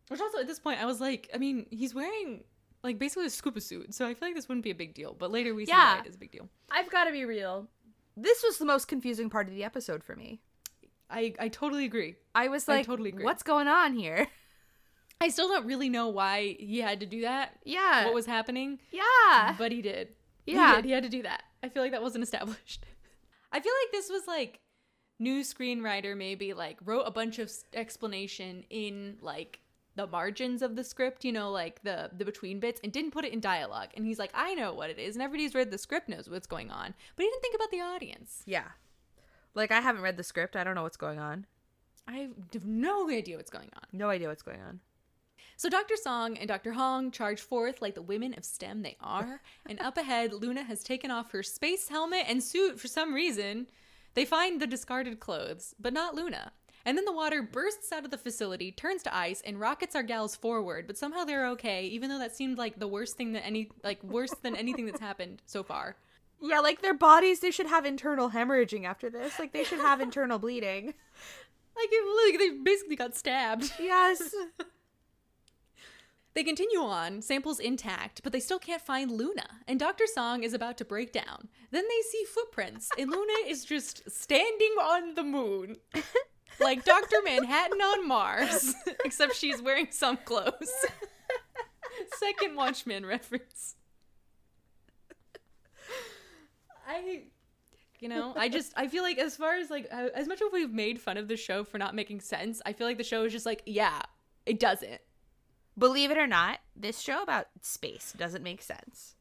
Which 0.09 0.19
also 0.19 0.39
at 0.39 0.47
this 0.47 0.59
point 0.59 0.81
I 0.81 0.87
was 0.87 0.99
like, 0.99 1.29
I 1.35 1.37
mean, 1.37 1.67
he's 1.69 1.95
wearing 1.95 2.43
like 2.83 2.99
basically 2.99 3.27
a 3.27 3.31
scuba 3.31 3.61
suit. 3.61 3.93
So 3.93 4.07
I 4.07 4.15
feel 4.15 4.29
like 4.29 4.35
this 4.35 4.49
wouldn't 4.49 4.65
be 4.65 4.71
a 4.71 4.75
big 4.75 4.95
deal. 4.95 5.13
But 5.13 5.31
later 5.31 5.55
we 5.55 5.67
see 5.67 5.73
why 5.73 6.01
it 6.03 6.09
is 6.09 6.15
a 6.15 6.19
big 6.19 6.31
deal. 6.31 6.49
I've 6.71 6.91
got 6.91 7.05
to 7.05 7.13
be 7.13 7.27
real. 7.27 7.69
This 8.17 8.43
was 8.43 8.57
the 8.57 8.65
most 8.65 8.89
confusing 8.89 9.29
part 9.29 9.47
of 9.47 9.53
the 9.53 9.63
episode 9.63 10.03
for 10.03 10.17
me. 10.17 10.41
I 11.11 11.35
I 11.39 11.49
totally 11.49 11.85
agree. 11.85 12.17
I 12.35 12.49
was 12.49 12.67
I 12.67 12.77
like, 12.77 12.87
totally 12.87 13.11
agree. 13.11 13.25
what's 13.25 13.43
going 13.43 13.69
on 13.69 13.93
here? 13.93 14.27
I 15.21 15.29
still 15.29 15.49
don't 15.49 15.67
really 15.67 15.89
know 15.89 16.09
why 16.09 16.57
he 16.59 16.79
had 16.81 17.01
to 17.01 17.07
do 17.07 17.23
that. 17.23 17.59
Yeah. 17.65 18.07
What 18.07 18.15
was 18.15 18.27
happening? 18.27 18.79
yeah. 18.91 19.55
But 19.59 19.73
he 19.73 19.83
did. 19.83 20.09
Yeah. 20.47 20.71
He 20.71 20.77
did. 20.77 20.85
He 20.87 20.91
had 20.93 21.03
to 21.03 21.09
do 21.09 21.23
that. 21.23 21.43
I 21.63 21.69
feel 21.69 21.83
like 21.83 21.93
that 21.93 22.03
wasn't 22.03 22.25
established. 22.25 22.85
I 23.53 23.61
feel 23.61 23.73
like 23.85 23.93
this 23.93 24.09
was 24.09 24.27
like 24.27 24.61
new 25.19 25.43
screenwriter 25.43 26.17
maybe 26.17 26.55
like 26.55 26.79
wrote 26.85 27.03
a 27.03 27.11
bunch 27.11 27.39
of 27.39 27.53
explanation 27.75 28.65
in 28.71 29.17
like 29.21 29.61
the 29.97 30.07
margins 30.07 30.63
of 30.63 30.77
the 30.77 30.85
script, 30.85 31.25
you 31.25 31.33
know, 31.33 31.51
like 31.51 31.83
the 31.83 32.11
the 32.17 32.25
between 32.25 32.61
bits 32.61 32.81
and 32.83 32.93
didn't 32.93 33.11
put 33.11 33.25
it 33.25 33.33
in 33.33 33.41
dialogue. 33.41 33.89
And 33.97 34.07
he's 34.07 34.19
like, 34.19 34.31
"I 34.35 34.55
know 34.55 34.73
what 34.73 34.89
it 34.89 34.99
is." 34.99 35.17
And 35.17 35.23
everybody's 35.23 35.55
read 35.55 35.71
the 35.71 35.79
script 35.79 36.09
knows 36.09 36.31
what's 36.31 36.47
going 36.47 36.71
on. 36.71 36.95
But 37.17 37.23
he 37.25 37.29
didn't 37.29 37.43
think 37.43 37.55
about 37.57 37.71
the 37.71 37.81
audience. 37.81 38.43
yeah. 38.47 38.69
Like 39.53 39.73
I 39.73 39.81
haven't 39.81 40.03
read 40.03 40.17
the 40.17 40.23
script. 40.23 40.55
I 40.57 40.63
don't 40.65 40.77
know 40.77 40.85
what's 40.85 40.97
going 40.97 41.19
on. 41.19 41.45
I 42.07 42.29
have 42.53 42.65
no 42.65 43.11
idea 43.11 43.37
what's 43.37 43.51
going 43.51 43.69
on. 43.75 43.83
No 43.93 44.09
idea 44.09 44.29
what's 44.29 44.43
going 44.43 44.61
on. 44.63 44.79
So 45.61 45.69
Dr. 45.69 45.97
Song 45.97 46.39
and 46.39 46.49
Dr. 46.49 46.73
Hong 46.73 47.11
charge 47.11 47.43
forth 47.43 47.83
like 47.83 47.95
the 47.95 48.01
women 48.01 48.33
of 48.39 48.47
STEM 48.47 48.81
they 48.81 48.97
are, 48.99 49.43
and 49.67 49.79
up 49.79 49.99
ahead, 49.99 50.33
Luna 50.33 50.63
has 50.63 50.83
taken 50.83 51.11
off 51.11 51.33
her 51.33 51.43
space 51.43 51.89
helmet 51.89 52.25
and 52.27 52.43
suit 52.43 52.81
for 52.81 52.89
some 52.89 53.13
reason. 53.13 53.67
They 54.15 54.25
find 54.25 54.59
the 54.59 54.67
discarded 54.67 55.21
clothes, 55.21 55.75
but 55.79 55.93
not 55.93 56.15
Luna. 56.15 56.53
And 56.87 56.97
then 56.97 57.05
the 57.05 57.13
water 57.13 57.43
bursts 57.43 57.93
out 57.93 58.07
of 58.07 58.11
the 58.11 58.17
facility, 58.17 58.73
turns 58.73 59.03
to 59.03 59.15
ice, 59.15 59.43
and 59.43 59.61
rockets 59.61 59.95
our 59.95 60.03
gals 60.03 60.35
forward, 60.35 60.87
but 60.87 60.97
somehow 60.97 61.25
they're 61.25 61.49
okay, 61.49 61.85
even 61.89 62.09
though 62.09 62.21
that 62.21 62.35
seemed 62.35 62.57
like 62.57 62.79
the 62.79 62.89
worst 62.89 63.19
thing 63.19 63.35
that 63.35 63.45
any 63.45 63.69
like 63.85 64.03
worse 64.03 64.33
than 64.43 64.57
anything 64.57 64.87
that's 64.87 64.99
happened 64.99 65.43
so 65.45 65.63
far. 65.63 65.97
Yeah, 66.41 66.61
like 66.61 66.81
their 66.81 66.95
bodies, 66.95 67.41
they 67.41 67.51
should 67.51 67.67
have 67.67 67.85
internal 67.85 68.31
hemorrhaging 68.31 68.87
after 68.87 69.11
this. 69.11 69.39
Like 69.39 69.53
they 69.53 69.65
should 69.65 69.81
have 69.81 70.01
internal 70.01 70.39
bleeding. 70.39 70.95
Like, 71.77 71.89
it, 71.93 72.33
like 72.33 72.39
they 72.39 72.59
basically 72.63 72.97
got 72.97 73.17
stabbed. 73.17 73.73
Yes. 73.79 74.35
They 76.33 76.45
continue 76.45 76.81
on, 76.81 77.23
samples 77.23 77.59
intact, 77.59 78.23
but 78.23 78.33
they 78.33 78.39
still 78.39 78.61
can't 78.61 78.81
find 78.81 79.11
Luna, 79.11 79.47
and 79.67 79.81
Dr. 79.81 80.07
Song 80.07 80.45
is 80.45 80.55
about 80.55 80.79
to 80.79 80.85
break 80.85 81.13
down. 81.13 81.49
Then 81.73 81.85
they 81.89 82.03
see 82.09 82.25
footprints, 82.25 82.89
and 82.97 83.11
Luna 83.11 83.33
is 83.47 83.65
just 83.65 84.09
standing 84.11 84.75
on 84.81 85.15
the 85.15 85.25
moon. 85.25 85.77
Like 86.61 86.85
Dr. 86.85 87.17
Manhattan 87.25 87.81
on 87.81 88.07
Mars, 88.07 88.75
except 89.05 89.35
she's 89.35 89.61
wearing 89.63 89.89
some 89.91 90.19
clothes. 90.19 90.73
Second 92.19 92.55
Watchmen 92.55 93.07
reference. 93.07 93.77
I 96.87 97.23
you 97.99 98.09
know, 98.09 98.35
I 98.37 98.49
just 98.49 98.73
I 98.77 98.89
feel 98.89 99.03
like 99.03 99.19
as 99.19 99.37
far 99.37 99.55
as 99.55 99.71
like 99.71 99.87
uh, 99.93 100.09
as 100.15 100.29
much 100.29 100.41
as 100.41 100.49
we've 100.53 100.73
made 100.73 101.01
fun 101.01 101.17
of 101.17 101.29
the 101.29 101.37
show 101.37 101.65
for 101.65 101.79
not 101.79 101.95
making 101.95 102.21
sense, 102.21 102.61
I 102.65 102.73
feel 102.73 102.87
like 102.87 102.99
the 102.99 103.05
show 103.05 103.25
is 103.25 103.33
just 103.33 103.47
like, 103.47 103.63
yeah, 103.67 104.01
it 104.47 104.61
doesn't. 104.61 105.01
Believe 105.79 106.11
it 106.11 106.19
or 106.19 106.27
not, 106.27 106.59
this 106.77 107.01
show 107.01 107.23
about 107.23 107.47
space 107.63 108.15
doesn't 108.17 108.43
make 108.43 108.63
sense. 108.63 109.15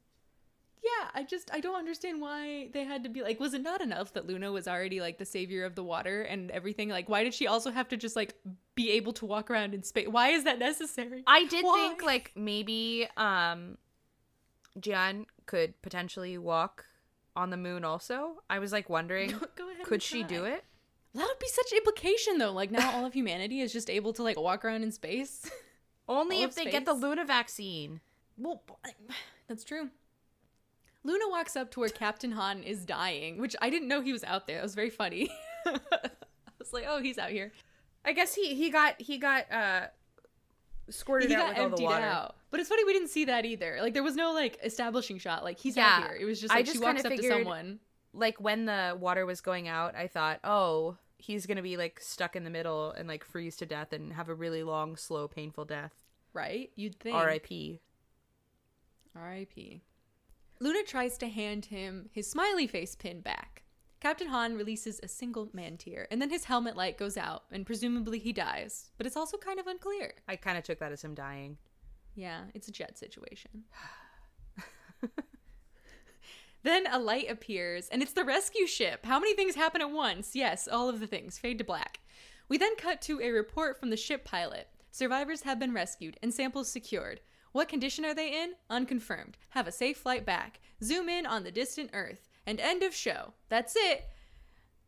Yeah, 0.83 1.09
I 1.13 1.23
just 1.23 1.51
I 1.53 1.59
don't 1.59 1.75
understand 1.75 2.21
why 2.21 2.69
they 2.73 2.85
had 2.85 3.03
to 3.03 3.09
be 3.09 3.21
like 3.21 3.39
was 3.39 3.53
it 3.53 3.61
not 3.61 3.81
enough 3.81 4.13
that 4.13 4.25
Luna 4.25 4.51
was 4.51 4.67
already 4.67 5.01
like 5.01 5.17
the 5.17 5.25
savior 5.25 5.65
of 5.65 5.75
the 5.75 5.83
water 5.83 6.21
and 6.21 6.49
everything? 6.51 6.89
Like 6.89 7.09
why 7.09 7.23
did 7.23 7.33
she 7.33 7.47
also 7.47 7.69
have 7.69 7.89
to 7.89 7.97
just 7.97 8.15
like 8.15 8.33
be 8.75 8.91
able 8.91 9.13
to 9.13 9.25
walk 9.25 9.51
around 9.51 9.73
in 9.73 9.83
space? 9.83 10.07
Why 10.07 10.29
is 10.29 10.45
that 10.45 10.57
necessary? 10.57 11.23
I 11.27 11.45
did 11.45 11.65
Why? 11.65 11.75
think 11.75 12.03
like 12.03 12.31
maybe 12.35 13.07
um 13.17 13.77
Jian 14.79 15.25
could 15.45 15.79
potentially 15.81 16.37
walk 16.37 16.85
on 17.35 17.49
the 17.49 17.57
moon 17.57 17.83
also. 17.83 18.37
I 18.49 18.59
was 18.59 18.71
like 18.71 18.89
wondering 18.89 19.35
could 19.83 20.01
she 20.01 20.23
do 20.23 20.45
it? 20.45 20.63
That 21.13 21.27
would 21.27 21.39
be 21.39 21.47
such 21.47 21.73
implication 21.73 22.37
though. 22.37 22.53
Like 22.53 22.71
now 22.71 22.95
all 22.95 23.05
of 23.05 23.13
humanity 23.13 23.59
is 23.59 23.73
just 23.73 23.89
able 23.89 24.13
to 24.13 24.23
like 24.23 24.39
walk 24.39 24.63
around 24.63 24.83
in 24.83 24.91
space. 24.91 25.49
Only 26.09 26.41
if 26.43 26.55
they 26.55 26.65
get 26.65 26.83
the? 26.85 26.93
Luna 26.93 27.23
vaccine. 27.23 28.01
well, 28.37 28.61
that's 29.47 29.63
true. 29.63 29.89
Luna 31.03 31.29
walks 31.29 31.55
up 31.55 31.71
to 31.71 31.79
where 31.79 31.89
Captain 31.89 32.31
Han 32.33 32.63
is 32.63 32.83
dying, 32.85 33.39
which 33.39 33.55
I 33.61 33.69
didn't 33.69 33.87
know 33.87 34.01
he 34.01 34.11
was 34.11 34.23
out 34.25 34.47
there. 34.47 34.57
That 34.57 34.63
was 34.63 34.75
very 34.75 34.89
funny. 34.89 35.29
I 35.65 35.79
was 36.59 36.73
like, 36.73 36.85
oh, 36.89 37.01
he's 37.01 37.17
out 37.17 37.29
here. 37.29 37.53
I 38.03 38.11
guess 38.11 38.33
he 38.35 38.55
he 38.55 38.69
got 38.69 38.99
he 39.01 39.17
got 39.17 39.49
uh 39.51 39.87
squirted 40.89 41.29
he 41.29 41.35
out 41.35 41.55
got 41.55 41.63
with 41.63 41.71
all 41.73 41.77
the 41.77 41.83
water. 41.83 42.03
out. 42.03 42.35
But 42.51 42.59
it's 42.59 42.67
funny 42.69 42.83
we 42.83 42.93
didn't 42.93 43.09
see 43.09 43.25
that 43.25 43.45
either. 43.45 43.77
Like 43.81 43.93
there 43.93 44.03
was 44.03 44.15
no 44.15 44.33
like 44.33 44.57
establishing 44.63 45.19
shot. 45.19 45.43
Like 45.43 45.59
he's 45.59 45.77
Yeah. 45.77 45.87
out 46.03 46.07
here. 46.09 46.17
It 46.19 46.25
was 46.25 46.41
just 46.41 46.51
I 46.51 46.57
like 46.57 46.65
just 46.65 46.77
she 46.77 46.83
walks 46.83 47.05
up 47.05 47.13
to 47.13 47.23
someone. 47.23 47.79
Like 48.13 48.39
when 48.41 48.65
the 48.65 48.97
water 48.99 49.25
was 49.25 49.39
going 49.41 49.67
out, 49.67 49.95
I 49.95 50.07
thought, 50.07 50.39
"Oh, 50.43 50.97
he's 51.19 51.45
going 51.45 51.57
to 51.57 51.63
be 51.63 51.77
like 51.77 51.99
stuck 51.99 52.35
in 52.35 52.43
the 52.43 52.49
middle 52.49 52.91
and 52.91 53.07
like 53.07 53.23
freeze 53.23 53.55
to 53.57 53.65
death 53.65 53.93
and 53.93 54.13
have 54.13 54.29
a 54.29 54.33
really 54.33 54.63
long, 54.63 54.95
slow, 54.95 55.27
painful 55.27 55.65
death." 55.65 55.93
Right? 56.33 56.71
You'd 56.75 56.99
think. 56.99 57.15
R.I.P. 57.15 57.79
R.I.P. 59.15 59.81
Luna 60.59 60.83
tries 60.83 61.17
to 61.17 61.27
hand 61.27 61.65
him 61.65 62.09
his 62.11 62.29
smiley 62.29 62.67
face 62.67 62.95
pin 62.95 63.21
back. 63.21 63.63
Captain 63.99 64.27
Han 64.27 64.55
releases 64.55 64.99
a 65.03 65.07
single 65.07 65.49
man 65.51 65.77
tear, 65.77 66.07
and 66.09 66.21
then 66.21 66.29
his 66.29 66.45
helmet 66.45 66.77
light 66.77 66.97
goes 66.97 67.17
out, 67.17 67.43
and 67.51 67.65
presumably 67.65 68.17
he 68.17 68.31
dies. 68.31 68.91
But 68.97 69.05
it's 69.05 69.17
also 69.17 69.37
kind 69.37 69.59
of 69.59 69.67
unclear. 69.67 70.13
I 70.27 70.37
kind 70.37 70.57
of 70.57 70.63
took 70.63 70.79
that 70.79 70.93
as 70.93 71.03
him 71.03 71.15
dying. 71.15 71.57
Yeah, 72.15 72.43
it's 72.53 72.69
a 72.69 72.71
jet 72.71 72.97
situation. 72.97 73.63
then 76.63 76.85
a 76.87 76.99
light 76.99 77.29
appears, 77.29 77.87
and 77.89 78.01
it's 78.01 78.13
the 78.13 78.25
rescue 78.25 78.67
ship. 78.67 79.05
How 79.05 79.19
many 79.19 79.35
things 79.35 79.55
happen 79.55 79.81
at 79.81 79.91
once? 79.91 80.35
Yes, 80.35 80.67
all 80.67 80.89
of 80.89 80.99
the 80.99 81.07
things. 81.07 81.37
Fade 81.37 81.57
to 81.59 81.63
black. 81.63 81.99
We 82.47 82.57
then 82.57 82.75
cut 82.75 83.01
to 83.03 83.21
a 83.21 83.31
report 83.31 83.79
from 83.79 83.89
the 83.89 83.97
ship 83.97 84.25
pilot. 84.25 84.67
Survivors 84.91 85.43
have 85.43 85.59
been 85.59 85.73
rescued 85.73 86.17
and 86.21 86.33
samples 86.33 86.67
secured. 86.67 87.21
What 87.51 87.69
condition 87.69 88.05
are 88.05 88.13
they 88.13 88.41
in? 88.41 88.53
Unconfirmed. 88.69 89.37
Have 89.49 89.67
a 89.67 89.71
safe 89.71 89.97
flight 89.97 90.25
back. 90.25 90.59
Zoom 90.83 91.09
in 91.09 91.25
on 91.25 91.43
the 91.43 91.51
distant 91.51 91.91
Earth. 91.93 92.27
And 92.45 92.59
end 92.59 92.83
of 92.83 92.95
show. 92.95 93.33
That's 93.49 93.75
it. 93.75 94.05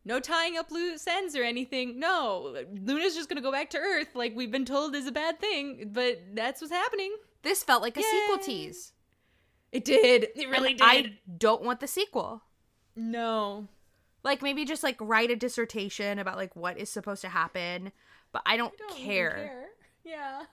No 0.03 0.19
tying 0.19 0.57
up 0.57 0.71
loose 0.71 1.05
ends 1.05 1.35
or 1.35 1.43
anything. 1.43 1.99
No, 1.99 2.55
Luna's 2.73 3.15
just 3.15 3.29
gonna 3.29 3.41
go 3.41 3.51
back 3.51 3.69
to 3.71 3.77
Earth 3.77 4.15
like 4.15 4.35
we've 4.35 4.51
been 4.51 4.65
told 4.65 4.95
is 4.95 5.05
a 5.05 5.11
bad 5.11 5.39
thing, 5.39 5.91
but 5.93 6.19
that's 6.33 6.59
what's 6.59 6.73
happening. 6.73 7.15
This 7.43 7.63
felt 7.63 7.83
like 7.83 7.97
a 7.97 8.01
sequel 8.01 8.39
tease. 8.39 8.93
It 9.71 9.85
did. 9.85 10.27
It 10.35 10.49
really 10.49 10.71
And 10.71 10.79
did. 10.79 10.87
I 10.87 11.19
don't 11.37 11.63
want 11.63 11.79
the 11.79 11.87
sequel. 11.87 12.41
no. 12.95 13.67
Like 14.23 14.43
maybe 14.43 14.65
just 14.65 14.83
like 14.83 14.97
write 14.99 15.31
a 15.31 15.35
dissertation 15.35 16.19
about 16.19 16.37
like 16.37 16.55
what 16.55 16.77
is 16.77 16.91
supposed 16.91 17.21
to 17.21 17.29
happen, 17.29 17.91
but 18.31 18.43
I 18.45 18.55
don't, 18.55 18.71
I 18.73 18.77
don't 18.89 18.99
even 18.99 19.07
care. 19.07 19.65
Yeah. 20.03 20.43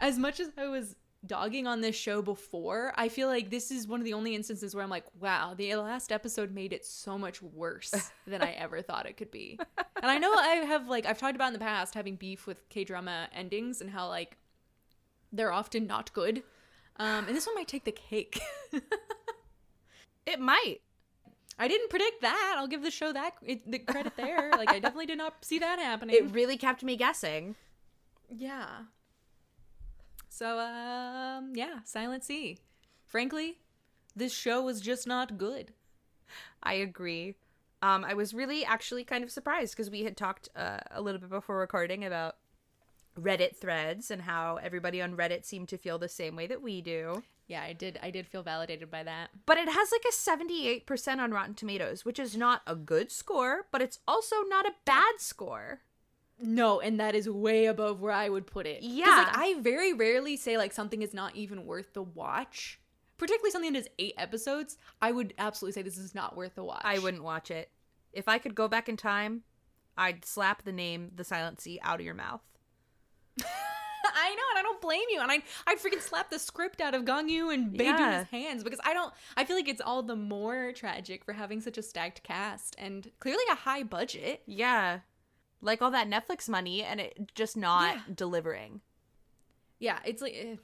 As 0.00 0.18
much 0.18 0.40
as 0.40 0.48
I 0.56 0.68
was 0.68 0.96
dogging 1.26 1.66
on 1.66 1.82
this 1.82 1.94
show 1.94 2.22
before, 2.22 2.94
I 2.96 3.10
feel 3.10 3.28
like 3.28 3.50
this 3.50 3.70
is 3.70 3.86
one 3.86 4.00
of 4.00 4.06
the 4.06 4.14
only 4.14 4.34
instances 4.34 4.74
where 4.74 4.82
I'm 4.82 4.88
like, 4.88 5.04
wow, 5.20 5.52
the 5.54 5.74
last 5.76 6.10
episode 6.10 6.52
made 6.54 6.72
it 6.72 6.86
so 6.86 7.18
much 7.18 7.42
worse 7.42 7.92
than 8.26 8.40
I 8.42 8.52
ever 8.52 8.80
thought 8.80 9.04
it 9.04 9.18
could 9.18 9.30
be. 9.30 9.60
And 9.76 10.10
I 10.10 10.16
know 10.16 10.32
I 10.32 10.64
have 10.66 10.88
like 10.88 11.04
I've 11.04 11.18
talked 11.18 11.34
about 11.36 11.48
in 11.48 11.52
the 11.52 11.58
past 11.58 11.92
having 11.92 12.16
beef 12.16 12.46
with 12.46 12.66
K 12.70 12.82
drama 12.82 13.28
endings 13.34 13.82
and 13.82 13.90
how 13.90 14.08
like 14.08 14.38
they're 15.32 15.52
often 15.52 15.86
not 15.86 16.14
good. 16.14 16.42
Um, 16.96 17.26
and 17.26 17.36
this 17.36 17.46
one 17.46 17.54
might 17.54 17.68
take 17.68 17.84
the 17.84 17.92
cake. 17.92 18.40
It 20.26 20.40
might. 20.40 20.78
I 21.58 21.68
didn't 21.68 21.90
predict 21.90 22.22
that. 22.22 22.54
I'll 22.56 22.66
give 22.66 22.82
the 22.82 22.90
show 22.90 23.12
that 23.12 23.34
it, 23.42 23.70
the 23.70 23.78
credit 23.78 24.14
there. 24.16 24.50
like 24.52 24.70
I 24.70 24.78
definitely 24.78 25.06
did 25.06 25.18
not 25.18 25.44
see 25.44 25.58
that 25.58 25.78
happening. 25.78 26.16
It 26.16 26.32
really 26.32 26.56
kept 26.56 26.82
me 26.82 26.96
guessing. 26.96 27.54
Yeah. 28.28 28.66
So 30.28 30.58
um 30.58 31.52
yeah, 31.54 31.80
Silent 31.84 32.24
Sea. 32.24 32.58
Frankly, 33.04 33.58
this 34.16 34.32
show 34.32 34.62
was 34.62 34.80
just 34.80 35.06
not 35.06 35.36
good. 35.36 35.72
I 36.62 36.74
agree. 36.74 37.34
Um, 37.82 38.04
I 38.04 38.14
was 38.14 38.32
really 38.32 38.64
actually 38.64 39.04
kind 39.04 39.24
of 39.24 39.30
surprised 39.30 39.76
because 39.76 39.90
we 39.90 40.04
had 40.04 40.16
talked 40.16 40.48
uh, 40.54 40.78
a 40.92 41.02
little 41.02 41.20
bit 41.20 41.28
before 41.28 41.58
recording 41.58 42.04
about 42.04 42.36
Reddit 43.18 43.56
threads 43.56 44.10
and 44.10 44.22
how 44.22 44.56
everybody 44.56 45.02
on 45.02 45.16
Reddit 45.16 45.44
seemed 45.44 45.68
to 45.68 45.78
feel 45.78 45.98
the 45.98 46.08
same 46.08 46.36
way 46.36 46.46
that 46.46 46.62
we 46.62 46.80
do. 46.80 47.22
Yeah, 47.46 47.62
I 47.62 47.72
did 47.74 47.98
I 48.02 48.10
did 48.10 48.26
feel 48.26 48.42
validated 48.42 48.90
by 48.90 49.02
that. 49.02 49.30
But 49.44 49.58
it 49.58 49.68
has 49.68 49.92
like 49.92 50.04
a 50.08 50.12
78% 50.12 51.18
on 51.18 51.32
Rotten 51.32 51.54
Tomatoes, 51.54 52.04
which 52.04 52.18
is 52.18 52.36
not 52.36 52.62
a 52.66 52.74
good 52.74 53.10
score, 53.10 53.66
but 53.70 53.82
it's 53.82 53.98
also 54.08 54.36
not 54.48 54.66
a 54.66 54.74
bad 54.84 55.14
score. 55.18 55.80
No, 56.40 56.80
and 56.80 56.98
that 56.98 57.14
is 57.14 57.28
way 57.28 57.66
above 57.66 58.00
where 58.00 58.12
I 58.12 58.28
would 58.28 58.46
put 58.46 58.66
it. 58.66 58.82
Yeah. 58.82 59.06
like 59.06 59.36
I 59.36 59.54
very 59.60 59.92
rarely 59.92 60.36
say 60.36 60.56
like 60.56 60.72
something 60.72 61.02
is 61.02 61.12
not 61.14 61.36
even 61.36 61.66
worth 61.66 61.92
the 61.92 62.02
watch. 62.02 62.80
Particularly 63.18 63.52
something 63.52 63.72
that 63.74 63.78
is 63.78 63.88
eight 63.98 64.14
episodes, 64.16 64.78
I 65.00 65.12
would 65.12 65.34
absolutely 65.38 65.74
say 65.74 65.82
this 65.82 65.98
is 65.98 66.14
not 66.14 66.36
worth 66.36 66.56
the 66.56 66.64
watch. 66.64 66.80
I 66.84 66.98
wouldn't 66.98 67.22
watch 67.22 67.50
it. 67.50 67.70
If 68.12 68.26
I 68.26 68.38
could 68.38 68.54
go 68.54 68.66
back 68.66 68.88
in 68.88 68.96
time, 68.96 69.42
I'd 69.96 70.24
slap 70.24 70.62
the 70.62 70.72
name 70.72 71.12
The 71.14 71.22
Silent 71.22 71.60
Sea 71.60 71.78
out 71.82 72.00
of 72.00 72.06
your 72.06 72.14
mouth. 72.14 72.40
I 73.40 74.34
know, 74.34 74.42
and 74.50 74.58
I 74.58 74.62
don't 74.62 74.80
blame 74.80 75.04
you. 75.10 75.20
And 75.20 75.30
I 75.30 75.42
I'd 75.66 75.78
freaking 75.78 76.00
slap 76.00 76.28
the 76.30 76.38
script 76.38 76.80
out 76.80 76.94
of 76.94 77.04
Gong 77.04 77.28
Yoo 77.28 77.50
and 77.50 77.76
Bae 77.76 77.84
Yeah. 77.84 77.98
Doona's 78.22 78.30
hands 78.30 78.64
because 78.64 78.80
I 78.84 78.92
don't. 78.94 79.12
I 79.36 79.44
feel 79.44 79.56
like 79.56 79.68
it's 79.68 79.80
all 79.80 80.02
the 80.02 80.16
more 80.16 80.72
tragic 80.72 81.24
for 81.24 81.32
having 81.32 81.60
such 81.60 81.78
a 81.78 81.82
stacked 81.82 82.22
cast 82.22 82.74
and 82.78 83.10
clearly 83.20 83.44
a 83.50 83.54
high 83.54 83.82
budget. 83.84 84.42
Yeah. 84.46 85.00
Like 85.60 85.80
all 85.80 85.92
that 85.92 86.08
Netflix 86.10 86.48
money 86.48 86.82
and 86.82 87.00
it 87.00 87.32
just 87.34 87.56
not 87.56 87.94
Yeah. 87.94 88.00
delivering. 88.14 88.80
Yeah, 89.78 89.98
it's 90.04 90.20
like. 90.20 90.34
eh. 90.36 90.56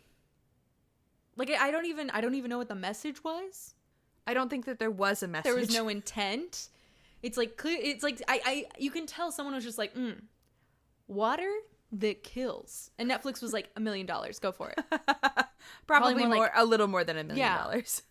Like 1.37 1.51
I 1.51 1.71
don't 1.71 1.87
even 1.87 2.11
I 2.11 2.21
don't 2.21 2.35
even 2.35 2.51
know 2.51 2.59
what 2.59 2.69
the 2.69 2.75
message 2.75 3.23
was. 3.23 3.75
I 4.27 4.35
don't 4.35 4.49
think 4.51 4.65
that 4.67 4.81
there 4.81 4.91
was 4.91 5.23
a 5.23 5.29
message. 5.29 5.45
There 5.45 5.55
was 5.55 5.73
no 5.73 5.89
intent. 5.97 6.69
It's 7.23 7.37
like 7.39 7.57
clear. 7.57 7.79
It's 7.81 8.03
like 8.03 8.21
I 8.27 8.41
I 8.45 8.65
you 8.79 8.91
can 8.91 9.07
tell 9.07 9.31
someone 9.31 9.55
was 9.55 9.63
just 9.65 9.79
like, 9.79 9.95
mm, 9.95 10.21
water 11.07 11.49
that 11.93 12.23
kills, 12.23 12.91
and 12.99 13.11
Netflix 13.11 13.41
was 13.43 13.53
like 13.53 13.71
a 13.77 13.81
million 13.81 14.07
dollars. 14.07 14.39
Go 14.39 14.53
for 14.53 14.71
it. 14.71 14.79
Probably, 15.87 16.15
more 16.15 16.29
more, 16.29 16.39
like- 16.45 16.53
a 16.57 16.65
little 16.65 16.87
more 16.87 17.05
than 17.05 17.17
a 17.19 17.25
million 17.25 17.39
Yeah. 17.47 17.59
dollars. 17.59 18.03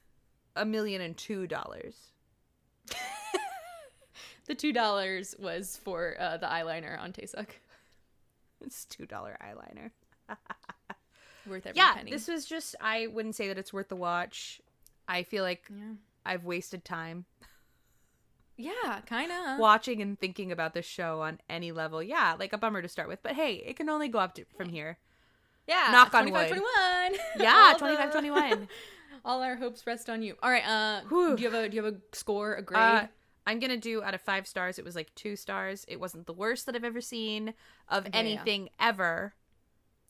A 0.55 0.65
million 0.65 1.01
and 1.01 1.15
two 1.17 1.47
dollars. 1.47 1.95
The 4.47 4.55
two 4.55 4.71
dollars 4.71 5.35
was 5.37 5.75
for 5.83 6.15
uh, 6.17 6.37
the 6.37 6.45
eyeliner 6.47 6.97
on 6.97 7.11
Taesuk. 7.11 7.47
It's 8.65 8.85
two 8.85 9.05
dollar 9.05 9.37
eyeliner. 9.43 9.91
Worth 11.47 11.65
every 11.67 11.77
Yeah, 11.77 11.95
penny. 11.95 12.11
this 12.11 12.29
was 12.29 12.45
just 12.45 12.73
I 12.79 13.07
wouldn't 13.07 13.35
say 13.35 13.49
that 13.49 13.57
it's 13.57 13.73
worth 13.73 13.89
the 13.89 13.97
watch. 13.97 14.61
I 15.07 15.23
feel 15.23 15.43
like 15.43 15.63
yeah, 15.69 15.93
I've 16.25 16.45
wasted 16.45 16.85
time 16.85 17.25
yeah, 18.57 18.99
kind 19.05 19.31
of. 19.31 19.59
watching 19.59 20.01
and 20.01 20.19
thinking 20.19 20.51
about 20.51 20.73
this 20.73 20.85
show 20.85 21.21
on 21.21 21.39
any 21.49 21.71
level. 21.71 22.01
Yeah, 22.03 22.35
like 22.37 22.53
a 22.53 22.57
bummer 22.57 22.81
to 22.81 22.87
start 22.87 23.07
with, 23.07 23.21
but 23.23 23.33
hey, 23.33 23.63
it 23.65 23.75
can 23.77 23.89
only 23.89 24.07
go 24.07 24.19
up 24.19 24.33
to, 24.35 24.45
from 24.57 24.69
here. 24.69 24.97
Yeah, 25.67 25.89
Knock 25.91 26.13
on 26.13 26.23
25, 26.27 26.49
wood. 26.49 26.57
21. 26.59 27.19
Yeah, 27.39 27.53
All 27.55 27.73
the- 27.73 27.79
25 27.79 28.11
21. 28.11 28.67
All 29.25 29.41
our 29.43 29.57
hopes 29.57 29.85
rest 29.85 30.09
on 30.09 30.21
you. 30.21 30.35
All 30.41 30.49
right. 30.49 30.65
Uh, 30.65 31.01
Whew. 31.09 31.35
do 31.35 31.43
you 31.43 31.49
have 31.51 31.63
a 31.65 31.67
do 31.67 31.75
you 31.75 31.83
have 31.83 31.93
a 31.93 31.97
score, 32.15 32.55
a 32.55 32.61
grade? 32.61 32.79
Uh, 32.79 33.07
I'm 33.45 33.59
gonna 33.59 33.75
do 33.77 34.01
out 34.01 34.13
of 34.13 34.21
five 34.21 34.47
stars. 34.47 34.79
It 34.79 34.85
was 34.85 34.95
like 34.95 35.13
two 35.15 35.35
stars. 35.35 35.83
It 35.89 35.99
wasn't 35.99 36.27
the 36.27 36.33
worst 36.33 36.65
that 36.65 36.75
I've 36.75 36.83
ever 36.85 37.01
seen 37.01 37.53
of 37.89 38.05
Okay, 38.05 38.11
yeah. 38.13 38.19
anything 38.19 38.69
ever, 38.79 39.33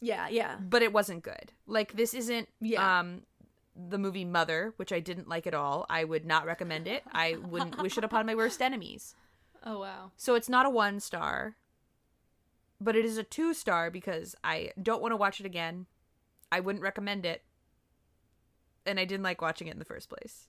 yeah, 0.02 0.28
yeah. 0.30 0.58
but 0.60 0.84
it 0.84 0.94
wasn't 0.94 1.24
good. 1.24 1.52
Like 1.66 1.94
this 1.94 2.14
isn't 2.14 2.48
Yeah. 2.62 3.00
um 3.00 3.22
the 3.78 3.98
movie 3.98 4.26
Mother, 4.26 4.74
which 4.78 4.92
I 4.92 5.00
didn't 5.00 5.30
like 5.30 5.46
at 5.46 5.54
all. 5.54 5.86
I 5.90 6.04
would 6.04 6.26
not 6.26 6.46
recommend 6.46 6.88
it. 6.88 7.04
I 7.12 7.36
wouldn't 7.36 7.78
wish 7.82 7.98
it 7.98 8.04
upon 8.04 8.26
my 8.26 8.36
worst 8.36 8.62
enemies. 8.62 9.16
Oh 9.64 9.80
wow. 9.80 10.12
So 10.16 10.36
it's 10.36 10.48
not 10.48 10.66
a 10.66 10.70
one 10.70 11.00
star, 11.02 11.58
but 12.80 12.96
it 12.96 13.04
is 13.04 13.18
a 13.18 13.24
two 13.24 13.54
star 13.54 13.90
because 13.92 14.34
I 14.44 14.70
don't 14.82 15.02
want 15.02 15.12
to 15.12 15.18
watch 15.18 15.40
it 15.42 15.46
again. 15.46 15.88
I 16.52 16.60
wouldn't 16.62 16.84
recommend 16.84 17.26
it. 17.26 17.42
And 18.86 19.00
I 19.00 19.04
didn't 19.06 19.24
like 19.24 19.42
watching 19.42 19.68
it 19.68 19.72
in 19.74 19.80
the 19.80 19.84
first 19.84 20.10
place. 20.10 20.48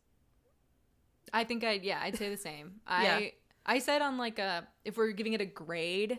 I 1.32 1.42
think 1.44 1.64
I 1.64 1.80
yeah 1.82 1.98
I'd 2.02 2.16
say 2.16 2.28
the 2.28 2.36
same. 2.36 2.74
I 2.86 3.02
Yeah. 3.18 3.28
I 3.66 3.78
said 3.80 4.02
on 4.02 4.18
like 4.18 4.38
a 4.38 4.68
if 4.84 4.96
we're 4.96 5.10
giving 5.12 5.32
it 5.32 5.40
a 5.40 5.46
grade, 5.46 6.18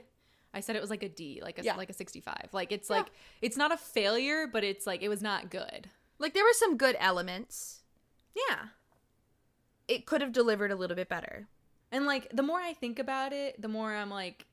I 0.54 0.60
said 0.60 0.76
it 0.76 0.82
was 0.82 0.90
like 0.90 1.04
a 1.04 1.10
D, 1.10 1.40
like 1.42 1.60
a 1.60 1.64
Yeah. 1.64 1.76
like 1.76 1.90
a 1.92 1.94
sixty 1.94 2.20
five. 2.22 2.50
Like 2.52 2.72
it's 2.72 2.90
like 2.90 3.08
it's 3.42 3.56
not 3.56 3.72
a 3.72 3.78
failure, 3.78 4.46
but 4.52 4.64
it's 4.64 4.86
like 4.86 5.04
it 5.04 5.10
was 5.10 5.22
not 5.22 5.50
good. 5.52 5.90
Like 6.20 6.34
there 6.34 6.44
were 6.44 6.54
some 6.54 6.78
good 6.78 6.96
elements. 7.00 7.82
Yeah. 8.36 8.68
It 9.88 10.06
could 10.06 10.22
have 10.22 10.32
delivered 10.32 10.72
a 10.72 10.76
little 10.76 10.96
bit 10.96 11.10
better. 11.10 11.48
And 11.92 12.06
like 12.06 12.30
the 12.32 12.44
more 12.44 12.60
I 12.60 12.74
think 12.74 13.00
about 13.00 13.34
it, 13.34 13.60
the 13.62 13.68
more 13.68 13.96
I'm 13.96 14.10
like, 14.10 14.46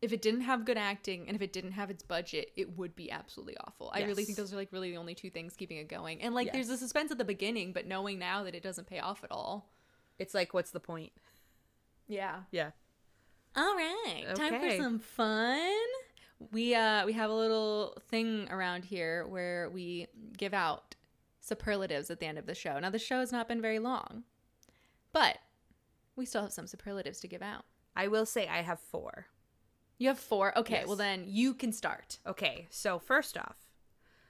if 0.00 0.12
it 0.12 0.22
didn't 0.22 0.42
have 0.42 0.64
good 0.64 0.76
acting 0.76 1.26
and 1.26 1.34
if 1.34 1.42
it 1.42 1.52
didn't 1.52 1.72
have 1.72 1.90
its 1.90 2.02
budget, 2.02 2.52
it 2.56 2.76
would 2.76 2.94
be 2.94 3.10
absolutely 3.10 3.56
awful. 3.66 3.90
I 3.94 4.02
really 4.02 4.24
think 4.24 4.36
those 4.36 4.52
are 4.52 4.56
like 4.56 4.72
really 4.72 4.90
the 4.90 4.96
only 4.98 5.14
two 5.14 5.30
things 5.30 5.56
keeping 5.56 5.78
it 5.78 5.88
going. 5.88 6.22
And 6.22 6.34
like 6.34 6.52
there's 6.52 6.68
the 6.68 6.76
suspense 6.76 7.10
at 7.10 7.18
the 7.18 7.24
beginning, 7.24 7.72
but 7.72 7.86
knowing 7.86 8.18
now 8.18 8.44
that 8.44 8.54
it 8.54 8.62
doesn't 8.62 8.86
pay 8.86 8.98
off 8.98 9.24
at 9.24 9.30
all. 9.30 9.70
It's 10.18 10.34
like, 10.34 10.54
what's 10.54 10.70
the 10.70 10.80
point? 10.80 11.12
Yeah. 12.06 12.40
Yeah. 12.50 12.70
All 13.56 13.74
right. 13.74 14.24
Time 14.34 14.60
for 14.60 14.76
some 14.76 14.98
fun. 14.98 15.72
We 16.52 16.74
uh 16.74 17.06
we 17.06 17.12
have 17.14 17.30
a 17.30 17.34
little 17.34 17.96
thing 18.08 18.48
around 18.50 18.84
here 18.84 19.26
where 19.26 19.70
we 19.70 20.08
give 20.36 20.52
out 20.54 20.94
superlatives 21.40 22.10
at 22.10 22.20
the 22.20 22.26
end 22.26 22.38
of 22.38 22.46
the 22.46 22.54
show. 22.54 22.78
Now 22.78 22.90
the 22.90 22.98
show 22.98 23.20
has 23.20 23.32
not 23.32 23.48
been 23.48 23.60
very 23.62 23.78
long, 23.78 24.24
but 25.12 25.38
we 26.16 26.26
still 26.26 26.42
have 26.42 26.52
some 26.52 26.66
superlatives 26.66 27.20
to 27.20 27.28
give 27.28 27.42
out. 27.42 27.64
I 27.96 28.08
will 28.08 28.26
say 28.26 28.48
I 28.48 28.62
have 28.62 28.80
four. 28.80 29.26
You 29.98 30.08
have 30.08 30.18
four. 30.18 30.56
Okay, 30.58 30.74
Yes. 30.80 30.86
well 30.86 30.96
then 30.96 31.24
you 31.26 31.54
can 31.54 31.72
start. 31.72 32.18
Okay, 32.26 32.66
so 32.70 32.98
first 32.98 33.38
off, 33.38 33.56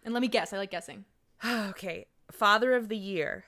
And 0.04 0.12
let 0.12 0.20
me 0.20 0.28
guess. 0.28 0.52
I 0.52 0.58
like 0.58 0.70
guessing. 0.70 1.04
okay, 1.44 2.06
Father 2.30 2.74
of 2.74 2.88
the 2.88 2.96
Year, 2.98 3.44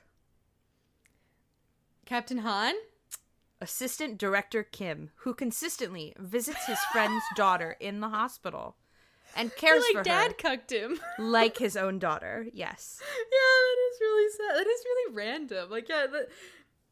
Captain 2.05 2.39
Han. 2.39 2.73
Assistant 3.59 4.17
Director 4.17 4.63
Kim, 4.63 5.09
who 5.17 5.33
consistently 5.33 6.13
visits 6.19 6.65
his 6.65 6.79
friend's 6.91 7.23
daughter 7.35 7.75
in 7.79 7.99
the 7.99 8.09
hospital 8.09 8.75
and 9.35 9.53
cares 9.55 9.83
like 9.83 9.97
for 9.97 10.03
dad 10.03 10.27
her 10.27 10.33
cucked 10.33 10.71
him. 10.71 10.99
like 11.19 11.57
his 11.57 11.75
own 11.75 11.99
daughter. 11.99 12.47
Yes. 12.53 12.99
yeah, 13.01 13.25
that 13.25 13.93
is 13.93 13.99
really 14.01 14.31
sad. 14.31 14.55
That 14.59 14.67
is 14.69 14.85
really 14.85 15.15
random. 15.15 15.69
Like, 15.69 15.89
yeah, 15.89 16.05
that, 16.11 16.29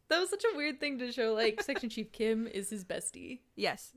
that 0.10 0.20
was 0.20 0.30
such 0.30 0.44
a 0.44 0.58
weird 0.58 0.80
thing 0.80 0.98
to 1.00 1.12
show. 1.12 1.34
Like, 1.34 1.62
Section 1.62 1.90
Chief 1.90 2.12
Kim 2.12 2.48
is 2.48 2.70
his 2.70 2.84
bestie. 2.84 3.40
Yes. 3.56 3.94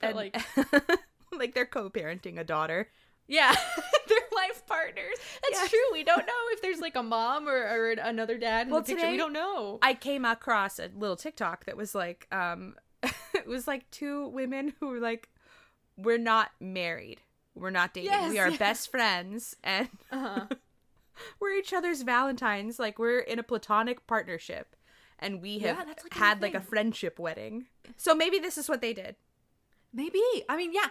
But, 0.00 0.08
And- 0.08 0.16
like, 0.16 0.36
like 1.32 1.54
they're 1.54 1.66
co-parenting 1.66 2.38
a 2.38 2.44
daughter. 2.44 2.88
yeah, 3.26 3.54
they're 4.06 4.17
partners. 4.68 5.14
That's 5.42 5.62
Yes. 5.62 5.70
true. 5.70 5.78
We 5.92 6.04
don't 6.04 6.26
know 6.26 6.42
if 6.52 6.62
there's 6.62 6.80
like 6.80 6.96
a 6.96 7.02
mom 7.02 7.48
or, 7.48 7.56
or 7.56 7.90
another 7.92 8.38
dad 8.38 8.66
in 8.66 8.72
Well, 8.72 8.80
the 8.82 8.86
picture. 8.86 9.00
today- 9.00 9.12
we 9.12 9.16
don't 9.18 9.32
know. 9.32 9.78
I 9.82 9.94
came 9.94 10.24
across 10.24 10.78
a 10.78 10.90
little 10.96 11.16
TikTok 11.16 11.64
that 11.66 11.76
was 11.76 11.94
like, 11.94 12.26
um, 12.32 12.74
it 13.34 13.46
was 13.46 13.66
like 13.66 13.90
two 13.90 14.28
women 14.28 14.74
who 14.80 14.88
were 14.88 15.00
like, 15.00 15.28
"We're 15.96 16.18
not 16.18 16.50
married, 16.60 17.20
we're 17.54 17.70
not 17.70 17.94
dating, 17.94 18.10
Yes, 18.10 18.30
we 18.30 18.38
are 18.38 18.50
yeah. 18.50 18.56
best 18.56 18.90
friends, 18.90 19.56
and 19.64 19.88
Uh-huh. 20.12 20.46
we're 21.40 21.52
each 21.52 21.72
other's 21.72 22.02
Valentines. 22.02 22.78
Like 22.78 22.98
we're 22.98 23.20
in 23.20 23.38
a 23.38 23.42
platonic 23.42 24.06
partnership, 24.06 24.74
and 25.18 25.40
we 25.42 25.58
have 25.60 25.78
Yeah, 25.78 25.84
like, 25.84 26.14
had 26.14 26.42
like 26.42 26.54
a 26.54 26.60
friendship 26.60 27.18
wedding. 27.18 27.66
So 27.96 28.14
maybe 28.14 28.38
this 28.38 28.58
is 28.58 28.68
what 28.68 28.80
they 28.80 28.92
did. 28.92 29.16
Maybe. 29.92 30.20
I 30.48 30.56
mean, 30.56 30.72
yeah. 30.72 30.88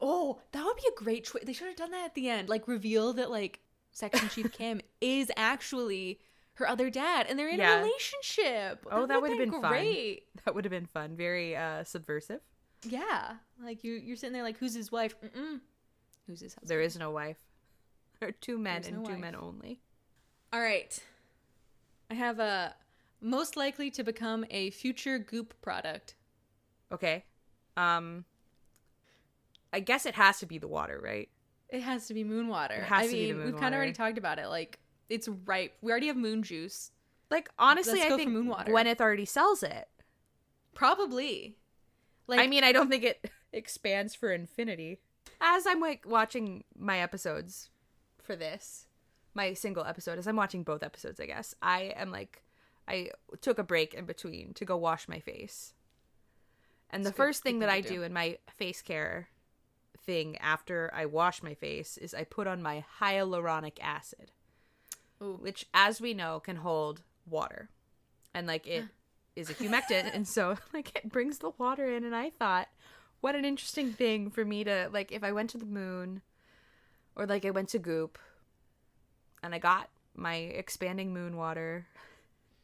Oh, 0.00 0.40
that 0.52 0.64
would 0.64 0.76
be 0.76 0.88
a 0.88 0.94
great 1.02 1.24
choice. 1.24 1.42
They 1.44 1.52
should 1.52 1.66
have 1.68 1.76
done 1.76 1.90
that 1.90 2.04
at 2.06 2.14
the 2.14 2.28
end. 2.28 2.48
Like, 2.48 2.68
reveal 2.68 3.12
that, 3.14 3.30
like, 3.30 3.60
Section 3.90 4.28
Chief 4.28 4.52
Kim 4.52 4.80
is 5.00 5.30
actually 5.36 6.20
her 6.54 6.68
other 6.68 6.90
dad 6.90 7.26
and 7.28 7.38
they're 7.38 7.48
in 7.48 7.58
Yeah. 7.58 7.76
a 7.78 7.82
relationship. 7.82 8.86
Oh, 8.90 9.06
that 9.06 9.20
would've 9.20 9.36
would've 9.38 9.52
been 9.52 9.60
fun. 9.62 9.70
great. 9.70 10.24
That 10.44 10.54
would 10.54 10.64
have 10.64 10.70
been 10.70 10.86
fun. 10.86 11.16
Very 11.16 11.56
uh, 11.56 11.82
subversive. 11.84 12.40
Yeah. 12.84 13.34
Like, 13.62 13.82
you, 13.84 13.92
you're 13.94 14.16
sitting 14.16 14.32
there, 14.32 14.42
like, 14.44 14.58
who's 14.58 14.74
his 14.74 14.92
wife? 14.92 15.14
Mm-mm. 15.20 15.60
Who's 16.26 16.40
his 16.40 16.54
husband? 16.54 16.68
There 16.70 16.80
is 16.80 16.96
no 16.96 17.10
wife. 17.10 17.38
There 18.20 18.28
are 18.30 18.32
two 18.32 18.58
men 18.58 18.82
There's 18.82 18.88
and 18.88 18.96
no 18.98 19.04
two 19.04 19.12
wife. 19.12 19.20
men 19.20 19.36
only. 19.36 19.80
All 20.52 20.60
right. 20.60 20.98
I 22.10 22.14
have 22.14 22.40
a 22.40 22.74
most 23.20 23.56
likely 23.56 23.90
to 23.92 24.02
become 24.02 24.44
a 24.50 24.70
future 24.70 25.18
goop 25.20 25.54
product. 25.62 26.14
Okay. 26.90 27.24
Um. 27.76 28.24
I 29.72 29.80
guess 29.80 30.06
it 30.06 30.14
has 30.14 30.38
to 30.40 30.46
be 30.46 30.58
the 30.58 30.68
water, 30.68 31.00
right? 31.02 31.28
It 31.68 31.82
has 31.82 32.06
to 32.06 32.14
be 32.14 32.24
moon 32.24 32.48
water. 32.48 32.74
It 32.76 32.84
has 32.84 33.02
I 33.04 33.06
to 33.06 33.12
be 33.12 33.26
the 33.26 33.32
mean, 33.34 33.36
moon 33.42 33.52
we've 33.52 33.60
kind 33.60 33.74
of 33.74 33.78
already 33.78 33.92
talked 33.92 34.16
about 34.18 34.38
it. 34.38 34.48
Like, 34.48 34.78
it's 35.10 35.28
ripe. 35.28 35.74
We 35.82 35.90
already 35.90 36.06
have 36.06 36.16
moon 36.16 36.42
juice. 36.42 36.90
Like 37.30 37.50
honestly, 37.58 37.98
Let's 38.00 38.12
I 38.12 38.16
think 38.16 38.30
moon 38.32 38.46
water. 38.46 38.72
Gwyneth 38.72 39.00
already 39.02 39.26
sells 39.26 39.62
it. 39.62 39.86
Probably. 40.74 41.56
Like, 42.26 42.40
I 42.40 42.46
mean, 42.46 42.64
I 42.64 42.72
don't 42.72 42.88
think 42.88 43.04
it 43.04 43.30
expands 43.52 44.14
for 44.14 44.32
infinity. 44.32 44.98
As 45.40 45.66
I'm 45.66 45.80
like 45.80 46.04
watching 46.06 46.64
my 46.76 46.98
episodes 47.00 47.70
for 48.22 48.34
this, 48.36 48.86
my 49.34 49.52
single 49.54 49.84
episode, 49.84 50.18
as 50.18 50.26
I'm 50.26 50.36
watching 50.36 50.62
both 50.62 50.82
episodes, 50.82 51.20
I 51.20 51.26
guess 51.26 51.54
I 51.62 51.92
am 51.96 52.10
like, 52.10 52.42
I 52.86 53.10
took 53.40 53.58
a 53.58 53.62
break 53.64 53.94
in 53.94 54.04
between 54.06 54.54
to 54.54 54.64
go 54.64 54.76
wash 54.76 55.06
my 55.08 55.20
face, 55.20 55.74
and 56.90 57.04
the 57.04 57.10
It's 57.10 57.16
good- 57.16 57.22
first 57.22 57.42
thing 57.42 57.58
that 57.58 57.68
I 57.68 57.80
do. 57.82 57.88
do 57.96 58.02
in 58.02 58.12
my 58.14 58.38
face 58.56 58.80
care 58.82 59.28
thing 60.08 60.38
after 60.38 60.90
I 60.94 61.04
wash 61.04 61.42
my 61.42 61.52
face 61.52 61.98
is 61.98 62.14
I 62.14 62.24
put 62.24 62.46
on 62.46 62.62
my 62.62 62.82
hyaluronic 62.98 63.76
acid, 63.82 64.32
Ooh. 65.22 65.36
which, 65.38 65.66
as 65.74 66.00
we 66.00 66.14
know, 66.14 66.40
can 66.40 66.56
hold 66.56 67.02
water, 67.26 67.68
and 68.32 68.46
like 68.46 68.66
it 68.66 68.86
is 69.36 69.50
a 69.50 69.54
humectant, 69.54 70.14
and 70.14 70.26
so 70.26 70.56
like 70.72 70.96
it 70.96 71.12
brings 71.12 71.38
the 71.38 71.50
water 71.58 71.94
in. 71.94 72.04
And 72.04 72.16
I 72.16 72.30
thought, 72.30 72.68
what 73.20 73.34
an 73.34 73.44
interesting 73.44 73.92
thing 73.92 74.30
for 74.30 74.46
me 74.46 74.64
to 74.64 74.88
like 74.90 75.12
if 75.12 75.22
I 75.22 75.32
went 75.32 75.50
to 75.50 75.58
the 75.58 75.66
moon, 75.66 76.22
or 77.14 77.26
like 77.26 77.44
I 77.44 77.50
went 77.50 77.68
to 77.70 77.78
Goop, 77.78 78.18
and 79.42 79.54
I 79.54 79.58
got 79.58 79.90
my 80.16 80.36
expanding 80.36 81.12
moon 81.12 81.36
water, 81.36 81.86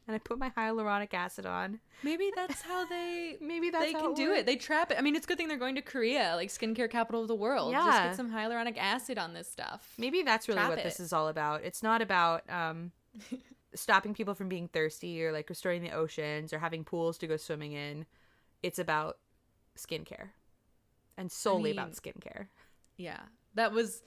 and 0.07 0.15
I 0.15 0.19
put 0.19 0.39
my 0.39 0.51
hyaluronic 0.51 1.15
acid 1.15 1.47
on. 1.47 1.81
Maybe 2.03 2.31
that's 2.37 2.61
how 2.63 2.87
they 2.87 3.37
Maybe 3.41 3.71
that's 3.71 3.85
how 3.93 3.93
they 3.93 3.93
can 4.05 4.11
it 4.13 4.17
do 4.17 4.29
works. 4.29 4.41
it. 4.41 4.47
They 4.47 4.57
trap 4.57 4.91
it. 4.91 4.99
I 4.99 5.03
mean, 5.03 5.17
it's 5.17 5.25
a 5.25 5.29
good 5.29 5.39
thing 5.39 5.49
they're 5.49 5.57
going 5.57 5.75
to 5.77 5.83
Korea, 5.83 6.33
like 6.37 6.51
skincare 6.51 6.91
capital 6.91 7.23
of 7.23 7.29
the 7.29 7.35
world. 7.35 7.73
Just 7.73 7.87
Yeah. 7.87 8.07
get 8.09 8.17
some 8.17 8.31
hyaluronic 8.31 8.77
acid 8.79 9.19
on 9.19 9.33
this 9.35 9.51
stuff. 9.51 9.95
Maybe 9.99 10.23
that's 10.23 10.47
really 10.49 10.61
Trap 10.61 10.71
what 10.71 10.83
this 10.83 11.01
is 11.01 11.13
all 11.13 11.29
about. 11.29 11.63
It's 11.65 11.83
not 11.83 12.03
about 12.03 12.43
um, 12.51 12.93
stopping 13.75 14.15
people 14.15 14.35
from 14.35 14.49
being 14.49 14.69
thirsty 14.69 15.25
or 15.25 15.33
like 15.33 15.49
restoring 15.49 15.83
the 15.83 15.91
oceans 15.93 16.53
or 16.53 16.59
having 16.59 16.85
pools 16.85 17.19
to 17.19 17.27
go 17.27 17.37
swimming 17.37 17.73
in. 17.73 18.07
It's 18.63 18.79
about 18.79 19.19
skincare 19.77 20.29
and 21.17 21.31
solely 21.31 21.71
about 21.73 21.87
mean- 21.89 21.95
skincare. 22.15 22.47
Yeah, 22.97 23.21
that 23.55 23.73
was, 23.73 24.03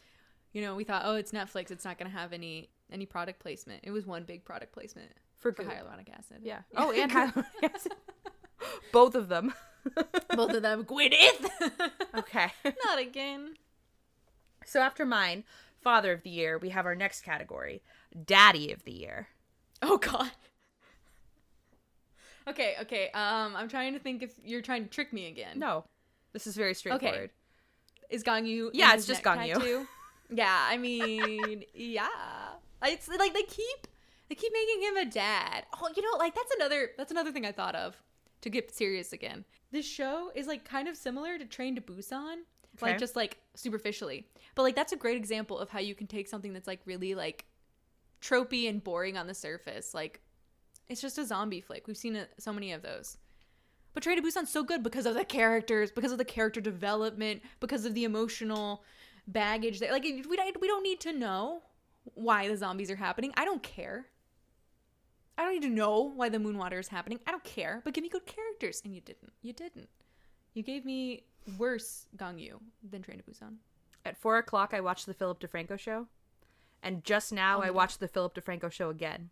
you 0.53 0.61
know, 0.61 0.75
we 0.75 0.83
thought, 0.85 1.01
oh, 1.05 1.15
it's 1.15 1.31
Netflix. 1.31 1.71
It's 1.71 1.83
not 1.83 1.97
going 1.97 2.09
to 2.11 2.17
have 2.17 2.31
any 2.33 2.69
any 2.91 3.05
product 3.05 3.39
placement. 3.39 3.81
It 3.83 3.91
was 3.91 4.05
one 4.05 4.23
big 4.23 4.45
product 4.45 4.71
placement 4.71 5.11
For 5.39 5.51
for 5.53 5.63
hyaluronic 5.63 6.09
acid. 6.17 6.41
Yeah. 6.43 6.59
Oh, 6.75 6.91
and 6.91 7.11
hyaluronic 7.13 7.45
acid. 7.75 7.93
Both 8.91 9.15
of 9.15 9.29
them. 9.29 9.53
both 10.35 10.53
of 10.53 10.61
them. 10.63 10.83
Gwyneth. 10.83 11.49
okay. 12.17 12.51
not 12.85 12.99
again. 12.99 13.53
So 14.65 14.81
after 14.81 15.05
mine, 15.05 15.43
Father 15.79 16.11
of 16.11 16.23
the 16.23 16.29
Year, 16.29 16.57
we 16.57 16.69
have 16.69 16.85
our 16.85 16.95
next 16.95 17.21
category, 17.21 17.81
Daddy 18.25 18.73
of 18.73 18.83
the 18.83 18.91
Year. 18.91 19.27
Oh 19.81 19.97
God. 19.97 20.31
Okay, 22.47 22.75
okay. 22.81 23.09
Um, 23.13 23.55
I'm 23.55 23.69
trying 23.69 23.93
to 23.93 23.99
think 23.99 24.23
if 24.23 24.33
you're 24.43 24.61
trying 24.61 24.83
to 24.83 24.89
trick 24.89 25.13
me 25.13 25.27
again. 25.27 25.59
No, 25.59 25.85
this 26.33 26.47
is 26.47 26.55
very 26.55 26.73
straightforward. 26.73 27.29
Is 28.09 28.23
Gong 28.23 28.45
Yoo? 28.45 28.71
Yeah, 28.73 28.93
it's 28.93 29.05
just 29.05 29.23
Gong 29.23 29.45
Yoo. 29.45 29.85
yeah, 30.29 30.67
I 30.69 30.77
mean, 30.77 31.63
yeah. 31.73 32.07
It's 32.83 33.07
like 33.07 33.33
they 33.33 33.43
keep 33.43 33.87
they 34.29 34.35
keep 34.35 34.51
making 34.53 34.81
him 34.81 34.97
a 34.97 35.05
dad. 35.05 35.65
Oh, 35.81 35.89
you 35.95 36.01
know, 36.01 36.17
like 36.17 36.35
that's 36.35 36.53
another 36.55 36.91
that's 36.97 37.11
another 37.11 37.31
thing 37.31 37.45
I 37.45 37.51
thought 37.51 37.75
of 37.75 37.95
to 38.41 38.49
get 38.49 38.73
serious 38.75 39.13
again. 39.13 39.45
This 39.71 39.85
show 39.85 40.31
is 40.35 40.47
like 40.47 40.63
kind 40.65 40.87
of 40.87 40.95
similar 40.97 41.37
to 41.37 41.45
Train 41.45 41.75
to 41.75 41.81
Busan, 41.81 42.37
Okay. 42.77 42.91
like 42.91 42.99
just 42.99 43.15
like 43.15 43.37
superficially. 43.55 44.27
But 44.55 44.63
like 44.63 44.75
that's 44.75 44.93
a 44.93 44.97
great 44.97 45.17
example 45.17 45.57
of 45.59 45.69
how 45.69 45.79
you 45.79 45.95
can 45.95 46.07
take 46.07 46.27
something 46.27 46.53
that's 46.53 46.67
like 46.67 46.81
really 46.85 47.15
like 47.15 47.45
tropey 48.21 48.67
and 48.69 48.83
boring 48.83 49.17
on 49.17 49.27
the 49.27 49.33
surface, 49.33 49.93
like 49.93 50.21
it's 50.89 51.01
just 51.01 51.17
a 51.17 51.25
zombie 51.25 51.61
flick. 51.61 51.87
We've 51.87 51.97
seen 51.97 52.15
it, 52.15 52.29
so 52.37 52.53
many 52.53 52.71
of 52.71 52.81
those. 52.81 53.17
But 53.93 54.03
Train 54.03 54.17
to 54.17 54.23
Busan's 54.23 54.49
so 54.51 54.63
good 54.63 54.83
because 54.83 55.05
of 55.05 55.15
the 55.15 55.25
characters, 55.25 55.91
because 55.91 56.11
of 56.11 56.17
the 56.17 56.25
character 56.25 56.61
development, 56.61 57.41
because 57.59 57.83
of 57.85 57.93
the 57.93 58.03
emotional 58.03 58.83
baggage. 59.27 59.79
That 59.79 59.91
like 59.91 60.03
we 60.03 60.35
don't 60.35 60.61
we 60.61 60.67
don't 60.67 60.83
need 60.83 60.99
to 61.01 61.13
know 61.13 61.61
why 62.13 62.47
the 62.47 62.55
zombies 62.55 62.91
are 62.91 62.95
happening. 62.95 63.33
I 63.35 63.43
don't 63.43 63.63
care. 63.63 64.05
I 65.37 65.43
don't 65.43 65.53
need 65.53 65.61
to 65.67 65.69
know 65.69 66.01
why 66.01 66.29
the 66.29 66.39
moon 66.39 66.57
water 66.57 66.79
is 66.79 66.87
happening. 66.87 67.19
I 67.27 67.31
don't 67.31 67.43
care. 67.43 67.81
But 67.83 67.93
give 67.93 68.01
me 68.01 68.09
good 68.09 68.25
characters, 68.25 68.81
and 68.83 68.93
you 68.95 69.01
didn't. 69.01 69.33
You 69.41 69.53
didn't. 69.53 69.89
You 70.53 70.63
gave 70.63 70.83
me 70.83 71.23
worse 71.57 72.07
Gong 72.15 72.39
Yoo 72.39 72.59
than 72.87 73.03
Train 73.03 73.19
to 73.19 73.23
Busan. 73.23 73.57
At 74.05 74.17
four 74.17 74.37
o'clock, 74.37 74.73
I 74.73 74.81
watched 74.81 75.05
the 75.05 75.13
Philip 75.13 75.39
DeFranco 75.39 75.77
show, 75.77 76.07
and 76.81 77.03
just 77.03 77.31
now 77.31 77.59
Oh 77.59 77.61
I 77.61 77.65
my 77.65 77.71
watched 77.71 77.99
the 77.99 78.07
Philip 78.07 78.33
DeFranco 78.33 78.71
show 78.71 78.89
again, 78.89 79.29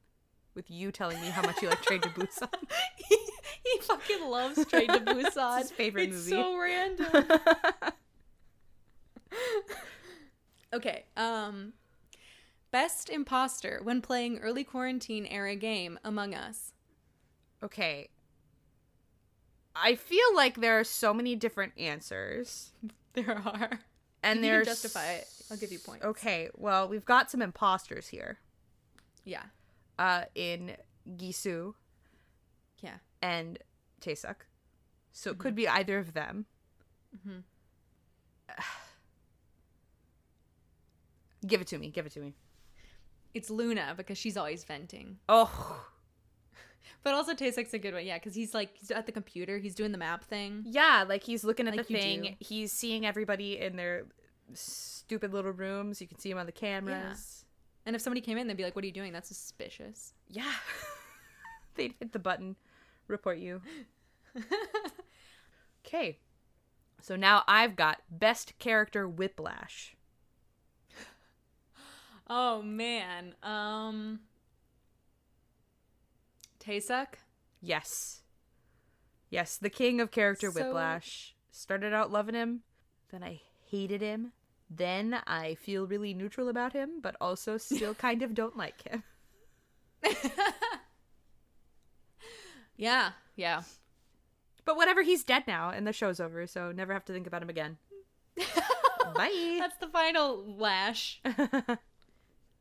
with 0.53 0.69
you 0.69 0.91
telling 0.91 1.19
me 1.21 1.27
how 1.29 1.41
much 1.41 1.61
you 1.61 1.69
like 1.69 1.81
Train 1.81 2.01
to 2.01 2.09
Busan. 2.09 2.49
he, 2.97 3.17
he 3.63 3.79
fucking 3.81 4.23
loves 4.29 4.63
Train 4.67 4.87
to 4.89 4.99
Busan. 5.05 5.57
his 5.59 5.71
favorite 5.71 6.09
it's 6.09 6.29
movie. 6.29 6.29
so 6.29 6.57
random. 6.59 7.25
okay. 10.73 11.05
Um, 11.17 11.73
best 12.75 13.09
imposter 13.09 13.79
when 13.83 14.01
playing 14.01 14.39
early 14.39 14.65
quarantine 14.65 15.25
era 15.27 15.55
game 15.55 15.97
Among 16.03 16.33
Us. 16.35 16.73
okay. 17.63 18.09
I 19.73 19.95
feel 19.95 20.35
like 20.35 20.59
there 20.59 20.77
are 20.79 20.83
so 20.83 21.13
many 21.13 21.37
different 21.37 21.71
answers, 21.77 22.73
There 23.13 23.31
are. 23.45 23.79
and 24.23 24.39
you 24.39 24.41
can 24.41 24.41
there's 24.41 24.67
justify 24.67 25.13
it, 25.13 25.27
I'll 25.49 25.55
give 25.55 25.71
you 25.71 25.79
points. 25.79 26.03
Okay, 26.03 26.49
well, 26.55 26.89
we've 26.89 27.05
got 27.05 27.31
some 27.31 27.41
imposters 27.41 28.09
here. 28.09 28.39
Yeah. 29.23 29.43
Uh, 29.97 30.23
in 30.35 30.75
Gisu 31.17 31.75
Yeah. 32.81 32.97
and 33.21 33.57
Taesuk, 34.01 34.35
so 35.13 35.29
Mm-hmm. 35.31 35.39
it 35.39 35.41
could 35.41 35.55
be 35.55 35.65
either 35.69 35.97
of 35.97 36.13
them. 36.13 36.45
Mm-hmm. 37.15 37.39
Give 41.47 41.61
it 41.61 41.67
to 41.67 41.77
me. 41.77 41.89
Give 41.89 42.05
it 42.05 42.11
to 42.13 42.19
me. 42.19 42.33
It's 43.35 43.49
Luna 43.51 43.93
because 43.95 44.17
she's 44.17 44.35
always 44.37 44.63
venting. 44.63 45.17
Oh, 45.29 45.83
But 47.03 47.13
also 47.13 47.33
Taesuk's 47.35 47.73
a 47.75 47.77
good 47.79 47.93
one. 47.93 48.03
Yeah, 48.05 48.17
because 48.17 48.33
he's 48.33 48.55
like 48.55 48.75
he's 48.77 48.89
at 48.89 49.05
the 49.05 49.11
computer. 49.11 49.59
He's 49.59 49.75
doing 49.75 49.91
the 49.91 49.97
map 49.99 50.23
thing. 50.23 50.63
yeah. 50.65 51.05
Like 51.07 51.21
he's 51.23 51.43
looking 51.43 51.67
at 51.67 51.75
Like 51.75 51.85
the 51.87 51.93
thing. 51.93 52.21
do. 52.23 52.29
He's 52.39 52.71
seeing 52.71 53.05
everybody 53.05 53.59
in 53.59 53.75
their 53.75 54.05
stupid 54.53 55.31
little 55.33 55.51
rooms. 55.51 56.01
You 56.01 56.07
can 56.07 56.17
see 56.17 56.31
him 56.31 56.39
on 56.39 56.47
the 56.47 56.51
cameras. 56.51 57.45
And 57.85 57.95
if 57.95 58.01
somebody 58.01 58.21
came 58.21 58.39
in, 58.39 58.47
they'd 58.47 58.57
be 58.57 58.63
like, 58.63 58.75
"What 58.75 58.83
are 58.83 58.87
you 58.87 58.93
doing? 58.93 59.13
That's 59.13 59.27
suspicious." 59.27 60.13
Yeah. 60.29 60.51
They'd 61.75 61.93
hit 61.99 62.11
the 62.13 62.19
button, 62.19 62.55
report 63.07 63.37
you. 63.37 63.61
Okay. 65.85 66.17
So 67.01 67.15
now 67.15 67.43
I've 67.47 67.75
got 67.75 68.01
best 68.09 68.57
character 68.57 69.07
whiplash. 69.07 69.94
Oh 72.27 72.61
man. 72.61 73.35
Um 73.43 74.19
Taesuk? 76.59 77.15
Yes. 77.61 78.21
Yes, 79.29 79.57
the 79.57 79.69
king 79.69 79.99
of 80.01 80.11
character 80.11 80.51
So- 80.51 80.63
whiplash. 80.63 81.35
Started 81.51 81.93
out 81.93 82.11
loving 82.11 82.35
him, 82.35 82.63
then 83.11 83.23
I 83.23 83.39
hated 83.69 84.01
him. 84.01 84.33
Then 84.69 85.21
I 85.25 85.55
feel 85.55 85.87
really 85.87 86.13
neutral 86.13 86.49
about 86.49 86.73
him, 86.73 86.99
but 87.01 87.15
also 87.21 87.57
still 87.57 87.93
kind 88.07 88.21
of 88.23 88.33
don't 88.33 88.57
like 88.57 88.81
him. 88.83 89.03
Yeah, 92.77 93.11
yeah. 93.35 93.61
But 94.65 94.75
whatever, 94.75 95.01
he's 95.03 95.23
dead 95.23 95.43
now 95.47 95.69
and 95.69 95.85
the 95.87 95.93
show's 95.93 96.19
over, 96.19 96.45
so 96.47 96.71
never 96.71 96.93
have 96.93 97.05
to 97.05 97.13
think 97.13 97.27
about 97.27 97.41
him 97.41 97.49
again. 97.49 97.77
Bye. 99.15 99.57
That's 99.59 99.77
the 99.77 99.87
final 99.87 100.43
lash. 100.57 101.21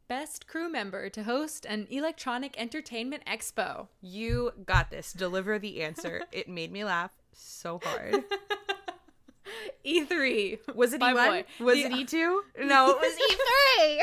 Best 0.06 0.46
crew 0.46 0.68
member 0.70 1.08
to 1.08 1.22
host 1.22 1.64
an 1.64 1.86
electronic 1.90 2.54
entertainment 2.60 3.22
expo. 3.26 3.88
you 4.02 4.52
got 4.66 4.90
this. 4.90 5.12
Deliver 5.12 5.58
the 5.58 5.82
answer. 5.82 6.22
It 6.32 6.48
made 6.48 6.70
me 6.72 6.84
laugh 6.84 7.12
so 7.32 7.80
hard. 7.82 8.24
E3. 9.86 10.58
Was 10.74 10.92
it 10.92 11.00
My 11.00 11.12
E1? 11.12 11.28
boy. 11.58 11.64
Was 11.64 11.76
The- 11.76 11.84
it 11.84 11.92
E2? 11.92 12.40
No, 12.66 12.90
it 12.90 12.98
was 13.00 13.12
E3. 13.14 14.00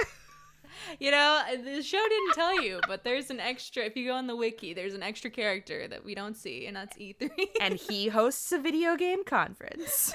You 1.00 1.12
know, 1.12 1.42
the 1.64 1.82
show 1.84 2.04
didn't 2.10 2.34
tell 2.34 2.62
you, 2.62 2.80
but 2.88 3.04
there's 3.04 3.30
an 3.30 3.40
extra. 3.40 3.84
If 3.84 3.96
you 3.96 4.08
go 4.08 4.14
on 4.16 4.28
the 4.28 4.36
wiki, 4.36 4.74
there's 4.74 4.94
an 4.96 5.04
extra 5.04 5.30
character 5.30 5.88
that 5.88 6.04
we 6.04 6.16
don't 6.16 6.36
see, 6.36 6.66
and 6.66 6.76
that's 6.76 6.98
E3. 6.98 7.30
and 7.62 7.76
he 7.76 8.08
hosts 8.10 8.52
a 8.52 8.58
video 8.60 8.96
game 8.98 9.24
conference. 9.24 10.14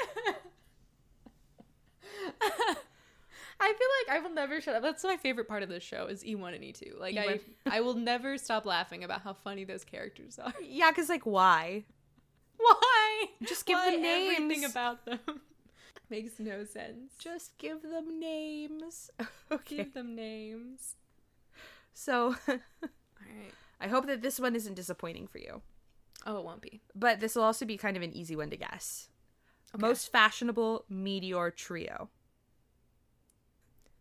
I 3.58 3.72
feel 3.72 3.88
like 4.12 4.18
I 4.18 4.22
will 4.22 4.34
never 4.34 4.60
shut 4.60 4.74
up. 4.74 4.82
That's 4.82 5.02
my 5.02 5.16
favorite 5.16 5.48
part 5.48 5.62
of 5.62 5.68
this 5.68 5.82
show 5.82 6.06
is 6.06 6.22
E1 6.22 6.54
and 6.54 6.62
E2. 6.62 6.98
Like 6.98 7.14
E1. 7.14 7.40
I, 7.66 7.78
I 7.78 7.80
will 7.80 7.94
never 7.94 8.36
stop 8.38 8.66
laughing 8.66 9.02
about 9.02 9.22
how 9.22 9.32
funny 9.32 9.64
those 9.64 9.84
characters 9.84 10.38
are. 10.38 10.52
Yeah, 10.62 10.90
because, 10.90 11.08
like, 11.08 11.24
why? 11.24 11.84
Why? 12.58 13.24
Just 13.46 13.66
give 13.66 13.78
Why 13.78 13.92
them 13.92 14.04
Everything 14.04 14.60
names. 14.60 14.70
about 14.70 15.04
them 15.04 15.20
makes 16.10 16.38
no 16.38 16.64
sense. 16.64 17.12
Just 17.18 17.56
give 17.58 17.82
them 17.82 18.18
names. 18.20 19.10
okay. 19.52 19.76
give 19.76 19.94
them 19.94 20.14
names. 20.14 20.96
So 21.94 22.36
All 22.48 22.54
right. 23.20 23.52
I 23.80 23.88
hope 23.88 24.06
that 24.06 24.22
this 24.22 24.40
one 24.40 24.54
isn't 24.56 24.74
disappointing 24.74 25.26
for 25.26 25.38
you. 25.38 25.62
Oh, 26.26 26.38
it 26.38 26.44
won't 26.44 26.62
be. 26.62 26.80
But 26.94 27.20
this 27.20 27.36
will 27.36 27.42
also 27.42 27.64
be 27.64 27.76
kind 27.76 27.96
of 27.96 28.02
an 28.02 28.14
easy 28.14 28.36
one 28.36 28.50
to 28.50 28.56
guess. 28.56 29.08
Okay. 29.74 29.86
Most 29.86 30.10
fashionable 30.10 30.84
meteor 30.88 31.50
trio. 31.50 32.08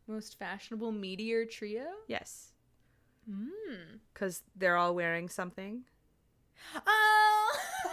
Most 0.08 0.38
fashionable 0.38 0.92
meteor 0.92 1.46
trio. 1.46 1.86
Yes. 2.08 2.52
Hmm. 3.30 3.98
Because 4.14 4.44
they're 4.56 4.78
all 4.78 4.94
wearing 4.94 5.30
something. 5.30 5.82
Oh. 6.76 7.58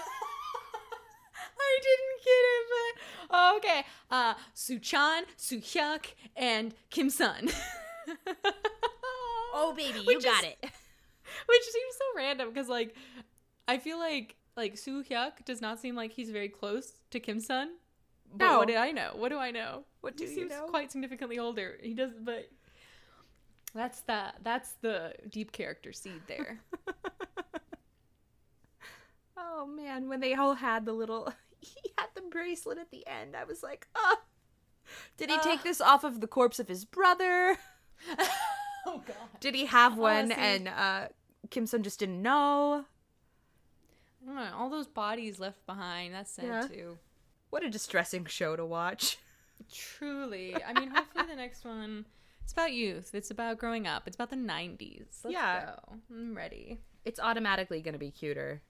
I 1.58 1.78
didn't 1.82 2.24
get 2.24 2.30
it, 2.30 2.66
but 2.70 3.36
oh, 3.36 3.56
okay. 3.56 3.84
Uh, 4.10 4.34
Suchan, 4.54 5.22
Suhyuk, 5.38 6.06
and 6.36 6.74
Kim 6.90 7.08
Sun. 7.10 7.48
Oh, 9.54 9.74
baby, 9.76 10.00
you 10.00 10.06
Which 10.06 10.24
got 10.24 10.44
is- 10.44 10.50
it. 10.50 10.58
Which 11.48 11.62
seems 11.62 11.94
so 11.96 12.04
random 12.16 12.48
because, 12.50 12.68
like, 12.68 12.94
I 13.68 13.78
feel 13.78 13.98
like 13.98 14.36
like 14.56 14.74
Suhyuk 14.74 15.44
does 15.46 15.60
not 15.62 15.78
seem 15.80 15.94
like 15.94 16.12
he's 16.12 16.30
very 16.30 16.48
close 16.48 16.92
to 17.10 17.18
Kim 17.20 17.40
Sun. 17.40 17.70
But 18.32 18.46
No. 18.46 18.58
what 18.58 18.68
did 18.68 18.76
I 18.76 18.90
know? 18.92 19.12
What 19.14 19.28
do 19.28 19.38
I 19.38 19.50
know? 19.50 19.84
What 20.00 20.16
do 20.16 20.24
he 20.24 20.30
you 20.30 20.36
seems 20.36 20.50
know? 20.50 20.66
quite 20.68 20.90
significantly 20.90 21.38
older. 21.38 21.78
He 21.82 21.94
does, 21.94 22.12
but 22.20 22.48
that's 23.74 24.00
the 24.00 24.32
that's 24.42 24.72
the 24.80 25.14
deep 25.30 25.52
character 25.52 25.92
seed 25.92 26.22
there. 26.26 26.60
Oh 29.36 29.66
man, 29.66 30.08
when 30.08 30.20
they 30.20 30.34
all 30.34 30.54
had 30.54 30.84
the 30.86 30.92
little, 30.92 31.32
he 31.60 31.92
had 31.98 32.08
the 32.14 32.22
bracelet 32.22 32.78
at 32.78 32.90
the 32.90 33.06
end. 33.06 33.34
I 33.36 33.44
was 33.44 33.62
like, 33.62 33.86
oh. 33.94 34.16
Did 35.16 35.30
he 35.30 35.38
take 35.38 35.62
this 35.62 35.80
off 35.80 36.04
of 36.04 36.20
the 36.20 36.26
corpse 36.26 36.58
of 36.58 36.68
his 36.68 36.84
brother? 36.84 37.56
oh 38.86 39.02
god. 39.06 39.16
Did 39.40 39.54
he 39.54 39.66
have 39.66 39.96
one 39.96 40.28
see. 40.28 40.34
and 40.36 40.68
uh, 40.68 41.08
Kim 41.50 41.66
Sun 41.66 41.82
just 41.82 41.98
didn't 41.98 42.20
know? 42.20 42.84
I 44.22 44.26
don't 44.26 44.34
know, 44.34 44.48
all 44.56 44.68
those 44.70 44.86
bodies 44.88 45.38
left 45.40 45.64
behind. 45.66 46.12
That's 46.14 46.32
sad 46.32 46.44
Yeah. 46.44 46.66
too. 46.68 46.98
What 47.52 47.62
a 47.62 47.68
distressing 47.68 48.24
show 48.24 48.56
to 48.56 48.64
watch. 48.64 49.18
Truly. 49.70 50.56
I 50.56 50.72
mean, 50.72 50.88
hopefully 50.88 51.26
the 51.28 51.36
next 51.36 51.66
one. 51.66 52.06
It's 52.42 52.54
about 52.54 52.72
youth. 52.72 53.10
It's 53.14 53.30
about 53.30 53.58
growing 53.58 53.86
up. 53.86 54.04
It's 54.06 54.14
about 54.16 54.30
the 54.30 54.36
'90s. 54.36 55.18
Let's 55.22 55.34
Yeah. 55.34 55.66
go. 55.86 55.96
I'm 56.10 56.34
ready. 56.34 56.80
It's 57.04 57.20
automatically 57.20 57.82
going 57.82 57.92
to 57.92 57.98
be 57.98 58.10
cuter. 58.10 58.62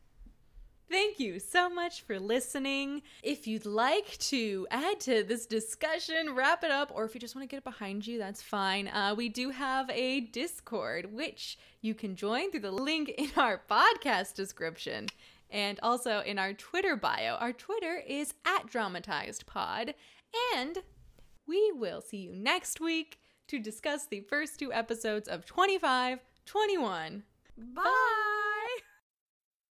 Thank 0.91 1.21
you 1.21 1.39
so 1.39 1.71
much 1.71 2.03
for 2.03 2.19
listening. 2.19 3.03
If 3.23 3.47
you'd 3.47 3.67
like 3.67 4.19
to 4.19 4.67
add 4.73 4.99
to 5.03 5.23
this 5.23 5.47
discussion, 5.47 6.35
wrap 6.35 6.65
it 6.65 6.73
up, 6.73 6.91
or 6.93 7.05
if 7.05 7.15
you 7.15 7.21
just 7.21 7.37
want 7.37 7.49
to 7.49 7.51
get 7.51 7.59
it 7.59 7.65
behind 7.65 8.05
you, 8.05 8.19
that's 8.19 8.43
fine. 8.43 8.89
Uh, 8.89 9.15
we 9.17 9.29
do 9.29 9.51
have 9.51 9.89
a 9.91 10.21
Discord, 10.23 11.15
which 11.15 11.57
you 11.83 11.95
can 11.95 12.17
join 12.17 12.51
through 12.51 12.61
the 12.61 12.73
link 12.73 13.11
in 13.11 13.31
our 13.37 13.63
podcast 13.71 14.35
description 14.35 15.07
and 15.53 15.79
also 15.83 16.21
in 16.21 16.39
our 16.39 16.53
Twitter 16.55 16.97
bio. 16.97 17.35
Our 17.35 17.53
Twitter 17.53 18.03
is 18.05 18.35
at 18.45 18.67
dramatizedpod. 18.67 19.95
And 20.57 20.79
we 21.47 21.71
will 21.73 22.01
see 22.01 22.17
you 22.17 22.35
next 22.35 22.81
week 22.81 23.19
to 23.49 23.59
discuss 23.59 24.07
the 24.07 24.23
first 24.23 24.59
two 24.59 24.73
episodes 24.73 25.29
of 25.29 25.45
25 25.45 26.21
21. 26.47 27.23
Bye. 27.57 28.42